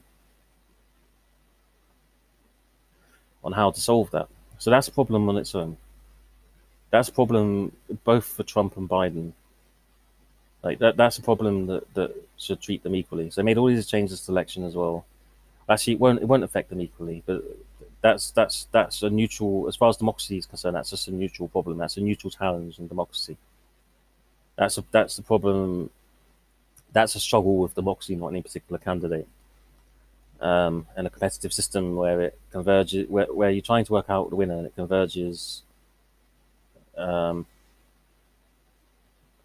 on 3.44 3.52
how 3.54 3.72
to 3.72 3.80
solve 3.80 4.10
that. 4.12 4.28
So 4.58 4.70
that's 4.70 4.88
a 4.88 4.92
problem 4.92 5.30
on 5.30 5.38
its 5.38 5.56
own. 5.56 5.78
That's 6.92 7.10
a 7.10 7.12
problem 7.12 7.72
both 8.04 8.26
for 8.26 8.44
Trump 8.44 8.76
and 8.78 8.90
Biden. 8.90 9.34
Like 10.64 10.80
that, 10.80 10.98
that's 10.98 11.18
a 11.18 11.22
problem 11.22 11.68
that, 11.68 11.94
that 11.94 12.16
should 12.38 12.62
treat 12.62 12.84
them 12.84 12.96
equally. 12.96 13.30
So 13.30 13.42
they 13.42 13.46
made 13.46 13.58
all 13.58 13.68
these 13.68 13.88
changes 13.88 14.26
to 14.26 14.32
election 14.32 14.66
as 14.66 14.76
well. 14.76 15.06
Actually, 15.70 15.94
it 15.94 16.00
won't 16.00 16.22
it 16.22 16.26
won't 16.26 16.44
affect 16.44 16.70
them 16.70 16.82
equally, 16.82 17.24
but 17.26 17.44
that's 18.02 18.32
that's 18.32 18.68
that's 18.72 19.04
a 19.04 19.10
neutral 19.10 19.68
as 19.68 19.76
far 19.76 19.90
as 19.90 19.98
democracy 19.98 20.38
is 20.38 20.46
concerned. 20.46 20.76
That's 20.76 20.90
just 20.90 21.08
a 21.08 21.12
neutral 21.12 21.48
problem. 21.48 21.78
That's 21.78 21.98
a 21.98 22.02
neutral 22.02 22.32
challenge 22.32 22.80
in 22.80 22.88
democracy. 22.88 23.38
That's 24.56 24.78
a 24.78 24.84
that's 24.92 25.16
the 25.16 25.22
problem. 25.24 25.92
That's 26.92 27.14
a 27.16 27.20
struggle 27.20 27.58
with 27.58 27.76
democracy, 27.76 28.16
not 28.16 28.30
any 28.30 28.42
particular 28.42 28.80
candidate 28.80 29.28
um, 30.42 30.88
and 30.96 31.08
a 31.08 31.10
competitive 31.10 31.54
system 31.54 31.96
where 31.96 32.22
it 32.22 32.40
converges, 32.52 33.10
where, 33.10 33.32
where 33.34 33.50
you're 33.50 33.62
trying 33.62 33.86
to 33.86 33.94
work 33.94 34.10
out 34.10 34.30
the 34.30 34.36
winner 34.36 34.58
and 34.58 34.68
it 34.68 34.76
converges. 34.76 35.64
Um, 36.98 37.46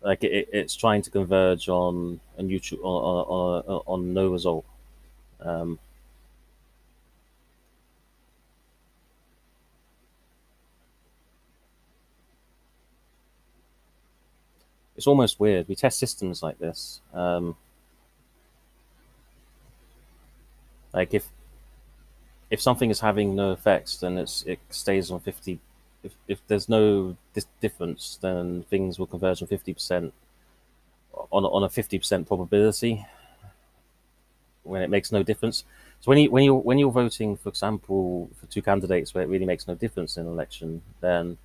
like 0.02 0.22
it, 0.22 0.48
it's 0.52 0.74
trying 0.74 1.02
to 1.02 1.10
converge 1.10 1.68
on 1.68 2.20
a 2.36 2.42
neutral 2.42 2.80
on, 2.84 3.62
on, 3.66 3.82
on 3.86 4.14
no 4.14 4.28
result. 4.28 4.64
Um, 5.40 5.78
it's 14.96 15.06
almost 15.06 15.40
weird. 15.40 15.68
We 15.68 15.74
test 15.74 15.98
systems 15.98 16.42
like 16.42 16.58
this. 16.58 17.00
Um, 17.12 17.56
Like 20.94 21.12
if 21.12 21.28
if 22.50 22.62
something 22.62 22.88
is 22.88 23.00
having 23.00 23.34
no 23.34 23.50
effects, 23.50 23.98
then 23.98 24.16
it's 24.16 24.44
it 24.44 24.60
stays 24.70 25.10
on 25.10 25.18
fifty 25.18 25.58
if, 26.04 26.12
if 26.28 26.38
there's 26.46 26.68
no 26.68 27.16
difference, 27.60 28.18
then 28.22 28.64
things 28.70 28.98
will 28.98 29.08
converge 29.08 29.42
on 29.42 29.48
fifty 29.48 29.74
percent 29.74 30.14
on 31.32 31.44
on 31.44 31.64
a 31.64 31.68
fifty 31.68 31.98
percent 31.98 32.28
probability 32.28 33.04
when 34.62 34.82
it 34.82 34.90
makes 34.90 35.10
no 35.10 35.24
difference. 35.24 35.64
So 36.00 36.10
when 36.10 36.18
you 36.18 36.30
when 36.30 36.44
you 36.44 36.54
when 36.54 36.78
you're 36.78 36.92
voting, 36.92 37.36
for 37.36 37.48
example, 37.48 38.30
for 38.38 38.46
two 38.46 38.62
candidates 38.62 39.14
where 39.14 39.24
it 39.24 39.28
really 39.28 39.46
makes 39.46 39.66
no 39.66 39.74
difference 39.74 40.16
in 40.16 40.26
an 40.26 40.32
election, 40.32 40.80
then 41.00 41.38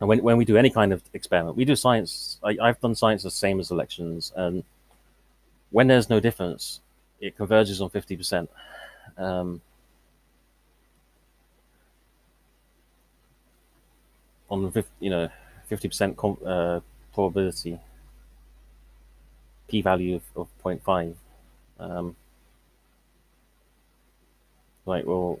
and 0.00 0.08
when 0.08 0.22
when 0.22 0.36
we 0.38 0.44
do 0.44 0.56
any 0.56 0.70
kind 0.70 0.92
of 0.92 1.02
experiment, 1.12 1.56
we 1.56 1.64
do 1.64 1.76
science. 1.76 2.38
I, 2.42 2.56
I've 2.60 2.80
done 2.80 2.94
science 2.94 3.22
the 3.22 3.30
same 3.30 3.60
as 3.60 3.70
elections, 3.70 4.32
and 4.34 4.64
when 5.70 5.86
there's 5.86 6.08
no 6.08 6.20
difference, 6.20 6.80
it 7.20 7.36
converges 7.36 7.80
on 7.80 7.90
fifty 7.90 8.16
percent. 8.16 8.50
Um, 9.18 9.60
on 14.48 14.72
you 15.00 15.10
know 15.10 15.28
fifty 15.68 15.88
percent 15.88 16.18
uh, 16.44 16.80
probability 17.12 17.78
p 19.70 19.80
value 19.82 20.16
of, 20.16 20.22
of 20.36 20.48
0.5. 20.64 21.14
Um, 21.78 22.16
like 24.84 25.06
well, 25.06 25.38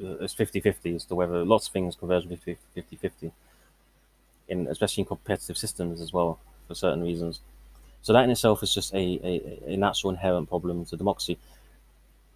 it's 0.00 0.32
50 0.32 0.60
50 0.60 0.94
as 0.94 1.04
to 1.04 1.14
whether 1.14 1.44
lots 1.44 1.66
of 1.66 1.72
things 1.72 1.94
converge 1.94 2.26
50 2.26 2.56
50 2.96 3.32
in 4.48 4.66
especially 4.68 5.02
in 5.02 5.06
competitive 5.06 5.56
systems 5.56 6.00
as 6.00 6.12
well 6.12 6.38
for 6.66 6.74
certain 6.74 7.02
reasons. 7.02 7.40
So 8.02 8.12
that 8.12 8.24
in 8.24 8.30
itself 8.30 8.62
is 8.62 8.74
just 8.74 8.92
a, 8.92 8.98
a, 8.98 9.72
a 9.72 9.76
natural 9.76 10.10
inherent 10.10 10.48
problem 10.48 10.84
to 10.84 10.96
democracy. 10.96 11.38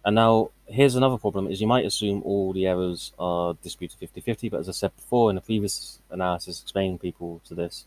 And 0.03 0.15
now 0.15 0.49
here's 0.65 0.95
another 0.95 1.17
problem 1.17 1.47
is 1.47 1.61
you 1.61 1.67
might 1.67 1.85
assume 1.85 2.23
all 2.23 2.53
the 2.53 2.65
errors 2.65 3.11
are 3.19 3.55
disputed 3.61 3.99
50-50, 3.99 4.49
but 4.51 4.61
as 4.61 4.69
I 4.69 4.71
said 4.71 4.95
before 4.95 5.29
in 5.29 5.35
the 5.35 5.41
previous 5.41 5.99
analysis 6.09 6.61
explaining 6.61 6.97
people 6.97 7.41
to 7.45 7.53
this, 7.53 7.85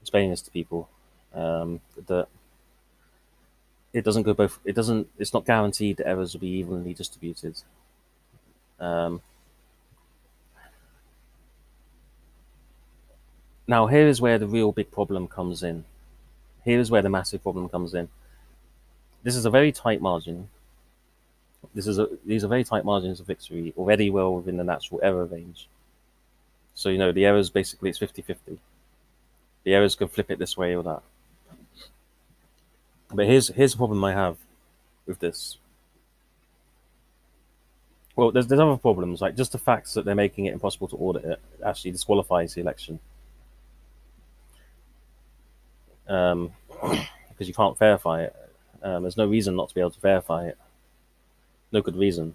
explaining 0.00 0.30
this 0.30 0.42
to 0.42 0.50
people, 0.50 0.88
um, 1.34 1.80
that 2.06 2.28
it 3.92 4.04
doesn't 4.04 4.24
go 4.24 4.34
both 4.34 4.58
it 4.64 4.74
doesn't 4.74 5.08
it's 5.18 5.32
not 5.32 5.46
guaranteed 5.46 5.96
that 5.96 6.08
errors 6.08 6.34
will 6.34 6.40
be 6.40 6.48
evenly 6.48 6.94
distributed. 6.94 7.62
Um, 8.80 9.22
now 13.66 13.86
here 13.86 14.06
is 14.06 14.20
where 14.20 14.38
the 14.38 14.46
real 14.46 14.72
big 14.72 14.90
problem 14.90 15.28
comes 15.28 15.62
in. 15.62 15.84
Here 16.64 16.80
is 16.80 16.90
where 16.90 17.02
the 17.02 17.10
massive 17.10 17.42
problem 17.42 17.68
comes 17.68 17.94
in. 17.94 18.08
This 19.22 19.36
is 19.36 19.44
a 19.44 19.50
very 19.50 19.72
tight 19.72 20.00
margin 20.00 20.48
this 21.74 21.86
is 21.86 21.98
a, 21.98 22.08
these 22.24 22.44
are 22.44 22.48
very 22.48 22.64
tight 22.64 22.84
margins 22.84 23.20
of 23.20 23.26
victory, 23.26 23.72
already 23.76 24.10
well 24.10 24.34
within 24.34 24.56
the 24.56 24.64
natural 24.64 25.00
error 25.02 25.24
range. 25.24 25.68
So, 26.74 26.88
you 26.88 26.98
know, 26.98 27.12
the 27.12 27.24
errors 27.24 27.50
basically 27.50 27.90
it's 27.90 27.98
50 27.98 28.22
50. 28.22 28.58
The 29.64 29.74
errors 29.74 29.94
can 29.94 30.08
flip 30.08 30.30
it 30.30 30.38
this 30.38 30.56
way 30.56 30.76
or 30.76 30.82
that. 30.84 31.02
But 33.12 33.26
here's 33.26 33.48
here's 33.48 33.72
the 33.72 33.78
problem 33.78 34.04
I 34.04 34.12
have 34.12 34.36
with 35.06 35.18
this. 35.18 35.58
Well, 38.14 38.30
there's 38.30 38.46
there's 38.46 38.60
other 38.60 38.76
problems 38.76 39.20
like 39.20 39.36
just 39.36 39.52
the 39.52 39.58
fact 39.58 39.92
that 39.94 40.04
they're 40.04 40.14
making 40.14 40.46
it 40.46 40.54
impossible 40.54 40.88
to 40.88 40.96
audit 40.96 41.24
it 41.24 41.40
actually 41.64 41.92
disqualifies 41.92 42.54
the 42.54 42.62
election. 42.62 42.98
Um, 46.08 46.52
because 47.28 47.48
you 47.48 47.54
can't 47.54 47.78
verify 47.78 48.22
it. 48.22 48.36
Um, 48.82 49.02
there's 49.02 49.16
no 49.16 49.26
reason 49.26 49.56
not 49.56 49.68
to 49.68 49.74
be 49.74 49.80
able 49.80 49.90
to 49.90 50.00
verify 50.00 50.46
it 50.46 50.58
no 51.72 51.82
good 51.82 51.96
reason. 51.96 52.34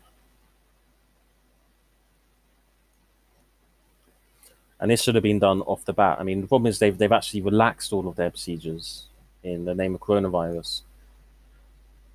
And 4.79 4.89
this 4.89 5.03
should 5.03 5.15
have 5.15 5.23
been 5.23 5.39
done 5.39 5.61
off 5.61 5.85
the 5.85 5.93
bat. 5.93 6.17
I 6.19 6.23
mean, 6.23 6.41
the 6.41 6.47
problem 6.47 6.67
is 6.67 6.79
they've 6.79 6.97
they've 6.97 7.11
actually 7.11 7.41
relaxed 7.41 7.93
all 7.93 8.07
of 8.07 8.15
their 8.15 8.31
procedures 8.31 9.05
in 9.43 9.65
the 9.65 9.75
name 9.75 9.93
of 9.95 10.01
coronavirus, 10.01 10.81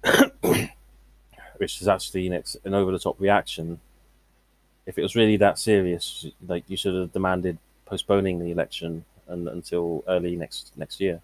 which 1.58 1.80
is 1.80 1.88
actually 1.88 2.26
an 2.26 2.74
over 2.74 2.90
the 2.90 2.98
top 2.98 3.20
reaction. 3.20 3.80
If 4.84 4.98
it 4.98 5.02
was 5.02 5.16
really 5.16 5.36
that 5.38 5.58
serious, 5.58 6.26
like 6.46 6.64
you 6.68 6.76
should 6.76 6.94
have 6.94 7.12
demanded 7.12 7.58
postponing 7.84 8.40
the 8.40 8.50
election 8.50 9.04
and, 9.28 9.48
until 9.48 10.02
early 10.08 10.34
next 10.36 10.72
next 10.76 11.00
year. 11.00 11.20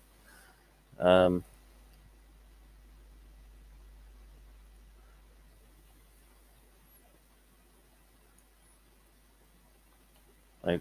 Um, 0.98 1.44
Like, 10.64 10.80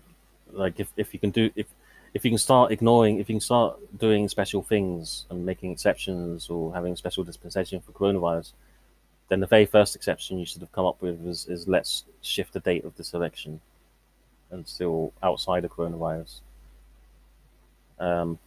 like 0.52 0.80
if, 0.80 0.90
if 0.96 1.14
you 1.14 1.20
can 1.20 1.32
do 1.32 1.50
if 1.56 1.68
if 2.14 2.26
you 2.26 2.32
can 2.32 2.38
start 2.38 2.72
ignoring, 2.72 3.20
if 3.20 3.30
you 3.30 3.36
can 3.36 3.42
start 3.42 3.80
doing 3.98 4.28
special 4.28 4.62
things 4.62 5.26
and 5.30 5.46
making 5.46 5.72
exceptions 5.72 6.50
or 6.50 6.74
having 6.74 6.96
special 6.96 7.24
dispensation 7.24 7.80
for 7.80 7.94
coronavirus, 7.94 8.52
then 9.30 9.40
the 9.40 9.48
very 9.48 9.66
first 9.66 9.96
exception 9.96 10.38
you 10.38 10.46
should 10.46 10.62
have 10.62 10.72
come 10.74 10.86
up 10.86 11.02
with 11.02 11.26
is, 11.26 11.48
is 11.48 11.70
let's 11.70 12.04
shift 12.22 12.52
the 12.52 12.60
date 12.60 12.84
of 12.84 12.96
this 12.98 13.14
election 13.14 13.62
until 14.52 15.14
outside 15.24 15.64
of 15.64 15.72
coronavirus. 15.72 16.42
Um, 17.98 18.38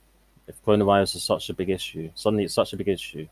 if 0.46 0.62
coronavirus 0.64 1.16
is 1.16 1.24
such 1.24 1.48
a 1.50 1.54
big 1.54 1.70
issue, 1.70 2.10
suddenly 2.14 2.44
it's 2.44 2.54
such 2.54 2.72
a 2.72 2.76
big 2.76 2.88
issue. 2.88 3.26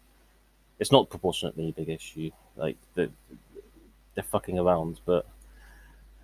It's 0.79 0.93
not 0.93 1.11
proportionately 1.11 1.69
a 1.69 1.73
big 1.73 1.89
issue. 1.89 2.31
Like 2.57 2.77
they're, 2.95 3.11
they're 4.15 4.25
fucking 4.25 4.59
around, 4.59 5.01
but 5.05 5.27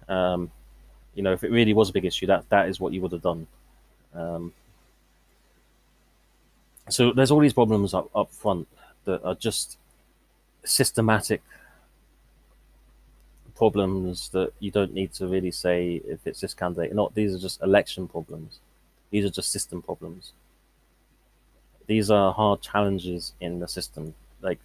um, 0.08 0.50
you 1.14 1.22
know, 1.22 1.32
if 1.32 1.44
it 1.44 1.50
really 1.50 1.74
was 1.74 1.90
a 1.90 1.92
big 1.92 2.04
issue, 2.04 2.26
that 2.26 2.48
that 2.48 2.68
is 2.68 2.80
what 2.80 2.92
you 2.92 3.00
would 3.02 3.12
have 3.12 3.22
done. 3.22 3.46
Um, 4.14 4.52
so 6.88 7.12
there's 7.12 7.30
all 7.30 7.40
these 7.40 7.52
problems 7.52 7.92
up, 7.92 8.08
up 8.14 8.32
front 8.32 8.66
that 9.04 9.22
are 9.22 9.34
just 9.34 9.78
systematic 10.64 11.42
problems 13.54 14.28
that 14.30 14.52
you 14.60 14.70
don't 14.70 14.94
need 14.94 15.12
to 15.12 15.26
really 15.26 15.50
say 15.50 16.00
if 16.06 16.26
it's 16.26 16.40
this 16.40 16.54
candidate. 16.54 16.92
or 16.92 16.94
Not 16.94 17.14
these 17.14 17.34
are 17.34 17.38
just 17.38 17.60
election 17.62 18.06
problems. 18.06 18.60
These 19.10 19.24
are 19.24 19.30
just 19.30 19.50
system 19.50 19.82
problems. 19.82 20.32
These 21.88 22.10
are 22.12 22.32
hard 22.32 22.62
challenges 22.62 23.34
in 23.40 23.60
the 23.60 23.68
system. 23.68 24.14
Like 24.42 24.60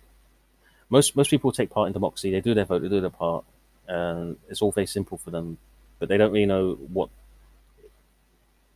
most 0.90 1.16
most 1.16 1.30
people 1.32 1.52
take 1.52 1.72
part 1.72 1.88
in 1.88 1.94
democracy, 1.94 2.32
they 2.32 2.42
do 2.42 2.54
their 2.54 2.66
vote, 2.66 2.84
they 2.84 2.90
do 2.90 3.02
their 3.02 3.10
part, 3.10 3.46
and 3.88 4.38
it's 4.50 4.62
all 4.62 4.72
very 4.72 4.88
simple 4.88 5.18
for 5.18 5.32
them 5.32 5.58
but 6.00 6.10
they 6.10 6.18
don't 6.18 6.34
really 6.34 6.46
know 6.46 6.74
what 6.92 7.10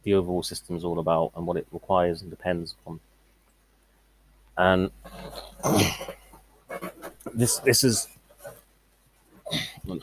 the 0.03 0.13
overall 0.13 0.43
system 0.43 0.77
is 0.77 0.85
all 0.85 0.97
about 0.99 1.31
and 1.35 1.45
what 1.45 1.57
it 1.57 1.67
requires 1.73 2.21
and 2.21 2.29
depends 2.29 2.75
on. 2.85 3.01
And 4.57 4.91
this 7.33 7.57
this 7.59 7.83
is 7.83 8.07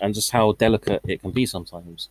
and 0.01 0.15
just 0.15 0.31
how 0.31 0.53
delicate 0.53 1.01
it 1.09 1.21
can 1.21 1.31
be 1.31 1.47
sometimes. 1.47 2.09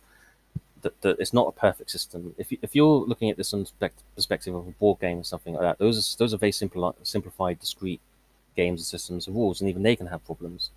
That, 0.84 1.00
that 1.02 1.18
it's 1.18 1.32
not 1.32 1.48
a 1.48 1.52
perfect 1.52 1.90
system. 1.90 2.34
If 2.38 2.52
you, 2.52 2.58
if 2.62 2.74
you're 2.76 3.00
looking 3.10 3.30
at 3.30 3.36
this 3.38 3.50
from 3.50 3.66
the 3.80 3.90
perspective 4.14 4.54
of 4.54 4.68
a 4.68 4.72
board 4.72 5.00
game 5.00 5.18
or 5.18 5.24
something 5.24 5.54
like 5.54 5.62
that, 5.62 5.78
those 5.78 5.96
are 5.98 6.18
those 6.18 6.34
are 6.34 6.38
very 6.38 6.52
simple, 6.52 6.94
simplified, 7.02 7.58
discrete 7.58 8.00
games 8.56 8.80
and 8.80 8.86
systems 8.86 9.26
of 9.26 9.34
rules, 9.34 9.60
and 9.60 9.70
even 9.70 9.82
they 9.82 9.96
can 9.96 10.08
have 10.08 10.24
problems. 10.24 10.70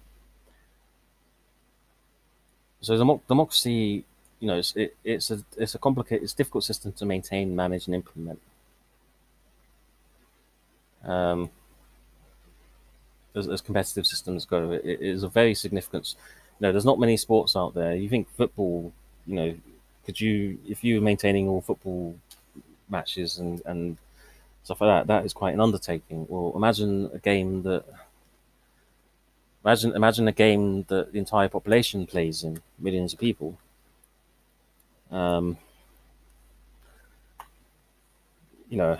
So 2.82 3.20
democracy 3.28 4.06
you 4.40 4.48
know, 4.48 4.58
it's, 4.58 4.76
it, 4.76 4.96
it's 5.04 5.32
a 5.32 5.44
it's 5.58 5.74
a 5.76 5.80
complicated, 5.80 6.24
it's 6.24 6.34
a 6.34 6.38
difficult 6.38 6.64
system 6.64 6.92
to 6.94 7.06
maintain, 7.06 7.56
manage, 7.56 7.88
and 7.88 7.96
implement. 7.96 8.40
Um, 11.04 11.50
as, 13.36 13.48
as 13.48 13.62
competitive 13.62 14.06
systems 14.06 14.46
go, 14.46 14.72
it, 14.72 14.82
it 14.86 15.02
is 15.02 15.24
a 15.24 15.30
very 15.30 15.54
significant. 15.56 16.16
You 16.60 16.68
know, 16.68 16.72
there's 16.72 16.86
not 16.86 17.00
many 17.00 17.18
sports 17.18 17.56
out 17.56 17.74
there. 17.74 17.96
You 17.96 18.10
think 18.10 18.28
football, 18.36 18.92
you 19.26 19.36
know, 19.36 19.56
could 20.08 20.20
you 20.20 20.58
if 20.68 20.84
you 20.86 20.96
were 20.96 21.02
maintaining 21.02 21.50
all 21.50 21.62
football 21.62 22.16
matches 22.90 23.38
and 23.40 23.62
and 23.66 23.98
stuff 24.64 24.82
like 24.82 24.90
that, 24.90 25.08
that 25.08 25.26
is 25.26 25.34
quite 25.34 25.54
an 25.54 25.60
undertaking. 25.62 26.26
Well, 26.30 26.54
imagine 26.56 27.10
a 27.14 27.20
game 27.20 27.62
that 27.64 27.84
imagine 29.66 29.94
imagine 29.96 30.28
a 30.30 30.32
game 30.32 30.84
that 30.88 31.12
the 31.12 31.20
entire 31.20 31.50
population 31.50 32.08
plays 32.08 32.44
in, 32.44 32.62
millions 32.80 33.14
of 33.14 33.20
people. 33.20 33.58
Um, 35.12 35.58
you 38.70 38.78
know, 38.78 38.98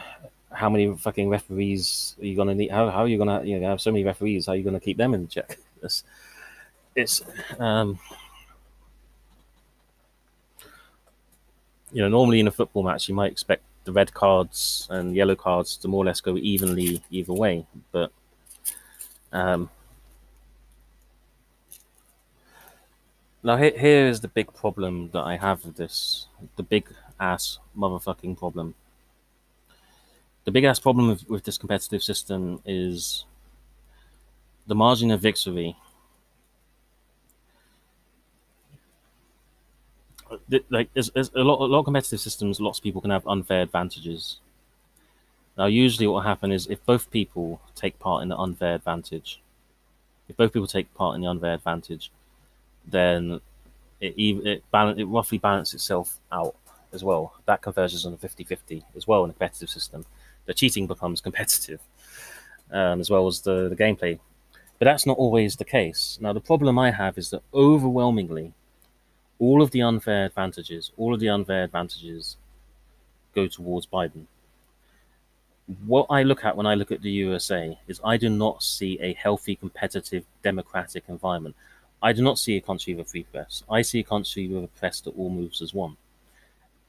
how 0.52 0.70
many 0.70 0.94
fucking 0.94 1.30
referees 1.30 2.18
are 2.20 2.26
you 2.26 2.36
gonna 2.36 2.56
need? 2.56 2.70
How, 2.72 2.90
how 2.90 3.00
are 3.00 3.08
you 3.08 3.18
gonna 3.18 3.44
you 3.44 3.58
know 3.58 3.70
have 3.70 3.82
so 3.82 3.92
many 3.92 4.04
referees? 4.04 4.46
How 4.46 4.52
are 4.52 4.56
you 4.58 4.64
gonna 4.64 4.80
keep 4.80 4.98
them 4.98 5.14
in 5.14 5.28
check? 5.30 5.58
It's, 5.84 6.04
it's 6.96 7.22
um, 7.60 8.00
you 11.92 12.02
know 12.02 12.10
normally 12.10 12.40
in 12.40 12.48
a 12.48 12.52
football 12.52 12.84
match 12.84 13.08
you 13.08 13.16
might 13.16 13.32
expect 13.32 13.64
the 13.86 13.92
red 13.92 14.14
cards 14.14 14.88
and 14.90 15.16
yellow 15.16 15.36
cards 15.36 15.78
to 15.78 15.88
more 15.88 16.04
or 16.04 16.06
less 16.06 16.20
go 16.20 16.38
evenly 16.38 17.02
either 17.10 17.34
way, 17.34 17.66
but 17.92 18.12
um, 19.32 19.70
Now 23.48 23.56
here, 23.56 23.72
here 23.78 24.08
is 24.08 24.20
the 24.20 24.28
big 24.28 24.54
problem 24.54 25.10
that 25.14 25.22
I 25.22 25.38
have 25.38 25.64
with 25.64 25.78
this. 25.78 26.28
The 26.58 26.64
big 26.64 26.90
ass 27.18 27.60
motherfucking 27.78 28.38
problem. 28.38 28.76
The 30.44 30.52
big 30.52 30.66
ass 30.66 30.80
problem 30.80 31.08
with, 31.08 31.30
with 31.30 31.46
this 31.46 31.58
competitive 31.58 32.04
system 32.04 32.62
is 32.66 33.24
the 34.66 34.76
margin 34.76 35.12
of 35.12 35.22
victory. 35.22 35.78
Like 40.70 40.90
there's, 40.94 41.10
there's 41.12 41.32
a 41.36 41.44
lot, 41.44 41.60
a 41.60 41.66
lot 41.66 41.80
of 41.80 41.86
competitive 41.86 42.20
systems. 42.20 42.60
Lots 42.60 42.80
of 42.80 42.84
people 42.84 43.02
can 43.02 43.12
have 43.12 43.28
unfair 43.28 43.62
advantages. 43.62 44.40
Now, 45.58 45.66
usually, 45.66 46.08
what 46.08 46.14
will 46.14 46.22
happen 46.22 46.52
is 46.52 46.68
if 46.68 46.86
both 46.86 47.10
people 47.10 47.60
take 47.76 47.98
part 48.00 48.24
in 48.24 48.30
the 48.30 48.38
unfair 48.38 48.76
advantage, 48.76 49.42
if 50.30 50.38
both 50.38 50.54
people 50.54 50.68
take 50.68 50.94
part 50.94 51.16
in 51.16 51.22
the 51.22 51.28
unfair 51.28 51.54
advantage, 51.54 52.12
then 52.86 53.42
it 54.00 54.14
it, 54.18 54.64
balance, 54.72 55.00
it 55.00 55.06
roughly 55.06 55.38
balances 55.38 55.76
itself 55.76 56.20
out 56.32 56.56
as 56.94 57.04
well. 57.04 57.34
That 57.46 57.62
converges 57.62 58.06
on 58.06 58.14
a 58.14 58.18
50-50 58.18 58.84
as 58.96 59.08
well 59.08 59.24
in 59.24 59.32
a 59.32 59.34
competitive 59.34 59.70
system. 59.70 60.06
The 60.46 60.54
cheating 60.54 60.88
becomes 60.88 61.22
competitive 61.22 61.82
um, 62.72 63.00
as 63.00 63.10
well 63.10 63.28
as 63.28 63.42
the, 63.42 63.70
the 63.70 63.76
gameplay. 63.76 64.20
But 64.80 64.86
that's 64.86 65.06
not 65.06 65.18
always 65.18 65.56
the 65.56 65.66
case. 65.66 66.18
Now, 66.22 66.34
the 66.34 66.40
problem 66.40 66.78
I 66.78 66.92
have 66.92 67.18
is 67.18 67.32
that 67.32 67.42
overwhelmingly, 67.54 68.54
all 69.40 69.62
of 69.62 69.72
the 69.72 69.82
unfair 69.82 70.26
advantages, 70.26 70.92
all 70.98 71.14
of 71.14 71.20
the 71.20 71.30
unfair 71.30 71.64
advantages 71.64 72.38
go 73.36 73.48
towards 73.48 73.86
Biden. 73.86 74.26
What 75.86 76.08
I 76.10 76.24
look 76.24 76.46
at 76.46 76.56
when 76.56 76.66
I 76.66 76.76
look 76.76 76.92
at 76.92 77.02
the 77.02 77.12
USA 77.12 77.78
is 77.88 78.00
I 78.04 78.18
do 78.18 78.30
not 78.30 78.64
see 78.64 78.98
a 79.02 79.14
healthy, 79.14 79.56
competitive, 79.56 80.26
democratic 80.42 81.04
environment. 81.08 81.56
I 82.02 82.14
do 82.14 82.22
not 82.22 82.40
see 82.40 82.56
a 82.56 82.62
country 82.62 82.94
with 82.94 83.08
a 83.08 83.10
free 83.10 83.24
press. 83.24 83.64
I 83.70 83.82
see 83.82 84.00
a 84.00 84.04
country 84.04 84.48
with 84.48 84.64
a 84.64 84.80
press 84.80 85.02
that 85.02 85.18
all 85.18 85.30
moves 85.30 85.62
as 85.62 85.74
one. 85.74 85.98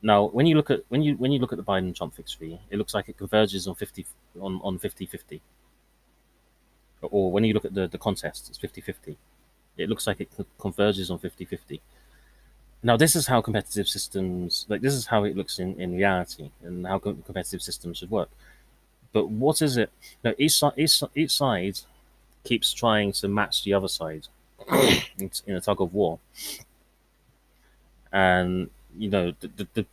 Now, 0.01 0.27
when 0.27 0.47
you 0.47 0.55
look 0.55 0.71
at 0.71 0.85
when 0.89 1.03
you 1.03 1.17
when 1.17 1.33
you 1.33 1.41
look 1.41 1.53
at 1.53 1.59
the 1.59 1.65
Biden 1.65 1.95
Trump 1.95 2.15
victory, 2.15 2.61
it 2.71 2.77
looks 2.77 2.95
like 2.95 3.09
it 3.09 3.17
converges 3.19 3.67
on 3.67 3.75
fifty 3.75 4.07
on 4.41 4.61
on 4.63 4.79
50-50. 4.79 5.41
Or 7.03 7.33
when 7.33 7.45
you 7.45 7.55
look 7.55 7.65
at 7.65 7.75
the, 7.75 7.87
the 7.87 7.99
contest, 7.99 8.49
it's 8.49 8.59
50-50. 8.59 9.17
It 9.77 9.89
looks 9.89 10.09
like 10.09 10.21
it 10.21 10.31
converges 10.59 11.13
on 11.13 11.21
50-50. 11.21 11.81
Now, 12.83 12.97
this 12.97 13.16
is 13.16 13.26
how 13.26 13.41
competitive 13.41 13.89
systems 13.89 14.64
like 14.68 14.81
this 14.81 14.95
is 14.95 15.07
how 15.07 15.24
it 15.24 15.37
looks 15.37 15.59
in, 15.59 15.81
in 15.81 15.97
reality 15.97 16.51
and 16.62 16.87
how 16.87 16.99
competitive 16.99 17.62
systems 17.62 17.99
should 17.99 18.11
work. 18.11 18.31
But 19.12 19.29
what 19.29 19.62
is 19.62 19.76
it? 19.76 19.91
Now, 20.22 20.35
each, 20.39 20.62
each, 20.76 21.03
each 21.14 21.33
side 21.33 21.81
keeps 22.45 22.72
trying 22.72 23.12
to 23.12 23.29
match 23.29 23.64
the 23.64 23.74
other 23.74 23.89
side 23.89 24.29
in 25.18 25.57
a 25.57 25.61
tug 25.61 25.81
of 25.81 25.93
war. 25.93 26.18
And 28.12 28.70
you 28.97 29.11
know, 29.11 29.33
the, 29.41 29.49
the, 29.57 29.68
the, 29.74 29.87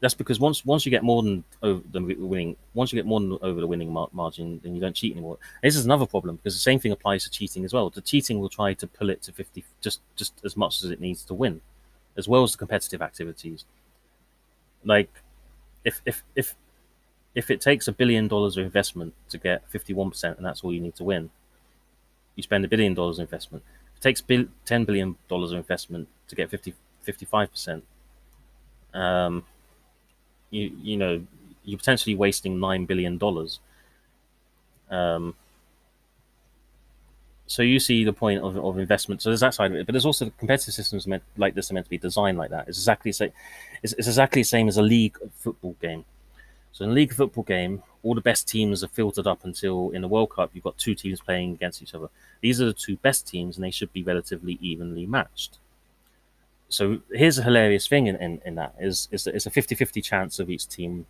that's 0.00 0.14
because 0.14 0.40
once 0.40 0.64
once 0.64 0.84
you 0.84 0.90
get 0.90 1.02
more 1.02 1.22
than 1.22 1.44
over 1.62 1.82
the 1.90 2.00
winning, 2.00 2.56
once 2.74 2.92
you 2.92 2.96
get 2.96 3.06
more 3.06 3.20
than 3.20 3.38
over 3.40 3.60
the 3.60 3.66
winning 3.66 3.92
mar- 3.92 4.08
margin, 4.12 4.60
then 4.62 4.74
you 4.74 4.80
don't 4.80 4.94
cheat 4.94 5.12
anymore. 5.12 5.38
this 5.62 5.76
is 5.76 5.84
another 5.84 6.06
problem 6.06 6.36
because 6.36 6.54
the 6.54 6.60
same 6.60 6.78
thing 6.78 6.92
applies 6.92 7.24
to 7.24 7.30
cheating 7.30 7.64
as 7.64 7.72
well. 7.72 7.88
The 7.88 8.00
cheating 8.00 8.40
will 8.40 8.48
try 8.48 8.74
to 8.74 8.86
pull 8.86 9.10
it 9.10 9.22
to 9.22 9.32
fifty, 9.32 9.64
just 9.80 10.00
just 10.16 10.34
as 10.44 10.56
much 10.56 10.82
as 10.82 10.90
it 10.90 11.00
needs 11.00 11.22
to 11.24 11.34
win, 11.34 11.60
as 12.16 12.28
well 12.28 12.42
as 12.42 12.52
the 12.52 12.58
competitive 12.58 13.02
activities. 13.02 13.64
Like, 14.84 15.10
if 15.84 16.00
if 16.06 16.22
if 16.36 16.54
if 17.34 17.50
it 17.50 17.60
takes 17.60 17.88
a 17.88 17.92
billion 17.92 18.28
dollars 18.28 18.56
of 18.56 18.64
investment 18.66 19.14
to 19.30 19.38
get 19.38 19.68
fifty 19.70 19.94
one 19.94 20.10
percent, 20.10 20.38
and 20.38 20.46
that's 20.46 20.64
all 20.64 20.72
you 20.74 20.80
need 20.80 20.96
to 20.96 21.04
win, 21.04 21.30
you 22.34 22.42
spend 22.42 22.64
a 22.64 22.68
billion 22.68 22.94
dollars 22.94 23.18
investment. 23.18 23.64
If 23.92 23.98
it 23.98 24.02
takes 24.02 24.20
bil- 24.20 24.48
ten 24.64 24.84
billion 24.84 25.16
dollars 25.28 25.52
of 25.52 25.58
investment 25.58 26.08
to 26.28 26.34
get 26.34 26.50
55 26.50 27.50
percent, 27.50 27.84
um, 28.94 29.44
you 30.50 30.72
you 30.82 30.96
know 30.96 31.22
you're 31.64 31.78
potentially 31.78 32.14
wasting 32.14 32.60
nine 32.60 32.84
billion 32.86 33.18
dollars. 33.18 33.58
Um, 34.90 35.34
so 37.46 37.62
you 37.62 37.78
see 37.78 38.04
the 38.04 38.12
point 38.12 38.42
of, 38.42 38.56
of 38.56 38.78
investment. 38.78 39.22
So 39.22 39.30
there's 39.30 39.40
that 39.40 39.54
side 39.54 39.70
of 39.70 39.76
it, 39.76 39.86
but 39.86 39.92
there's 39.92 40.06
also 40.06 40.26
the 40.26 40.30
competitive 40.32 40.74
systems 40.74 41.06
meant 41.06 41.22
like 41.36 41.54
this 41.54 41.70
are 41.70 41.74
meant 41.74 41.86
to 41.86 41.90
be 41.90 41.98
designed 41.98 42.38
like 42.38 42.50
that. 42.50 42.68
It's 42.68 42.78
exactly 42.78 43.10
the 43.10 43.14
same. 43.14 43.32
It's, 43.82 43.92
it's 43.94 44.08
exactly 44.08 44.42
the 44.42 44.46
same 44.46 44.68
as 44.68 44.76
a 44.76 44.82
league 44.82 45.16
football 45.36 45.76
game. 45.80 46.04
So 46.72 46.84
in 46.84 46.90
a 46.90 46.94
league 46.94 47.14
football 47.14 47.44
game, 47.44 47.82
all 48.02 48.14
the 48.14 48.20
best 48.20 48.46
teams 48.46 48.84
are 48.84 48.88
filtered 48.88 49.26
up 49.26 49.44
until 49.44 49.90
in 49.90 50.02
the 50.02 50.08
World 50.08 50.30
Cup 50.30 50.50
you've 50.52 50.64
got 50.64 50.76
two 50.76 50.94
teams 50.94 51.20
playing 51.20 51.52
against 51.52 51.82
each 51.82 51.94
other. 51.94 52.08
These 52.40 52.60
are 52.60 52.66
the 52.66 52.72
two 52.72 52.96
best 52.96 53.26
teams, 53.26 53.56
and 53.56 53.64
they 53.64 53.70
should 53.70 53.92
be 53.92 54.02
relatively 54.02 54.58
evenly 54.60 55.06
matched 55.06 55.58
so 56.68 56.98
here's 57.12 57.38
a 57.38 57.42
hilarious 57.42 57.86
thing 57.86 58.06
in, 58.06 58.16
in, 58.16 58.40
in 58.44 58.54
that 58.56 58.74
is 58.80 59.08
is 59.12 59.24
that 59.24 59.34
it's 59.34 59.46
a 59.46 59.50
50-50 59.50 60.02
chance 60.02 60.38
of 60.38 60.50
each 60.50 60.68
team 60.68 61.06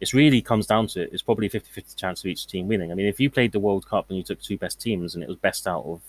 it 0.00 0.12
really 0.12 0.42
comes 0.42 0.66
down 0.66 0.86
to 0.88 1.02
it 1.02 1.10
it's 1.12 1.22
probably 1.22 1.46
a 1.46 1.50
50-50 1.50 1.96
chance 1.96 2.20
of 2.20 2.26
each 2.26 2.46
team 2.46 2.68
winning. 2.68 2.90
I 2.90 2.94
mean 2.94 3.06
if 3.06 3.20
you 3.20 3.30
played 3.30 3.52
the 3.52 3.60
world 3.60 3.86
cup 3.86 4.06
and 4.08 4.16
you 4.16 4.22
took 4.22 4.40
two 4.40 4.58
best 4.58 4.80
teams 4.80 5.14
and 5.14 5.22
it 5.22 5.28
was 5.28 5.38
best 5.38 5.66
out 5.66 5.84
of 5.84 6.00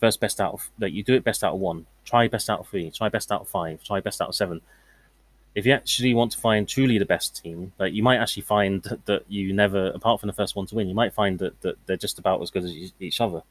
first 0.00 0.20
best 0.20 0.40
out 0.40 0.54
of 0.54 0.70
like 0.80 0.92
you 0.92 1.02
do 1.02 1.14
it 1.14 1.24
best 1.24 1.44
out 1.44 1.54
of 1.54 1.60
one 1.60 1.86
try 2.04 2.26
best 2.28 2.50
out 2.50 2.60
of 2.60 2.68
three 2.68 2.90
try 2.90 3.08
best 3.08 3.30
out 3.30 3.42
of 3.42 3.48
five 3.48 3.82
try 3.84 4.00
best 4.00 4.20
out 4.20 4.28
of 4.28 4.34
seven. 4.34 4.60
If 5.54 5.66
you 5.66 5.72
actually 5.72 6.14
want 6.14 6.32
to 6.32 6.38
find 6.38 6.66
truly 6.66 6.98
the 6.98 7.04
best 7.04 7.42
team 7.42 7.72
like 7.78 7.92
you 7.92 8.02
might 8.02 8.18
actually 8.18 8.42
find 8.42 8.82
that 9.04 9.24
you 9.28 9.52
never 9.52 9.88
apart 9.88 10.20
from 10.20 10.26
the 10.26 10.32
first 10.32 10.56
one 10.56 10.66
to 10.66 10.74
win 10.74 10.88
you 10.88 10.94
might 10.94 11.12
find 11.12 11.38
that, 11.38 11.60
that 11.60 11.76
they're 11.86 11.96
just 11.96 12.18
about 12.18 12.42
as 12.42 12.50
good 12.50 12.64
as 12.64 12.92
each 12.98 13.20
other. 13.20 13.42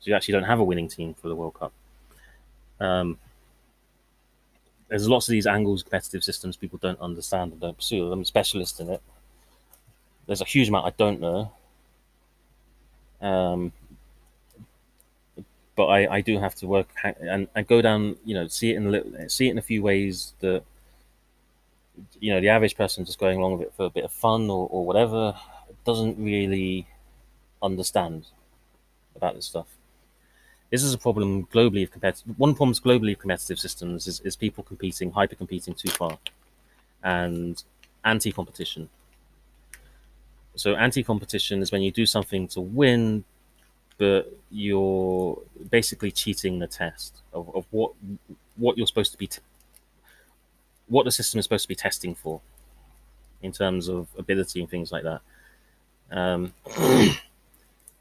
So 0.00 0.08
you 0.08 0.14
actually 0.14 0.32
don't 0.32 0.44
have 0.44 0.60
a 0.60 0.64
winning 0.64 0.88
team 0.88 1.12
for 1.12 1.28
the 1.28 1.36
world 1.36 1.54
cup. 1.54 1.72
Um, 2.80 3.18
there's 4.90 5.08
lots 5.08 5.28
of 5.28 5.32
these 5.32 5.46
angles 5.46 5.82
competitive 5.82 6.22
systems 6.24 6.56
people 6.56 6.78
don't 6.82 7.00
understand 7.00 7.52
and 7.52 7.60
don't 7.60 7.76
pursue. 7.76 8.12
I'm 8.12 8.20
a 8.20 8.24
specialist 8.24 8.80
in 8.80 8.90
it. 8.90 9.00
There's 10.26 10.40
a 10.40 10.44
huge 10.44 10.68
amount 10.68 10.86
I 10.86 10.90
don't 10.98 11.20
know. 11.20 11.52
Um, 13.20 13.72
but 15.76 15.86
I, 15.86 16.16
I 16.16 16.20
do 16.20 16.38
have 16.38 16.54
to 16.56 16.66
work 16.66 16.88
and, 17.04 17.48
and 17.54 17.66
go 17.66 17.80
down, 17.80 18.16
you 18.24 18.34
know, 18.34 18.48
see 18.48 18.72
it 18.72 18.76
in 18.76 18.86
a 18.86 18.90
little, 18.90 19.28
see 19.28 19.48
it 19.48 19.52
in 19.52 19.58
a 19.58 19.62
few 19.62 19.82
ways 19.82 20.34
that, 20.40 20.64
you 22.18 22.32
know, 22.32 22.40
the 22.40 22.48
average 22.48 22.76
person 22.76 23.04
just 23.04 23.18
going 23.18 23.38
along 23.38 23.58
with 23.58 23.68
it 23.68 23.74
for 23.76 23.86
a 23.86 23.90
bit 23.90 24.04
of 24.04 24.12
fun 24.12 24.50
or, 24.50 24.68
or 24.70 24.84
whatever 24.84 25.34
doesn't 25.84 26.18
really 26.18 26.86
understand 27.62 28.26
about 29.14 29.36
this 29.36 29.46
stuff. 29.46 29.68
This 30.70 30.84
is 30.84 30.94
a 30.94 30.98
problem 30.98 31.46
globally 31.46 31.82
of 31.82 31.90
competitive. 31.90 32.38
One 32.38 32.54
problem 32.54 32.74
globally 32.74 33.12
of 33.12 33.18
competitive 33.18 33.58
systems 33.58 34.06
is, 34.06 34.20
is 34.20 34.36
people 34.36 34.62
competing, 34.62 35.10
hyper 35.10 35.34
competing 35.34 35.74
too 35.74 35.90
far, 35.90 36.18
and 37.02 37.62
anti 38.04 38.30
competition. 38.30 38.88
So 40.54 40.74
anti 40.76 41.02
competition 41.02 41.60
is 41.60 41.72
when 41.72 41.82
you 41.82 41.90
do 41.90 42.06
something 42.06 42.46
to 42.48 42.60
win, 42.60 43.24
but 43.98 44.32
you're 44.50 45.40
basically 45.70 46.12
cheating 46.12 46.58
the 46.60 46.66
test 46.68 47.20
of, 47.32 47.54
of 47.54 47.66
what 47.70 47.92
what 48.56 48.78
you're 48.78 48.86
supposed 48.86 49.12
to 49.12 49.18
be, 49.18 49.26
t- 49.26 49.40
what 50.86 51.04
the 51.04 51.10
system 51.10 51.38
is 51.38 51.44
supposed 51.44 51.64
to 51.64 51.68
be 51.68 51.74
testing 51.74 52.14
for, 52.14 52.40
in 53.42 53.52
terms 53.52 53.88
of 53.88 54.06
ability 54.18 54.60
and 54.60 54.70
things 54.70 54.92
like 54.92 55.02
that. 55.02 55.20
Um, 56.10 56.52
so, 56.66 57.12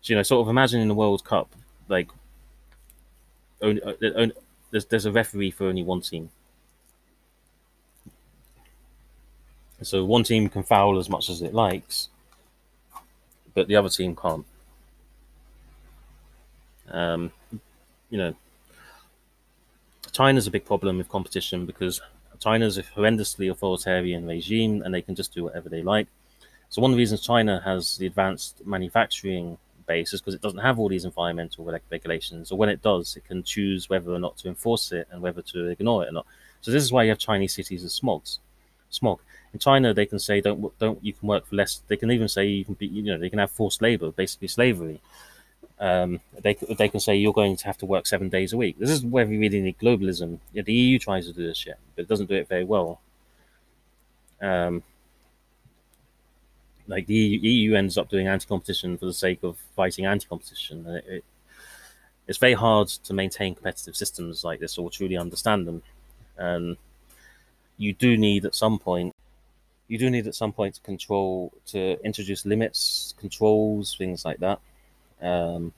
you 0.04 0.16
know, 0.16 0.24
sort 0.24 0.42
of 0.42 0.50
imagine 0.50 0.82
in 0.82 0.88
the 0.88 0.94
World 0.94 1.24
Cup, 1.24 1.56
like 1.88 2.10
only, 3.62 3.82
uh, 3.82 3.94
only 4.16 4.34
there's 4.72 4.86
there's 4.86 5.06
a 5.06 5.12
referee 5.12 5.52
for 5.52 5.66
only 5.66 5.84
one 5.84 6.02
team. 6.02 6.30
So 9.82 10.04
one 10.04 10.24
team 10.24 10.50
can 10.50 10.64
foul 10.64 11.00
as 11.00 11.10
much 11.10 11.30
as 11.30 11.42
it 11.42 11.54
likes, 11.54 12.10
but 13.54 13.68
the 13.68 13.78
other 13.78 13.90
team 13.90 14.16
can't. 14.16 14.46
Um, 16.92 17.32
you 18.10 18.18
know, 18.18 18.36
China's 20.12 20.48
a 20.48 20.52
big 20.52 20.66
problem 20.66 20.98
with 20.98 21.08
competition 21.08 21.66
because 21.66 22.02
China's 22.40 22.78
a 22.78 22.84
horrendously 22.84 23.50
authoritarian 23.50 24.26
regime 24.26 24.82
and 24.82 24.94
they 24.94 25.02
can 25.02 25.16
just 25.16 25.34
do 25.34 25.44
whatever 25.44 25.70
they 25.70 25.82
like. 25.82 26.08
So 26.70 26.82
one 26.82 26.92
of 26.92 26.96
the 26.96 27.02
reasons 27.02 27.22
China 27.22 27.62
has 27.64 27.98
the 27.98 28.06
advanced 28.06 28.66
manufacturing 28.66 29.58
basis 29.90 30.22
because 30.22 30.36
it 30.36 30.42
doesn't 30.42 30.60
have 30.60 30.80
all 30.80 30.88
these 30.88 31.04
environmental 31.04 31.66
regulations, 31.92 32.52
or 32.52 32.58
when 32.58 32.70
it 32.70 32.82
does, 32.82 33.18
it 33.18 33.26
can 33.26 33.44
choose 33.44 33.90
whether 33.90 34.12
or 34.12 34.20
not 34.20 34.38
to 34.38 34.48
enforce 34.48 34.92
it 34.94 35.08
and 35.12 35.22
whether 35.22 35.42
to 35.42 35.68
ignore 35.68 36.04
it 36.04 36.10
or 36.10 36.14
not. 36.14 36.26
So 36.62 36.72
this 36.72 36.84
is 36.84 36.92
why 36.92 37.04
you 37.04 37.10
have 37.10 37.18
Chinese 37.18 37.56
cities 37.56 37.84
as 37.84 38.00
smogs. 38.00 38.38
Smog. 38.90 39.20
In 39.54 39.60
China, 39.60 39.94
they 39.94 40.06
can 40.06 40.20
say 40.20 40.42
don't 40.42 40.78
don't 40.80 41.04
you 41.04 41.14
can 41.14 41.28
work 41.28 41.46
for 41.48 41.56
less. 41.56 41.82
They 41.88 41.98
can 41.98 42.12
even 42.12 42.28
say 42.28 42.46
you 42.46 42.66
can 42.66 42.76
be 42.76 42.88
you 42.88 43.04
know 43.04 43.18
they 43.18 43.30
can 43.30 43.40
have 43.40 43.52
forced 43.52 43.82
labor, 43.82 44.12
basically 44.12 44.48
slavery. 44.48 45.02
Um, 45.80 46.20
they 46.46 46.54
they 46.78 46.90
can 46.90 47.00
say 47.00 47.16
you're 47.16 47.34
going 47.42 47.56
to 47.56 47.66
have 47.66 47.78
to 47.80 47.86
work 47.86 48.06
seven 48.06 48.30
days 48.30 48.54
a 48.54 48.58
week. 48.58 48.78
This 48.78 48.90
is 48.90 49.04
where 49.04 49.26
we 49.26 49.38
really 49.38 49.62
need 49.62 49.80
globalism. 49.80 50.40
Yeah, 50.54 50.64
the 50.64 50.74
EU 50.74 51.00
tries 51.00 51.26
to 51.28 51.34
do 51.34 51.46
this 51.48 51.58
shit, 51.58 51.78
but 51.96 52.04
it 52.04 52.08
doesn't 52.08 52.30
do 52.30 52.36
it 52.36 52.48
very 52.48 52.64
well. 52.64 53.00
Um, 54.42 54.84
like 56.90 57.06
the 57.06 57.16
EU 57.16 57.76
ends 57.76 57.98
up 57.98 58.10
doing 58.10 58.28
anti-competition 58.28 58.98
for 58.98 59.06
the 59.06 59.14
sake 59.14 59.44
of 59.44 59.58
fighting 59.76 60.06
anti-competition. 60.06 60.86
It, 60.88 61.06
it, 61.08 61.24
it's 62.28 62.40
very 62.40 62.54
hard 62.54 62.88
to 62.88 63.14
maintain 63.14 63.56
competitive 63.56 63.96
systems 63.96 64.44
like 64.44 64.60
this 64.60 64.78
or 64.78 64.90
truly 64.90 65.16
understand 65.16 65.68
them. 65.68 65.82
And 66.38 66.78
you 67.78 67.94
do 67.94 68.18
need 68.18 68.46
at 68.46 68.56
some 68.56 68.80
point, 68.80 69.16
you 69.88 69.98
do 69.98 70.10
need 70.10 70.28
at 70.28 70.36
some 70.36 70.52
point 70.52 70.76
to 70.76 70.82
control, 70.82 71.54
to 71.68 72.04
introduce 72.04 72.46
limits, 72.46 73.14
controls, 73.20 73.96
things 73.96 74.26
like 74.26 74.40
that. 74.40 74.60
Um, 75.22 75.74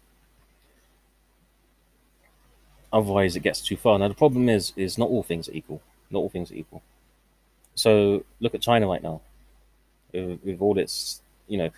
otherwise, 2.91 3.36
it 3.36 3.43
gets 3.43 3.62
too 3.62 3.78
far. 3.78 3.99
Now, 3.99 4.07
the 4.07 4.14
problem 4.14 4.49
is, 4.49 4.74
is 4.76 4.97
not 4.97 5.09
all 5.09 5.24
things 5.24 5.49
are 5.49 5.53
equal. 5.53 5.82
Not 6.09 6.20
all 6.20 6.30
things 6.30 6.51
are 6.51 6.55
equal. 6.55 6.82
So 7.76 8.24
look 8.39 8.53
at 8.55 8.62
China 8.62 8.88
right 8.88 9.01
now, 9.01 9.22
with, 10.14 10.62
all 10.62 10.78
its, 10.78 11.22
you 11.47 11.57
know, 11.57 11.70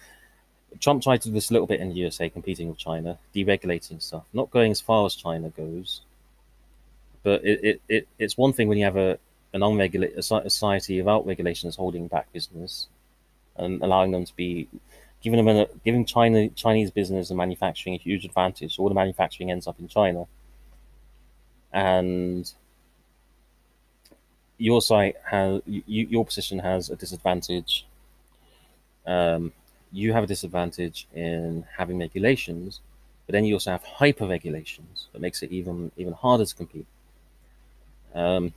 Trump 0.80 1.04
tried 1.04 1.22
to 1.22 1.30
do 1.30 1.34
this 1.34 1.50
a 1.50 1.54
little 1.54 1.68
bit 1.68 1.80
in 1.80 1.90
the 1.90 1.96
USA, 1.96 2.30
competing 2.30 2.68
with 2.70 2.78
China, 2.78 3.18
deregulating 3.36 4.02
stuff, 4.02 4.24
not 4.34 4.50
going 4.52 4.72
as 4.72 4.82
far 4.82 5.06
as 5.06 5.16
China 5.16 5.50
goes. 5.50 6.02
But 7.22 7.44
it, 7.46 7.64
it, 7.64 7.82
it 7.88 8.08
it's 8.20 8.38
one 8.38 8.54
thing 8.54 8.68
when 8.68 8.78
you 8.78 8.86
have 8.86 8.98
a 8.98 9.18
an 9.54 9.62
unregulated 9.62 10.24
society 10.24 11.00
without 11.00 11.26
regulations 11.28 11.76
holding 11.76 12.08
back 12.08 12.32
business 12.34 12.88
and 13.56 13.82
allowing 13.84 14.12
them 14.12 14.26
to 14.26 14.36
be 14.36 14.68
giving 15.22 15.44
them 15.44 15.56
a, 15.56 15.68
giving 15.86 16.06
China 16.06 16.50
Chinese 16.50 16.92
business 16.92 17.30
and 17.30 17.38
manufacturing 17.38 17.96
a 17.96 17.98
huge 17.98 18.26
advantage. 18.26 18.76
So 18.76 18.84
all 18.84 18.90
the 18.90 18.96
manufacturing 18.96 19.52
ends 19.52 19.68
up 19.68 19.80
in 19.80 19.88
China, 19.88 20.28
and 21.72 22.52
your 24.58 24.82
site 24.82 25.16
has 25.26 25.62
you, 25.66 25.84
your 25.88 26.26
position 26.26 26.60
has 26.60 26.90
a 26.90 26.96
disadvantage. 26.96 27.86
Um, 29.06 29.52
you 29.92 30.12
have 30.14 30.24
a 30.24 30.28
disadvantage 30.28 31.08
in 31.14 31.66
having 31.78 32.00
regulations, 32.00 32.82
but 33.26 33.34
then 33.34 33.46
you 33.46 33.54
also 33.54 33.72
have 33.72 33.84
hyper 33.84 34.28
regulations 34.28 35.08
that 35.14 35.22
makes 35.22 35.44
it 35.44 35.52
even 35.52 35.92
even 35.98 36.14
harder 36.14 36.46
to 36.46 36.56
compete. 36.56 36.88
Um, 38.14 38.54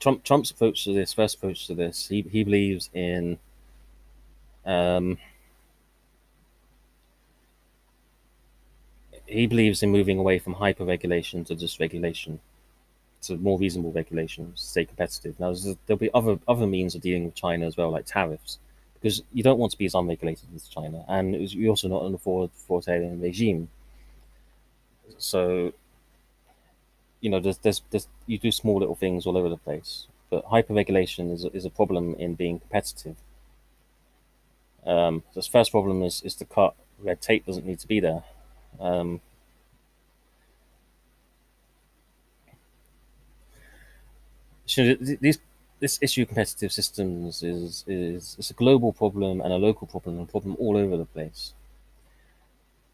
Trump 0.00 0.24
Trump's 0.24 0.50
approach 0.50 0.84
to 0.84 0.92
this, 0.92 1.12
first 1.12 1.36
approach 1.36 1.66
to 1.68 1.74
this, 1.74 2.08
he 2.08 2.22
he 2.22 2.44
believes 2.44 2.90
in 2.92 3.38
um, 4.66 5.18
he 9.26 9.46
believes 9.46 9.82
in 9.82 9.90
moving 9.90 10.18
away 10.18 10.38
from 10.38 10.54
hyper 10.54 10.84
regulation 10.84 11.44
to 11.44 11.54
just 11.54 11.80
regulation, 11.80 12.40
to 13.22 13.36
more 13.36 13.58
reasonable 13.58 13.92
regulations, 13.92 14.60
stay 14.60 14.84
competitive. 14.84 15.38
Now 15.38 15.54
there'll 15.86 15.98
be 15.98 16.10
other 16.12 16.38
other 16.48 16.66
means 16.66 16.94
of 16.94 17.00
dealing 17.00 17.24
with 17.24 17.34
China 17.34 17.66
as 17.66 17.76
well, 17.76 17.90
like 17.90 18.06
tariffs 18.06 18.58
because 19.00 19.22
you 19.32 19.42
don't 19.42 19.58
want 19.58 19.72
to 19.72 19.78
be 19.78 19.86
as 19.86 19.94
unregulated 19.94 20.48
as 20.54 20.68
China, 20.68 21.04
and 21.08 21.34
you're 21.52 21.70
also 21.70 21.88
not 21.88 22.04
an 22.04 22.14
authoritarian 22.14 23.20
regime. 23.20 23.68
So, 25.18 25.72
you 27.20 27.30
know, 27.30 27.40
there's, 27.40 27.58
there's, 27.58 27.82
there's, 27.90 28.08
you 28.26 28.38
do 28.38 28.52
small 28.52 28.78
little 28.78 28.94
things 28.94 29.26
all 29.26 29.36
over 29.36 29.48
the 29.48 29.56
place, 29.56 30.06
but 30.30 30.44
hyperregulation 30.46 31.32
is, 31.32 31.44
is 31.52 31.64
a 31.64 31.70
problem 31.70 32.14
in 32.14 32.34
being 32.34 32.60
competitive. 32.60 33.16
Um, 34.86 35.22
the 35.34 35.42
first 35.42 35.70
problem 35.70 36.02
is, 36.02 36.22
is 36.22 36.34
to 36.36 36.44
cut 36.44 36.74
red 36.98 37.20
tape 37.20 37.46
doesn't 37.46 37.66
need 37.66 37.78
to 37.80 37.88
be 37.88 38.00
there. 38.00 38.24
Um, 38.80 39.20
so 44.66 44.94
these 44.94 45.38
this 45.80 45.98
issue 46.02 46.22
of 46.22 46.28
competitive 46.28 46.72
systems 46.72 47.42
is 47.42 47.84
is 47.86 48.36
it's 48.38 48.50
a 48.50 48.54
global 48.54 48.92
problem 48.92 49.40
and 49.40 49.52
a 49.52 49.56
local 49.56 49.86
problem 49.86 50.18
and 50.18 50.28
a 50.28 50.30
problem 50.30 50.56
all 50.58 50.76
over 50.76 50.96
the 50.96 51.04
place. 51.06 51.52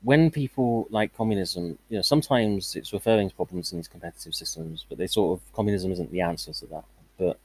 When 0.02 0.30
people 0.30 0.86
like 0.90 1.16
communism, 1.16 1.78
you 1.88 1.96
know, 1.96 2.02
sometimes 2.02 2.76
it's 2.76 2.92
referring 2.92 3.30
to 3.30 3.34
problems 3.34 3.72
in 3.72 3.78
these 3.78 3.88
competitive 3.88 4.34
systems, 4.34 4.84
but 4.88 4.98
they 4.98 5.06
sort 5.06 5.38
of 5.40 5.52
communism 5.54 5.92
isn't 5.92 6.12
the 6.12 6.20
answer 6.20 6.52
to 6.52 6.66
that. 6.66 6.84
But 7.18 7.38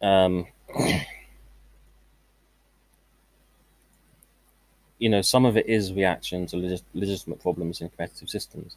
um, 0.00 0.46
you 4.98 5.08
know, 5.08 5.22
some 5.22 5.44
of 5.44 5.56
it 5.56 5.66
is 5.66 5.92
reaction 5.92 6.46
to 6.46 6.56
legit- 6.56 6.84
legitimate 6.94 7.40
problems 7.40 7.80
in 7.80 7.88
competitive 7.88 8.28
systems. 8.30 8.76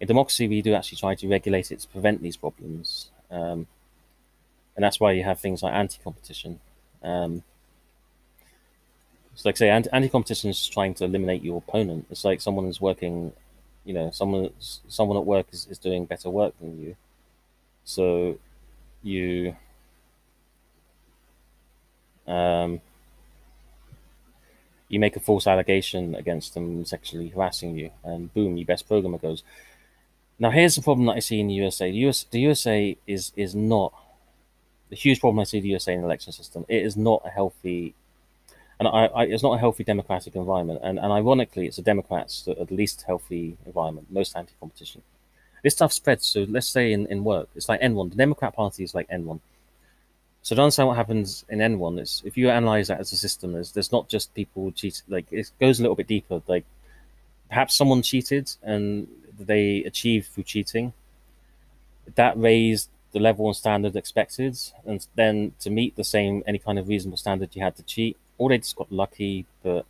In 0.00 0.08
democracy, 0.08 0.48
we 0.48 0.62
do 0.62 0.74
actually 0.74 0.98
try 0.98 1.16
to 1.16 1.28
regulate 1.28 1.72
it 1.72 1.80
to 1.80 1.88
prevent 1.88 2.22
these 2.22 2.38
problems. 2.38 3.11
Um, 3.32 3.66
and 4.76 4.84
that's 4.84 5.00
why 5.00 5.12
you 5.12 5.24
have 5.24 5.40
things 5.40 5.62
like 5.62 5.74
anti-competition. 5.74 6.60
Um, 7.02 7.42
it's 9.32 9.44
like 9.44 9.56
say 9.56 9.70
anti-competition 9.70 10.50
is 10.50 10.66
trying 10.68 10.94
to 10.94 11.04
eliminate 11.04 11.42
your 11.42 11.58
opponent. 11.58 12.06
It's 12.10 12.24
like 12.24 12.40
someone 12.40 12.66
is 12.66 12.80
working, 12.80 13.32
you 13.84 13.94
know, 13.94 14.10
someone 14.10 14.50
someone 14.88 15.16
at 15.16 15.24
work 15.24 15.46
is, 15.52 15.66
is 15.70 15.78
doing 15.78 16.04
better 16.04 16.28
work 16.28 16.58
than 16.60 16.78
you, 16.78 16.96
so 17.84 18.38
you 19.02 19.56
um, 22.26 22.80
you 24.88 25.00
make 25.00 25.16
a 25.16 25.20
false 25.20 25.46
allegation 25.46 26.14
against 26.14 26.52
them 26.52 26.84
sexually 26.84 27.28
harassing 27.28 27.74
you, 27.76 27.90
and 28.04 28.32
boom, 28.34 28.58
your 28.58 28.66
best 28.66 28.86
programmer 28.86 29.18
goes. 29.18 29.42
Now 30.38 30.50
here's 30.50 30.74
the 30.74 30.82
problem 30.82 31.06
that 31.06 31.16
I 31.16 31.20
see 31.20 31.40
in 31.40 31.48
the 31.48 31.54
USA. 31.54 31.90
The, 31.90 32.08
US, 32.08 32.24
the 32.24 32.40
USA 32.40 32.96
is 33.06 33.32
is 33.36 33.54
not 33.54 33.92
the 34.92 34.96
huge 34.96 35.20
problem 35.20 35.40
I 35.40 35.44
see 35.44 35.58
the 35.58 35.68
USA 35.68 35.94
in 35.94 36.02
the 36.02 36.06
election 36.06 36.34
system. 36.34 36.66
It 36.68 36.82
is 36.82 36.98
not 36.98 37.22
a 37.24 37.30
healthy, 37.30 37.94
and 38.78 38.86
I, 38.86 39.06
I, 39.06 39.24
it's 39.24 39.42
not 39.42 39.54
a 39.54 39.58
healthy 39.58 39.84
democratic 39.84 40.36
environment. 40.36 40.80
And, 40.82 40.98
and 40.98 41.10
ironically, 41.10 41.66
it's 41.66 41.76
the 41.76 41.82
Democrats 41.82 42.42
that 42.42 42.58
are 42.58 42.66
the 42.66 42.74
least 42.74 43.02
healthy 43.06 43.56
environment, 43.64 44.08
most 44.10 44.36
anti-competition. 44.36 45.00
This 45.62 45.72
stuff 45.72 45.94
spreads. 45.94 46.26
So 46.26 46.44
let's 46.46 46.68
say 46.68 46.92
in, 46.92 47.06
in 47.06 47.24
work, 47.24 47.48
it's 47.54 47.70
like 47.70 47.80
Enron. 47.80 48.10
The 48.10 48.16
Democrat 48.16 48.54
Party 48.54 48.84
is 48.84 48.94
like 48.94 49.08
Enron. 49.08 49.40
So 50.42 50.56
to 50.56 50.60
understand 50.60 50.88
what 50.88 50.98
happens 50.98 51.46
in 51.48 51.60
Enron, 51.60 51.98
is 51.98 52.20
if 52.26 52.36
you 52.36 52.50
analyze 52.50 52.88
that 52.88 53.00
as 53.00 53.12
a 53.12 53.16
system, 53.16 53.52
there's, 53.52 53.72
there's 53.72 53.92
not 53.92 54.10
just 54.10 54.34
people 54.34 54.72
cheat. 54.72 55.00
Like 55.08 55.24
it 55.30 55.50
goes 55.58 55.78
a 55.78 55.82
little 55.82 55.96
bit 55.96 56.08
deeper. 56.08 56.42
Like 56.46 56.66
perhaps 57.48 57.76
someone 57.76 58.02
cheated 58.02 58.50
and 58.62 59.08
they 59.38 59.84
achieved 59.84 60.28
through 60.28 60.44
cheating. 60.44 60.92
That 62.14 62.38
raised 62.38 62.90
the 63.12 63.20
level 63.20 63.46
and 63.46 63.56
standard 63.56 63.94
expected, 63.94 64.58
and 64.86 65.06
then 65.14 65.52
to 65.60 65.70
meet 65.70 65.96
the 65.96 66.04
same 66.04 66.42
any 66.46 66.58
kind 66.58 66.78
of 66.78 66.88
reasonable 66.88 67.18
standard, 67.18 67.54
you 67.54 67.62
had 67.62 67.76
to 67.76 67.82
cheat. 67.82 68.16
Or 68.38 68.48
they 68.48 68.58
just 68.58 68.76
got 68.76 68.90
lucky, 68.90 69.46
but 69.62 69.86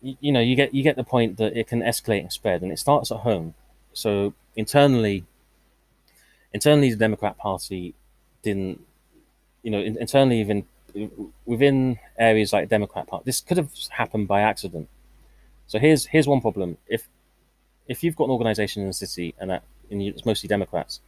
you, 0.00 0.16
you 0.20 0.32
know 0.32 0.40
you 0.40 0.54
get 0.56 0.72
you 0.72 0.82
get 0.82 0.96
the 0.96 1.04
point 1.04 1.36
that 1.38 1.56
it 1.56 1.66
can 1.66 1.80
escalate 1.80 2.20
and 2.20 2.32
spread, 2.32 2.62
and 2.62 2.72
it 2.72 2.78
starts 2.78 3.10
at 3.10 3.18
home. 3.18 3.54
So 3.92 4.34
internally, 4.56 5.24
internally 6.52 6.90
the 6.90 6.96
Democrat 6.96 7.36
Party 7.36 7.94
didn't, 8.42 8.80
you 9.62 9.70
know, 9.70 9.80
internally 9.80 10.40
even 10.40 10.64
within 11.44 11.98
areas 12.18 12.52
like 12.52 12.68
Democrat 12.68 13.06
Party, 13.06 13.24
this 13.26 13.40
could 13.40 13.56
have 13.56 13.70
happened 13.90 14.28
by 14.28 14.40
accident. 14.40 14.88
So 15.66 15.78
here's 15.78 16.06
here's 16.06 16.26
one 16.26 16.40
problem: 16.40 16.78
if 16.86 17.08
if 17.88 18.04
you've 18.04 18.16
got 18.16 18.24
an 18.24 18.30
organization 18.30 18.82
in 18.82 18.88
the 18.88 18.94
city 18.94 19.34
and 19.40 19.50
that 19.50 19.62
and 19.90 20.02
it's 20.02 20.26
mostly 20.26 20.48
Democrats, 20.48 21.00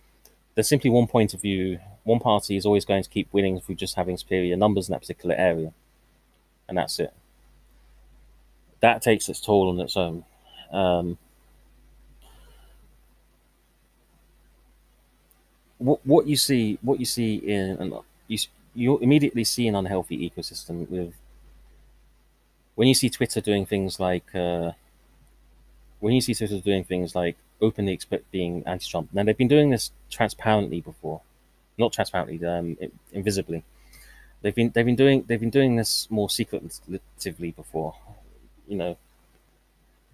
there's 0.55 0.69
simply 0.69 0.91
one 0.91 1.07
point 1.07 1.35
of 1.35 1.43
view. 1.43 1.79
One 2.05 2.19
party 2.19 2.57
is 2.57 2.65
always 2.65 2.85
going 2.87 3.03
to 3.03 3.09
keep 3.09 3.29
winning 3.33 3.61
through 3.61 3.75
just 3.75 3.95
having 3.95 4.17
superior 4.17 4.57
numbers 4.57 4.89
in 4.89 4.93
that 4.93 5.01
particular 5.01 5.35
area, 5.37 5.73
and 6.69 6.79
that's 6.79 6.99
it. 6.99 7.13
That 8.81 9.03
takes 9.03 9.29
its 9.29 9.41
toll 9.41 9.69
on 9.69 9.79
its 9.79 9.97
own. 9.97 10.25
Um, 10.73 11.19
what 15.77 16.01
what 16.05 16.27
you 16.27 16.37
see 16.37 16.79
what 16.83 17.01
you 17.01 17.07
see 17.07 17.37
in 17.37 17.93
you 18.29 18.39
you 18.75 18.99
immediately 18.99 19.45
see 19.45 19.67
an 19.67 19.75
unhealthy 19.75 20.31
ecosystem 20.31 20.89
with 20.89 21.15
when 22.75 22.87
you 22.87 22.95
see 22.95 23.11
Twitter 23.11 23.41
doing 23.41 23.67
things 23.67 23.99
like 23.99 24.35
uh, 24.35 24.73
when 26.01 26.13
you 26.15 26.21
see 26.21 26.35
Twitter 26.35 26.61
doing 26.61 26.85
things 26.85 27.15
like 27.15 27.37
openly 27.61 27.93
expect 27.93 28.31
being 28.31 28.63
anti-Trump. 28.67 29.11
Now 29.13 29.23
they've 29.23 29.37
been 29.37 29.49
doing 29.49 29.71
this 29.71 29.91
transparently 30.11 30.81
before, 30.81 31.21
not 31.79 31.93
transparently, 31.93 32.45
um, 32.47 32.77
invisibly. 33.13 33.63
They've 34.43 34.55
been 34.55 34.71
they've 34.71 34.87
been 34.87 34.97
doing 34.97 35.25
they've 35.27 35.41
been 35.41 35.51
doing 35.51 35.77
this 35.77 36.11
more 36.11 36.31
secretively 36.31 37.51
before. 37.51 37.95
You 38.67 38.77
know, 38.77 38.97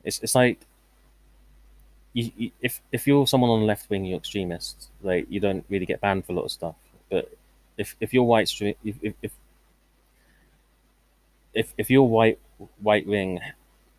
it's 0.03 0.19
it's 0.21 0.35
like 0.35 0.67
you, 2.13 2.33
you, 2.37 2.51
if 2.61 2.81
if 2.91 3.07
you're 3.07 3.27
someone 3.27 3.51
on 3.51 3.61
the 3.61 3.67
left 3.67 3.89
wing, 3.89 4.05
you're 4.05 4.19
extremist. 4.19 4.89
Like 5.03 5.27
you 5.31 5.39
don't 5.39 5.65
really 5.69 5.87
get 5.87 6.01
banned 6.01 6.25
for 6.25 6.33
a 6.33 6.37
lot 6.37 6.47
of 6.47 6.51
stuff. 6.51 6.75
But 7.09 7.31
if 7.77 7.95
if 8.01 8.13
you're 8.13 8.25
white, 8.25 8.53
if 8.61 8.97
if 9.23 9.33
if, 11.55 11.73
if 11.79 11.91
you're 11.91 12.03
white 12.03 12.39
white 12.81 13.07
wing 13.07 13.41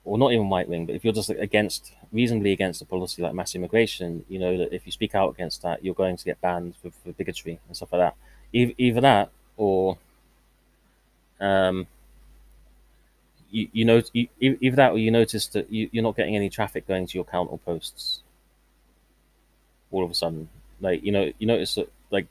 or 0.07 0.17
not 0.17 0.31
even 0.31 0.49
right 0.49 0.67
wing, 0.67 0.85
but 0.85 0.95
if 0.95 1.03
you're 1.03 1.13
just 1.13 1.29
against, 1.29 1.91
reasonably 2.13 2.53
against 2.53 2.81
a 2.81 2.85
policy 2.85 3.21
like 3.21 3.33
mass 3.33 3.53
immigration, 3.55 4.23
you 4.29 4.39
know 4.39 4.57
that 4.57 4.73
if 4.73 4.85
you 4.85 4.91
speak 4.91 5.13
out 5.13 5.29
against 5.29 5.61
that, 5.63 5.83
you're 5.83 5.93
going 5.93 6.15
to 6.15 6.23
get 6.23 6.39
banned 6.39 6.75
for, 6.81 6.89
for 6.91 7.11
bigotry 7.11 7.59
and 7.67 7.75
stuff 7.75 7.91
like 7.91 7.99
that. 7.99 8.15
Either, 8.53 9.01
that, 9.01 9.29
or 9.57 9.97
um, 11.41 11.87
you, 13.51 13.67
you 13.73 13.83
know 13.83 14.01
you, 14.13 14.27
either 14.39 14.77
that 14.77 14.93
or 14.93 14.97
you 14.97 15.11
notice 15.11 15.47
that 15.47 15.71
you, 15.71 15.89
you're 15.91 16.03
not 16.03 16.15
getting 16.15 16.37
any 16.37 16.49
traffic 16.49 16.87
going 16.87 17.05
to 17.05 17.13
your 17.15 17.25
account 17.27 17.51
or 17.51 17.57
posts 17.59 18.21
all 19.91 20.05
of 20.05 20.09
a 20.09 20.13
sudden 20.13 20.47
like 20.79 21.03
you 21.03 21.11
know 21.11 21.31
you 21.37 21.47
notice 21.47 21.75
that 21.75 21.91
like 22.11 22.27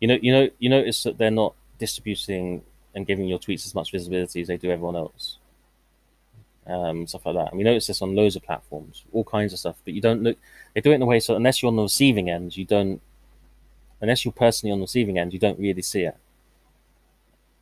you 0.00 0.08
know 0.08 0.18
you 0.20 0.32
know 0.32 0.48
you 0.58 0.70
notice 0.70 1.02
that 1.02 1.18
they're 1.18 1.30
not 1.30 1.54
distributing 1.78 2.62
and 2.94 3.06
giving 3.06 3.26
your 3.28 3.38
tweets 3.38 3.66
as 3.66 3.74
much 3.74 3.92
visibility 3.92 4.40
as 4.40 4.48
they 4.48 4.56
do 4.56 4.70
everyone 4.70 4.96
else 4.96 5.36
um, 6.66 7.06
stuff 7.06 7.26
like 7.26 7.34
that 7.34 7.50
and 7.50 7.58
we 7.58 7.64
notice 7.64 7.86
this 7.86 8.02
on 8.02 8.14
loads 8.14 8.36
of 8.36 8.42
platforms 8.42 9.04
all 9.12 9.24
kinds 9.24 9.52
of 9.52 9.58
stuff 9.58 9.76
but 9.84 9.94
you 9.94 10.00
don't 10.00 10.22
look 10.22 10.36
they 10.74 10.80
do 10.80 10.90
it 10.90 10.96
in 10.96 11.02
a 11.02 11.06
way 11.06 11.20
so 11.20 11.36
unless 11.36 11.62
you're 11.62 11.68
on 11.68 11.76
the 11.76 11.82
receiving 11.82 12.28
end 12.28 12.56
you 12.56 12.64
don't 12.64 13.00
unless 14.00 14.24
you're 14.24 14.32
personally 14.32 14.72
on 14.72 14.78
the 14.78 14.84
receiving 14.84 15.18
end 15.18 15.32
you 15.32 15.38
don't 15.38 15.58
really 15.58 15.82
see 15.82 16.02
it 16.02 16.16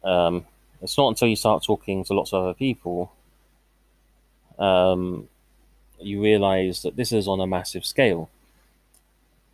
um, 0.02 0.46
it's 0.82 0.98
not 0.98 1.08
until 1.08 1.28
you 1.28 1.36
start 1.36 1.62
talking 1.62 2.04
to 2.04 2.14
lots 2.14 2.32
of 2.32 2.42
other 2.42 2.54
people 2.54 3.12
um, 4.58 5.28
you 6.00 6.22
realize 6.22 6.82
that 6.82 6.96
this 6.96 7.12
is 7.12 7.28
on 7.28 7.40
a 7.40 7.46
massive 7.46 7.84
scale. 7.84 8.28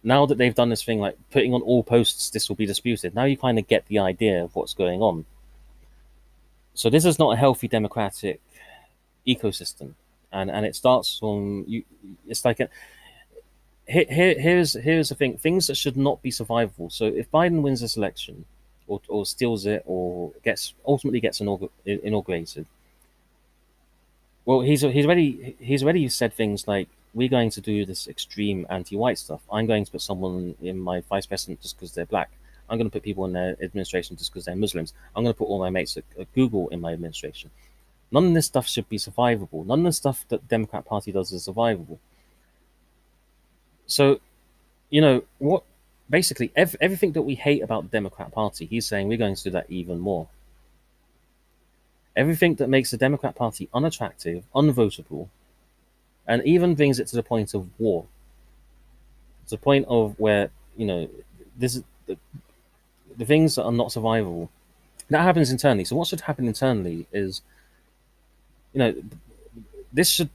Now 0.02 0.26
that 0.26 0.38
they've 0.38 0.54
done 0.54 0.70
this 0.70 0.82
thing 0.82 0.98
like 0.98 1.16
putting 1.30 1.52
on 1.52 1.62
all 1.62 1.82
posts, 1.82 2.30
this 2.30 2.48
will 2.48 2.56
be 2.56 2.66
disputed. 2.66 3.14
Now 3.14 3.24
you 3.24 3.36
kind 3.36 3.58
of 3.58 3.68
get 3.68 3.86
the 3.86 3.98
idea 3.98 4.42
of 4.42 4.54
what's 4.56 4.74
going 4.74 5.02
on. 5.02 5.26
So 6.74 6.88
this 6.88 7.04
is 7.04 7.18
not 7.18 7.34
a 7.34 7.36
healthy 7.36 7.68
democratic 7.68 8.40
ecosystem, 9.26 9.94
and 10.32 10.50
and 10.50 10.66
it 10.66 10.76
starts 10.76 11.18
from 11.18 11.64
you. 11.66 11.84
It's 12.26 12.44
like 12.44 12.60
a, 12.60 12.68
here, 13.86 14.06
here 14.08 14.34
here's 14.38 14.72
here's 14.74 15.08
the 15.08 15.14
thing: 15.14 15.38
things 15.38 15.66
that 15.66 15.76
should 15.76 15.96
not 15.96 16.22
be 16.22 16.30
survivable. 16.30 16.90
So 16.92 17.06
if 17.06 17.30
Biden 17.30 17.62
wins 17.62 17.80
this 17.80 17.96
election, 17.96 18.44
or, 18.90 19.00
or 19.08 19.24
steals 19.24 19.66
it 19.66 19.82
or 19.86 20.32
gets 20.44 20.74
ultimately 20.84 21.20
gets 21.20 21.40
inaugurated. 21.40 22.66
Well, 24.44 24.60
he's 24.60 24.82
he's 24.82 25.06
already 25.06 25.56
he's 25.60 25.82
already 25.82 26.08
said 26.08 26.34
things 26.34 26.66
like 26.66 26.88
we're 27.14 27.28
going 27.28 27.50
to 27.50 27.60
do 27.60 27.86
this 27.86 28.08
extreme 28.08 28.66
anti-white 28.68 29.18
stuff. 29.18 29.40
I'm 29.50 29.66
going 29.66 29.84
to 29.84 29.92
put 29.92 30.02
someone 30.02 30.54
in 30.60 30.78
my 30.78 31.02
vice 31.08 31.26
president 31.26 31.60
just 31.60 31.76
because 31.76 31.92
they're 31.94 32.06
black. 32.06 32.30
I'm 32.68 32.78
going 32.78 32.88
to 32.88 32.92
put 32.92 33.02
people 33.02 33.24
in 33.24 33.32
their 33.32 33.56
administration 33.62 34.16
just 34.16 34.32
because 34.32 34.44
they're 34.44 34.56
Muslims. 34.56 34.92
I'm 35.14 35.24
going 35.24 35.34
to 35.34 35.38
put 35.38 35.48
all 35.48 35.58
my 35.58 35.70
mates 35.70 35.96
at, 35.96 36.04
at 36.18 36.32
Google 36.34 36.68
in 36.68 36.80
my 36.80 36.92
administration. 36.92 37.50
None 38.12 38.26
of 38.26 38.34
this 38.34 38.46
stuff 38.46 38.66
should 38.66 38.88
be 38.88 38.98
survivable. 38.98 39.64
None 39.64 39.80
of 39.80 39.84
the 39.84 39.92
stuff 39.92 40.24
that 40.28 40.42
the 40.42 40.48
Democrat 40.48 40.84
Party 40.84 41.12
does 41.12 41.32
is 41.32 41.46
survivable. 41.46 41.98
So, 43.86 44.20
you 44.88 45.00
know 45.00 45.22
what 45.38 45.62
basically 46.08 46.50
ev- 46.56 46.76
everything 46.80 47.12
that 47.12 47.22
we 47.22 47.36
hate 47.36 47.62
about 47.62 47.84
the 47.84 47.88
Democrat 47.88 48.32
Party, 48.32 48.66
he's 48.66 48.86
saying 48.86 49.08
we're 49.08 49.16
going 49.16 49.36
to 49.36 49.42
do 49.44 49.50
that 49.50 49.66
even 49.68 50.00
more. 50.00 50.26
Everything 52.16 52.56
that 52.56 52.68
makes 52.68 52.90
the 52.90 52.96
Democrat 52.96 53.36
Party 53.36 53.68
unattractive, 53.72 54.44
unvotable, 54.54 55.28
and 56.26 56.44
even 56.44 56.74
brings 56.74 56.98
it 56.98 57.06
to 57.08 57.16
the 57.16 57.22
point 57.22 57.54
of 57.54 57.68
war. 57.78 58.06
It's 59.44 59.52
a 59.52 59.58
point 59.58 59.86
of 59.88 60.18
where 60.18 60.50
you 60.76 60.86
know 60.86 61.08
this 61.56 61.76
is 61.76 61.84
the, 62.06 62.16
the 63.16 63.24
things 63.24 63.54
that 63.54 63.64
are 63.64 63.72
not 63.72 63.88
survivable. 63.88 64.48
That 65.08 65.22
happens 65.22 65.50
internally. 65.50 65.84
So 65.84 65.96
what 65.96 66.06
should 66.06 66.20
happen 66.22 66.46
internally 66.46 67.06
is, 67.12 67.42
you 68.72 68.78
know, 68.78 68.94
this 69.92 70.10
should 70.10 70.30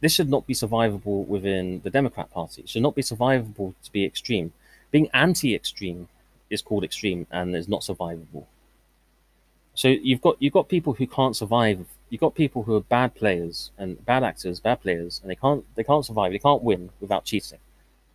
this 0.00 0.14
should 0.14 0.30
not 0.30 0.46
be 0.46 0.54
survivable 0.54 1.26
within 1.26 1.80
the 1.82 1.90
Democrat 1.90 2.30
Party. 2.30 2.62
It 2.62 2.68
should 2.68 2.82
not 2.82 2.94
be 2.94 3.02
survivable 3.02 3.74
to 3.82 3.92
be 3.92 4.04
extreme 4.04 4.52
being 4.90 5.08
anti-extreme 5.12 6.08
is 6.48 6.62
called 6.62 6.84
extreme 6.84 7.26
and 7.30 7.54
is 7.54 7.68
not 7.68 7.82
survivable. 7.82 8.44
So 9.74 9.88
you've 9.88 10.20
got 10.20 10.36
you've 10.40 10.52
got 10.52 10.68
people 10.68 10.94
who 10.94 11.06
can't 11.06 11.36
survive. 11.36 11.86
You've 12.10 12.20
got 12.20 12.34
people 12.34 12.64
who 12.64 12.74
are 12.74 12.80
bad 12.80 13.14
players 13.14 13.70
and 13.78 14.04
bad 14.04 14.24
actors, 14.24 14.58
bad 14.58 14.82
players, 14.82 15.20
and 15.22 15.30
they 15.30 15.36
can't 15.36 15.64
they 15.76 15.84
can't 15.84 16.04
survive. 16.04 16.32
They 16.32 16.38
can't 16.38 16.62
win 16.62 16.90
without 17.00 17.24
cheating, 17.24 17.60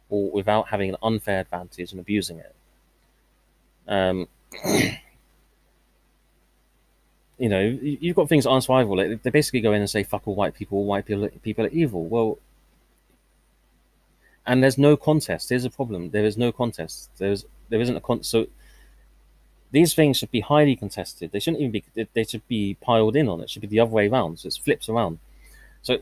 or 0.10 0.30
without 0.32 0.68
having 0.68 0.90
an 0.90 0.98
unfair 1.02 1.40
advantage 1.40 1.92
and 1.92 2.00
abusing 2.00 2.40
it. 2.40 2.56
Um, 3.88 4.28
you 7.38 7.50
know, 7.50 7.62
you've 7.82 8.16
got 8.16 8.30
things 8.30 8.46
that 8.46 8.50
survivable. 8.50 9.22
They 9.22 9.30
basically 9.30 9.62
go 9.62 9.74
in 9.74 9.82
and 9.82 9.90
say, 9.90 10.04
"Fuck 10.04 10.28
all 10.28 10.36
white 10.36 10.54
people. 10.54 10.86
White 10.86 11.06
people, 11.06 11.30
people 11.42 11.66
are 11.66 11.70
evil." 11.70 12.06
Well, 12.06 12.38
and 14.46 14.64
there's 14.64 14.78
no 14.78 14.96
contest. 14.96 15.50
There's 15.50 15.66
a 15.66 15.70
problem. 15.70 16.12
There 16.12 16.26
is 16.26 16.38
no 16.38 16.52
contest. 16.52 17.10
There's 17.18 17.46
there 17.70 17.82
isn't 17.82 17.96
a 17.96 18.02
con. 18.02 18.24
So 18.24 18.48
these 19.72 19.94
things 19.94 20.18
should 20.18 20.32
be 20.32 20.42
highly 20.42 20.76
contested. 20.76 21.32
They 21.32 21.40
shouldn't 21.40 21.62
even 21.62 21.72
be. 21.72 22.08
They 22.14 22.24
should 22.24 22.48
be 22.48 22.76
piled 22.80 23.16
in 23.16 23.28
on. 23.28 23.42
It 23.42 23.50
should 23.50 23.62
be 23.62 23.68
the 23.68 23.80
other 23.80 23.92
way 23.92 24.08
around. 24.08 24.40
So 24.40 24.48
it 24.48 24.60
flips 24.64 24.88
around. 24.88 25.20
So 25.82 26.00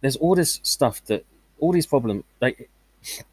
there's 0.00 0.16
all 0.16 0.34
this 0.34 0.60
stuff 0.62 1.04
that 1.06 1.24
all 1.60 1.72
these 1.72 1.86
problems 1.86 2.24
like 2.40 2.68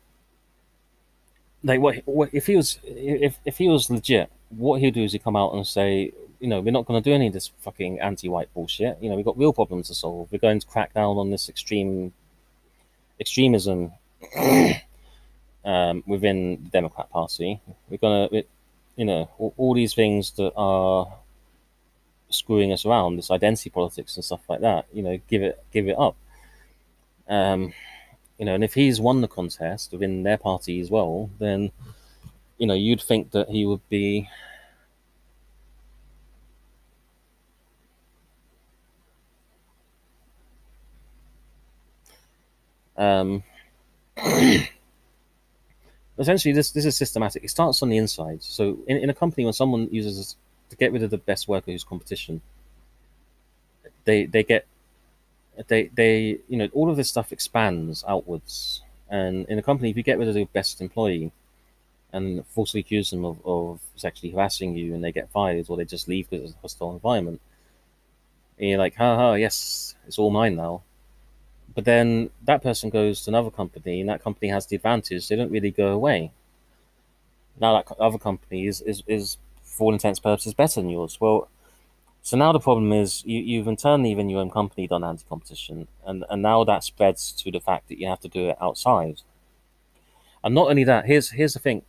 like 1.64 1.80
what, 1.80 1.96
what 2.06 2.30
if 2.34 2.48
he 2.48 2.56
was 2.56 2.80
if 2.86 3.40
if 3.46 3.58
he 3.58 3.68
was 3.68 3.90
legit, 3.90 4.32
what 4.50 4.80
he'd 4.80 4.94
do 4.94 5.04
is 5.04 5.12
he'd 5.12 5.24
come 5.24 5.36
out 5.36 5.54
and 5.54 5.66
say, 5.66 6.12
you 6.42 6.48
know, 6.48 6.60
we're 6.60 6.72
not 6.72 6.88
going 6.88 7.02
to 7.02 7.08
do 7.08 7.14
any 7.14 7.28
of 7.28 7.34
this 7.34 7.52
fucking 7.60 8.00
anti-white 8.00 8.52
bullshit. 8.56 8.98
You 9.00 9.12
know, 9.12 9.16
we've 9.16 9.24
got 9.24 9.38
real 9.38 9.54
problems 9.54 9.88
to 9.88 9.96
solve. 9.96 10.32
We're 10.32 10.40
going 10.40 10.60
to 10.60 10.66
crack 10.66 10.92
down 10.94 11.18
on 11.18 11.30
this 11.30 11.48
extreme 11.48 12.14
extremism 13.20 13.92
um, 15.64 16.04
within 16.08 16.64
the 16.64 16.70
Democrat 16.72 17.12
Party. 17.12 17.62
We're 17.90 17.98
gonna, 17.98 18.44
you 18.96 19.06
know, 19.06 19.30
all, 19.38 19.54
all, 19.56 19.74
these 19.76 19.94
things 19.94 20.32
that 20.32 20.52
are 20.58 21.14
screwing 22.30 22.74
us 22.74 22.88
around, 22.88 23.18
this 23.18 23.30
identity 23.30 23.70
politics 23.70 24.16
and 24.16 24.26
stuff 24.26 24.42
like 24.50 24.62
that. 24.62 24.88
You 24.92 25.04
know, 25.04 25.20
give 25.30 25.44
it, 25.44 25.64
give 25.72 25.88
it 25.88 25.98
up. 26.00 26.16
Um, 27.30 27.72
you 28.40 28.46
know, 28.46 28.56
and 28.56 28.64
if 28.64 28.74
he's 28.74 29.00
won 29.00 29.22
the 29.22 29.28
contest 29.28 29.92
within 29.92 30.24
their 30.24 30.38
party 30.38 30.82
as 30.82 30.90
well, 30.90 31.30
then 31.38 31.72
you 32.58 32.66
know 32.66 32.74
you'd 32.74 33.02
think 33.02 33.30
that 33.32 33.48
he 33.50 33.64
would 33.68 33.88
be. 33.90 34.28
Um, 43.02 43.44
essentially 46.20 46.54
this 46.54 46.72
this 46.72 46.86
is 46.86 46.96
systematic. 46.96 47.44
It 47.44 47.50
starts 47.50 47.82
on 47.82 47.90
the 47.90 47.98
inside. 47.98 48.44
So 48.44 48.78
in, 48.88 48.98
in 48.98 49.10
a 49.10 49.14
company, 49.14 49.44
when 49.44 49.54
someone 49.54 49.90
uses 49.92 50.36
to 50.70 50.76
get 50.78 50.94
rid 50.94 51.02
of 51.04 51.10
the 51.10 51.18
best 51.18 51.48
worker 51.48 51.72
who's 51.72 51.84
competition, 51.84 52.42
they 54.06 54.26
they 54.26 54.44
get 54.44 54.68
they 55.68 55.90
they 55.96 56.38
you 56.48 56.58
know 56.58 56.70
all 56.74 56.90
of 56.92 56.98
this 56.98 57.10
stuff 57.10 57.32
expands 57.32 58.04
outwards. 58.08 58.84
And 59.10 59.46
in 59.48 59.58
a 59.58 59.64
company, 59.64 59.90
if 59.90 59.98
you 59.98 60.04
get 60.04 60.20
rid 60.20 60.28
of 60.28 60.36
the 60.36 60.46
best 60.46 60.80
employee 60.80 61.32
and 62.14 62.46
falsely 62.48 62.82
accuse 62.82 63.10
them 63.10 63.26
of, 63.26 63.40
of 63.46 63.82
sexually 63.96 64.32
harassing 64.32 64.76
you 64.76 64.94
and 64.94 65.04
they 65.04 65.12
get 65.12 65.30
fired 65.32 65.66
or 65.70 65.76
they 65.76 65.86
just 65.86 66.08
leave 66.08 66.30
because 66.30 66.46
it's 66.46 66.58
a 66.58 66.62
hostile 66.62 66.94
environment, 66.94 67.42
and 68.60 68.70
you're 68.70 68.78
like, 68.78 68.96
ha 68.96 69.16
ha, 69.18 69.34
yes, 69.34 69.96
it's 70.08 70.20
all 70.20 70.30
mine 70.30 70.56
now 70.56 70.84
but 71.74 71.86
then 71.86 72.30
that 72.44 72.62
person 72.62 72.90
goes 72.90 73.24
to 73.24 73.32
another 73.32 73.52
company 73.52 74.02
and 74.02 74.10
that 74.10 74.24
company 74.24 74.50
has 74.50 74.66
the 74.66 74.76
advantage. 74.76 75.28
They 75.28 75.36
don't 75.36 75.52
really 75.52 75.72
go 75.72 75.88
away. 75.88 76.32
Now 77.60 77.74
that 77.74 77.92
other 78.00 78.18
company 78.18 78.68
is, 78.68 78.82
is, 78.82 79.04
is 79.08 79.38
for 79.64 79.86
all 79.86 79.94
intents 79.94 80.20
and 80.20 80.24
purposes 80.24 80.54
better 80.54 80.82
than 80.82 80.90
yours. 80.90 81.20
Well 81.20 81.48
so 82.24 82.38
now 82.38 82.52
the 82.52 82.60
problem 82.60 82.92
is 82.94 83.26
you, 83.26 83.40
you've 83.40 83.68
internally 83.68 84.14
within 84.14 84.30
your 84.30 84.42
own 84.42 84.52
company 84.52 84.88
done 84.88 85.04
anti-competition 85.04 85.88
and, 86.06 86.24
and 86.30 86.42
now 86.42 86.64
that 86.64 86.84
spreads 86.84 87.32
to 87.32 87.52
the 87.52 87.60
fact 87.60 87.88
that 87.90 88.00
you 88.00 88.08
have 88.08 88.20
to 88.20 88.28
do 88.28 88.50
it 88.50 88.58
outside. 88.62 89.22
And 90.44 90.54
not 90.54 90.70
only 90.70 90.84
that 90.84 91.06
here's 91.06 91.32
here's 91.32 91.54
the 91.54 91.60
thing. 91.60 91.84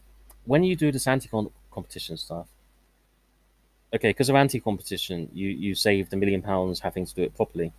When 0.44 0.64
you 0.64 0.74
do 0.76 0.90
this 0.92 1.06
anti-competition 1.06 2.16
stuff 2.16 2.46
okay 3.94 4.10
because 4.10 4.28
of 4.28 4.36
anti-competition 4.36 5.28
you 5.32 5.48
you 5.48 5.74
saved 5.74 6.12
a 6.12 6.16
million 6.16 6.42
pounds 6.42 6.80
having 6.80 7.04
to 7.04 7.14
do 7.14 7.22
it 7.22 7.34
properly 7.36 7.72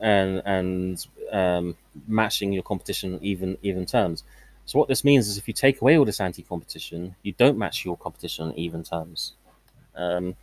and 0.00 0.42
and 0.44 1.06
um, 1.30 1.76
matching 2.06 2.52
your 2.52 2.62
competition 2.62 3.18
even 3.22 3.58
even 3.62 3.86
terms. 3.86 4.24
So 4.64 4.78
what 4.78 4.88
this 4.88 5.04
means 5.04 5.28
is 5.28 5.38
if 5.38 5.48
you 5.48 5.54
take 5.54 5.80
away 5.80 5.98
all 5.98 6.04
this 6.04 6.20
anti-competition, 6.20 7.16
you 7.22 7.32
don't 7.32 7.58
match 7.58 7.84
your 7.84 7.96
competition 7.96 8.48
on 8.48 8.54
even 8.54 8.84
terms. 8.84 9.32
Um, 9.96 10.36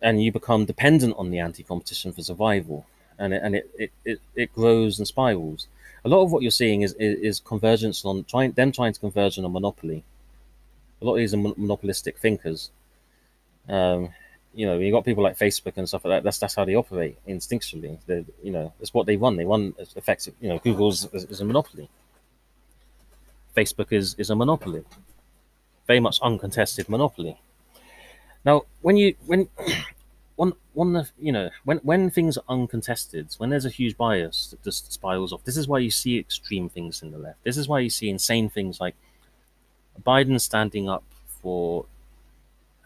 and 0.00 0.22
you 0.22 0.30
become 0.30 0.66
dependent 0.66 1.14
on 1.16 1.30
the 1.30 1.40
anti-competition 1.40 2.12
for 2.12 2.22
survival. 2.22 2.86
And 3.18 3.34
it, 3.34 3.42
and 3.42 3.54
it, 3.56 3.70
it, 3.78 3.92
it, 4.04 4.20
it 4.34 4.54
grows 4.54 4.98
and 4.98 5.08
spirals. 5.08 5.66
A 6.04 6.08
lot 6.08 6.22
of 6.22 6.30
what 6.30 6.42
you're 6.42 6.50
seeing 6.50 6.82
is, 6.82 6.92
is, 6.94 7.18
is 7.20 7.40
convergence 7.40 8.04
on 8.04 8.24
trying 8.24 8.52
them 8.52 8.70
trying 8.70 8.92
to 8.92 9.00
converge 9.00 9.38
on 9.38 9.44
a 9.44 9.48
monopoly. 9.48 10.04
A 11.00 11.04
lot 11.04 11.14
of 11.14 11.18
these 11.18 11.34
are 11.34 11.38
monopolistic 11.38 12.18
thinkers. 12.18 12.70
Um, 13.68 14.10
you 14.54 14.66
know, 14.66 14.78
you 14.78 14.92
got 14.92 15.04
people 15.04 15.22
like 15.22 15.38
Facebook 15.38 15.76
and 15.76 15.88
stuff 15.88 16.04
like 16.04 16.18
that. 16.18 16.24
That's 16.24 16.38
that's 16.38 16.54
how 16.54 16.64
they 16.64 16.74
operate 16.74 17.18
instinctually. 17.26 17.98
They, 18.06 18.24
you 18.42 18.52
know, 18.52 18.72
it's 18.80 18.94
what 18.94 19.06
they 19.06 19.16
run. 19.16 19.36
They 19.36 19.44
run 19.44 19.74
effective. 19.96 20.34
You 20.40 20.48
know, 20.48 20.58
Google's 20.58 21.12
is, 21.12 21.24
is 21.24 21.40
a 21.40 21.44
monopoly. 21.44 21.88
Facebook 23.56 23.92
is 23.92 24.14
is 24.14 24.30
a 24.30 24.36
monopoly, 24.36 24.84
very 25.86 26.00
much 26.00 26.20
uncontested 26.20 26.88
monopoly. 26.88 27.38
Now, 28.44 28.62
when 28.82 28.96
you 28.96 29.14
when 29.26 29.48
one 30.36 30.52
one 30.72 31.06
you 31.18 31.32
know 31.32 31.50
when 31.64 31.78
when 31.78 32.10
things 32.10 32.36
are 32.36 32.44
uncontested, 32.48 33.34
when 33.38 33.50
there's 33.50 33.66
a 33.66 33.70
huge 33.70 33.96
bias 33.96 34.48
that 34.50 34.62
just 34.62 34.92
spirals 34.92 35.32
off. 35.32 35.44
This 35.44 35.56
is 35.56 35.68
why 35.68 35.78
you 35.78 35.90
see 35.90 36.18
extreme 36.18 36.68
things 36.68 37.02
in 37.02 37.10
the 37.10 37.18
left. 37.18 37.42
This 37.44 37.56
is 37.56 37.68
why 37.68 37.80
you 37.80 37.90
see 37.90 38.08
insane 38.08 38.48
things 38.48 38.80
like 38.80 38.94
Biden 40.04 40.40
standing 40.40 40.88
up 40.88 41.04
for 41.42 41.86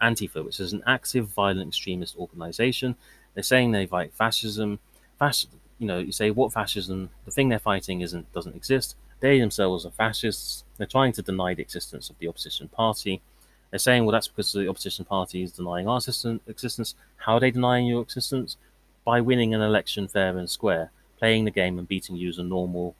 Antifa, 0.01 0.43
which 0.43 0.59
is 0.59 0.73
an 0.73 0.83
active 0.85 1.27
violent 1.27 1.69
extremist 1.69 2.17
organization. 2.17 2.95
They're 3.33 3.43
saying 3.43 3.71
they 3.71 3.85
fight 3.85 4.13
fascism. 4.13 4.79
Fasc- 5.19 5.47
you 5.77 5.87
know, 5.87 5.99
you 5.99 6.11
say 6.11 6.31
what 6.31 6.53
fascism? 6.53 7.09
The 7.25 7.31
thing 7.31 7.49
they're 7.49 7.59
fighting 7.59 8.01
isn't 8.01 8.31
doesn't 8.33 8.55
exist. 8.55 8.95
They 9.19 9.39
themselves 9.39 9.85
are 9.85 9.91
fascists. 9.91 10.63
They're 10.77 10.87
trying 10.87 11.13
to 11.13 11.21
deny 11.21 11.53
the 11.53 11.61
existence 11.61 12.09
of 12.09 12.17
the 12.19 12.27
opposition 12.27 12.67
party. 12.69 13.21
They're 13.69 13.79
saying, 13.79 14.05
well, 14.05 14.13
that's 14.13 14.27
because 14.27 14.51
the 14.51 14.67
opposition 14.67 15.05
party 15.05 15.43
is 15.43 15.51
denying 15.51 15.87
our 15.87 15.97
existence. 15.97 16.95
How 17.17 17.35
are 17.35 17.39
they 17.39 17.51
denying 17.51 17.85
your 17.85 18.01
existence? 18.01 18.57
By 19.05 19.21
winning 19.21 19.53
an 19.53 19.61
election 19.61 20.07
fair 20.07 20.37
and 20.37 20.49
square, 20.49 20.91
playing 21.17 21.45
the 21.45 21.51
game 21.51 21.77
and 21.77 21.87
beating 21.87 22.15
you 22.15 22.29
as 22.29 22.37
a 22.37 22.43
normal 22.43 22.95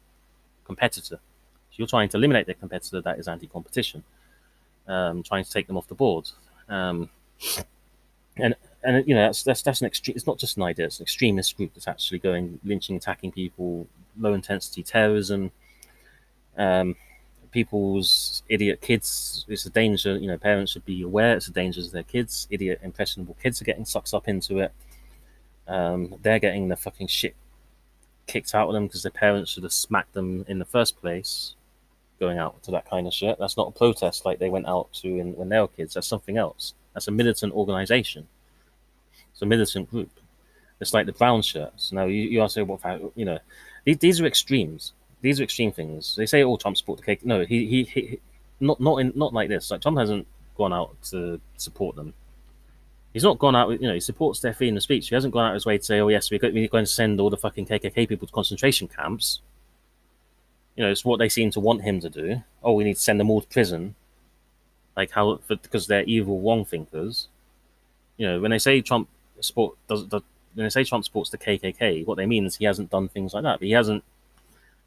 competitor. 0.66 1.20
So 1.72 1.76
you're 1.76 1.88
trying 1.88 2.10
to 2.10 2.18
eliminate 2.18 2.46
the 2.48 2.54
competitor 2.54 3.02
that 3.02 3.20
is 3.20 3.28
anti-competition, 3.28 4.04
um, 4.88 5.24
trying 5.24 5.44
to 5.44 5.52
take 5.52 5.68
them 5.68 5.78
off 5.78 5.88
the 5.88 5.96
board. 5.96 6.30
Um, 6.70 7.10
and 8.38 8.56
and 8.84 9.08
you 9.08 9.16
know 9.16 9.22
that's 9.22 9.44
that's 9.44 9.62
that's 9.62 9.82
an 9.82 9.88
extreme. 9.88 10.16
It's 10.16 10.28
not 10.28 10.38
just 10.38 10.58
an 10.58 10.64
idea; 10.64 10.86
it's 10.86 11.00
an 11.00 11.04
extremist 11.04 11.58
group 11.58 11.74
that's 11.74 11.88
actually 11.88 12.20
going 12.20 12.60
lynching, 12.64 12.96
attacking 12.96 13.32
people, 13.32 13.88
low 14.18 14.34
intensity 14.34 14.84
terrorism. 14.84 15.52
Um, 16.58 16.96
people's 17.52 18.44
idiot 18.48 18.82
kids. 18.82 19.46
It's 19.48 19.66
a 19.66 19.70
danger. 19.70 20.18
You 20.18 20.28
know, 20.28 20.38
parents 20.38 20.72
should 20.74 20.86
be 20.86 21.02
aware. 21.02 21.36
It's 21.36 21.48
a 21.48 21.52
danger 21.52 21.82
to 21.82 21.90
their 21.90 22.04
kids. 22.04 22.48
Idiot, 22.50 22.80
impressionable 22.84 23.36
kids 23.42 23.62
are 23.62 23.66
getting 23.66 23.86
sucked 23.86 24.14
up 24.14 24.28
into 24.28 24.60
it. 24.60 24.72
Um, 25.68 26.16
they're 26.22 26.40
getting 26.40 26.68
the 26.68 26.76
fucking 26.76 27.08
shit 27.08 27.36
kicked 28.28 28.56
out 28.56 28.68
of 28.68 28.74
them 28.74 28.88
because 28.88 29.04
their 29.04 29.12
parents 29.12 29.52
should 29.52 29.64
have 29.64 29.74
smacked 29.74 30.14
them 30.14 30.46
in 30.48 30.60
the 30.60 30.66
first 30.66 31.00
place. 31.02 31.56
Going 32.20 32.38
out 32.38 32.62
to 32.64 32.72
that 32.72 32.90
kind 32.90 33.08
of 33.08 33.14
shit. 33.14 33.38
That's 33.40 33.58
not 33.58 33.70
a 33.70 33.72
protest 33.72 34.26
like 34.26 34.40
they 34.40 34.50
went 34.50 34.68
out 34.68 34.92
to 35.02 35.08
in, 35.08 35.36
when 35.36 35.50
they 35.50 35.60
were 35.60 35.68
kids. 35.68 35.94
That's 35.94 36.08
something 36.08 36.38
else. 36.38 36.74
That's 36.94 37.08
a 37.08 37.12
militant 37.12 37.54
organization. 37.54 38.28
It's 39.32 39.42
a 39.42 39.46
militant 39.46 39.90
group. 39.90 40.12
It's 40.82 40.94
like 40.94 41.06
the 41.06 41.14
brown 41.14 41.42
shirts. 41.42 41.92
Now 41.92 42.06
you, 42.06 42.24
you 42.24 42.42
ask 42.42 42.58
what 42.58 43.12
you 43.16 43.26
know. 43.26 43.40
These, 43.86 43.98
these 44.00 44.22
are 44.22 44.26
extremes 44.26 44.94
these 45.22 45.40
are 45.40 45.44
extreme 45.44 45.72
things. 45.72 46.16
They 46.16 46.26
say, 46.26 46.44
"Oh, 46.44 46.58
Trump 46.58 46.78
support 46.78 47.00
the 47.00 47.06
cake." 47.06 47.26
No, 47.26 47.44
he, 47.46 47.66
he, 47.66 47.84
he 47.84 48.20
not 48.60 48.80
not 48.80 48.98
in 48.98 49.12
not 49.16 49.34
like 49.34 49.50
this. 49.50 49.72
Like 49.72 49.82
Trump 49.82 49.98
hasn't 49.98 50.28
gone 50.58 50.74
out 50.74 51.02
to 51.04 51.40
support 51.58 51.96
them. 51.96 52.14
He's 53.14 53.24
not 53.24 53.40
gone 53.40 53.56
out. 53.56 53.70
You 53.70 53.88
know, 53.88 53.94
he 53.94 54.00
supports 54.00 54.40
their 54.40 54.54
freedom 54.54 54.78
of 54.78 54.84
speech. 54.84 55.10
He 55.10 55.16
hasn't 55.16 55.34
gone 55.34 55.50
out 55.50 55.54
his 55.54 55.66
way 55.66 55.78
to 55.78 55.84
say, 55.84 56.00
"Oh, 56.00 56.08
yes, 56.08 56.32
we're 56.32 56.40
going 56.40 56.86
to 56.86 56.86
send 56.86 57.20
all 57.20 57.30
the 57.30 57.38
fucking 57.38 57.66
KKK 57.66 58.08
people 58.08 58.28
to 58.28 58.34
concentration 58.34 58.88
camps." 58.88 59.42
You 60.80 60.86
know, 60.86 60.92
it's 60.92 61.04
what 61.04 61.20
they 61.20 61.28
seem 61.28 61.52
to 61.52 61.60
want 61.60 61.82
him 61.82 62.00
to 62.00 62.10
do. 62.10 62.42
Oh, 62.64 62.72
we 62.72 62.86
need 62.86 62.96
to 62.96 63.02
send 63.02 63.20
them 63.20 63.30
all 63.30 63.42
to 63.42 63.48
prison, 63.50 63.96
like 64.96 65.12
how 65.12 65.42
because 65.50 65.88
they're 65.88 66.06
evil, 66.06 66.40
wrong 66.40 66.64
thinkers. 66.64 67.28
You 68.16 68.26
know, 68.26 68.40
when 68.40 68.52
they 68.52 68.60
say 68.60 68.80
Trump 68.80 69.10
support 69.42 69.76
does, 69.90 70.06
does 70.06 70.22
when 70.54 70.66
they 70.66 70.70
say 70.70 70.86
Trump 70.86 71.04
supports 71.04 71.32
the 71.32 71.38
KKK, 71.38 72.06
what 72.06 72.16
they 72.16 72.26
mean 72.26 72.46
is 72.46 72.56
he 72.56 72.64
hasn't 72.64 72.92
done 72.92 73.10
things 73.10 73.34
like 73.34 73.44
that. 73.44 73.60
But 73.60 73.66
he 73.66 73.74
hasn't 73.74 74.06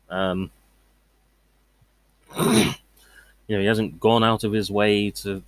um, 0.09 0.51
you 2.40 2.74
know, 3.51 3.60
he 3.60 3.66
hasn't 3.66 4.01
gone 4.01 4.24
out 4.24 4.44
of 4.44 4.52
his 4.55 4.70
way 4.70 5.10
to, 5.10 5.43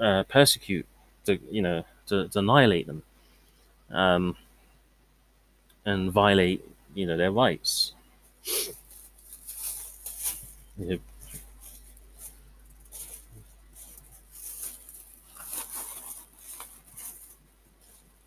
uh, 0.00 0.22
persecute, 0.28 0.86
to 1.26 1.40
you 1.50 1.62
know, 1.62 1.84
to, 2.06 2.28
to 2.28 2.38
annihilate 2.38 2.86
them, 2.86 3.02
um, 3.90 4.36
and 5.84 6.12
violate, 6.12 6.64
you 6.94 7.06
know, 7.06 7.16
their 7.16 7.32
rights. 7.32 7.90
Know, 10.76 10.98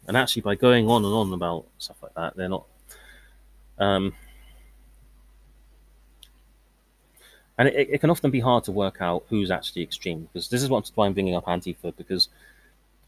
and 0.07 0.15
actually, 0.15 0.41
by 0.43 0.55
going 0.55 0.87
on 0.89 1.03
and 1.03 1.13
on 1.13 1.33
about 1.33 1.65
stuff 1.77 1.97
like 2.01 2.13
that, 2.15 2.35
they're 2.35 2.49
not. 2.49 2.65
Um, 3.77 4.13
and 7.57 7.67
it, 7.67 7.89
it, 7.91 8.01
can 8.01 8.09
often 8.09 8.31
be 8.31 8.39
hard 8.39 8.63
to 8.65 8.71
work 8.71 8.97
out 9.01 9.25
who's 9.29 9.51
actually 9.51 9.81
extreme 9.83 10.21
because 10.21 10.49
this 10.49 10.63
is 10.63 10.69
what, 10.69 10.89
why 10.95 11.05
I'm 11.05 11.13
bringing 11.13 11.35
up 11.35 11.45
Antifa 11.45 11.95
because 11.95 12.29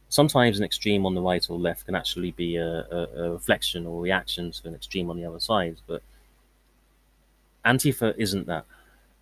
sometimes 0.10 0.58
an 0.58 0.66
extreme 0.66 1.06
on 1.06 1.16
the 1.16 1.22
right 1.22 1.46
or 1.50 1.58
left 1.58 1.86
can 1.86 1.96
actually 1.96 2.32
be 2.32 2.56
a, 2.56 2.66
a, 2.66 3.08
a 3.16 3.32
reflection 3.32 3.86
or 3.86 4.02
reaction 4.02 4.52
to 4.52 4.68
an 4.68 4.76
extreme 4.76 5.10
on 5.10 5.18
the 5.18 5.26
other 5.26 5.40
side. 5.40 5.78
But 5.88 6.02
Antifa 7.66 8.16
isn't 8.18 8.48
that. 8.48 8.66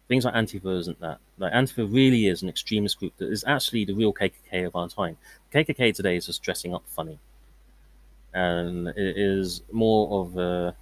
Things 0.08 0.24
like 0.24 0.34
Antifa 0.36 0.80
isn't 0.80 1.00
that. 1.02 1.20
Like 1.38 1.54
Antifa 1.54 1.92
really 1.92 2.28
is 2.28 2.42
an 2.42 2.50
extremist 2.50 3.00
group 3.00 3.14
that 3.18 3.30
is 3.30 3.44
actually 3.46 3.86
the 3.86 3.94
real 3.94 4.14
KKK 4.14 4.66
of 4.66 4.76
our 4.76 4.88
time. 4.88 5.18
KKK 5.54 5.94
today 5.94 6.16
is 6.16 6.28
just 6.28 6.42
dressing 6.42 6.74
up 6.74 6.84
funny, 6.88 7.20
and 8.34 8.88
it 8.90 9.18
is 9.18 9.64
more 9.72 10.22
of 10.22 10.38
a 10.38 10.76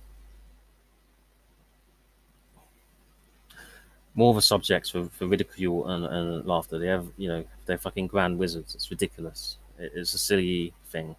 more 4.15 4.31
of 4.31 4.37
a 4.37 4.41
subject 4.41 4.91
for, 4.91 5.05
for 5.09 5.27
ridicule 5.27 5.87
and, 5.87 6.05
and 6.05 6.45
laughter. 6.45 6.79
They 6.79 6.87
have, 6.87 7.05
you 7.17 7.27
know, 7.27 7.43
they're 7.65 7.77
fucking 7.77 8.07
grand 8.07 8.39
wizards. 8.39 8.73
It's 8.73 8.89
ridiculous. 8.89 9.57
It's 9.77 10.13
a 10.13 10.17
silly 10.17 10.73
thing. 10.87 11.15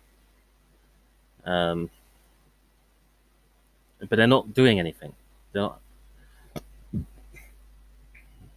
Um, 1.44 1.90
but 4.00 4.16
they're 4.16 4.26
not 4.26 4.54
doing 4.54 4.78
anything. 4.78 5.12
They're 5.52 5.62
not. 5.62 5.80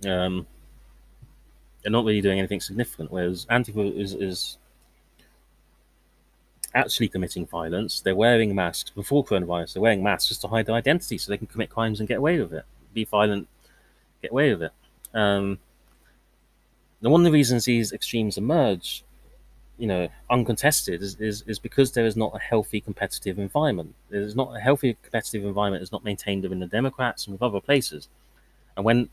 Um, 0.06 0.48
they're 1.82 1.92
not 1.92 2.06
really 2.06 2.22
doing 2.22 2.40
anything 2.40 2.60
significant. 2.60 3.12
Whereas 3.12 3.46
Antifa 3.48 3.96
is, 3.98 4.14
is 4.14 4.58
actually 6.74 7.08
committing 7.08 7.46
violence. 7.46 8.02
They're 8.02 8.16
wearing 8.16 8.54
masks 8.54 8.90
before 8.90 9.24
coronavirus. 9.24 9.74
They're 9.74 9.82
wearing 9.82 10.04
masks 10.04 10.30
just 10.30 10.42
to 10.42 10.48
hide 10.48 10.66
their 10.66 10.76
identity, 10.76 11.18
so 11.18 11.32
they 11.32 11.38
can 11.38 11.48
commit 11.48 11.70
crimes 11.70 12.00
and 12.00 12.08
get 12.08 12.18
away 12.18 12.40
with 12.40 12.54
it. 12.54 12.66
Be 12.94 13.06
violent 13.06 13.48
get 14.22 14.32
away 14.32 14.54
with 14.54 14.64
it. 14.64 14.72
Um, 15.14 15.60
one 17.02 17.22
of 17.22 17.26
the 17.26 17.32
reasons 17.32 17.66
these 17.66 17.94
extremes 17.94 18.38
emerge, 18.38 19.04
you 19.78 19.88
know, 19.88 20.10
uncontested, 20.30 21.02
is, 21.02 21.16
is, 21.20 21.44
is 21.48 21.60
because 21.60 21.94
there 21.94 22.06
is 22.06 22.18
not 22.18 22.36
a 22.36 22.40
healthy 22.40 22.82
competitive 22.82 23.40
environment. 23.40 23.96
There's 24.10 24.36
not 24.36 24.56
a 24.56 24.60
healthy 24.60 24.98
competitive 25.02 25.46
environment 25.46 25.84
is 25.84 25.92
not 25.92 26.04
maintained 26.04 26.44
within 26.44 26.60
the 26.60 26.68
Democrats 26.68 27.26
and 27.26 27.34
with 27.34 27.42
other 27.42 27.62
places. 27.62 28.10
And 28.76 28.86
when 28.86 29.10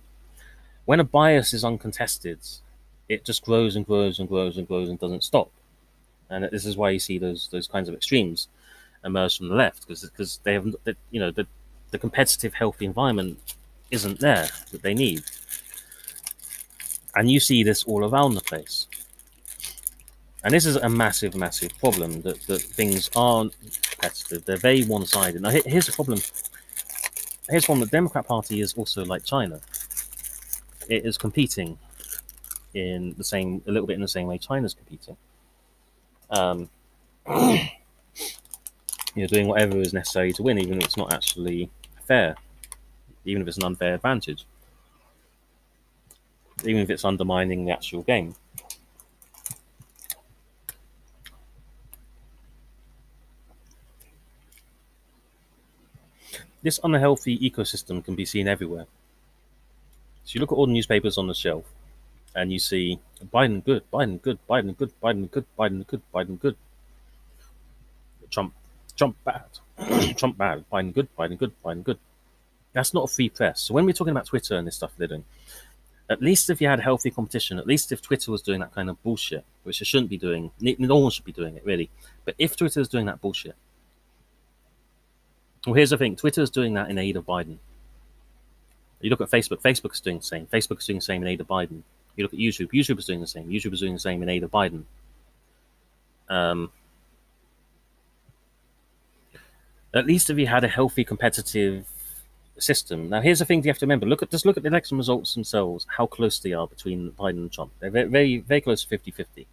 when 0.87 1.01
a 1.01 1.05
bias 1.05 1.53
is 1.53 1.65
uncontested, 1.65 2.39
it 3.09 3.25
just 3.25 3.45
grows 3.45 3.77
and 3.77 3.87
grows 3.87 4.19
and 4.19 4.29
grows 4.29 4.57
and 4.57 4.67
grows 4.67 4.89
and 4.89 4.99
doesn't 4.99 5.25
stop. 5.25 5.51
And 6.31 6.49
this 6.51 6.65
is 6.65 6.77
why 6.77 6.91
you 6.91 6.99
see 6.99 7.19
those 7.19 7.49
those 7.53 7.69
kinds 7.69 7.89
of 7.89 7.95
extremes 7.95 8.49
emerge 9.05 9.37
from 9.37 9.49
the 9.49 9.55
left 9.55 9.83
because 9.83 10.03
because 10.03 10.41
they 10.43 10.55
have 10.55 10.75
you 11.11 11.21
know 11.21 11.31
the 11.31 11.47
the 11.91 11.99
competitive 11.99 12.55
healthy 12.55 12.85
environment 12.85 13.39
isn't 13.91 14.19
there 14.21 14.49
that 14.73 14.83
they 14.83 14.95
need. 14.95 15.23
And 17.15 17.31
you 17.31 17.41
see 17.41 17.63
this 17.63 17.85
all 17.85 18.05
around 18.05 18.35
the 18.35 18.41
place. 18.41 18.89
And 20.45 20.53
this 20.53 20.67
is 20.67 20.77
a 20.77 20.89
massive, 20.89 21.35
massive 21.35 21.77
problem 21.79 22.23
that, 22.23 22.41
that 22.43 22.61
things 22.61 23.11
aren't 23.17 23.55
competitive. 23.83 24.45
They're 24.45 24.57
very 24.57 24.85
one 24.85 25.07
sided. 25.07 25.41
Now, 25.43 25.51
here's 25.51 25.87
the 25.87 25.93
problem. 25.93 26.21
Here's 27.49 27.65
problem 27.65 27.81
the 27.81 27.91
Democrat 27.91 28.27
Party 28.27 28.61
is 28.61 28.75
also 28.75 29.05
like 29.05 29.25
China. 29.25 29.61
It 30.89 31.05
is 31.05 31.19
competing 31.19 31.79
in 32.75 33.15
the 33.17 33.25
same, 33.25 33.63
a 33.67 33.71
little 33.71 33.87
bit 33.87 33.95
in 33.95 34.03
the 34.03 34.09
same 34.09 34.27
way 34.27 34.39
China's 34.39 34.75
competing. 34.75 35.17
Um, 36.31 36.69
you 37.29 37.59
know, 39.17 39.27
doing 39.27 39.49
whatever 39.49 39.79
is 39.79 39.93
necessary 39.93 40.33
to 40.35 40.43
win, 40.43 40.59
even 40.59 40.79
if 40.79 40.85
it's 40.85 40.97
not 40.97 41.13
actually 41.13 41.71
fair 42.07 42.37
even 43.27 43.43
if 43.43 43.49
it's 43.49 43.59
an 43.59 43.65
unfair 43.65 43.95
advantage, 43.95 44.47
even 46.65 46.81
if 46.81 46.89
it's 46.89 47.05
undermining 47.05 47.65
the 47.65 47.73
actual 47.73 48.03
game. 48.03 48.35
This 56.63 56.81
unhealthy 56.83 57.39
ecosystem 57.39 58.05
can 58.05 58.15
be 58.15 58.25
seen 58.25 58.49
everywhere. 58.49 58.87
So 60.27 60.33
you 60.35 60.41
look 60.41 60.53
at 60.53 60.57
all 60.57 60.67
the 60.67 60.73
newspapers 60.73 61.19
on 61.19 61.29
the 61.29 61.35
shelf, 61.35 61.65
and 62.35 62.53
you 62.53 62.59
see 62.59 62.99
Biden 63.33 63.65
good, 63.65 63.85
Biden 63.93 64.21
good, 64.21 64.39
Biden 64.51 64.77
good, 64.77 64.93
Biden 65.03 65.31
good, 65.31 65.47
Biden 65.59 65.87
good, 65.87 66.03
Biden 66.13 66.41
good. 66.41 66.57
Trump, 68.31 68.53
Trump 68.97 69.17
bad, 69.25 69.45
Trump 70.17 70.37
bad, 70.37 70.65
Biden 70.71 70.93
good, 70.93 71.09
Biden 71.17 71.39
good, 71.39 71.53
Biden 71.65 71.85
good. 71.85 71.99
That's 72.73 72.93
not 72.93 73.05
a 73.05 73.07
free 73.07 73.31
press. 73.31 73.63
So 73.63 73.75
when 73.75 73.87
we're 73.87 73.93
talking 73.93 74.11
about 74.11 74.27
Twitter 74.27 74.57
and 74.57 74.67
this 74.67 74.77
stuff 74.77 74.93
they're 74.99 75.09
doing, 75.09 75.25
At 76.09 76.23
least 76.23 76.51
if 76.51 76.61
you 76.61 76.69
had 76.69 76.81
healthy 76.81 77.11
competition, 77.11 77.59
at 77.59 77.67
least 77.67 77.93
if 77.93 78.03
Twitter 78.03 78.31
was 78.31 78.43
doing 78.43 78.61
that 78.61 78.73
kind 78.75 78.91
of 78.91 79.03
bullshit, 79.03 79.45
which 79.65 79.81
it 79.81 79.87
shouldn't 79.87 80.11
be 80.11 80.19
doing, 80.19 80.51
no 80.61 80.99
one 80.99 81.11
should 81.11 81.25
be 81.25 81.33
doing 81.33 81.57
it 81.57 81.65
really. 81.65 81.91
But 82.25 82.35
if 82.39 82.57
Twitter 82.57 82.81
is 82.81 82.89
doing 82.89 83.07
that 83.07 83.21
bullshit, 83.21 83.57
well, 85.67 85.75
here's 85.75 85.91
the 85.91 85.99
thing: 85.99 86.17
Twitter 86.17 86.43
is 86.43 86.51
doing 86.51 86.75
that 86.75 86.91
in 86.91 86.99
aid 86.99 87.17
of 87.17 87.27
Biden. 87.27 87.59
You 89.01 89.11
look 89.11 89.21
at 89.21 89.31
Facebook. 89.31 89.61
Facebook 89.63 89.93
is 89.93 90.01
doing 90.01 90.19
the 90.19 90.25
same. 90.25 90.47
Facebook 90.47 90.79
is 90.79 90.87
doing 90.87 90.99
the 90.99 91.03
same 91.03 91.23
in 91.23 91.29
aid 91.29 91.41
of 91.41 91.47
Biden. 91.47 91.83
You 92.17 92.25
look 92.25 92.33
at 92.33 92.39
YouTube. 92.39 92.73
YouTube 92.73 92.99
is 92.99 93.05
doing 93.05 93.21
the 93.21 93.27
same. 93.27 93.49
YouTube 93.49 93.75
is 93.75 93.81
doing 93.81 93.93
the 93.93 94.01
same 94.01 94.23
in 94.23 94.29
aid 94.29 94.43
of 94.43 94.51
Biden. 94.51 94.85
Um, 96.29 96.73
at 99.95 100.07
least 100.07 100.31
if 100.31 100.39
you 100.39 100.47
had 100.47 100.65
a 100.65 100.69
healthy 100.69 101.05
competitive 101.05 101.87
system. 102.59 103.09
Now, 103.09 103.21
here's 103.21 103.39
the 103.39 103.45
thing 103.45 103.63
you 103.63 103.71
have 103.71 103.79
to 103.79 103.87
remember: 103.87 104.07
look 104.07 104.23
at 104.23 104.31
just 104.31 104.47
look 104.47 104.57
at 104.57 104.63
the 104.63 104.69
election 104.69 104.97
results 104.97 105.35
themselves. 105.35 105.87
How 105.89 106.07
close 106.07 106.39
they 106.39 106.53
are 106.53 106.67
between 106.67 107.13
Biden 107.13 107.39
and 107.39 107.53
Trump. 107.53 107.73
They're 107.81 107.91
very, 107.91 108.09
very, 108.09 108.39
very 108.39 108.61
close 108.61 108.85
to 108.85 108.99
50-50. 108.99 109.47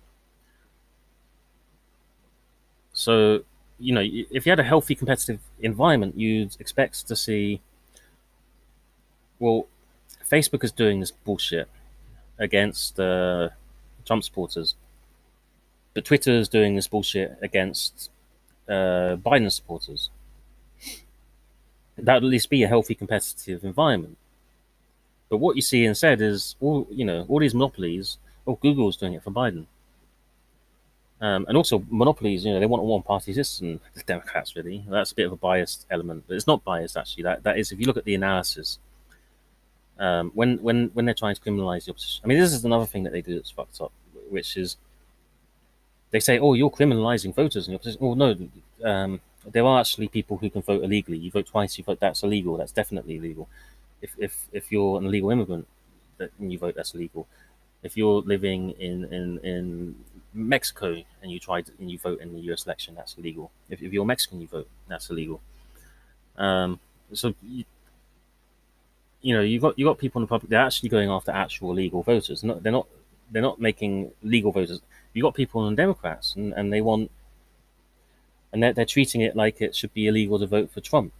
So, 2.93 3.43
you 3.79 3.93
know, 3.93 4.01
if 4.03 4.45
you 4.45 4.51
had 4.51 4.59
a 4.59 4.63
healthy 4.63 4.95
competitive 4.95 5.39
environment, 5.59 6.17
you'd 6.17 6.55
expect 6.59 7.07
to 7.07 7.15
see. 7.15 7.61
Well, 9.39 9.67
Facebook 10.29 10.63
is 10.63 10.71
doing 10.71 10.99
this 10.99 11.11
bullshit 11.11 11.67
against 12.39 12.99
uh, 12.99 13.49
Trump 14.05 14.23
supporters, 14.23 14.75
but 15.93 16.05
Twitter 16.05 16.33
is 16.33 16.49
doing 16.49 16.75
this 16.75 16.87
bullshit 16.87 17.37
against 17.41 18.09
uh, 18.67 19.17
Biden 19.17 19.51
supporters 19.51 20.09
that 21.97 22.15
would 22.15 22.23
at 22.23 22.29
least 22.29 22.49
be 22.49 22.63
a 22.63 22.67
healthy 22.67 22.95
competitive 22.95 23.63
environment. 23.63 24.17
But 25.29 25.37
what 25.37 25.55
you 25.55 25.61
see 25.61 25.85
instead 25.85 26.21
is 26.21 26.55
all 26.59 26.87
you 26.91 27.05
know, 27.05 27.25
all 27.27 27.39
these 27.39 27.55
monopolies. 27.55 28.17
Oh, 28.45 28.55
Google's 28.55 28.97
doing 28.97 29.13
it 29.13 29.23
for 29.23 29.31
Biden, 29.31 29.65
um, 31.21 31.45
and 31.47 31.55
also 31.55 31.83
monopolies. 31.89 32.45
You 32.45 32.53
know, 32.53 32.59
they 32.59 32.65
want 32.65 32.81
a 32.81 32.85
one-party 32.85 33.33
system. 33.33 33.79
The 33.93 34.03
Democrats 34.03 34.55
really. 34.55 34.83
That's 34.87 35.11
a 35.11 35.15
bit 35.15 35.27
of 35.27 35.31
a 35.31 35.37
biased 35.37 35.85
element, 35.89 36.25
but 36.27 36.35
it's 36.35 36.47
not 36.47 36.63
biased 36.63 36.97
actually. 36.97 37.23
That 37.23 37.43
that 37.43 37.57
is, 37.57 37.71
if 37.71 37.79
you 37.79 37.85
look 37.85 37.97
at 37.97 38.05
the 38.05 38.15
analysis, 38.15 38.79
um, 39.99 40.31
when 40.33 40.57
when 40.57 40.89
when 40.93 41.05
they're 41.05 41.13
trying 41.13 41.35
to 41.35 41.41
criminalize 41.41 41.85
the 41.85 41.91
opposition. 41.91 42.21
I 42.23 42.27
mean, 42.27 42.39
this 42.39 42.53
is 42.53 42.65
another 42.65 42.85
thing 42.85 43.03
that 43.03 43.13
they 43.13 43.21
do 43.21 43.35
that's 43.35 43.51
fucked 43.51 43.79
up, 43.81 43.91
which 44.29 44.57
is 44.57 44.77
they 46.11 46.19
say, 46.19 46.39
"Oh, 46.39 46.53
you're 46.53 46.71
criminalizing 46.71 47.33
voters 47.35 47.67
in 47.67 47.73
the 47.73 47.75
opposition." 47.75 48.05
Well, 48.05 48.15
no, 48.15 48.35
um, 48.83 49.21
there 49.45 49.65
are 49.65 49.79
actually 49.79 50.07
people 50.07 50.37
who 50.37 50.49
can 50.49 50.61
vote 50.61 50.83
illegally. 50.83 51.17
You 51.17 51.31
vote 51.31 51.47
twice, 51.47 51.77
you 51.77 51.83
vote 51.83 51.99
that's 51.99 52.23
illegal. 52.23 52.57
That's 52.57 52.71
definitely 52.71 53.17
illegal. 53.17 53.47
If 54.01 54.15
if 54.17 54.47
if 54.51 54.71
you're 54.71 54.97
an 54.97 55.05
illegal 55.05 55.31
immigrant, 55.31 55.67
and 56.19 56.51
you 56.51 56.57
vote 56.57 56.75
that's 56.75 56.93
illegal. 56.93 57.27
If 57.83 57.97
you're 57.97 58.21
living 58.21 58.71
in 58.71 59.05
in 59.05 59.39
in 59.39 59.95
Mexico 60.33 61.03
and 61.21 61.31
you 61.31 61.39
tried 61.39 61.69
and 61.79 61.91
you 61.91 61.97
vote 61.99 62.19
in 62.21 62.33
the 62.33 62.39
U.S. 62.41 62.65
election, 62.65 62.95
that's 62.95 63.17
illegal. 63.17 63.51
If, 63.69 63.81
if 63.81 63.93
you're 63.93 64.05
Mexican, 64.05 64.41
you 64.41 64.47
vote, 64.47 64.67
that's 64.87 65.09
illegal. 65.09 65.41
Um, 66.37 66.79
so 67.13 67.35
you, 67.43 67.65
you 69.23 69.33
know 69.33 69.41
you 69.41 69.59
got 69.59 69.79
you 69.79 69.85
got 69.85 69.97
people 69.97 70.19
in 70.19 70.23
the 70.23 70.27
public. 70.27 70.49
They're 70.51 70.59
actually 70.61 70.89
going 70.89 71.09
after 71.09 71.31
actual 71.31 71.73
legal 71.73 72.03
voters. 72.03 72.43
Not, 72.43 72.61
they're 72.61 72.71
not 72.71 72.87
they're 73.31 73.41
not 73.41 73.59
making 73.59 74.11
legal 74.21 74.51
voters. 74.51 74.81
You've 75.13 75.23
got 75.23 75.33
people 75.33 75.67
in 75.67 75.75
Democrats, 75.75 76.35
and, 76.35 76.53
and 76.53 76.71
they 76.71 76.81
want 76.81 77.09
and 78.51 78.61
they're, 78.61 78.73
they're 78.73 78.85
treating 78.85 79.21
it 79.21 79.35
like 79.35 79.59
it 79.61 79.75
should 79.75 79.93
be 79.93 80.07
illegal 80.07 80.37
to 80.37 80.45
vote 80.45 80.71
for 80.71 80.79
Trump. 80.79 81.13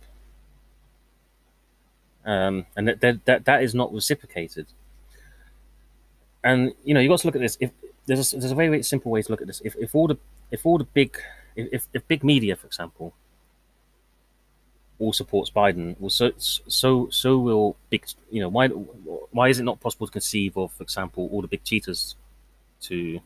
Um, 2.26 2.68
and 2.78 2.88
that, 2.88 3.26
that, 3.26 3.46
that, 3.46 3.64
is 3.64 3.74
not 3.74 3.92
reciprocated. 3.92 4.68
And 6.44 6.74
you 6.86 6.94
know, 6.94 7.00
you've 7.00 7.10
got 7.10 7.20
to 7.20 7.28
look 7.28 7.36
at 7.36 7.42
this. 7.42 7.58
If 7.60 7.72
there's 8.06 8.34
a, 8.34 8.38
there's 8.38 8.52
a 8.52 8.56
very, 8.56 8.70
very 8.70 8.84
simple 8.84 9.12
way 9.12 9.22
to 9.22 9.32
look 9.32 9.42
at 9.42 9.48
this. 9.48 9.62
If, 9.66 9.76
if 9.76 9.96
all 9.96 10.08
the 10.08 10.18
if 10.52 10.66
all 10.66 10.78
the 10.78 10.86
big 10.86 11.18
if, 11.56 11.88
if 11.94 12.08
big 12.08 12.24
media, 12.24 12.56
for 12.56 12.68
example, 12.68 13.14
all 15.04 15.14
supports 15.14 15.50
Biden, 15.50 15.96
well, 16.00 16.10
so 16.10 16.32
so 16.38 17.10
so 17.10 17.38
will 17.38 17.76
big. 17.90 18.06
You 18.32 18.42
know, 18.42 18.50
why 18.50 18.68
why 18.68 19.50
is 19.50 19.60
it 19.60 19.64
not 19.64 19.82
possible 19.82 20.08
to 20.08 20.14
conceive 20.14 20.58
of, 20.58 20.72
for 20.72 20.84
example, 20.84 21.30
all 21.32 21.42
the 21.42 21.48
big 21.48 21.64
cheaters 21.64 22.16
to 22.84 23.20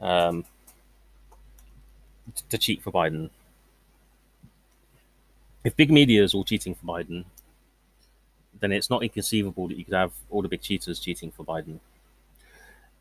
um, 0.00 0.44
to 2.48 2.58
cheat 2.58 2.82
for 2.82 2.90
Biden. 2.90 3.30
If 5.64 5.76
big 5.76 5.92
media 5.92 6.22
is 6.24 6.34
all 6.34 6.44
cheating 6.44 6.74
for 6.74 6.86
Biden, 6.86 7.24
then 8.60 8.72
it's 8.72 8.90
not 8.90 9.02
inconceivable 9.02 9.68
that 9.68 9.78
you 9.78 9.84
could 9.84 9.94
have 9.94 10.12
all 10.30 10.42
the 10.42 10.48
big 10.48 10.62
cheaters 10.62 10.98
cheating 10.98 11.30
for 11.30 11.44
Biden. 11.44 11.78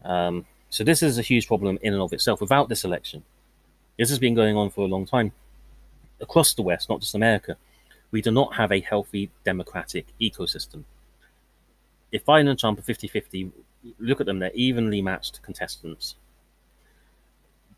Um, 0.03 0.45
so 0.69 0.83
this 0.83 1.01
is 1.03 1.17
a 1.17 1.21
huge 1.21 1.47
problem 1.47 1.79
in 1.81 1.93
and 1.93 2.01
of 2.01 2.13
itself. 2.13 2.41
Without 2.41 2.69
this 2.69 2.83
election, 2.83 3.23
this 3.97 4.09
has 4.09 4.19
been 4.19 4.35
going 4.35 4.55
on 4.55 4.69
for 4.69 4.85
a 4.85 4.87
long 4.87 5.05
time 5.05 5.31
across 6.19 6.53
the 6.53 6.61
West, 6.61 6.89
not 6.89 7.01
just 7.01 7.15
America. 7.15 7.57
We 8.11 8.21
do 8.21 8.31
not 8.31 8.55
have 8.55 8.71
a 8.71 8.81
healthy 8.81 9.31
democratic 9.43 10.07
ecosystem. 10.19 10.83
If 12.11 12.25
Biden 12.25 12.49
and 12.49 12.59
Trump 12.59 12.77
are 12.77 12.83
50 12.83 13.07
50, 13.07 13.51
look 13.99 14.19
at 14.19 14.25
them, 14.25 14.39
they're 14.39 14.51
evenly 14.53 15.01
matched 15.01 15.41
contestants 15.41 16.15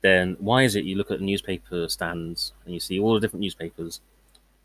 then 0.03 0.35
why 0.37 0.63
is 0.63 0.75
it 0.75 0.83
you 0.83 0.97
look 0.97 1.09
at 1.09 1.19
the 1.19 1.25
newspaper 1.25 1.87
stands 1.87 2.51
and 2.65 2.73
you 2.73 2.79
see 2.79 2.99
all 2.99 3.15
the 3.15 3.21
different 3.21 3.41
newspapers 3.41 4.01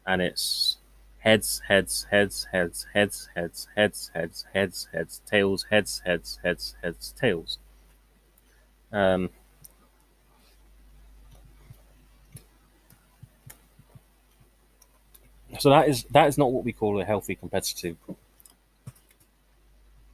and 0.04 0.20
it's 0.20 0.78
heads, 1.18 1.62
heads, 1.68 2.08
heads, 2.10 2.48
heads, 2.52 2.88
heads, 2.92 3.28
heads, 3.36 3.68
heads, 3.76 4.10
heads, 4.14 4.44
heads, 4.52 4.88
heads, 4.92 5.22
tails, 5.24 5.66
heads, 5.70 6.02
heads, 6.04 6.40
heads, 6.42 6.76
heads, 6.82 7.14
tails. 7.16 7.58
Um, 8.92 9.30
so 15.58 15.70
that 15.70 15.88
is 15.88 16.04
that 16.10 16.28
is 16.28 16.38
not 16.38 16.52
what 16.52 16.64
we 16.64 16.72
call 16.72 17.00
a 17.00 17.04
healthy 17.04 17.34
competitive. 17.34 17.96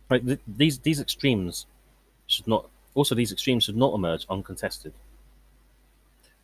Right, 0.09 0.25
th- 0.27 0.41
these 0.49 0.79
these 0.79 0.99
extremes 0.99 1.67
should 2.27 2.47
not 2.49 2.71
also 2.95 3.15
these 3.15 3.33
extremes 3.33 3.65
should 3.65 3.77
not 3.77 3.95
emerge 3.95 4.27
uncontested. 4.31 4.95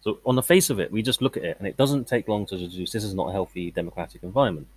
So 0.02 0.18
on 0.26 0.34
the 0.34 0.42
face 0.42 0.68
of 0.70 0.78
it, 0.78 0.90
we 0.92 1.02
just 1.02 1.22
look 1.22 1.36
at 1.38 1.42
it, 1.44 1.56
and 1.58 1.66
it 1.66 1.76
doesn't 1.76 2.06
take 2.06 2.28
long 2.28 2.44
to 2.46 2.56
deduce 2.58 2.92
this 2.92 3.04
is 3.04 3.14
not 3.14 3.28
a 3.28 3.32
healthy 3.32 3.70
democratic 3.70 4.22
environment. 4.22 4.68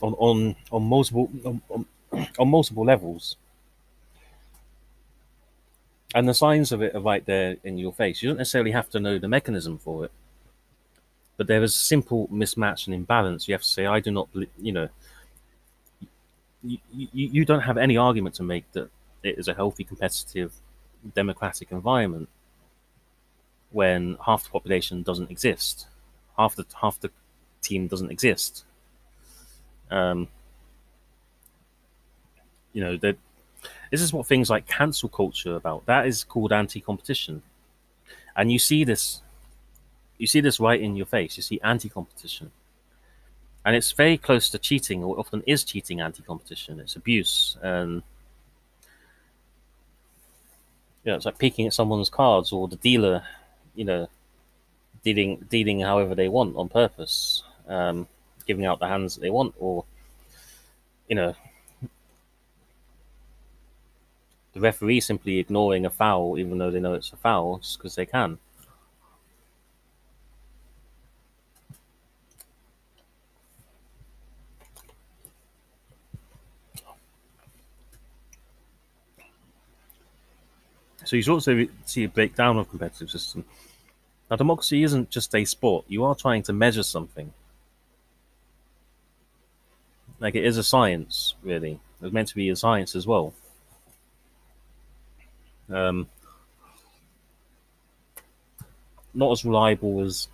On 0.00 0.14
on 0.14 0.56
on 0.72 0.82
multiple 0.84 1.30
on, 1.44 1.86
on 2.38 2.48
multiple 2.48 2.84
levels, 2.84 3.36
and 6.14 6.28
the 6.28 6.34
signs 6.34 6.72
of 6.72 6.82
it 6.82 6.94
are 6.94 7.00
right 7.00 7.24
there 7.26 7.56
in 7.64 7.78
your 7.78 7.92
face. 7.92 8.22
You 8.22 8.30
don't 8.30 8.38
necessarily 8.38 8.72
have 8.72 8.88
to 8.90 9.00
know 9.00 9.18
the 9.18 9.28
mechanism 9.28 9.78
for 9.78 10.04
it 10.04 10.12
but 11.38 11.46
there 11.46 11.62
is 11.62 11.74
a 11.74 11.78
simple 11.78 12.28
mismatch 12.28 12.86
and 12.86 12.94
imbalance. 12.94 13.48
You 13.48 13.54
have 13.54 13.62
to 13.62 13.68
say, 13.68 13.86
I 13.86 14.00
do 14.00 14.10
not, 14.10 14.28
you 14.60 14.72
know, 14.72 14.88
you, 16.62 16.78
you, 16.92 17.08
you 17.12 17.44
don't 17.44 17.60
have 17.60 17.78
any 17.78 17.96
argument 17.96 18.34
to 18.34 18.42
make 18.42 18.70
that 18.72 18.90
it 19.22 19.38
is 19.38 19.46
a 19.46 19.54
healthy, 19.54 19.84
competitive, 19.84 20.52
democratic 21.14 21.70
environment 21.70 22.28
when 23.70 24.18
half 24.26 24.42
the 24.42 24.50
population 24.50 25.02
doesn't 25.02 25.30
exist, 25.30 25.86
half 26.36 26.56
the 26.56 26.66
half 26.80 26.98
the 26.98 27.10
team 27.62 27.86
doesn't 27.86 28.10
exist. 28.10 28.64
Um, 29.92 30.26
you 32.78 32.84
know 32.84 32.96
that 32.98 33.16
this 33.90 34.00
is 34.00 34.12
what 34.12 34.28
things 34.28 34.48
like 34.48 34.68
cancel 34.68 35.08
culture 35.08 35.56
about. 35.56 35.84
That 35.86 36.06
is 36.06 36.22
called 36.22 36.52
anti-competition, 36.52 37.42
and 38.36 38.52
you 38.52 38.60
see 38.60 38.84
this 38.84 39.20
you 40.16 40.28
see 40.28 40.40
this 40.40 40.60
right 40.60 40.80
in 40.80 40.94
your 40.94 41.06
face. 41.06 41.36
You 41.36 41.42
see 41.42 41.58
anti-competition, 41.64 42.52
and 43.64 43.74
it's 43.74 43.90
very 43.90 44.16
close 44.16 44.48
to 44.50 44.60
cheating, 44.60 45.02
or 45.02 45.18
often 45.18 45.42
is 45.44 45.64
cheating. 45.64 46.00
Anti-competition. 46.00 46.78
It's 46.78 46.94
abuse, 46.94 47.56
and 47.62 48.00
you 51.02 51.10
know, 51.10 51.16
it's 51.16 51.26
like 51.26 51.38
peeking 51.38 51.66
at 51.66 51.74
someone's 51.74 52.10
cards, 52.10 52.52
or 52.52 52.68
the 52.68 52.76
dealer, 52.76 53.24
you 53.74 53.86
know, 53.86 54.08
dealing 55.02 55.44
dealing 55.50 55.80
however 55.80 56.14
they 56.14 56.28
want 56.28 56.54
on 56.54 56.68
purpose, 56.68 57.42
um, 57.66 58.06
giving 58.46 58.66
out 58.66 58.78
the 58.78 58.86
hands 58.86 59.16
that 59.16 59.22
they 59.22 59.30
want, 59.30 59.52
or 59.58 59.84
you 61.08 61.16
know, 61.16 61.34
the 64.58 64.62
referee 64.62 65.00
simply 65.00 65.38
ignoring 65.38 65.86
a 65.86 65.90
foul 65.90 66.36
even 66.38 66.58
though 66.58 66.70
they 66.70 66.80
know 66.80 66.94
it's 66.94 67.12
a 67.12 67.16
foul 67.16 67.58
just 67.58 67.78
because 67.78 67.94
they 67.94 68.06
can. 68.06 68.38
So 81.04 81.16
you 81.16 81.22
of 81.22 81.40
see 81.86 82.04
a 82.04 82.08
breakdown 82.08 82.58
of 82.58 82.68
competitive 82.68 83.10
system. 83.10 83.44
Now, 84.30 84.36
democracy 84.36 84.82
isn't 84.82 85.10
just 85.10 85.34
a 85.34 85.44
sport. 85.44 85.86
You 85.88 86.04
are 86.04 86.14
trying 86.14 86.42
to 86.44 86.52
measure 86.52 86.82
something. 86.82 87.32
Like 90.20 90.34
it 90.34 90.44
is 90.44 90.56
a 90.56 90.62
science, 90.62 91.34
really. 91.42 91.80
It's 92.02 92.12
meant 92.12 92.28
to 92.28 92.34
be 92.34 92.48
a 92.50 92.56
science 92.56 92.94
as 92.94 93.06
well. 93.06 93.32
Um, 95.70 96.08
not 99.14 99.32
as 99.32 99.44
reliable 99.44 100.00
as, 100.00 100.28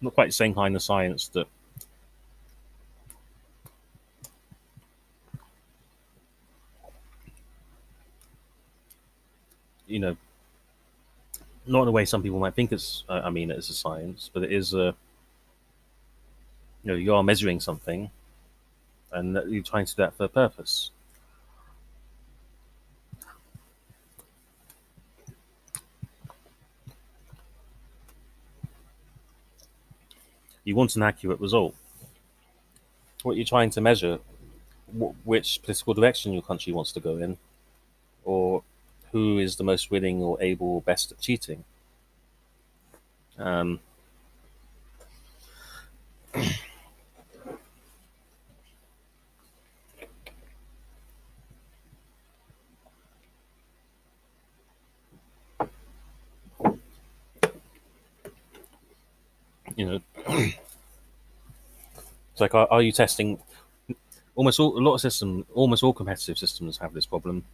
not 0.00 0.14
quite 0.14 0.26
the 0.26 0.32
same 0.32 0.54
kind 0.54 0.76
of 0.76 0.82
science 0.82 1.28
that 1.28 1.46
you 9.92 9.98
know, 9.98 10.16
not 11.66 11.82
in 11.82 11.88
a 11.88 11.92
way 11.92 12.04
some 12.04 12.22
people 12.22 12.38
might 12.38 12.54
think 12.54 12.72
it's. 12.72 13.04
I 13.08 13.30
mean, 13.30 13.50
it's 13.50 13.68
a 13.68 13.74
science, 13.74 14.30
but 14.32 14.42
it 14.42 14.50
is 14.50 14.72
a. 14.72 14.94
You 16.82 16.90
know, 16.90 16.94
you 16.94 17.14
are 17.14 17.22
measuring 17.22 17.60
something, 17.60 18.10
and 19.12 19.38
you're 19.48 19.62
trying 19.62 19.86
to 19.86 19.94
do 19.94 20.02
that 20.02 20.14
for 20.14 20.24
a 20.24 20.28
purpose. 20.28 20.90
You 30.64 30.76
want 30.76 30.96
an 30.96 31.02
accurate 31.02 31.40
result. 31.40 31.74
What 33.22 33.36
you're 33.36 33.44
trying 33.44 33.70
to 33.70 33.80
measure, 33.80 34.18
which 35.24 35.62
political 35.62 35.94
direction 35.94 36.32
your 36.32 36.42
country 36.42 36.72
wants 36.72 36.92
to 36.92 37.00
go 37.00 37.16
in, 37.16 37.38
or 38.24 38.62
who 39.12 39.38
is 39.38 39.56
the 39.56 39.64
most 39.64 39.90
willing 39.90 40.22
or 40.22 40.40
able 40.40 40.68
or 40.68 40.82
best 40.82 41.12
at 41.12 41.20
cheating. 41.20 41.64
Um, 43.38 43.80
you 59.76 59.86
know, 59.86 60.00
like, 62.42 62.54
are, 62.54 62.68
are 62.70 62.82
you 62.82 62.92
testing? 62.92 63.38
Almost 64.34 64.60
all, 64.60 64.78
a 64.78 64.80
lot 64.80 64.94
of 64.94 65.00
systems, 65.00 65.46
almost 65.54 65.82
all 65.82 65.92
competitive 65.94 66.38
systems 66.38 66.78
have 66.78 66.92
this 66.94 67.06
problem 67.06 67.44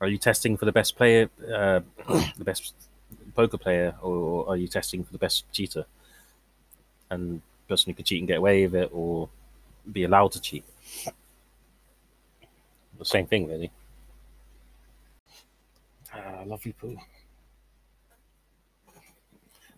are 0.00 0.08
you 0.08 0.18
testing 0.18 0.56
for 0.56 0.64
the 0.64 0.72
best 0.72 0.96
player, 0.96 1.30
uh, 1.54 1.80
the 2.38 2.44
best 2.44 2.74
poker 3.34 3.58
player, 3.58 3.94
or 4.02 4.48
are 4.48 4.56
you 4.56 4.68
testing 4.68 5.04
for 5.04 5.12
the 5.12 5.18
best 5.18 5.50
cheater 5.52 5.86
and 7.10 7.40
person 7.68 7.90
who 7.90 7.94
can 7.94 8.04
cheat 8.04 8.18
and 8.20 8.28
get 8.28 8.38
away 8.38 8.66
with 8.66 8.74
it, 8.82 8.90
or 8.92 9.28
be 9.92 10.04
allowed 10.04 10.32
to 10.32 10.40
cheat? 10.40 10.64
The 12.98 13.04
same 13.04 13.26
thing, 13.26 13.46
really. 13.46 13.70
Uh, 16.12 16.44
lovely 16.46 16.72
poo. 16.72 16.96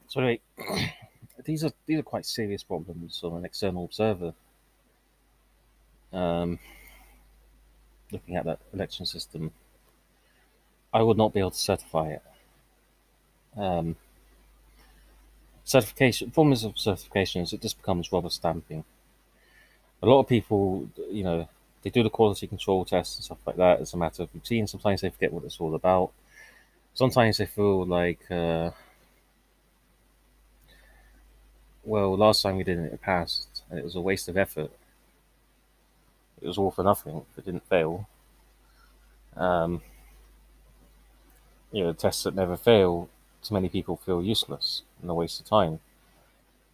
So 0.09 0.21
anyway, 0.21 0.41
these 1.45 1.65
are 1.65 1.73
these 1.87 1.99
are 1.99 2.03
quite 2.03 2.27
serious 2.27 2.63
problems 2.63 3.21
on 3.25 3.33
an 3.35 3.45
external 3.45 3.85
observer. 3.85 4.35
Um, 6.13 6.59
looking 8.13 8.37
at 8.37 8.45
that 8.45 8.59
election 8.73 9.07
system 9.07 9.53
I 10.93 11.01
would 11.03 11.17
not 11.17 11.33
be 11.33 11.41
able 11.41 11.53
to 11.53 11.57
certify 11.57 12.09
it. 12.11 12.23
Um, 13.57 13.97
certification 15.65 16.31
forms 16.33 16.65
of 16.65 16.77
certification 16.77 17.43
it 17.43 17.61
just 17.63 17.77
becomes 17.77 18.11
rubber 18.11 18.29
stamping. 18.31 18.85
A 20.03 20.07
lot 20.07 20.21
of 20.21 20.29
people, 20.29 20.89
you 21.11 21.25
know, 21.25 21.49
they 21.83 21.91
do 21.91 22.03
the 22.03 22.11
quality 22.11 22.47
control 22.47 22.85
tests 22.85 23.17
and 23.17 23.25
stuff 23.25 23.39
like 23.47 23.57
that 23.57 23.81
as 23.81 23.95
a 23.95 23.97
matter 23.97 24.23
of 24.23 24.35
routine. 24.35 24.67
Sometimes 24.67 25.01
they 25.01 25.11
forget 25.11 25.33
what 25.33 25.45
it's 25.45 25.61
all 25.61 25.75
about. 25.75 26.13
Sometimes 26.95 27.39
they 27.39 27.47
feel 27.47 27.87
like, 27.87 28.21
uh, 28.31 28.71
well, 31.89 32.15
last 32.17 32.43
time 32.43 32.57
we 32.59 32.65
did 32.65 32.79
it, 32.79 32.93
it 32.93 33.01
passed, 33.01 33.63
and 33.71 33.79
it 33.79 33.85
was 33.85 33.97
a 33.97 34.01
waste 34.01 34.29
of 34.29 34.37
effort. 34.37 34.71
It 36.41 36.47
was 36.47 36.59
all 36.59 36.71
for 36.71 36.85
nothing. 36.85 37.25
It 37.37 37.47
didn't 37.47 37.67
fail. 37.69 38.07
Um, 39.35 39.81
you 41.73 41.83
know, 41.83 41.93
tests 41.95 42.25
that 42.25 42.35
never 42.35 42.57
fail 42.57 43.09
to 43.43 43.55
many 43.55 43.71
people 43.71 43.97
feel 43.97 44.23
useless 44.23 44.83
and 45.01 45.11
a 45.11 45.15
waste 45.15 45.41
of 45.41 45.47
time. 45.47 45.81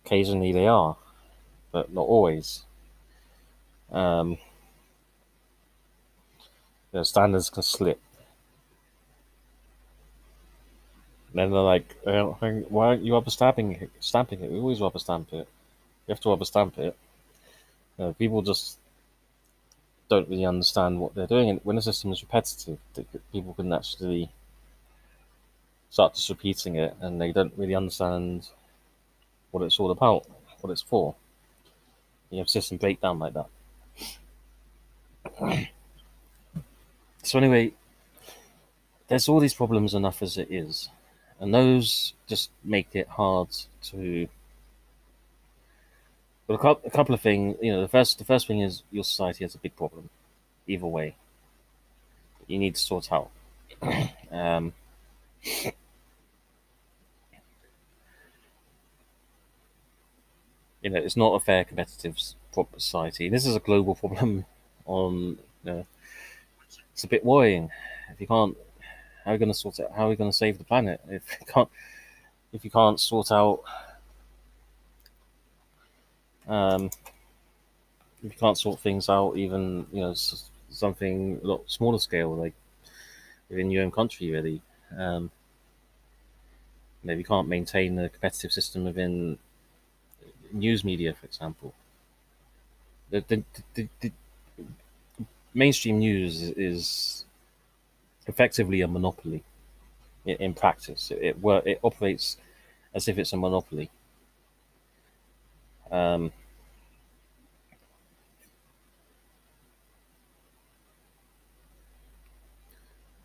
Occasionally 0.04 0.52
they 0.52 0.66
are, 0.66 0.96
but 1.70 1.92
not 1.92 2.02
always. 2.02 2.64
Um, 3.92 4.38
the 6.90 7.04
standards 7.04 7.50
can 7.50 7.62
slip. 7.62 8.00
And 11.34 11.40
then 11.40 11.50
they're 11.50 11.60
like, 11.60 11.96
uh, 12.06 12.26
why 12.68 12.86
aren't 12.86 13.02
you 13.02 13.12
rubber 13.12 13.30
stamping 13.30 13.72
it? 13.72 13.90
Stamping 13.98 14.40
it? 14.40 14.52
We 14.52 14.60
always 14.60 14.80
rubber 14.80 15.00
stamp 15.00 15.32
it. 15.32 15.48
You 16.06 16.12
have 16.12 16.20
to 16.20 16.28
rubber 16.28 16.44
stamp 16.44 16.78
it. 16.78 16.96
Know, 17.98 18.12
people 18.12 18.40
just 18.42 18.78
don't 20.08 20.28
really 20.28 20.44
understand 20.44 21.00
what 21.00 21.16
they're 21.16 21.26
doing. 21.26 21.50
And 21.50 21.60
when 21.64 21.76
a 21.76 21.82
system 21.82 22.12
is 22.12 22.22
repetitive, 22.22 22.78
people 23.32 23.52
can 23.52 23.72
actually 23.72 24.30
start 25.90 26.14
just 26.14 26.28
repeating 26.28 26.76
it 26.76 26.94
and 27.00 27.20
they 27.20 27.32
don't 27.32 27.52
really 27.56 27.74
understand 27.74 28.48
what 29.50 29.64
it's 29.64 29.80
all 29.80 29.90
about, 29.90 30.26
what 30.60 30.70
it's 30.70 30.82
for. 30.82 31.16
You 32.30 32.38
have 32.38 32.48
system 32.48 32.76
breakdown 32.76 33.18
like 33.18 33.34
that. 33.34 33.46
so 37.24 37.38
anyway, 37.38 37.72
there's 39.08 39.28
all 39.28 39.40
these 39.40 39.54
problems 39.54 39.94
enough 39.94 40.22
as 40.22 40.38
it 40.38 40.46
is, 40.48 40.90
and 41.40 41.54
those 41.54 42.14
just 42.26 42.50
make 42.62 42.94
it 42.94 43.08
hard 43.08 43.48
to. 43.84 44.28
But 46.46 46.54
a 46.54 46.90
couple 46.90 47.14
of 47.14 47.20
things, 47.20 47.56
you 47.62 47.72
know, 47.72 47.80
the 47.80 47.88
first 47.88 48.18
the 48.18 48.24
first 48.24 48.46
thing 48.46 48.60
is 48.60 48.82
your 48.90 49.04
society 49.04 49.44
has 49.44 49.54
a 49.54 49.58
big 49.58 49.76
problem, 49.76 50.10
either 50.66 50.86
way. 50.86 51.16
You 52.46 52.58
need 52.58 52.74
to 52.74 52.80
sort 52.80 53.10
out. 53.10 53.30
um, 54.30 54.74
you 60.82 60.90
know, 60.90 60.98
it's 60.98 61.16
not 61.16 61.34
a 61.34 61.40
fair 61.40 61.64
competitive 61.64 62.18
society. 62.76 63.28
This 63.28 63.46
is 63.46 63.56
a 63.56 63.60
global 63.60 63.94
problem. 64.02 64.44
On, 64.86 65.14
you 65.14 65.38
know, 65.64 65.86
it's 66.92 67.04
a 67.04 67.08
bit 67.08 67.24
worrying. 67.24 67.70
If 68.12 68.20
you 68.20 68.26
can't, 68.26 68.54
how 69.24 69.30
are 69.30 69.34
we 69.34 69.38
going 69.38 69.52
to 69.52 69.54
sort 69.54 69.78
it? 69.78 69.90
How 69.96 70.06
are 70.06 70.08
we 70.10 70.16
going 70.16 70.30
to 70.30 70.36
save 70.36 70.58
the 70.58 70.64
planet 70.64 71.00
if 71.08 71.22
you 71.40 71.46
can't? 71.46 71.68
If 72.52 72.64
you 72.64 72.70
can't 72.70 73.00
sort 73.00 73.32
out, 73.32 73.62
um, 76.46 76.90
if 78.22 78.32
you 78.32 78.38
can't 78.38 78.58
sort 78.58 78.80
things 78.80 79.08
out, 79.08 79.36
even 79.36 79.86
you 79.92 80.00
know 80.02 80.14
something 80.70 81.40
a 81.42 81.46
lot 81.46 81.62
smaller 81.66 81.98
scale, 81.98 82.34
like 82.34 82.54
within 83.48 83.70
your 83.70 83.82
own 83.84 83.90
country, 83.90 84.30
really. 84.30 84.60
Um, 84.96 85.30
maybe 87.02 87.20
you 87.20 87.24
can't 87.24 87.48
maintain 87.48 87.98
a 87.98 88.08
competitive 88.08 88.52
system 88.52 88.84
within 88.84 89.38
news 90.52 90.84
media, 90.84 91.14
for 91.14 91.26
example. 91.26 91.74
The, 93.10 93.24
the, 93.28 93.42
the, 93.74 93.88
the 94.00 94.12
mainstream 95.52 95.98
news 95.98 96.42
is 96.42 97.23
effectively 98.26 98.80
a 98.80 98.88
monopoly 98.88 99.42
in, 100.24 100.36
in 100.36 100.54
practice. 100.54 101.10
It, 101.10 101.36
it, 101.42 101.66
it 101.66 101.78
operates 101.82 102.36
as 102.94 103.08
if 103.08 103.18
it's 103.18 103.32
a 103.32 103.36
monopoly. 103.36 103.90
Um, 105.90 106.32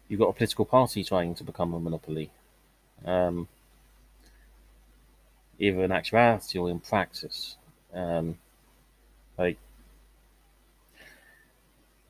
you've 0.08 0.20
got 0.20 0.30
a 0.30 0.34
political 0.34 0.66
party 0.66 1.04
trying 1.04 1.36
to 1.36 1.44
become 1.44 1.74
a 1.74 1.80
monopoly. 1.80 2.32
Um, 3.06 3.48
either 5.60 5.84
in 5.84 5.92
actuality 5.92 6.58
or 6.58 6.70
in 6.70 6.80
practice. 6.80 7.56
Um, 7.94 8.38
like 9.38 9.58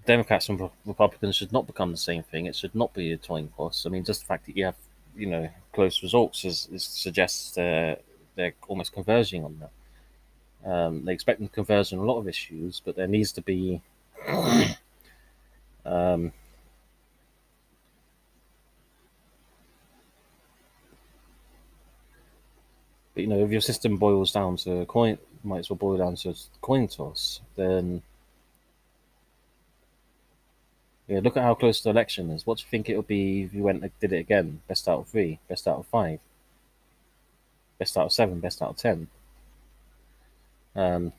Democrats 0.10 0.50
and 0.50 0.72
Republicans 0.88 1.36
should 1.36 1.54
not 1.54 1.68
become 1.68 1.92
the 1.92 1.98
same 1.98 2.24
thing. 2.24 2.48
It 2.48 2.56
should 2.56 2.74
not 2.74 2.96
be 2.96 3.12
a 3.12 3.18
coin 3.18 3.52
toss. 3.56 3.86
I 3.86 3.90
mean, 3.90 4.04
just 4.04 4.22
the 4.22 4.26
fact 4.26 4.48
that 4.48 4.58
you 4.58 4.66
have 4.66 4.76
you 5.16 5.28
know 5.28 5.48
close 5.72 6.02
results 6.02 6.46
is, 6.46 6.68
is 6.72 6.84
suggests 6.84 7.56
uh, 7.60 7.96
they're 8.36 8.56
almost 8.68 8.92
converging 8.92 9.44
on 9.46 9.62
that. 9.62 9.72
Um, 10.68 11.06
they 11.06 11.14
expect 11.14 11.38
them 11.38 11.48
to 11.48 11.54
converge 11.54 11.94
on 11.94 12.00
a 12.00 12.04
lot 12.04 12.18
of 12.18 12.28
issues, 12.28 12.82
but 12.84 12.96
there 12.96 13.06
needs 13.06 13.32
to 13.34 13.42
be 13.44 13.84
um, 15.86 16.34
but 23.14 23.22
you 23.24 23.28
know 23.28 23.44
if 23.46 23.52
your 23.52 23.62
system 23.62 23.98
boils 23.98 24.32
down 24.32 24.58
to 24.58 24.82
a 24.82 24.86
coin, 24.88 25.20
might 25.44 25.60
as 25.60 25.70
well 25.70 25.78
boil 25.78 25.98
down 26.00 26.16
to 26.16 26.30
a 26.32 26.36
coin 26.62 26.88
toss, 26.88 27.42
then 27.56 28.02
yeah, 31.10 31.20
look 31.24 31.36
at 31.36 31.44
how 31.44 31.56
close 31.56 31.82
the 31.82 31.90
election 31.90 32.30
is. 32.30 32.46
What 32.46 32.60
do 32.60 32.62
you 32.62 32.70
think 32.70 32.88
it 32.88 32.96
would 32.96 33.08
be 33.08 33.42
if 33.42 33.54
you 33.54 33.64
went 33.64 33.82
and 33.82 33.92
did 34.00 34.14
it 34.14 34.20
again? 34.20 34.62
Best 34.68 34.88
out 34.88 35.00
of 35.00 35.08
three, 35.08 35.40
best 35.50 35.68
out 35.68 35.80
of 35.80 35.88
five, 35.88 36.20
best 37.80 37.98
out 37.98 38.06
of 38.06 38.14
seven, 38.14 38.40
best 38.40 38.62
out 38.62 38.70
of 38.70 38.78
ten. 38.78 39.08
Um, 40.76 41.12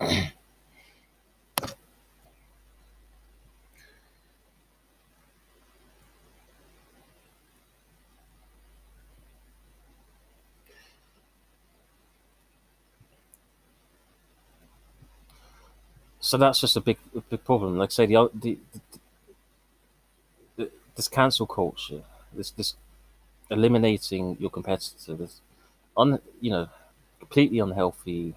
so 16.26 16.36
that's 16.36 16.60
just 16.60 16.76
a 16.76 16.80
big, 16.80 16.98
a 17.14 17.20
big 17.20 17.44
problem. 17.44 17.78
Like 17.78 17.90
I 17.90 17.92
say, 17.92 18.06
the, 18.06 18.28
the, 18.34 18.58
the 20.56 20.70
this 20.96 21.06
cancel 21.06 21.46
culture, 21.46 22.02
this 22.32 22.50
this 22.50 22.74
eliminating 23.48 24.36
your 24.40 24.50
competitor, 24.50 25.14
this 25.14 25.40
you 26.40 26.50
know, 26.50 26.68
completely 27.20 27.60
unhealthy. 27.60 28.34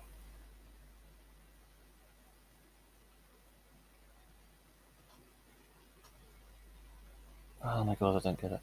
Oh 7.64 7.84
my 7.84 7.96
god, 7.96 8.18
I 8.18 8.20
don't 8.20 8.40
get 8.40 8.52
it. 8.52 8.60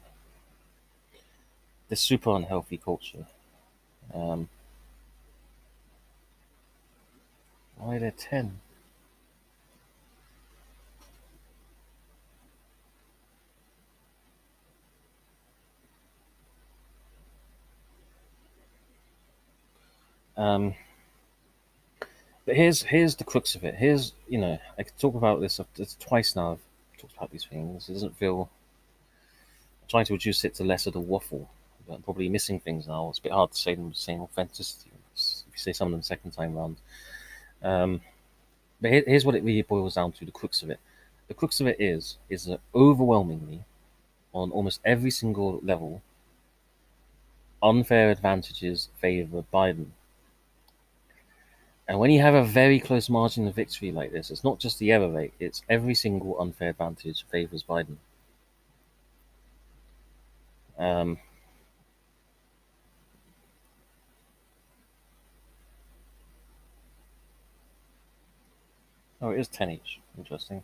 This 1.89 1.99
super 1.99 2.33
unhealthy 2.33 2.77
culture. 2.77 3.25
Um, 4.13 4.47
why 7.75 7.97
are 7.97 7.99
there 7.99 8.11
ten? 8.11 8.61
Um, 20.37 20.75
but 22.45 22.55
here's 22.55 22.83
here's 22.83 23.15
the 23.15 23.23
crux 23.23 23.55
of 23.55 23.63
it. 23.63 23.75
Here's 23.75 24.13
you 24.27 24.37
know 24.37 24.57
I 24.77 24.83
could 24.83 24.97
talk 24.97 25.15
about 25.15 25.41
this 25.41 25.59
it's 25.77 25.95
twice 25.95 26.35
now. 26.35 26.53
I've 26.53 26.99
talked 26.99 27.17
about 27.17 27.31
these 27.31 27.45
things. 27.45 27.89
It 27.89 27.93
doesn't 27.93 28.17
feel. 28.17 28.49
I'm 29.81 29.87
trying 29.89 30.05
to 30.05 30.13
reduce 30.13 30.45
it 30.45 30.55
to 30.55 30.63
less 30.63 30.87
of 30.87 30.93
the 30.93 30.99
waffle. 30.99 31.49
I'm 31.91 32.01
probably 32.01 32.29
missing 32.29 32.59
things 32.59 32.87
now. 32.87 33.09
It's 33.09 33.19
a 33.19 33.23
bit 33.23 33.31
hard 33.31 33.51
to 33.51 33.57
say 33.57 33.75
them 33.75 33.85
with 33.85 33.95
the 33.95 34.01
same 34.01 34.21
authenticity 34.21 34.91
if 35.17 35.45
you 35.53 35.57
say 35.57 35.73
some 35.73 35.87
of 35.87 35.91
them 35.91 36.01
second 36.01 36.31
time 36.31 36.55
round. 36.55 36.77
Um, 37.63 38.01
but 38.81 38.91
here, 38.91 39.03
here's 39.07 39.25
what 39.25 39.35
it 39.35 39.43
really 39.43 39.63
boils 39.63 39.95
down 39.95 40.11
to: 40.13 40.25
the 40.25 40.31
crux 40.31 40.61
of 40.61 40.69
it. 40.69 40.79
The 41.27 41.33
crux 41.33 41.59
of 41.59 41.67
it 41.67 41.77
is 41.79 42.17
is 42.29 42.45
that 42.45 42.59
overwhelmingly, 42.73 43.63
on 44.33 44.51
almost 44.51 44.79
every 44.85 45.11
single 45.11 45.59
level, 45.63 46.01
unfair 47.61 48.11
advantages 48.11 48.89
favour 48.99 49.43
Biden. 49.53 49.87
And 51.87 51.99
when 51.99 52.11
you 52.11 52.21
have 52.21 52.33
a 52.33 52.43
very 52.43 52.79
close 52.79 53.09
margin 53.09 53.47
of 53.47 53.55
victory 53.55 53.91
like 53.91 54.11
this, 54.11 54.29
it's 54.29 54.43
not 54.43 54.59
just 54.59 54.77
the 54.77 54.91
error 54.91 55.09
rate, 55.09 55.33
it's 55.39 55.61
every 55.69 55.95
single 55.95 56.39
unfair 56.39 56.69
advantage 56.69 57.25
favors 57.31 57.63
Biden. 57.63 57.95
Um, 60.77 61.17
oh, 69.21 69.29
it 69.29 69.39
is 69.39 69.47
10 69.47 69.71
each. 69.71 69.99
Interesting. 70.17 70.63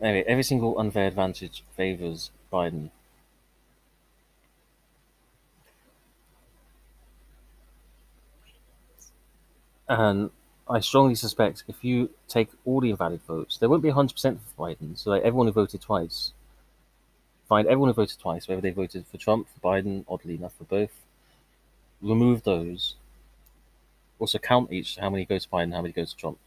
Anyway, 0.00 0.24
every 0.26 0.44
single 0.44 0.78
unfair 0.78 1.08
advantage 1.08 1.64
favors 1.76 2.30
Biden. 2.52 2.90
And 9.90 10.30
I 10.68 10.78
strongly 10.78 11.16
suspect 11.16 11.64
if 11.66 11.82
you 11.84 12.10
take 12.28 12.48
all 12.64 12.80
the 12.80 12.90
invalid 12.90 13.22
votes, 13.26 13.58
there 13.58 13.68
won't 13.68 13.82
be 13.82 13.90
100% 13.90 14.38
for 14.38 14.68
Biden. 14.68 14.96
So 14.96 15.10
like 15.10 15.24
everyone 15.24 15.48
who 15.48 15.52
voted 15.52 15.80
twice, 15.80 16.32
find 17.48 17.66
everyone 17.66 17.88
who 17.88 17.94
voted 17.94 18.20
twice, 18.20 18.46
whether 18.46 18.60
they 18.60 18.70
voted 18.70 19.04
for 19.08 19.18
Trump, 19.18 19.48
for 19.48 19.60
Biden, 19.60 20.04
oddly 20.08 20.36
enough 20.36 20.54
for 20.56 20.62
both, 20.62 20.92
remove 22.00 22.44
those. 22.44 22.94
Also 24.20 24.38
count 24.38 24.72
each 24.72 24.96
how 24.96 25.10
many 25.10 25.24
go 25.24 25.38
to 25.38 25.48
Biden, 25.48 25.74
how 25.74 25.82
many 25.82 25.92
go 25.92 26.04
to 26.04 26.16
Trump. 26.16 26.38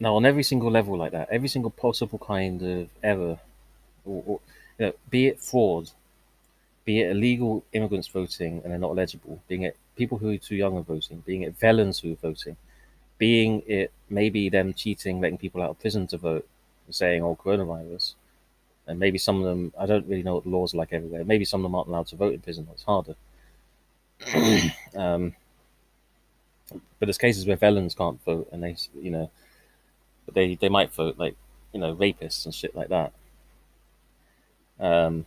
Now 0.00 0.16
on 0.16 0.24
every 0.24 0.42
single 0.42 0.70
level 0.70 0.96
like 0.96 1.12
that, 1.12 1.28
every 1.30 1.48
single 1.48 1.70
possible 1.70 2.18
kind 2.18 2.62
of 2.62 2.88
error, 3.02 3.38
or, 4.06 4.22
or 4.26 4.40
you 4.78 4.86
know, 4.86 4.92
be 5.10 5.26
it 5.26 5.38
fraud, 5.38 5.90
be 6.86 7.02
it 7.02 7.10
illegal 7.10 7.62
immigrants 7.74 8.08
voting 8.08 8.62
and 8.62 8.72
they're 8.72 8.78
not 8.78 8.92
eligible, 8.92 9.42
being 9.48 9.64
it 9.64 9.76
people 9.96 10.18
who 10.18 10.30
are 10.30 10.38
too 10.38 10.56
young 10.56 10.76
are 10.76 10.82
voting, 10.82 11.22
being 11.26 11.42
it 11.42 11.56
felons 11.56 11.98
who 11.98 12.12
are 12.12 12.16
voting, 12.16 12.56
being 13.18 13.62
it 13.66 13.90
maybe 14.08 14.48
them 14.48 14.74
cheating, 14.74 15.20
letting 15.20 15.38
people 15.38 15.62
out 15.62 15.70
of 15.70 15.80
prison 15.80 16.06
to 16.08 16.18
vote, 16.18 16.46
saying, 16.90 17.22
oh, 17.22 17.36
coronavirus. 17.42 18.14
And 18.86 19.00
maybe 19.00 19.18
some 19.18 19.38
of 19.38 19.44
them, 19.44 19.72
I 19.78 19.86
don't 19.86 20.06
really 20.06 20.22
know 20.22 20.34
what 20.34 20.44
the 20.44 20.50
laws 20.50 20.74
are 20.74 20.76
like 20.76 20.92
everywhere. 20.92 21.24
Maybe 21.24 21.44
some 21.44 21.60
of 21.60 21.62
them 21.64 21.74
aren't 21.74 21.88
allowed 21.88 22.06
to 22.08 22.16
vote 22.16 22.34
in 22.34 22.40
prison. 22.40 22.68
It's 22.72 22.84
harder. 22.84 23.16
um, 24.96 25.34
but 26.70 27.06
there's 27.06 27.18
cases 27.18 27.46
where 27.46 27.56
felons 27.56 27.94
can't 27.94 28.22
vote, 28.24 28.48
and 28.52 28.62
they, 28.62 28.76
you 29.00 29.10
know, 29.10 29.30
they 30.32 30.54
they 30.56 30.68
might 30.68 30.92
vote 30.92 31.18
like, 31.18 31.36
you 31.72 31.80
know, 31.80 31.94
rapists 31.94 32.44
and 32.44 32.54
shit 32.54 32.74
like 32.74 32.88
that. 32.88 33.12
Um, 34.78 35.26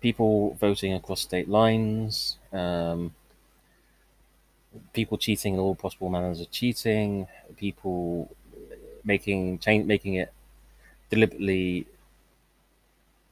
people 0.00 0.54
voting 0.60 0.94
across 0.94 1.20
state 1.20 1.48
lines, 1.48 2.38
um, 2.52 3.14
people 4.92 5.18
cheating 5.18 5.54
in 5.54 5.60
all 5.60 5.74
possible 5.74 6.08
manners 6.08 6.40
of 6.40 6.50
cheating, 6.50 7.26
people 7.56 8.30
making 9.04 9.58
change, 9.58 9.86
making 9.86 10.14
it 10.14 10.32
deliberately, 11.10 11.86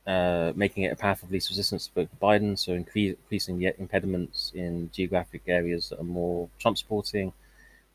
uh, 0.06 0.52
making 0.56 0.84
it 0.84 0.92
a 0.92 0.96
path 0.96 1.22
of 1.22 1.30
least 1.30 1.50
resistance 1.50 1.86
to 1.86 1.92
for 1.92 2.16
Biden, 2.20 2.58
so 2.58 2.72
increase, 2.72 3.14
increasing 3.22 3.58
the 3.58 3.74
impediments 3.78 4.52
in 4.54 4.90
geographic 4.92 5.42
areas 5.46 5.90
that 5.90 6.00
are 6.00 6.04
more 6.04 6.48
Trump 6.58 6.78
supporting, 6.78 7.32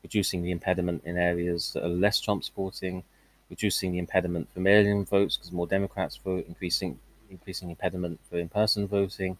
reducing 0.02 0.42
the 0.42 0.50
impediment 0.50 1.02
in 1.04 1.16
areas 1.16 1.72
that 1.72 1.84
are 1.84 1.88
less 1.88 2.20
Trump 2.20 2.44
supporting, 2.44 3.02
reducing 3.50 3.92
the 3.92 3.98
impediment 3.98 4.48
for 4.52 4.60
mail-in 4.60 5.04
votes 5.04 5.36
because 5.36 5.52
more 5.52 5.66
Democrats 5.66 6.16
vote, 6.16 6.46
increasing 6.48 6.98
increasing 7.34 7.70
impediment 7.70 8.18
for 8.28 8.38
in-person 8.38 8.86
voting. 8.86 9.36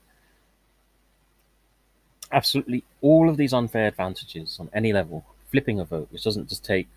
Absolutely 2.33 2.85
all 3.01 3.29
of 3.29 3.37
these 3.37 3.53
unfair 3.53 3.87
advantages 3.87 4.59
on 4.61 4.69
any 4.73 4.93
level, 4.93 5.25
flipping 5.51 5.81
a 5.81 5.85
vote, 5.85 6.09
which 6.11 6.25
doesn't 6.25 6.49
just 6.49 6.65
take 6.65 6.89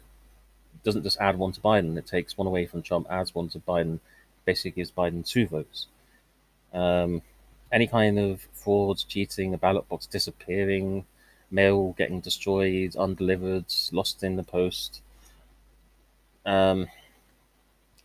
doesn't 0.83 1.03
just 1.03 1.19
add 1.19 1.37
one 1.37 1.51
to 1.51 1.59
Biden, 1.59 1.97
it 1.97 2.07
takes 2.07 2.37
one 2.37 2.47
away 2.47 2.65
from 2.65 2.81
Trump, 2.81 3.07
adds 3.09 3.35
one 3.35 3.49
to 3.49 3.59
Biden, 3.59 3.99
basically 4.45 4.71
gives 4.71 4.91
Biden 4.91 5.27
two 5.27 5.45
votes. 5.47 5.87
Um, 6.73 7.21
any 7.71 7.87
kind 7.87 8.17
of 8.17 8.47
frauds, 8.53 9.03
cheating, 9.03 9.53
a 9.53 9.57
ballot 9.57 9.87
box 9.89 10.05
disappearing, 10.05 11.05
mail 11.51 11.93
getting 11.97 12.21
destroyed, 12.21 12.95
undelivered, 12.95 13.65
lost 13.91 14.23
in 14.23 14.37
the 14.37 14.43
post. 14.43 15.01
Um, 16.45 16.87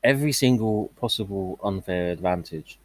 every 0.02 0.32
single 0.32 0.90
possible 0.96 1.60
unfair 1.62 2.10
advantage. 2.10 2.78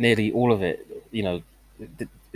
Nearly 0.00 0.32
all 0.32 0.50
of 0.52 0.62
it, 0.62 0.78
you 1.10 1.22
know. 1.22 1.42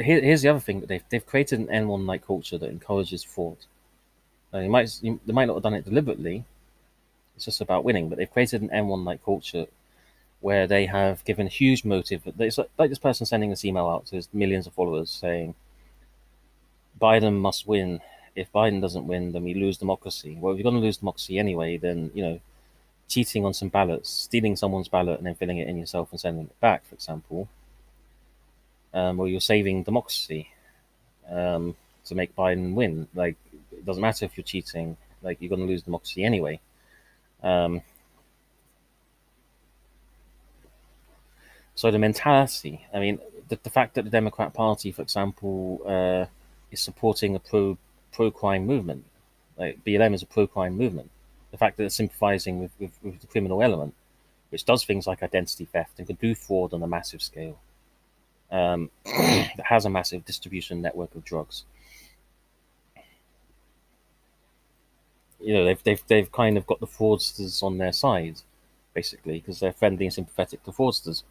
here, 0.08 0.20
here's 0.20 0.42
the 0.42 0.48
other 0.48 0.60
thing 0.66 0.80
that 0.80 0.88
they've 0.88 1.08
they've 1.10 1.26
created 1.32 1.58
an 1.60 1.68
Enron 1.68 2.06
like 2.06 2.26
culture 2.26 2.58
that 2.58 2.70
encourages 2.70 3.24
fraud. 3.24 3.56
Now, 4.52 4.60
you 4.60 4.70
might 4.70 4.88
you, 5.02 5.18
they 5.26 5.32
might 5.32 5.46
not 5.46 5.54
have 5.54 5.62
done 5.62 5.74
it 5.74 5.84
deliberately. 5.84 6.44
It's 7.36 7.46
just 7.46 7.60
about 7.60 7.84
winning, 7.84 8.08
but 8.08 8.18
they've 8.18 8.36
created 8.36 8.62
an 8.62 8.68
Enron 8.68 9.04
like 9.04 9.24
culture 9.24 9.66
where 10.40 10.66
they 10.66 10.86
have 10.86 11.24
given 11.24 11.46
huge 11.46 11.84
motive. 11.84 12.20
It's 12.38 12.58
like, 12.58 12.70
like 12.78 12.90
this 12.90 12.98
person 12.98 13.26
sending 13.26 13.50
this 13.50 13.64
email 13.64 13.88
out 13.88 14.06
to 14.06 14.16
his 14.16 14.28
millions 14.32 14.66
of 14.66 14.74
followers 14.74 15.10
saying, 15.10 15.54
"Biden 17.00 17.40
must 17.40 17.66
win 17.66 18.00
if 18.36 18.52
Biden 18.52 18.80
doesn't 18.80 19.06
win, 19.06 19.32
then 19.32 19.44
we 19.44 19.54
lose 19.54 19.78
democracy. 19.78 20.36
Well, 20.40 20.52
if 20.52 20.58
you're 20.58 20.70
going 20.70 20.80
to 20.80 20.80
lose 20.80 20.98
democracy 20.98 21.38
anyway, 21.38 21.76
then, 21.76 22.10
you 22.14 22.22
know, 22.22 22.40
cheating 23.08 23.44
on 23.44 23.54
some 23.54 23.68
ballots, 23.68 24.10
stealing 24.10 24.56
someone's 24.56 24.88
ballot 24.88 25.18
and 25.18 25.26
then 25.26 25.34
filling 25.34 25.58
it 25.58 25.68
in 25.68 25.76
yourself 25.78 26.10
and 26.10 26.20
sending 26.20 26.46
it 26.46 26.60
back, 26.60 26.84
for 26.86 26.94
example, 26.94 27.48
um, 28.92 29.16
well, 29.16 29.28
you're 29.28 29.40
saving 29.40 29.82
democracy. 29.82 30.50
um, 31.30 31.76
to 32.06 32.14
make 32.14 32.36
Biden 32.36 32.74
win. 32.74 33.08
Like, 33.14 33.36
it 33.72 33.84
doesn't 33.84 34.00
matter 34.00 34.24
if 34.24 34.36
you're 34.36 34.44
cheating. 34.44 34.96
Like, 35.22 35.38
you're 35.40 35.48
going 35.48 35.60
to 35.60 35.66
lose 35.66 35.82
democracy 35.82 36.24
anyway. 36.24 36.60
Um, 37.42 37.82
so 41.74 41.90
the 41.90 41.98
mentality. 41.98 42.86
I 42.92 43.00
mean, 43.00 43.18
the, 43.48 43.58
the 43.62 43.70
fact 43.70 43.94
that 43.94 44.04
the 44.04 44.10
Democrat 44.10 44.54
Party, 44.54 44.92
for 44.92 45.02
example, 45.02 45.80
uh, 45.86 46.26
is 46.70 46.80
supporting 46.80 47.34
a 47.34 47.38
pro 47.38 47.78
pro 48.12 48.30
crime 48.30 48.64
movement, 48.66 49.04
like 49.58 49.84
BLM 49.84 50.14
is 50.14 50.22
a 50.22 50.26
pro 50.26 50.46
crime 50.46 50.76
movement. 50.76 51.10
The 51.54 51.58
fact 51.58 51.76
that 51.76 51.84
it's 51.84 51.94
sympathizing 51.94 52.58
with, 52.58 52.72
with, 52.80 52.98
with 53.00 53.20
the 53.20 53.28
criminal 53.28 53.62
element, 53.62 53.94
which 54.48 54.64
does 54.64 54.84
things 54.84 55.06
like 55.06 55.22
identity 55.22 55.66
theft 55.66 55.98
and 55.98 56.06
can 56.08 56.16
do 56.16 56.34
fraud 56.34 56.74
on 56.74 56.82
a 56.82 56.88
massive 56.88 57.22
scale, 57.22 57.60
um, 58.50 58.90
that 59.04 59.66
has 59.66 59.84
a 59.84 59.90
massive 59.90 60.24
distribution 60.24 60.82
network 60.82 61.14
of 61.14 61.24
drugs. 61.24 61.62
You 65.38 65.54
know, 65.54 65.64
they've, 65.64 65.82
they've, 65.84 66.02
they've 66.08 66.32
kind 66.32 66.56
of 66.56 66.66
got 66.66 66.80
the 66.80 66.88
fraudsters 66.88 67.62
on 67.62 67.78
their 67.78 67.92
side, 67.92 68.40
basically, 68.94 69.38
because 69.38 69.60
they're 69.60 69.72
friendly 69.72 70.06
and 70.06 70.12
sympathetic 70.12 70.64
to 70.64 70.72
fraudsters 70.72 71.22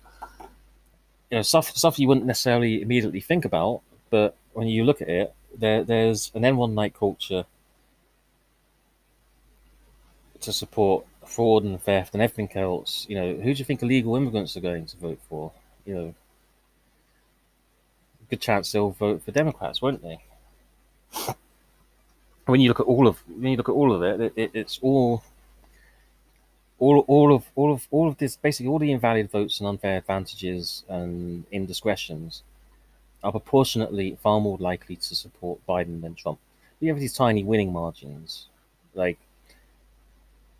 you 1.33 1.39
know 1.39 1.41
stuff 1.41 1.75
stuff 1.75 1.97
you 1.97 2.07
wouldn't 2.07 2.27
necessarily 2.27 2.79
immediately 2.83 3.19
think 3.19 3.43
about, 3.43 3.81
but 4.11 4.35
when 4.53 4.67
you 4.67 4.83
look 4.83 5.01
at 5.01 5.09
it, 5.09 5.33
there 5.57 5.83
there's 5.83 6.31
an 6.35 6.43
N1 6.43 6.73
night 6.73 6.93
culture 6.93 7.45
to 10.43 10.53
support 10.53 11.05
fraud 11.25 11.63
and 11.63 11.81
theft 11.81 12.13
and 12.13 12.21
everything 12.21 12.49
else. 12.55 13.05
You 13.09 13.15
know, 13.15 13.33
who 13.35 13.53
do 13.53 13.59
you 13.59 13.65
think 13.65 13.81
illegal 13.81 14.15
immigrants 14.15 14.55
are 14.55 14.61
going 14.61 14.85
to 14.85 14.97
vote 14.97 15.19
for? 15.29 15.51
You 15.85 15.95
know, 15.95 16.15
good 18.29 18.41
chance 18.41 18.71
they'll 18.71 18.91
vote 18.91 19.23
for 19.23 19.31
Democrats, 19.31 19.81
won't 19.81 20.01
they? 20.01 20.19
When 22.45 22.59
you 22.59 22.67
look 22.67 22.81
at 22.81 22.87
all 22.87 23.07
of 23.07 23.23
when 23.25 23.51
you 23.51 23.57
look 23.57 23.69
at 23.69 23.79
all 23.79 23.93
of 23.93 24.03
it, 24.03 24.19
it, 24.19 24.33
it 24.35 24.51
it's 24.53 24.77
all 24.81 25.23
all 26.77 26.99
all 27.07 27.33
of 27.33 27.45
all 27.55 27.71
of 27.71 27.87
all 27.89 28.09
of 28.09 28.17
this 28.17 28.35
basically 28.35 28.67
all 28.69 28.79
the 28.79 28.91
invalid 28.91 29.31
votes 29.31 29.61
and 29.61 29.69
unfair 29.69 29.99
advantages 29.99 30.83
and 30.89 31.45
indiscretions 31.53 32.43
are 33.23 33.31
proportionately 33.31 34.17
far 34.21 34.41
more 34.41 34.57
likely 34.57 34.97
to 34.97 35.15
support 35.15 35.65
Biden 35.65 36.01
than 36.01 36.15
Trump. 36.15 36.39
You 36.81 36.89
have 36.89 36.99
these 36.99 37.13
tiny 37.13 37.45
winning 37.45 37.71
margins, 37.71 38.47
like 38.93 39.17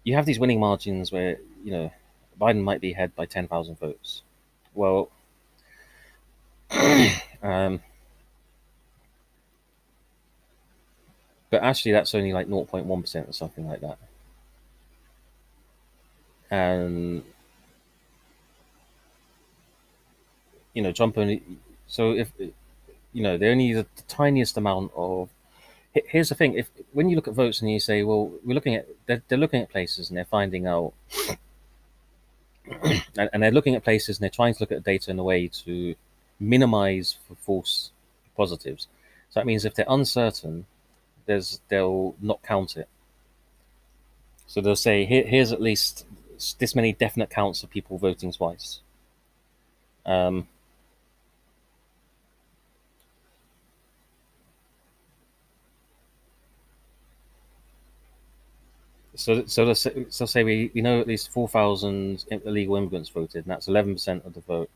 you 0.03 0.15
have 0.15 0.25
these 0.25 0.39
winning 0.39 0.59
margins 0.59 1.11
where 1.11 1.37
you 1.63 1.71
know 1.71 1.91
Biden 2.39 2.63
might 2.63 2.81
be 2.81 2.91
ahead 2.91 3.15
by 3.15 3.25
ten 3.25 3.47
thousand 3.47 3.79
votes. 3.79 4.21
Well, 4.73 5.09
um, 7.43 7.81
but 11.49 11.61
actually 11.63 11.91
that's 11.91 12.13
only 12.15 12.33
like 12.33 12.47
0.1 12.47 13.01
percent 13.01 13.29
or 13.29 13.33
something 13.33 13.67
like 13.67 13.81
that 13.81 13.97
and 16.51 17.23
you 20.73 20.81
know 20.81 20.91
Trump 20.91 21.17
only. 21.17 21.41
So 21.87 22.11
if 22.13 22.31
you 22.39 23.23
know 23.23 23.37
they 23.37 23.49
only 23.49 23.73
the, 23.73 23.85
the 23.95 24.03
tiniest 24.07 24.57
amount 24.57 24.91
of. 24.95 25.29
Here's 25.93 26.29
the 26.29 26.35
thing: 26.35 26.55
if 26.55 26.69
when 26.91 27.09
you 27.09 27.15
look 27.15 27.27
at 27.27 27.33
votes 27.33 27.61
and 27.61 27.71
you 27.71 27.79
say, 27.79 28.03
"Well, 28.03 28.31
we're 28.43 28.55
looking 28.55 28.75
at," 28.75 28.87
they're, 29.05 29.21
they're 29.27 29.37
looking 29.37 29.61
at 29.61 29.69
places 29.69 30.09
and 30.09 30.17
they're 30.17 30.25
finding 30.25 30.65
out, 30.65 30.93
and, 32.83 33.29
and 33.31 33.43
they're 33.43 33.51
looking 33.51 33.75
at 33.75 33.83
places 33.83 34.17
and 34.17 34.23
they're 34.23 34.29
trying 34.29 34.53
to 34.55 34.59
look 34.59 34.71
at 34.71 34.83
data 34.83 35.11
in 35.11 35.19
a 35.19 35.23
way 35.23 35.47
to 35.47 35.95
minimize 36.39 37.17
false 37.37 37.91
positives. 38.35 38.87
So 39.29 39.39
that 39.39 39.45
means 39.45 39.65
if 39.65 39.75
they're 39.75 39.85
uncertain, 39.87 40.65
there's 41.25 41.59
they'll 41.69 42.15
not 42.21 42.41
count 42.43 42.75
it. 42.77 42.87
So 44.47 44.61
they'll 44.61 44.75
say, 44.75 45.05
Here, 45.05 45.23
here's 45.25 45.51
at 45.51 45.61
least 45.61 46.05
this 46.59 46.75
many 46.75 46.93
definite 46.93 47.29
counts 47.29 47.63
of 47.63 47.69
people 47.69 47.97
voting 47.97 48.31
twice. 48.31 48.81
Um, 50.05 50.47
so, 59.15 59.45
so 59.45 59.63
let's 59.63 59.87
so 60.09 60.25
say 60.25 60.43
we, 60.43 60.71
we 60.73 60.81
know 60.81 60.99
at 60.99 61.07
least 61.07 61.31
four 61.31 61.47
thousand 61.47 62.25
illegal 62.45 62.75
immigrants 62.75 63.09
voted, 63.09 63.45
and 63.45 63.51
that's 63.51 63.67
eleven 63.67 63.93
percent 63.93 64.25
of 64.25 64.33
the 64.33 64.41
vote. 64.41 64.69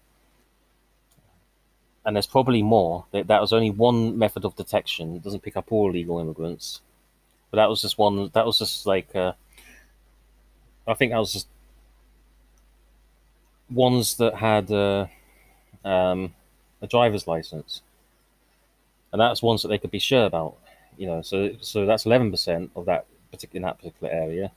And 2.06 2.16
there's 2.16 2.28
probably 2.28 2.64
more. 2.64 3.06
That, 3.12 3.28
that 3.28 3.42
was 3.42 3.52
only 3.52 3.72
one 3.72 4.18
method 4.18 4.46
of 4.46 4.56
detection. 4.56 5.16
It 5.16 5.24
doesn't 5.24 5.44
pick 5.44 5.58
up 5.58 5.72
all 5.72 5.90
illegal 5.90 6.20
immigrants, 6.20 6.82
but 7.52 7.58
that 7.58 7.70
was 7.70 7.82
just 7.82 7.98
one. 7.98 8.30
That 8.34 8.46
was 8.46 8.60
just 8.60 8.86
like 8.86 9.14
uh, 9.16 9.34
I 10.88 10.94
think 10.94 11.12
that 11.12 11.20
was 11.20 11.34
just 11.34 11.48
ones 13.70 14.16
that 14.18 14.36
had 14.36 14.72
uh, 14.72 15.08
um, 15.84 16.34
a 16.82 16.88
driver's 16.88 17.28
license, 17.28 17.82
and 19.12 19.20
that's 19.20 19.42
ones 19.42 19.64
that 19.64 19.70
they 19.70 19.78
could 19.78 19.92
be 19.92 20.00
sure 20.00 20.26
about. 20.26 20.58
You 20.98 21.08
know, 21.08 21.22
so 21.22 21.52
so 21.60 21.86
that's 21.86 22.06
eleven 22.06 22.32
percent 22.32 22.72
of 22.76 22.86
that 22.86 23.06
in 23.54 23.62
that 23.62 23.78
particular 23.78 24.12
area, 24.12 24.52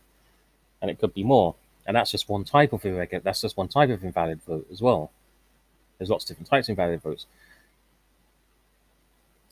and 0.81 0.91
it 0.91 0.99
could 0.99 1.15
be 1.15 1.25
more. 1.25 1.55
And 1.87 1.97
that's 1.97 2.11
just 2.11 2.29
one 2.29 2.45
type 2.45 2.73
of 2.73 2.85
irregular. 2.85 3.23
That's 3.23 3.41
just 3.41 3.57
one 3.57 3.69
type 3.69 3.91
of 3.91 4.05
invalid 4.05 4.43
vote 4.43 4.67
as 4.71 4.81
well. 4.81 5.11
There's 5.99 6.11
lots 6.11 6.25
of 6.25 6.29
different 6.29 6.49
types 6.49 6.69
of 6.69 6.73
invalid 6.73 7.03
votes. 7.03 7.27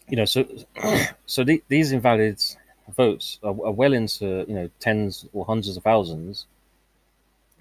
You 0.08 0.16
know, 0.16 0.24
so 0.24 0.46
so 1.26 1.44
the, 1.44 1.62
these 1.68 1.92
invalid 1.92 2.42
votes 2.96 3.38
are, 3.42 3.50
are 3.50 3.72
well 3.72 3.92
into 3.92 4.44
you 4.48 4.54
know 4.54 4.70
tens 4.80 5.26
or 5.32 5.44
hundreds 5.44 5.76
of 5.76 5.82
thousands. 5.82 6.46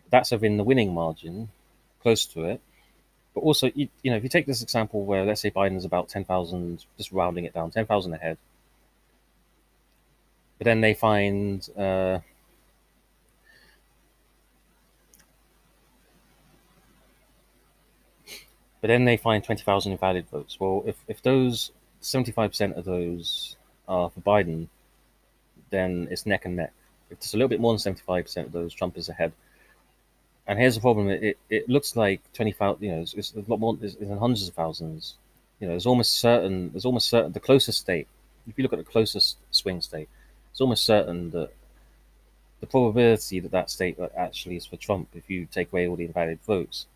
That's 0.09 0.31
within 0.31 0.57
the 0.57 0.63
winning 0.63 0.93
margin, 0.93 1.49
close 2.01 2.25
to 2.27 2.45
it. 2.45 2.61
But 3.33 3.41
also, 3.41 3.69
you, 3.75 3.89
you 4.01 4.09
know, 4.09 4.17
if 4.17 4.23
you 4.23 4.29
take 4.29 4.45
this 4.45 4.63
example 4.63 5.05
where 5.05 5.25
let's 5.25 5.41
say 5.41 5.51
Biden 5.51 5.77
is 5.77 5.85
about 5.85 6.09
10,000, 6.09 6.85
just 6.97 7.11
rounding 7.11 7.45
it 7.45 7.53
down, 7.53 7.69
10,000 7.69 8.13
ahead, 8.13 8.37
but 10.57 10.65
then 10.65 10.81
they 10.81 10.93
find 10.93 11.69
uh, 11.77 12.19
but 18.81 18.87
then 18.87 19.05
they 19.05 19.17
find 19.17 19.43
20,000 19.43 19.91
invalid 19.91 20.27
votes. 20.29 20.59
Well, 20.59 20.83
if, 20.85 20.95
if 21.07 21.21
those 21.21 21.71
75% 22.01 22.77
of 22.77 22.85
those 22.85 23.55
are 23.87 24.09
for 24.09 24.21
Biden, 24.21 24.67
then 25.69 26.07
it's 26.09 26.25
neck 26.25 26.45
and 26.45 26.55
neck. 26.55 26.73
If 27.09 27.17
it's 27.17 27.33
a 27.33 27.37
little 27.37 27.49
bit 27.49 27.59
more 27.59 27.77
than 27.77 27.95
75% 27.95 28.45
of 28.45 28.51
those, 28.51 28.73
Trump 28.73 28.97
is 28.97 29.09
ahead. 29.09 29.31
And 30.47 30.57
here's 30.57 30.75
the 30.75 30.81
problem: 30.81 31.09
it, 31.09 31.37
it 31.49 31.67
looks 31.67 31.97
like 31.97 32.21
twenty 32.33 32.53
thousand. 32.53 32.81
You 32.81 32.91
know, 32.93 33.01
it's, 33.01 33.13
it's, 33.13 33.33
a 33.35 33.43
lot 33.47 33.59
more. 33.59 33.77
It's, 33.81 33.95
it's 33.95 34.09
in 34.09 34.17
hundreds 34.17 34.47
of 34.47 34.55
thousands. 34.55 35.15
You 35.59 35.67
know, 35.67 35.75
it's 35.75 35.85
almost 35.85 36.13
certain. 36.19 36.71
There's 36.71 36.85
almost 36.85 37.09
certain 37.09 37.33
the 37.33 37.41
closest 37.41 37.81
state. 37.81 38.07
If 38.47 38.57
you 38.57 38.63
look 38.63 38.71
at 38.71 38.79
the 38.79 38.85
closest 38.85 39.37
swing 39.51 39.81
state, 39.81 40.07
it's 40.57 40.61
almost 40.63 40.85
certain 40.85 41.29
that 41.29 41.51
the 42.61 42.65
probability 42.65 43.39
that 43.39 43.51
that 43.51 43.69
state 43.69 43.95
actually 44.17 44.55
is 44.55 44.65
for 44.65 44.75
Trump, 44.75 45.07
if 45.13 45.29
you 45.29 45.45
take 45.45 45.71
away 45.71 45.87
all 45.87 45.95
the 45.95 46.05
invalid 46.05 46.39
votes, 46.47 46.87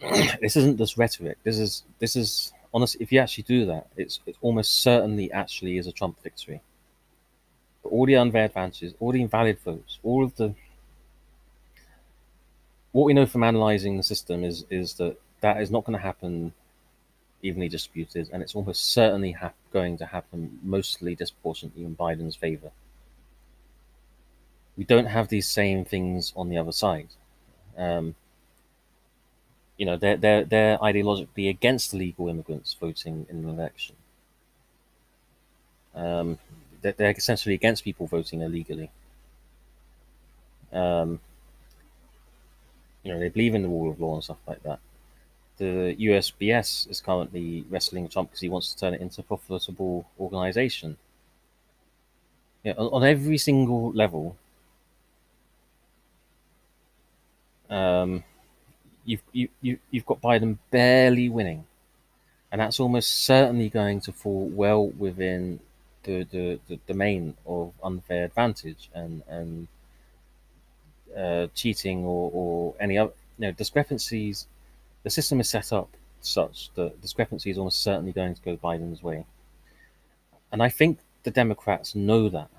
this 0.40 0.56
isn't 0.56 0.78
just 0.78 0.96
rhetoric. 0.96 1.38
This 1.44 1.60
is 1.60 1.84
this 2.00 2.16
is 2.16 2.52
honestly, 2.74 3.00
if 3.00 3.12
you 3.12 3.20
actually 3.20 3.44
do 3.44 3.66
that, 3.66 3.86
it's 3.96 4.18
it 4.26 4.34
almost 4.40 4.82
certainly 4.82 5.30
actually 5.30 5.78
is 5.78 5.86
a 5.86 5.92
Trump 5.92 6.20
victory. 6.24 6.60
But 7.84 7.90
all 7.90 8.06
the 8.06 8.16
unfair 8.16 8.46
advantages, 8.46 8.94
all 8.98 9.12
the 9.12 9.22
invalid 9.22 9.60
votes, 9.60 10.00
all 10.02 10.24
of 10.24 10.34
the 10.34 10.56
what 12.90 13.04
we 13.04 13.14
know 13.14 13.26
from 13.26 13.44
analyzing 13.44 13.96
the 13.96 14.02
system 14.02 14.42
is 14.42 14.64
is 14.70 14.94
that 14.94 15.16
that 15.40 15.62
is 15.62 15.70
not 15.70 15.84
going 15.84 15.96
to 15.96 16.02
happen 16.02 16.52
evenly 17.42 17.68
disputed, 17.68 18.30
and 18.32 18.42
it's 18.42 18.54
almost 18.54 18.92
certainly 18.92 19.32
ha- 19.32 19.52
going 19.72 19.98
to 19.98 20.06
happen 20.06 20.58
mostly 20.62 21.14
disproportionately 21.14 21.84
in 21.84 21.96
Biden's 21.96 22.36
favor. 22.36 22.70
We 24.76 24.84
don't 24.84 25.06
have 25.06 25.28
these 25.28 25.48
same 25.48 25.84
things 25.84 26.32
on 26.36 26.48
the 26.48 26.56
other 26.56 26.72
side. 26.72 27.08
Um, 27.76 28.14
you 29.76 29.86
know, 29.86 29.96
they're, 29.96 30.16
they're, 30.16 30.44
they're 30.44 30.78
ideologically 30.78 31.50
against 31.50 31.92
illegal 31.92 32.28
immigrants 32.28 32.74
voting 32.74 33.26
in 33.28 33.38
an 33.38 33.48
election. 33.48 33.96
Um, 35.94 36.38
they're, 36.80 36.92
they're 36.92 37.10
essentially 37.10 37.54
against 37.54 37.84
people 37.84 38.06
voting 38.06 38.40
illegally. 38.40 38.90
Um, 40.72 41.20
you 43.02 43.12
know, 43.12 43.18
they 43.18 43.28
believe 43.28 43.54
in 43.54 43.62
the 43.62 43.68
rule 43.68 43.90
of 43.90 44.00
law 44.00 44.14
and 44.14 44.24
stuff 44.24 44.38
like 44.46 44.62
that. 44.62 44.78
The 45.58 45.96
USPS 45.98 46.86
is 46.90 47.00
currently 47.00 47.64
wrestling 47.70 48.08
Trump 48.08 48.30
because 48.30 48.40
he 48.40 48.48
wants 48.50 48.74
to 48.74 48.80
turn 48.80 48.94
it 48.94 49.00
into 49.00 49.20
a 49.22 49.24
profitable 49.24 50.06
organization. 50.20 50.98
Yeah, 52.64 52.74
on, 52.76 52.86
on 53.02 53.04
every 53.04 53.38
single 53.38 53.92
level, 53.92 54.36
um, 57.70 58.24
you've 59.04 59.22
you, 59.32 59.48
you 59.60 59.78
you've 59.90 60.06
got 60.06 60.20
Biden 60.22 60.58
barely 60.70 61.28
winning, 61.28 61.66
and 62.52 62.60
that's 62.60 62.80
almost 62.80 63.12
certainly 63.12 63.68
going 63.68 64.00
to 64.02 64.12
fall 64.12 64.48
well 64.48 64.88
within 64.88 65.60
the 66.04 66.24
the, 66.24 66.60
the 66.68 66.76
domain 66.88 67.36
of 67.46 67.72
unfair 67.82 68.26
advantage 68.26 68.90
and 68.94 69.22
and 69.28 69.68
uh, 71.16 71.46
cheating 71.54 72.04
or, 72.04 72.30
or 72.32 72.74
any 72.80 72.98
other 72.98 73.12
you 73.38 73.46
know 73.46 73.52
discrepancies. 73.52 74.46
The 75.02 75.10
system 75.10 75.40
is 75.40 75.48
set 75.48 75.72
up 75.72 75.88
such 76.20 76.70
that 76.74 77.00
discrepancy 77.00 77.50
is 77.50 77.58
almost 77.58 77.82
certainly 77.82 78.12
going 78.12 78.34
to 78.34 78.42
go 78.42 78.56
Biden's 78.56 79.02
way, 79.02 79.24
and 80.52 80.62
I 80.62 80.68
think 80.68 80.98
the 81.24 81.30
Democrats 81.30 81.94
know 81.94 82.28
that 82.28 82.50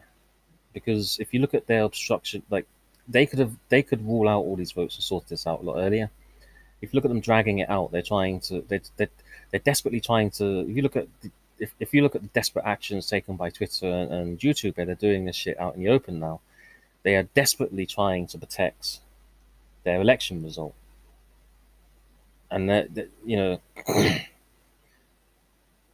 because 0.74 1.18
if 1.20 1.34
you 1.34 1.40
look 1.40 1.54
at 1.54 1.68
their 1.68 1.84
obstruction, 1.84 2.44
like 2.50 2.66
they 3.08 3.26
could 3.26 3.40
have 3.40 3.52
they 3.70 3.84
could 3.84 4.06
rule 4.06 4.28
out 4.28 4.40
all 4.40 4.56
these 4.56 4.72
votes 4.72 4.96
and 4.96 5.04
sort 5.04 5.28
this 5.28 5.48
out 5.48 5.62
a 5.62 5.64
lot 5.64 5.78
earlier. 5.78 6.10
If 6.82 6.92
you 6.92 6.98
look 6.98 7.06
at 7.06 7.10
them 7.10 7.22
dragging 7.22 7.60
it 7.60 7.70
out, 7.70 7.92
they're 7.92 8.02
trying 8.02 8.40
to 8.42 8.62
they 8.68 8.82
they 8.98 9.08
they're 9.52 9.60
desperately 9.60 10.02
trying 10.02 10.32
to. 10.32 10.62
If 10.62 10.76
you 10.76 10.82
look 10.82 10.96
at 10.96 11.08
the, 11.22 11.32
if, 11.60 11.74
if 11.80 11.94
you 11.94 12.02
look 12.02 12.16
at 12.16 12.22
the 12.22 12.28
desperate 12.30 12.66
actions 12.66 13.08
taken 13.08 13.36
by 13.36 13.50
Twitter 13.50 13.88
and, 13.88 14.12
and 14.12 14.40
YouTube, 14.40 14.76
they're 14.76 14.96
doing 14.96 15.26
this 15.26 15.36
shit 15.36 15.60
out 15.60 15.76
in 15.76 15.84
the 15.84 15.90
open 15.90 16.20
now. 16.20 16.42
They 17.04 17.16
are 17.16 17.24
desperately 17.24 17.86
trying 17.86 18.28
to 18.28 18.38
protect 18.38 19.00
their 19.84 20.02
election 20.02 20.44
result, 20.44 20.74
and 22.54 22.70
that 22.70 22.94
that 22.94 23.10
you 23.26 23.36
know, 23.36 23.60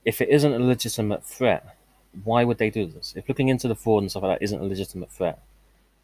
if 0.05 0.21
it 0.21 0.29
isn't 0.29 0.53
a 0.53 0.59
legitimate 0.59 1.23
threat, 1.23 1.77
why 2.23 2.43
would 2.43 2.57
they 2.57 2.69
do 2.69 2.85
this? 2.85 3.13
If 3.15 3.29
looking 3.29 3.47
into 3.47 3.67
the 3.67 3.75
fraud 3.75 4.03
and 4.03 4.11
stuff 4.11 4.23
like 4.23 4.39
that 4.39 4.43
isn't 4.43 4.59
a 4.59 4.63
legitimate 4.63 5.09
threat, 5.09 5.39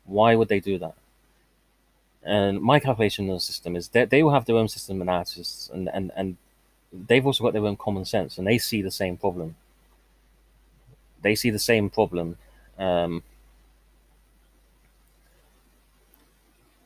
why 0.05 0.35
would 0.35 0.47
they 0.47 0.61
do 0.61 0.77
that? 0.79 0.95
And 2.23 2.61
my 2.61 2.79
calculation 2.79 3.29
of 3.29 3.35
the 3.35 3.39
system 3.41 3.75
is 3.75 3.89
that 3.89 4.09
they 4.09 4.23
will 4.23 4.31
have 4.31 4.45
their 4.45 4.55
own 4.55 4.67
system 4.67 5.01
analysis 5.01 5.69
and, 5.71 5.89
and, 5.93 6.11
and 6.15 6.37
they've 6.91 7.25
also 7.25 7.43
got 7.43 7.53
their 7.53 7.65
own 7.65 7.75
common 7.75 8.03
sense 8.05 8.37
and 8.37 8.47
they 8.47 8.57
see 8.57 8.81
the 8.81 8.89
same 8.89 9.15
problem. 9.15 9.55
They 11.21 11.35
see 11.35 11.51
the 11.51 11.59
same 11.59 11.91
problem. 11.91 12.37
Um, 12.79 13.21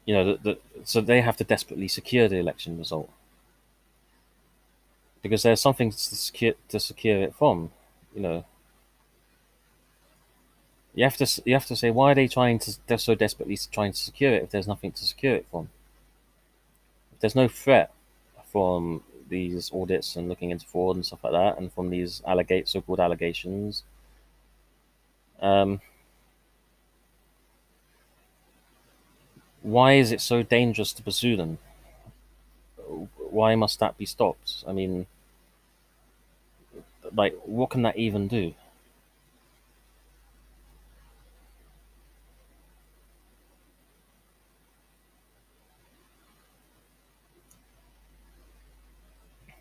you 0.06 0.14
know, 0.14 0.26
the, 0.26 0.40
the, 0.44 0.58
so 0.84 1.00
they 1.00 1.22
have 1.22 1.38
to 1.38 1.46
desperately 1.46 1.88
secure 1.88 2.28
the 2.28 2.38
election 2.38 2.78
result 2.78 3.10
because 5.22 5.44
there's 5.44 5.62
something 5.62 5.92
to 5.92 5.98
secure 5.98 6.54
to 6.70 6.80
secure 6.80 7.22
it 7.22 7.36
from. 7.36 7.72
You 8.16 8.22
know, 8.22 8.46
you 10.94 11.04
have 11.04 11.18
to 11.18 11.42
you 11.46 11.54
have 11.54 11.66
to 11.68 11.76
say 11.76 11.92
why 11.92 12.12
are 12.12 12.16
they 12.16 12.28
trying 12.28 12.60
to 12.60 12.78
they're 12.88 12.98
so 12.98 13.16
desperately 13.16 13.58
trying 13.72 13.92
to 13.92 13.98
secure 13.98 14.34
it 14.34 14.44
if 14.44 14.52
there's 14.52 14.68
nothing 14.68 14.92
to 14.94 15.04
secure 15.04 15.36
it 15.36 15.46
from. 15.52 15.70
If 17.14 17.20
there's 17.20 17.36
no 17.36 17.48
threat 17.48 17.92
from 18.52 19.04
these 19.30 19.72
audits 19.74 20.16
and 20.16 20.28
looking 20.28 20.50
into 20.50 20.66
fraud 20.66 20.96
and 20.96 21.06
stuff 21.06 21.24
like 21.24 21.34
that, 21.34 21.58
and 21.58 21.72
from 21.72 21.90
these 21.90 22.22
allegate 22.28 22.68
so-called 22.68 23.00
allegations. 23.00 23.84
Um, 25.42 25.80
why 29.62 29.94
is 29.94 30.12
it 30.12 30.20
so 30.22 30.44
dangerous 30.44 30.92
to 30.94 31.04
pursue 31.04 31.38
them? 31.38 31.60
Why 32.90 33.56
must 33.56 33.80
that 33.80 33.98
be 33.98 34.06
stopped? 34.06 34.64
I 34.68 34.74
mean, 34.74 35.08
like, 37.16 37.36
what 37.46 37.70
can 37.70 37.82
that 37.84 37.98
even 37.98 38.28
do? 38.28 38.54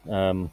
Um, 0.09 0.51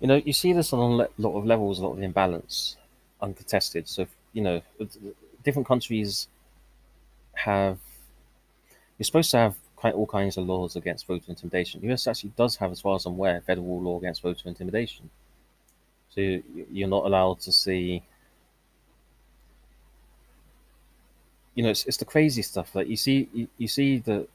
you 0.00 0.06
know, 0.06 0.16
you 0.16 0.32
see 0.32 0.52
this 0.52 0.72
on 0.72 0.78
a 1.00 1.08
lot 1.18 1.36
of 1.36 1.44
levels, 1.44 1.78
a 1.78 1.82
lot 1.82 1.92
of 1.92 2.02
imbalance, 2.02 2.76
uncontested. 3.20 3.86
So, 3.86 4.06
you 4.32 4.42
know, 4.42 4.62
different 5.44 5.68
countries 5.68 6.28
have. 7.34 7.78
You're 8.98 9.04
supposed 9.04 9.30
to 9.32 9.36
have 9.38 9.54
quite 9.76 9.94
all 9.94 10.06
kinds 10.06 10.36
of 10.36 10.46
laws 10.46 10.76
against 10.76 11.06
voter 11.06 11.24
intimidation. 11.28 11.80
The 11.80 11.92
US 11.92 12.06
actually 12.06 12.32
does 12.36 12.56
have, 12.56 12.70
as 12.70 12.80
far 12.80 12.96
as 12.96 13.06
I'm 13.06 13.14
aware, 13.14 13.40
federal 13.40 13.80
law 13.80 13.98
against 13.98 14.22
voter 14.22 14.48
intimidation. 14.48 15.08
So 16.14 16.20
you're 16.70 16.88
not 16.88 17.04
allowed 17.04 17.40
to 17.40 17.52
see. 17.52 18.02
You 21.54 21.64
know, 21.64 21.70
it's, 21.70 21.84
it's 21.84 21.98
the 21.98 22.04
crazy 22.06 22.42
stuff. 22.42 22.74
Like 22.74 22.88
you 22.88 22.96
see, 22.96 23.28
you, 23.34 23.48
you 23.58 23.68
see 23.68 23.98
the. 23.98 24.26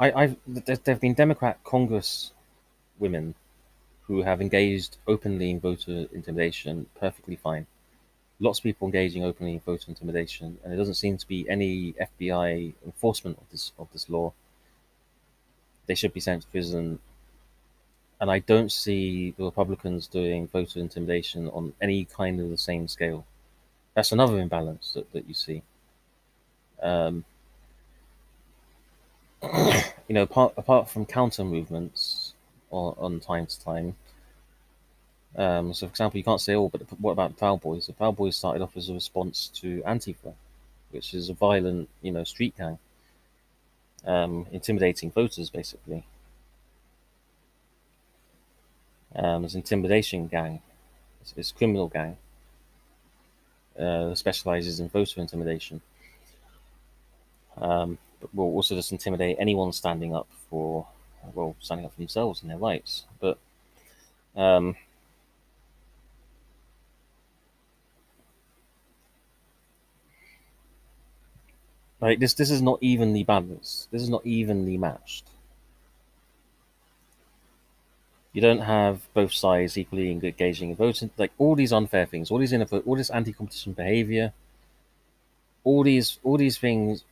I, 0.00 0.10
I've 0.12 0.36
there 0.46 0.76
have 0.86 1.00
been 1.00 1.14
Democrat 1.14 1.62
Congress 1.62 2.32
women 2.98 3.34
who 4.06 4.22
have 4.22 4.40
engaged 4.40 4.96
openly 5.06 5.50
in 5.50 5.60
voter 5.60 6.06
intimidation 6.12 6.86
perfectly 6.98 7.36
fine. 7.36 7.66
Lots 8.40 8.58
of 8.58 8.64
people 8.64 8.86
engaging 8.86 9.24
openly 9.24 9.54
in 9.54 9.60
voter 9.60 9.86
intimidation, 9.88 10.58
and 10.62 10.72
there 10.72 10.78
doesn't 10.78 10.94
seem 10.94 11.16
to 11.16 11.26
be 11.26 11.48
any 11.48 11.94
FBI 11.94 12.74
enforcement 12.84 13.38
of 13.38 13.44
this 13.50 13.72
of 13.78 13.88
this 13.92 14.10
law. 14.10 14.32
They 15.86 15.94
should 15.94 16.12
be 16.12 16.20
sent 16.20 16.42
to 16.42 16.48
prison, 16.48 16.98
and 18.20 18.30
I 18.30 18.40
don't 18.40 18.72
see 18.72 19.32
the 19.36 19.44
Republicans 19.44 20.06
doing 20.06 20.48
voter 20.48 20.80
intimidation 20.80 21.48
on 21.48 21.74
any 21.80 22.04
kind 22.04 22.40
of 22.40 22.50
the 22.50 22.58
same 22.58 22.88
scale. 22.88 23.24
That's 23.94 24.12
another 24.12 24.40
imbalance 24.40 24.92
that, 24.94 25.12
that 25.12 25.28
you 25.28 25.34
see. 25.34 25.62
Um, 26.82 27.24
you 30.08 30.14
know, 30.14 30.22
apart, 30.22 30.54
apart 30.56 30.88
from 30.88 31.06
counter 31.06 31.44
movements, 31.44 32.23
on, 32.74 32.94
on 32.98 33.20
time 33.20 33.46
to 33.46 33.60
time. 33.64 33.96
Um, 35.36 35.74
so, 35.74 35.86
for 35.86 35.90
example, 35.90 36.18
you 36.18 36.24
can't 36.24 36.40
say, 36.40 36.54
"Oh, 36.54 36.68
but 36.68 36.82
what 37.00 37.12
about 37.12 37.30
the 37.30 37.36
Proud 37.36 37.60
Boys?" 37.60 37.86
The 37.86 37.92
Proud 37.92 38.16
Boys 38.16 38.36
started 38.36 38.62
off 38.62 38.76
as 38.76 38.88
a 38.88 38.94
response 38.94 39.48
to 39.56 39.82
Antifa, 39.82 40.34
which 40.90 41.12
is 41.14 41.28
a 41.28 41.34
violent, 41.34 41.88
you 42.02 42.12
know, 42.12 42.24
street 42.24 42.56
gang, 42.56 42.78
um, 44.06 44.46
intimidating 44.52 45.10
voters, 45.10 45.50
basically. 45.50 46.04
Um, 49.16 49.44
it's 49.44 49.54
intimidation 49.54 50.26
gang. 50.26 50.60
It's, 51.20 51.34
it's 51.36 51.52
criminal 51.52 51.88
gang. 51.88 52.16
Uh, 53.78 54.14
specializes 54.14 54.78
in 54.78 54.88
voter 54.88 55.20
intimidation. 55.20 55.80
Um, 57.56 57.98
but 58.20 58.34
will 58.34 58.54
also 58.54 58.74
just 58.74 58.92
intimidate 58.92 59.36
anyone 59.38 59.72
standing 59.72 60.14
up 60.14 60.28
for 60.48 60.86
well, 61.32 61.56
standing 61.60 61.86
up 61.86 61.92
for 61.92 61.98
themselves 61.98 62.42
and 62.42 62.50
their 62.50 62.58
rights. 62.58 63.04
But 63.20 63.38
um, 64.36 64.76
like 72.00 72.18
this, 72.18 72.34
this 72.34 72.50
is 72.50 72.60
not 72.62 72.78
evenly 72.80 73.24
balanced. 73.24 73.90
This 73.90 74.02
is 74.02 74.10
not 74.10 74.26
evenly 74.26 74.76
matched. 74.76 75.24
You 78.32 78.40
don't 78.40 78.62
have 78.62 79.06
both 79.14 79.32
sides 79.32 79.78
equally 79.78 80.10
engaging 80.10 80.70
in 80.70 80.76
voting. 80.76 81.10
Like 81.16 81.30
all 81.38 81.54
these 81.54 81.72
unfair 81.72 82.04
things, 82.04 82.30
all 82.30 82.38
these 82.38 82.52
all 82.52 82.96
this 82.96 83.10
anti-competition 83.10 83.74
behavior, 83.74 84.32
all 85.62 85.84
these 85.84 86.18
all 86.24 86.36
these 86.36 86.58
things, 86.58 87.04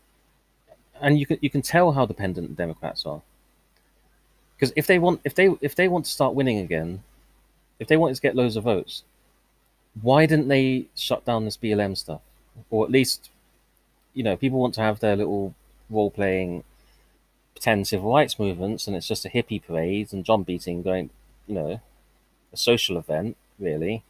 and 1.00 1.20
you 1.20 1.26
can 1.26 1.38
you 1.40 1.48
can 1.48 1.62
tell 1.62 1.92
how 1.92 2.06
dependent 2.06 2.48
the 2.48 2.54
Democrats 2.54 3.06
are 3.06 3.22
because 4.62 4.72
if 4.76 4.86
they 4.86 5.00
want, 5.00 5.20
if 5.24 5.34
they 5.34 5.48
if 5.60 5.74
they 5.74 5.88
want 5.88 6.04
to 6.04 6.10
start 6.12 6.36
winning 6.36 6.58
again, 6.58 7.02
if 7.80 7.88
they 7.88 7.96
want 7.96 8.14
to 8.14 8.22
get 8.22 8.36
loads 8.36 8.54
of 8.54 8.62
votes, 8.62 9.02
why 10.00 10.24
didn't 10.24 10.46
they 10.46 10.86
shut 10.94 11.24
down 11.24 11.44
this 11.44 11.56
BLM 11.56 11.96
stuff, 11.96 12.20
or 12.70 12.84
at 12.84 12.90
least, 12.92 13.30
you 14.14 14.22
know, 14.22 14.36
people 14.36 14.60
want 14.60 14.74
to 14.74 14.80
have 14.80 15.00
their 15.00 15.16
little 15.16 15.52
role 15.90 16.12
playing 16.12 16.62
pretend 17.54 17.88
civil 17.88 18.12
rights 18.12 18.38
movements 18.38 18.86
and 18.86 18.94
it's 18.94 19.08
just 19.08 19.24
a 19.24 19.28
hippie 19.28 19.60
parade 19.60 20.12
and 20.12 20.24
drum 20.24 20.44
beating 20.44 20.80
going, 20.80 21.10
you 21.48 21.56
know, 21.56 21.80
a 22.52 22.56
social 22.56 22.96
event, 22.96 23.36
really. 23.58 24.04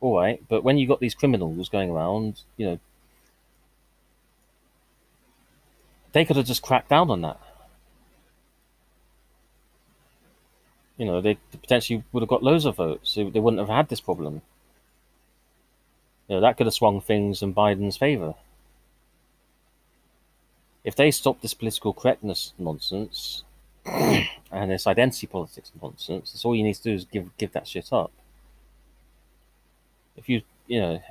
All 0.00 0.16
right, 0.20 0.40
but 0.48 0.62
when 0.62 0.78
you 0.78 0.86
got 0.86 1.00
these 1.00 1.16
criminals 1.16 1.68
going 1.68 1.90
around, 1.90 2.42
you 2.56 2.66
know, 2.66 2.78
they 6.12 6.24
could 6.24 6.36
have 6.36 6.46
just 6.46 6.62
cracked 6.62 6.90
down 6.90 7.10
on 7.10 7.22
that. 7.22 7.40
You 11.02 11.08
know, 11.08 11.20
they 11.20 11.36
potentially 11.50 12.04
would 12.12 12.22
have 12.22 12.28
got 12.28 12.44
loads 12.44 12.64
of 12.64 12.76
votes. 12.76 13.16
They 13.16 13.24
wouldn't 13.24 13.58
have 13.58 13.68
had 13.68 13.88
this 13.88 14.00
problem. 14.00 14.40
You 16.28 16.36
know, 16.36 16.40
that 16.42 16.56
could 16.56 16.66
have 16.68 16.74
swung 16.74 17.00
things 17.00 17.42
in 17.42 17.52
Biden's 17.52 17.96
favor. 17.96 18.34
If 20.84 20.94
they 20.94 21.10
stop 21.10 21.40
this 21.40 21.54
political 21.54 21.92
correctness 21.92 22.52
nonsense 22.56 23.42
and 23.84 24.70
this 24.70 24.86
identity 24.86 25.26
politics 25.26 25.72
nonsense, 25.82 26.30
that's 26.30 26.44
all 26.44 26.54
you 26.54 26.62
need 26.62 26.76
to 26.76 26.82
do 26.84 26.94
is 26.94 27.04
give 27.04 27.36
give 27.36 27.50
that 27.50 27.66
shit 27.66 27.92
up. 27.92 28.12
If 30.16 30.28
you 30.28 30.42
you 30.68 30.80
know 30.80 31.02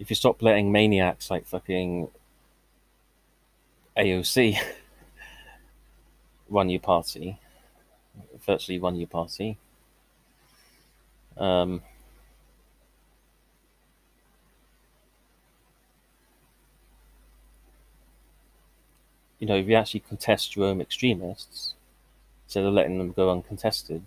if 0.00 0.08
you 0.08 0.16
stop 0.16 0.42
letting 0.42 0.72
maniacs 0.72 1.30
like 1.30 1.46
fucking 1.46 2.08
AOC 3.96 4.58
run 6.48 6.70
your 6.70 6.80
party, 6.80 7.38
virtually 8.46 8.78
run 8.78 8.96
your 8.96 9.06
party, 9.06 9.58
um, 11.36 11.82
you 19.38 19.46
know, 19.46 19.56
if 19.56 19.68
you 19.68 19.74
actually 19.74 20.00
contest 20.00 20.56
your 20.56 20.64
own 20.64 20.80
extremists 20.80 21.74
instead 22.46 22.64
of 22.64 22.72
letting 22.72 22.96
them 22.96 23.12
go 23.12 23.30
uncontested, 23.30 24.02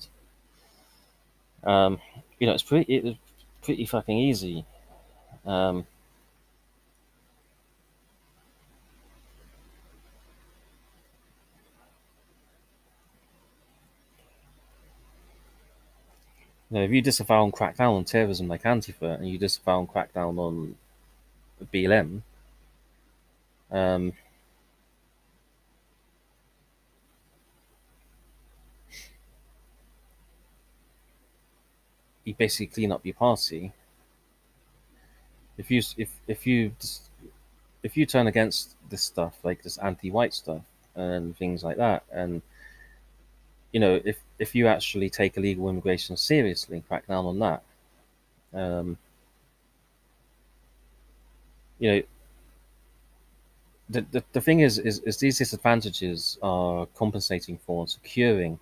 um, 1.64 1.99
you 2.40 2.48
know, 2.48 2.53
it's 2.53 2.64
pretty 2.64 2.95
it's 2.95 3.18
pretty 3.61 3.86
fucking 3.86 4.18
easy. 4.18 4.65
Um, 5.45 5.86
you 16.70 16.78
know, 16.78 16.84
if 16.84 16.91
you 16.91 17.02
disavow 17.02 17.44
and 17.44 17.53
crack 17.53 17.78
down 17.78 17.94
on 17.95 18.06
terrorism 18.06 18.48
like 18.48 18.64
Antifa, 18.64 19.18
and 19.18 19.30
you 19.30 19.38
disavow 19.38 19.80
and 19.80 19.90
crack 19.90 20.14
down 20.14 20.38
on 20.40 20.76
BLM, 21.72 22.22
um, 23.72 24.14
you 32.24 32.34
basically 32.36 32.68
clean 32.68 32.91
up 32.91 33.06
your 33.06 33.15
party. 33.15 33.74
If 35.57 35.69
you 35.69 35.81
if 35.97 36.09
if 36.27 36.47
you 36.47 36.71
if 37.84 37.97
you 37.97 38.05
turn 38.05 38.27
against 38.27 38.75
this 38.89 39.03
stuff 39.03 39.38
like 39.43 39.61
this 39.61 39.77
anti-white 39.77 40.34
stuff 40.34 40.61
and 40.95 41.35
things 41.38 41.63
like 41.63 41.77
that, 41.77 42.03
and 42.11 42.41
you 43.71 43.80
know 43.80 43.99
if 44.03 44.17
if 44.39 44.55
you 44.55 44.67
actually 44.67 45.09
take 45.09 45.38
illegal 45.38 45.69
immigration 45.69 46.17
seriously, 46.17 46.77
and 46.77 46.88
crack 46.88 47.07
down 47.07 47.25
on 47.25 47.39
that, 47.39 47.63
um, 48.53 48.97
you 51.80 51.91
know. 51.91 52.01
The, 53.89 54.05
the, 54.11 54.23
the 54.31 54.41
thing 54.41 54.61
is, 54.61 54.80
is, 54.80 54.99
is 54.99 55.17
these 55.17 55.38
disadvantages 55.38 56.39
are 56.41 56.88
compensating 56.95 57.59
for 57.59 57.81
and 57.81 57.89
securing 57.89 58.57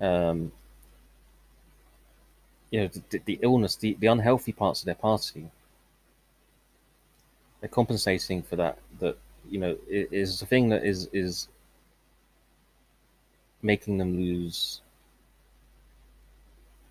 um, 0.00 0.52
you 2.70 2.80
know 2.80 2.90
the, 3.10 3.20
the 3.24 3.38
illness, 3.42 3.76
the, 3.76 3.96
the 4.00 4.06
unhealthy 4.08 4.52
parts 4.52 4.80
of 4.80 4.86
their 4.86 4.94
party. 4.94 5.50
They're 7.60 7.68
compensating 7.68 8.42
for 8.42 8.56
that. 8.56 8.78
That 9.00 9.16
you 9.48 9.58
know 9.58 9.76
is 9.88 10.40
the 10.40 10.46
thing 10.46 10.68
that 10.70 10.84
is 10.84 11.08
is 11.12 11.48
making 13.62 13.98
them 13.98 14.16
lose, 14.16 14.80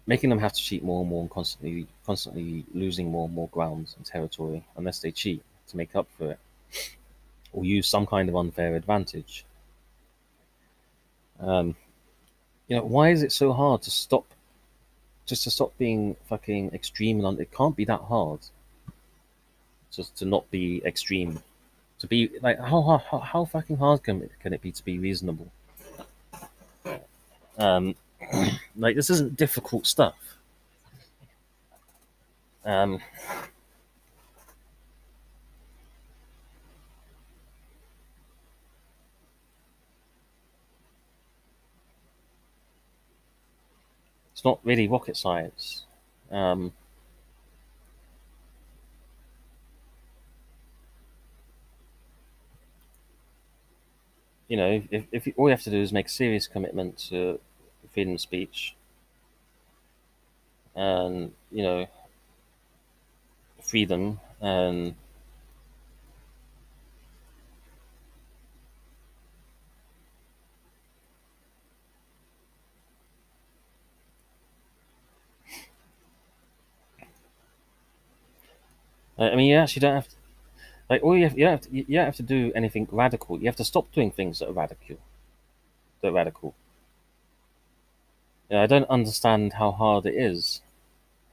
making 0.07 0.29
them 0.29 0.39
have 0.39 0.53
to 0.53 0.61
cheat 0.61 0.83
more 0.83 1.01
and 1.01 1.09
more, 1.09 1.21
and 1.21 1.29
constantly 1.29 1.87
constantly 2.05 2.65
losing 2.73 3.11
more 3.11 3.25
and 3.25 3.35
more 3.35 3.49
ground 3.49 3.93
and 3.97 4.05
territory 4.05 4.63
unless 4.77 4.99
they 4.99 5.11
cheat 5.11 5.43
to 5.67 5.77
make 5.77 5.95
up 5.95 6.07
for 6.17 6.31
it, 6.31 6.39
or 7.53 7.65
use 7.65 7.87
some 7.87 8.05
kind 8.05 8.29
of 8.29 8.35
unfair 8.35 8.75
advantage. 8.75 9.45
Um, 11.39 11.75
you 12.69 12.77
know, 12.77 12.83
why 12.83 13.09
is 13.09 13.23
it 13.23 13.31
so 13.31 13.51
hard 13.51 13.81
to 13.83 13.91
stop 13.91 14.25
just 15.25 15.43
to 15.43 15.51
stop 15.51 15.75
being 15.77 16.15
fucking 16.27 16.71
extreme 16.73 17.23
and 17.25 17.39
it 17.39 17.51
can't 17.51 17.75
be 17.75 17.85
that 17.85 18.01
hard 18.01 18.39
just 19.91 20.15
to 20.17 20.25
not 20.25 20.49
be 20.51 20.81
extreme. 20.85 21.41
To 21.99 22.07
be 22.07 22.29
like 22.41 22.59
how 22.59 22.81
how, 22.81 23.19
how 23.19 23.45
fucking 23.45 23.77
hard 23.77 24.03
can 24.03 24.21
it, 24.21 24.31
can 24.39 24.53
it 24.53 24.61
be 24.61 24.71
to 24.71 24.83
be 24.83 24.99
reasonable? 24.99 25.51
Um 27.57 27.95
like 28.75 28.95
this 28.95 29.09
isn't 29.09 29.37
difficult 29.37 29.87
stuff. 29.87 30.15
Um 32.65 32.99
not 44.45 44.59
really 44.63 44.87
rocket 44.87 45.17
science. 45.17 45.83
Um, 46.31 46.73
you 54.47 54.57
know, 54.57 54.83
if, 54.91 55.05
if 55.11 55.27
all 55.37 55.47
you 55.47 55.51
have 55.51 55.63
to 55.63 55.69
do 55.71 55.81
is 55.81 55.91
make 55.91 56.09
serious 56.09 56.47
commitment 56.47 56.97
to 57.09 57.39
freedom 57.91 58.13
of 58.13 58.21
speech 58.21 58.75
and, 60.75 61.31
you 61.51 61.63
know, 61.63 61.87
freedom 63.61 64.19
and 64.41 64.95
I 79.17 79.35
mean, 79.35 79.49
you 79.49 79.57
actually 79.57 79.81
don't 79.81 79.95
have 79.95 80.07
to, 80.07 80.15
like 80.89 81.03
all 81.03 81.17
you 81.17 81.23
have, 81.23 81.37
you 81.37 81.45
don't 81.45 81.51
have 81.51 81.61
to, 81.61 81.75
you 81.75 81.83
don't 81.83 82.05
have 82.05 82.15
to 82.17 82.23
do 82.23 82.51
anything 82.55 82.87
radical. 82.91 83.39
You 83.39 83.45
have 83.45 83.55
to 83.57 83.65
stop 83.65 83.91
doing 83.91 84.11
things 84.11 84.39
that 84.39 84.49
are 84.49 84.53
radical. 84.53 84.97
That 86.01 86.09
are 86.09 86.11
radical. 86.13 86.55
Yeah, 88.49 88.61
I 88.61 88.67
don't 88.67 88.89
understand 88.89 89.53
how 89.53 89.71
hard 89.71 90.05
it 90.05 90.15
is, 90.15 90.61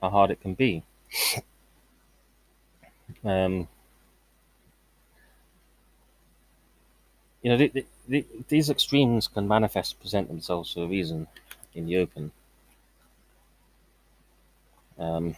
how 0.03 0.11
hard 0.11 0.31
it 0.31 0.41
can 0.41 0.55
be. 0.55 0.85
Um, 3.25 3.69
you 7.43 7.51
know, 7.51 7.57
the, 7.57 7.69
the, 7.69 7.87
the, 8.09 8.27
these 8.49 8.71
extremes 8.71 9.29
can 9.29 9.47
manifest, 9.47 10.01
present 10.01 10.29
themselves 10.29 10.73
for 10.73 10.85
a 10.85 10.87
reason 10.87 11.27
in 11.75 11.87
the 11.87 11.97
open. 11.99 12.33
Um, 14.99 15.35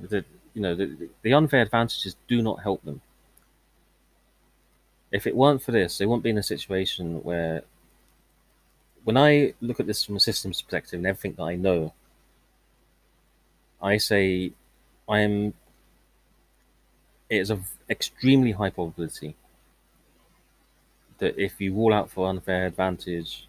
the, 0.00 0.24
you 0.58 0.62
know, 0.62 0.74
the, 0.74 1.08
the 1.22 1.32
unfair 1.32 1.62
advantages 1.62 2.16
do 2.26 2.42
not 2.42 2.62
help 2.62 2.84
them. 2.84 3.00
If 5.12 5.24
it 5.24 5.36
weren't 5.36 5.62
for 5.62 5.70
this, 5.70 5.96
they 5.96 6.04
wouldn't 6.04 6.24
be 6.24 6.30
in 6.30 6.38
a 6.38 6.42
situation 6.42 7.22
where, 7.22 7.62
when 9.04 9.16
I 9.16 9.54
look 9.60 9.78
at 9.78 9.86
this 9.86 10.04
from 10.04 10.16
a 10.16 10.20
systems 10.20 10.60
perspective 10.60 10.98
and 10.98 11.06
everything 11.06 11.34
that 11.34 11.44
I 11.44 11.54
know, 11.54 11.94
I 13.80 13.98
say 13.98 14.50
I 15.08 15.20
am. 15.20 15.54
It 17.30 17.36
is 17.36 17.50
of 17.50 17.70
extremely 17.88 18.52
high 18.52 18.70
probability 18.70 19.36
that 21.18 21.38
if 21.38 21.60
you 21.60 21.72
rule 21.72 21.94
out 21.94 22.10
for 22.10 22.28
unfair 22.28 22.66
advantage, 22.66 23.47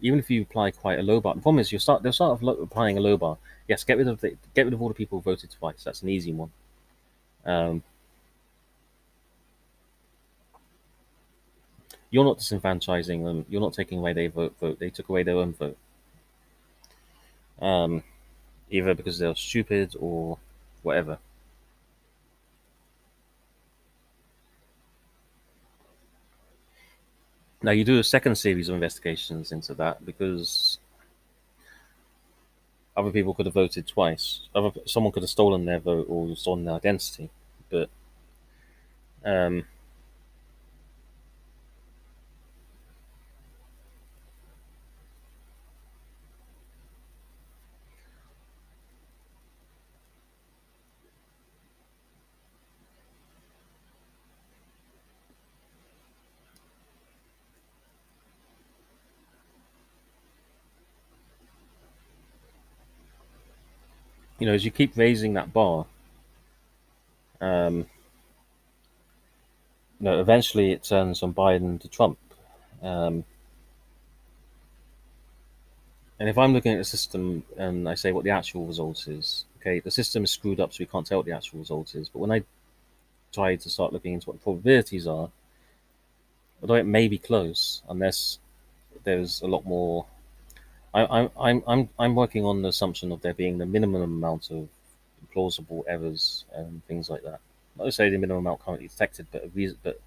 even 0.00 0.18
if 0.18 0.30
you 0.30 0.42
apply 0.42 0.70
quite 0.70 0.98
a 0.98 1.02
low 1.02 1.20
bar, 1.20 1.34
the 1.34 1.40
problem 1.40 1.60
is 1.60 1.70
you 1.70 1.78
start 1.78 2.02
they'll 2.02 2.12
start 2.12 2.42
applying 2.42 2.96
a 2.98 3.00
low 3.00 3.16
bar 3.16 3.38
yes, 3.68 3.84
get 3.84 3.98
rid 3.98 4.08
of 4.08 4.20
the, 4.20 4.36
get 4.54 4.64
rid 4.64 4.72
of 4.72 4.82
all 4.82 4.88
the 4.88 4.94
people 4.94 5.18
who 5.18 5.22
voted 5.22 5.50
twice. 5.50 5.84
That's 5.84 6.02
an 6.02 6.08
easy 6.08 6.32
one. 6.32 6.50
Um, 7.44 7.82
you're 12.10 12.24
not 12.24 12.38
disenfranchising 12.38 13.24
them. 13.24 13.46
You're 13.48 13.60
not 13.60 13.74
taking 13.74 13.98
away 13.98 14.12
their 14.12 14.28
vote. 14.28 14.54
Vote. 14.60 14.78
They 14.78 14.90
took 14.90 15.08
away 15.08 15.22
their 15.22 15.36
own 15.36 15.52
vote. 15.52 15.76
Um, 17.60 18.02
either 18.70 18.94
because 18.94 19.18
they're 19.18 19.34
stupid 19.34 19.94
or 19.98 20.38
whatever. 20.82 21.18
Now 27.66 27.72
you 27.72 27.82
do 27.82 27.98
a 27.98 28.04
second 28.04 28.36
series 28.36 28.68
of 28.68 28.76
investigations 28.76 29.50
into 29.50 29.74
that 29.74 30.06
because 30.06 30.78
other 32.96 33.10
people 33.10 33.34
could 33.34 33.46
have 33.46 33.54
voted 33.54 33.88
twice. 33.88 34.42
Other 34.54 34.70
someone 34.84 35.12
could 35.12 35.24
have 35.24 35.30
stolen 35.30 35.64
their 35.64 35.80
vote 35.80 36.06
or 36.08 36.36
stolen 36.36 36.64
their 36.64 36.76
identity, 36.76 37.28
but 37.68 37.90
um, 39.24 39.64
you 64.46 64.52
know, 64.52 64.54
as 64.54 64.64
you 64.64 64.70
keep 64.70 64.96
raising 64.96 65.34
that 65.34 65.52
bar, 65.52 65.86
um, 67.40 67.78
you 69.98 70.04
know, 70.04 70.20
eventually 70.20 70.70
it 70.70 70.84
turns 70.84 71.18
from 71.18 71.34
Biden 71.34 71.80
to 71.80 71.88
Trump. 71.88 72.16
Um, 72.80 73.24
and 76.20 76.28
if 76.28 76.38
I'm 76.38 76.52
looking 76.52 76.70
at 76.70 76.78
the 76.78 76.84
system 76.84 77.42
and 77.56 77.88
I 77.88 77.94
say 77.94 78.12
what 78.12 78.22
the 78.22 78.30
actual 78.30 78.66
result 78.66 79.08
is, 79.08 79.46
okay, 79.60 79.80
the 79.80 79.90
system 79.90 80.22
is 80.22 80.30
screwed 80.30 80.60
up, 80.60 80.72
so 80.72 80.76
we 80.78 80.86
can't 80.86 81.04
tell 81.04 81.18
what 81.18 81.26
the 81.26 81.32
actual 81.32 81.58
result 81.58 81.96
is. 81.96 82.08
But 82.08 82.20
when 82.20 82.30
I 82.30 82.44
try 83.32 83.56
to 83.56 83.68
start 83.68 83.92
looking 83.92 84.12
into 84.12 84.28
what 84.28 84.38
the 84.38 84.44
probabilities 84.44 85.08
are, 85.08 85.28
although 86.62 86.74
it 86.74 86.86
may 86.86 87.08
be 87.08 87.18
close, 87.18 87.82
unless 87.88 88.38
there's 89.02 89.42
a 89.42 89.48
lot 89.48 89.66
more. 89.66 90.06
I, 90.94 91.28
I'm 91.38 91.62
I'm 91.66 91.88
I'm 91.98 92.14
working 92.14 92.44
on 92.44 92.62
the 92.62 92.68
assumption 92.68 93.12
of 93.12 93.20
there 93.22 93.34
being 93.34 93.58
the 93.58 93.66
minimum 93.66 94.02
amount 94.02 94.50
of 94.50 94.68
plausible 95.32 95.84
errors 95.88 96.44
and 96.54 96.84
things 96.86 97.10
like 97.10 97.22
that. 97.24 97.40
Not 97.76 97.92
say 97.92 98.08
the 98.08 98.18
minimum 98.18 98.46
amount 98.46 98.60
currently 98.60 98.88
detected, 98.88 99.26
but 99.30 99.44
a 99.44 99.48
reason, 99.48 99.78
but 99.82 100.00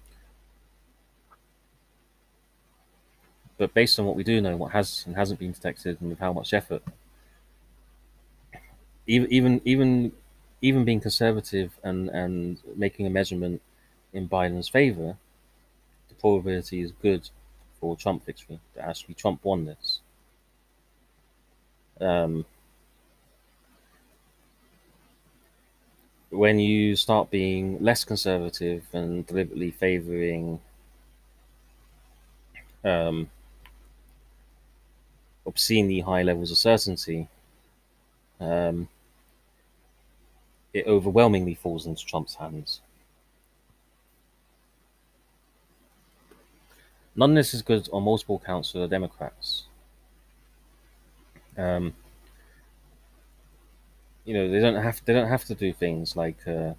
but 3.58 3.72
based 3.74 3.98
on 3.98 4.06
what 4.06 4.16
we 4.16 4.24
do 4.24 4.40
know, 4.40 4.56
what 4.56 4.72
has 4.72 5.04
and 5.06 5.14
hasn't 5.16 5.38
been 5.38 5.52
detected, 5.52 6.00
and 6.00 6.10
with 6.10 6.18
how 6.18 6.32
much 6.32 6.52
effort, 6.52 6.82
even 9.06 9.30
even 9.32 9.60
even 9.64 10.12
even 10.62 10.84
being 10.84 11.00
conservative 11.00 11.78
and 11.82 12.08
and 12.10 12.58
making 12.76 13.06
a 13.06 13.10
measurement 13.10 13.60
in 14.12 14.28
Biden's 14.28 14.68
favor, 14.68 15.16
the 16.08 16.14
probability 16.16 16.80
is 16.80 16.92
good 16.92 17.30
for 17.80 17.96
Trump 17.96 18.24
victory. 18.26 18.60
That 18.74 18.88
actually 18.88 19.14
Trump 19.14 19.44
won 19.44 19.66
this. 19.66 20.00
Um, 22.00 22.44
when 26.30 26.58
you 26.58 26.96
start 26.96 27.30
being 27.30 27.80
less 27.82 28.04
conservative 28.04 28.84
and 28.92 29.26
deliberately 29.26 29.70
favoring 29.70 30.60
um, 32.84 33.28
obscenely 35.46 36.00
high 36.00 36.22
levels 36.22 36.50
of 36.50 36.56
certainty, 36.56 37.28
um, 38.40 38.88
it 40.74 40.84
overwhelmingly 40.86 41.54
falls 41.54 41.86
into 41.86 42.04
Trump's 42.04 42.34
hands. 42.34 42.80
None 47.14 47.30
of 47.30 47.36
this 47.36 47.54
is 47.54 47.62
good 47.62 47.88
on 47.92 48.02
multiple 48.02 48.40
counts 48.44 48.72
for 48.72 48.78
the 48.78 48.88
Democrats. 48.88 49.66
Um, 51.60 51.94
you 54.24 54.34
know, 54.34 54.50
they 54.50 54.60
don't 54.60 54.82
have 54.82 55.02
they 55.04 55.12
don't 55.12 55.28
have 55.28 55.44
to 55.44 55.54
do 55.54 55.72
things 55.72 56.16
like 56.16 56.46
uh, 56.46 56.72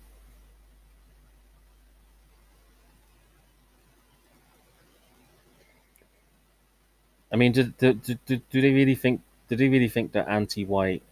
I 7.32 7.36
mean, 7.36 7.52
do, 7.52 7.64
do, 7.64 7.94
do, 7.94 8.38
do 8.38 8.62
they 8.62 8.72
really 8.74 8.96
think? 8.96 9.22
Do 9.48 9.56
they 9.56 9.70
really 9.70 9.90
think 9.90 10.12
that 10.14 10.28
anti-white, 10.30 11.04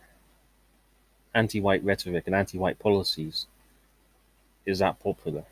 anti-white 1.34 1.84
rhetoric 1.84 2.28
and 2.28 2.36
anti-white 2.36 2.78
policies 2.78 3.48
is 4.66 4.80
that 4.80 5.00
popular? 5.00 5.44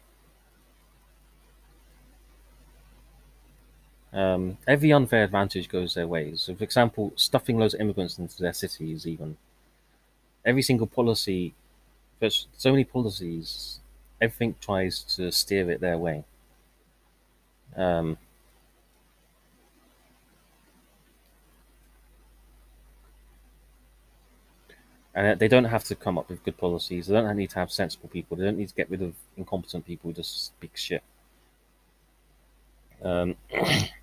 Um, 4.14 4.58
every 4.68 4.92
unfair 4.92 5.24
advantage 5.24 5.70
goes 5.70 5.94
their 5.94 6.08
ways. 6.08 6.42
So, 6.42 6.56
for 6.56 6.64
example, 6.64 7.14
stuffing 7.16 7.58
loads 7.58 7.74
of 7.74 7.82
immigrants 7.82 8.18
into 8.18 8.42
their 8.42 8.54
cities, 8.54 9.06
even 9.06 9.38
every 10.46 10.62
single 10.62 10.88
policy, 10.88 11.54
there's 12.20 12.48
so 12.58 12.72
many 12.72 12.86
policies, 12.86 13.80
everything 14.22 14.56
tries 14.62 15.04
to 15.16 15.32
steer 15.32 15.70
it 15.70 15.82
their 15.82 15.98
way. 15.98 16.24
Um, 17.76 18.18
and 25.14 25.40
they 25.40 25.48
don't 25.48 25.66
have 25.66 25.84
to 25.86 25.96
come 25.96 26.18
up 26.18 26.30
with 26.30 26.44
good 26.44 26.58
policies. 26.58 27.08
They 27.08 27.14
don't 27.14 27.36
need 27.36 27.50
to 27.52 27.60
have 27.60 27.72
sensible 27.72 28.08
people. 28.10 28.38
They 28.38 28.46
don't 28.46 28.58
need 28.58 28.70
to 28.70 28.76
get 28.76 28.90
rid 28.90 29.02
of 29.02 29.14
incompetent 29.36 29.86
people 29.86 30.10
who 30.10 30.16
just 30.16 30.46
speak 30.46 30.72
shit. 30.76 31.04
Um, 33.04 33.36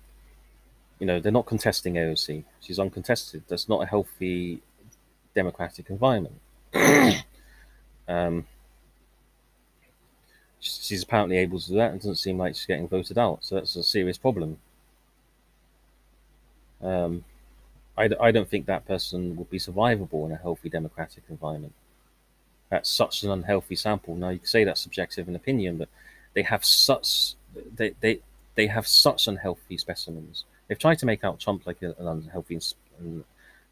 you 0.99 1.05
know, 1.05 1.19
they're 1.19 1.31
not 1.31 1.45
contesting 1.45 1.95
AOC. 1.95 2.43
She's 2.61 2.79
uncontested. 2.79 3.43
That's 3.47 3.67
not 3.67 3.83
a 3.83 3.85
healthy 3.85 4.61
democratic 5.33 5.89
environment. 5.89 6.39
um, 8.07 8.45
she's 10.59 11.03
apparently 11.03 11.37
able 11.37 11.59
to 11.59 11.67
do 11.67 11.75
that 11.75 11.91
and 11.91 11.99
doesn't 11.99 12.15
seem 12.15 12.37
like 12.37 12.55
she's 12.55 12.65
getting 12.65 12.87
voted 12.87 13.17
out. 13.17 13.39
So 13.41 13.55
that's 13.55 13.75
a 13.75 13.83
serious 13.83 14.17
problem. 14.17 14.57
Um, 16.81 17.23
I, 17.97 18.09
I 18.19 18.31
don't 18.31 18.49
think 18.49 18.65
that 18.65 18.87
person 18.87 19.35
would 19.35 19.49
be 19.49 19.59
survivable 19.59 20.25
in 20.25 20.31
a 20.31 20.37
healthy 20.37 20.69
democratic 20.69 21.23
environment. 21.29 21.73
That's 22.69 22.89
such 22.89 23.23
an 23.23 23.31
unhealthy 23.31 23.75
sample. 23.75 24.15
Now 24.15 24.29
you 24.29 24.39
can 24.39 24.47
say 24.47 24.63
that's 24.63 24.81
subjective 24.81 25.27
and 25.27 25.35
opinion, 25.35 25.77
but 25.77 25.89
they 26.33 26.41
have 26.43 26.65
such 26.65 27.35
they 27.75 27.93
they, 28.01 28.19
they 28.55 28.67
have 28.67 28.87
such 28.87 29.27
unhealthy 29.27 29.77
specimens. 29.77 30.45
They've 30.67 30.79
tried 30.79 30.99
to 30.99 31.05
make 31.05 31.23
out 31.23 31.39
Trump 31.39 31.65
like 31.65 31.81
an 31.81 31.93
unhealthy. 31.99 32.59
And 32.99 33.23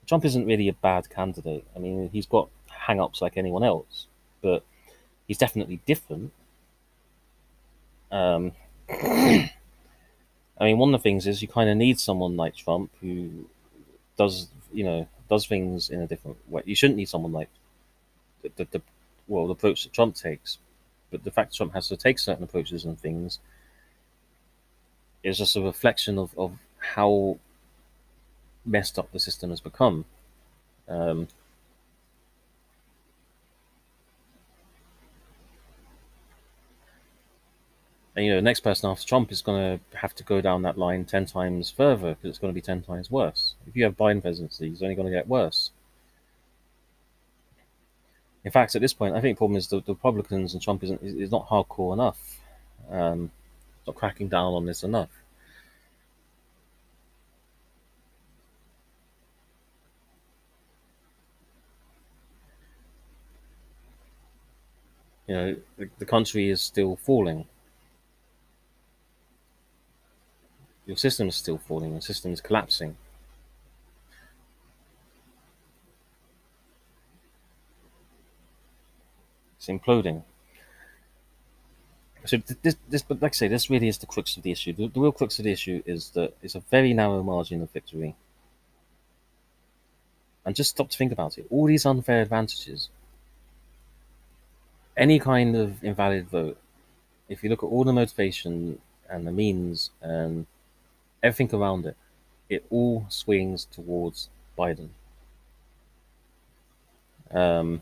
Trump 0.07 0.25
isn't 0.25 0.45
really 0.45 0.67
a 0.67 0.73
bad 0.73 1.09
candidate. 1.09 1.65
I 1.75 1.79
mean, 1.79 2.09
he's 2.11 2.25
got 2.25 2.49
hang-ups 2.67 3.21
like 3.21 3.37
anyone 3.37 3.63
else, 3.63 4.07
but 4.41 4.63
he's 5.27 5.37
definitely 5.37 5.79
different. 5.85 6.31
Um, 8.11 8.51
I 8.89 9.49
mean, 10.61 10.77
one 10.77 10.93
of 10.93 10.99
the 10.99 11.03
things 11.03 11.25
is 11.25 11.41
you 11.41 11.47
kind 11.47 11.69
of 11.69 11.77
need 11.77 11.99
someone 11.99 12.37
like 12.37 12.55
Trump 12.55 12.91
who 13.01 13.45
does 14.17 14.47
you 14.71 14.83
know 14.83 15.07
does 15.29 15.45
things 15.47 15.89
in 15.89 16.01
a 16.01 16.07
different 16.07 16.37
way. 16.49 16.61
You 16.65 16.75
shouldn't 16.75 16.97
need 16.97 17.09
someone 17.09 17.31
like 17.31 17.49
the, 18.41 18.51
the, 18.55 18.67
the 18.71 18.81
well 19.27 19.47
the 19.47 19.53
approach 19.53 19.83
that 19.83 19.93
Trump 19.93 20.15
takes, 20.15 20.57
but 21.11 21.23
the 21.23 21.31
fact 21.31 21.51
that 21.51 21.57
Trump 21.57 21.73
has 21.73 21.87
to 21.87 21.97
take 21.97 22.19
certain 22.19 22.43
approaches 22.43 22.85
and 22.85 22.99
things 22.99 23.39
is 25.23 25.37
just 25.37 25.55
a 25.55 25.61
reflection 25.61 26.19
of, 26.19 26.37
of 26.37 26.51
how 26.83 27.37
messed 28.65 28.99
up 28.99 29.11
the 29.11 29.19
system 29.19 29.49
has 29.49 29.61
become. 29.61 30.05
Um, 30.87 31.27
and 38.15 38.25
you 38.25 38.31
know, 38.31 38.37
the 38.37 38.41
next 38.41 38.59
person 38.59 38.89
after 38.89 39.05
Trump 39.05 39.31
is 39.31 39.41
going 39.41 39.79
to 39.79 39.97
have 39.97 40.13
to 40.15 40.23
go 40.23 40.41
down 40.41 40.61
that 40.63 40.77
line 40.77 41.05
ten 41.05 41.25
times 41.25 41.71
further 41.71 42.15
because 42.15 42.29
it's 42.29 42.39
going 42.39 42.53
to 42.53 42.55
be 42.55 42.61
ten 42.61 42.81
times 42.81 43.09
worse. 43.09 43.55
If 43.67 43.75
you 43.75 43.83
have 43.85 43.97
Biden 43.97 44.21
presidency, 44.21 44.69
it's 44.69 44.81
only 44.81 44.95
going 44.95 45.07
to 45.07 45.13
get 45.13 45.27
worse. 45.27 45.71
In 48.43 48.51
fact, 48.51 48.75
at 48.75 48.81
this 48.81 48.93
point, 48.93 49.15
I 49.15 49.21
think 49.21 49.37
the 49.37 49.39
problem 49.39 49.57
is 49.57 49.67
the, 49.67 49.79
the 49.79 49.93
Republicans 49.93 50.53
and 50.53 50.61
Trump 50.61 50.83
isn't 50.83 51.01
is, 51.01 51.15
is 51.15 51.31
not 51.31 51.47
hardcore 51.47 51.93
enough. 51.93 52.39
Um, 52.91 53.31
not 53.87 53.95
cracking 53.95 54.27
down 54.27 54.53
on 54.53 54.65
this 54.65 54.83
enough. 54.83 55.09
You 65.33 65.39
know, 65.39 65.55
the, 65.77 65.89
the 65.97 66.05
country 66.05 66.49
is 66.51 66.61
still 66.61 66.95
falling. 66.95 67.45
Your 70.85 70.95
system 70.95 71.27
is 71.27 71.35
still 71.35 71.57
falling. 71.57 71.93
Your 71.93 72.01
system 72.01 72.33
is 72.33 72.39
collapsing. 72.39 72.95
It's 79.57 79.65
imploding. 79.67 80.21
So 82.25 82.37
this, 82.61 82.75
this, 82.87 83.01
but 83.01 83.19
like 83.19 83.31
I 83.31 83.35
say, 83.35 83.47
this 83.47 83.71
really 83.71 83.87
is 83.87 83.97
the 83.97 84.05
crux 84.05 84.37
of 84.37 84.43
the 84.43 84.51
issue. 84.51 84.73
The, 84.73 84.87
the 84.87 84.99
real 84.99 85.11
crux 85.11 85.39
of 85.39 85.45
the 85.45 85.51
issue 85.51 85.81
is 85.87 86.11
that 86.11 86.35
it's 86.43 86.53
a 86.53 86.59
very 86.59 86.93
narrow 86.93 87.23
margin 87.23 87.63
of 87.63 87.71
victory. 87.71 88.15
And 90.45 90.55
just 90.55 90.69
stop 90.69 90.91
to 90.91 90.97
think 90.97 91.11
about 91.11 91.39
it. 91.39 91.47
All 91.49 91.65
these 91.65 91.87
unfair 91.87 92.21
advantages, 92.21 92.89
any 94.97 95.19
kind 95.19 95.55
of 95.55 95.83
invalid 95.83 96.29
vote, 96.29 96.57
if 97.29 97.43
you 97.43 97.49
look 97.49 97.63
at 97.63 97.67
all 97.67 97.83
the 97.83 97.93
motivation 97.93 98.79
and 99.09 99.27
the 99.27 99.31
means 99.31 99.91
and 100.01 100.45
everything 101.23 101.59
around 101.59 101.85
it, 101.85 101.97
it 102.49 102.65
all 102.69 103.05
swings 103.09 103.65
towards 103.65 104.29
Biden. 104.57 104.89
Um, 107.31 107.81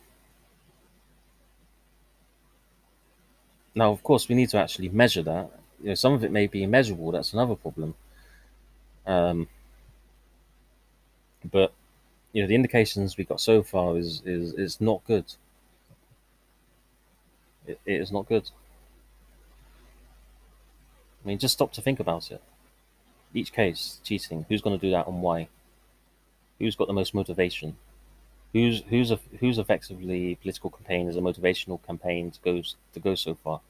now, 3.76 3.92
of 3.92 4.04
course, 4.04 4.28
we 4.28 4.36
need 4.36 4.50
to 4.50 4.58
actually 4.58 4.90
measure 4.90 5.24
that. 5.24 5.50
You 5.82 5.90
know, 5.90 5.96
some 5.96 6.14
of 6.14 6.24
it 6.24 6.32
may 6.32 6.48
be 6.48 6.64
immeasurable. 6.64 7.12
That's 7.12 7.34
another 7.34 7.56
problem. 7.56 7.96
Um, 9.06 9.48
but 11.52 11.74
you 12.34 12.42
know, 12.42 12.48
the 12.48 12.56
indications 12.56 13.18
we 13.18 13.24
got 13.24 13.42
so 13.42 13.64
far 13.64 13.98
is 13.98 14.22
is 14.26 14.54
is 14.54 14.80
not 14.80 15.04
good. 15.06 15.26
It, 17.72 17.80
it 17.86 18.02
is 18.02 18.12
not 18.12 18.28
good. 18.28 18.50
I 21.24 21.28
mean, 21.28 21.38
just 21.40 21.54
stop 21.54 21.72
to 21.74 21.82
think 21.82 22.00
about 22.00 22.32
it. 22.32 22.42
Each 23.34 23.54
case, 23.54 24.00
cheating. 24.04 24.46
Who's 24.50 24.62
going 24.62 24.78
to 24.80 24.86
do 24.86 24.92
that 24.92 25.08
and 25.08 25.22
why? 25.22 25.50
Who's 26.60 26.78
got 26.78 26.88
the 26.88 26.94
most 26.94 27.14
motivation? 27.14 27.76
Who's 28.54 28.84
who's 28.84 29.12
a, 29.12 29.20
who's 29.40 29.60
effectively 29.60 30.36
political 30.36 30.70
campaign 30.72 31.10
as 31.10 31.18
a 31.18 31.22
motivational 31.22 31.84
campaign 31.86 32.32
to 32.32 32.40
go 32.42 32.62
to 32.94 33.00
go 33.00 33.16
so 33.16 33.36
far? 33.36 33.62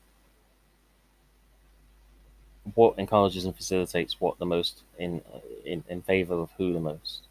What 2.73 2.97
encourages 2.97 3.45
and 3.45 3.55
facilitates 3.55 4.19
what 4.19 4.39
the 4.39 4.47
most 4.47 4.81
in 4.97 5.21
in 5.63 5.83
in 5.87 6.01
favor 6.01 6.33
of 6.33 6.49
who 6.57 6.73
the 6.73 6.79
most? 6.79 7.21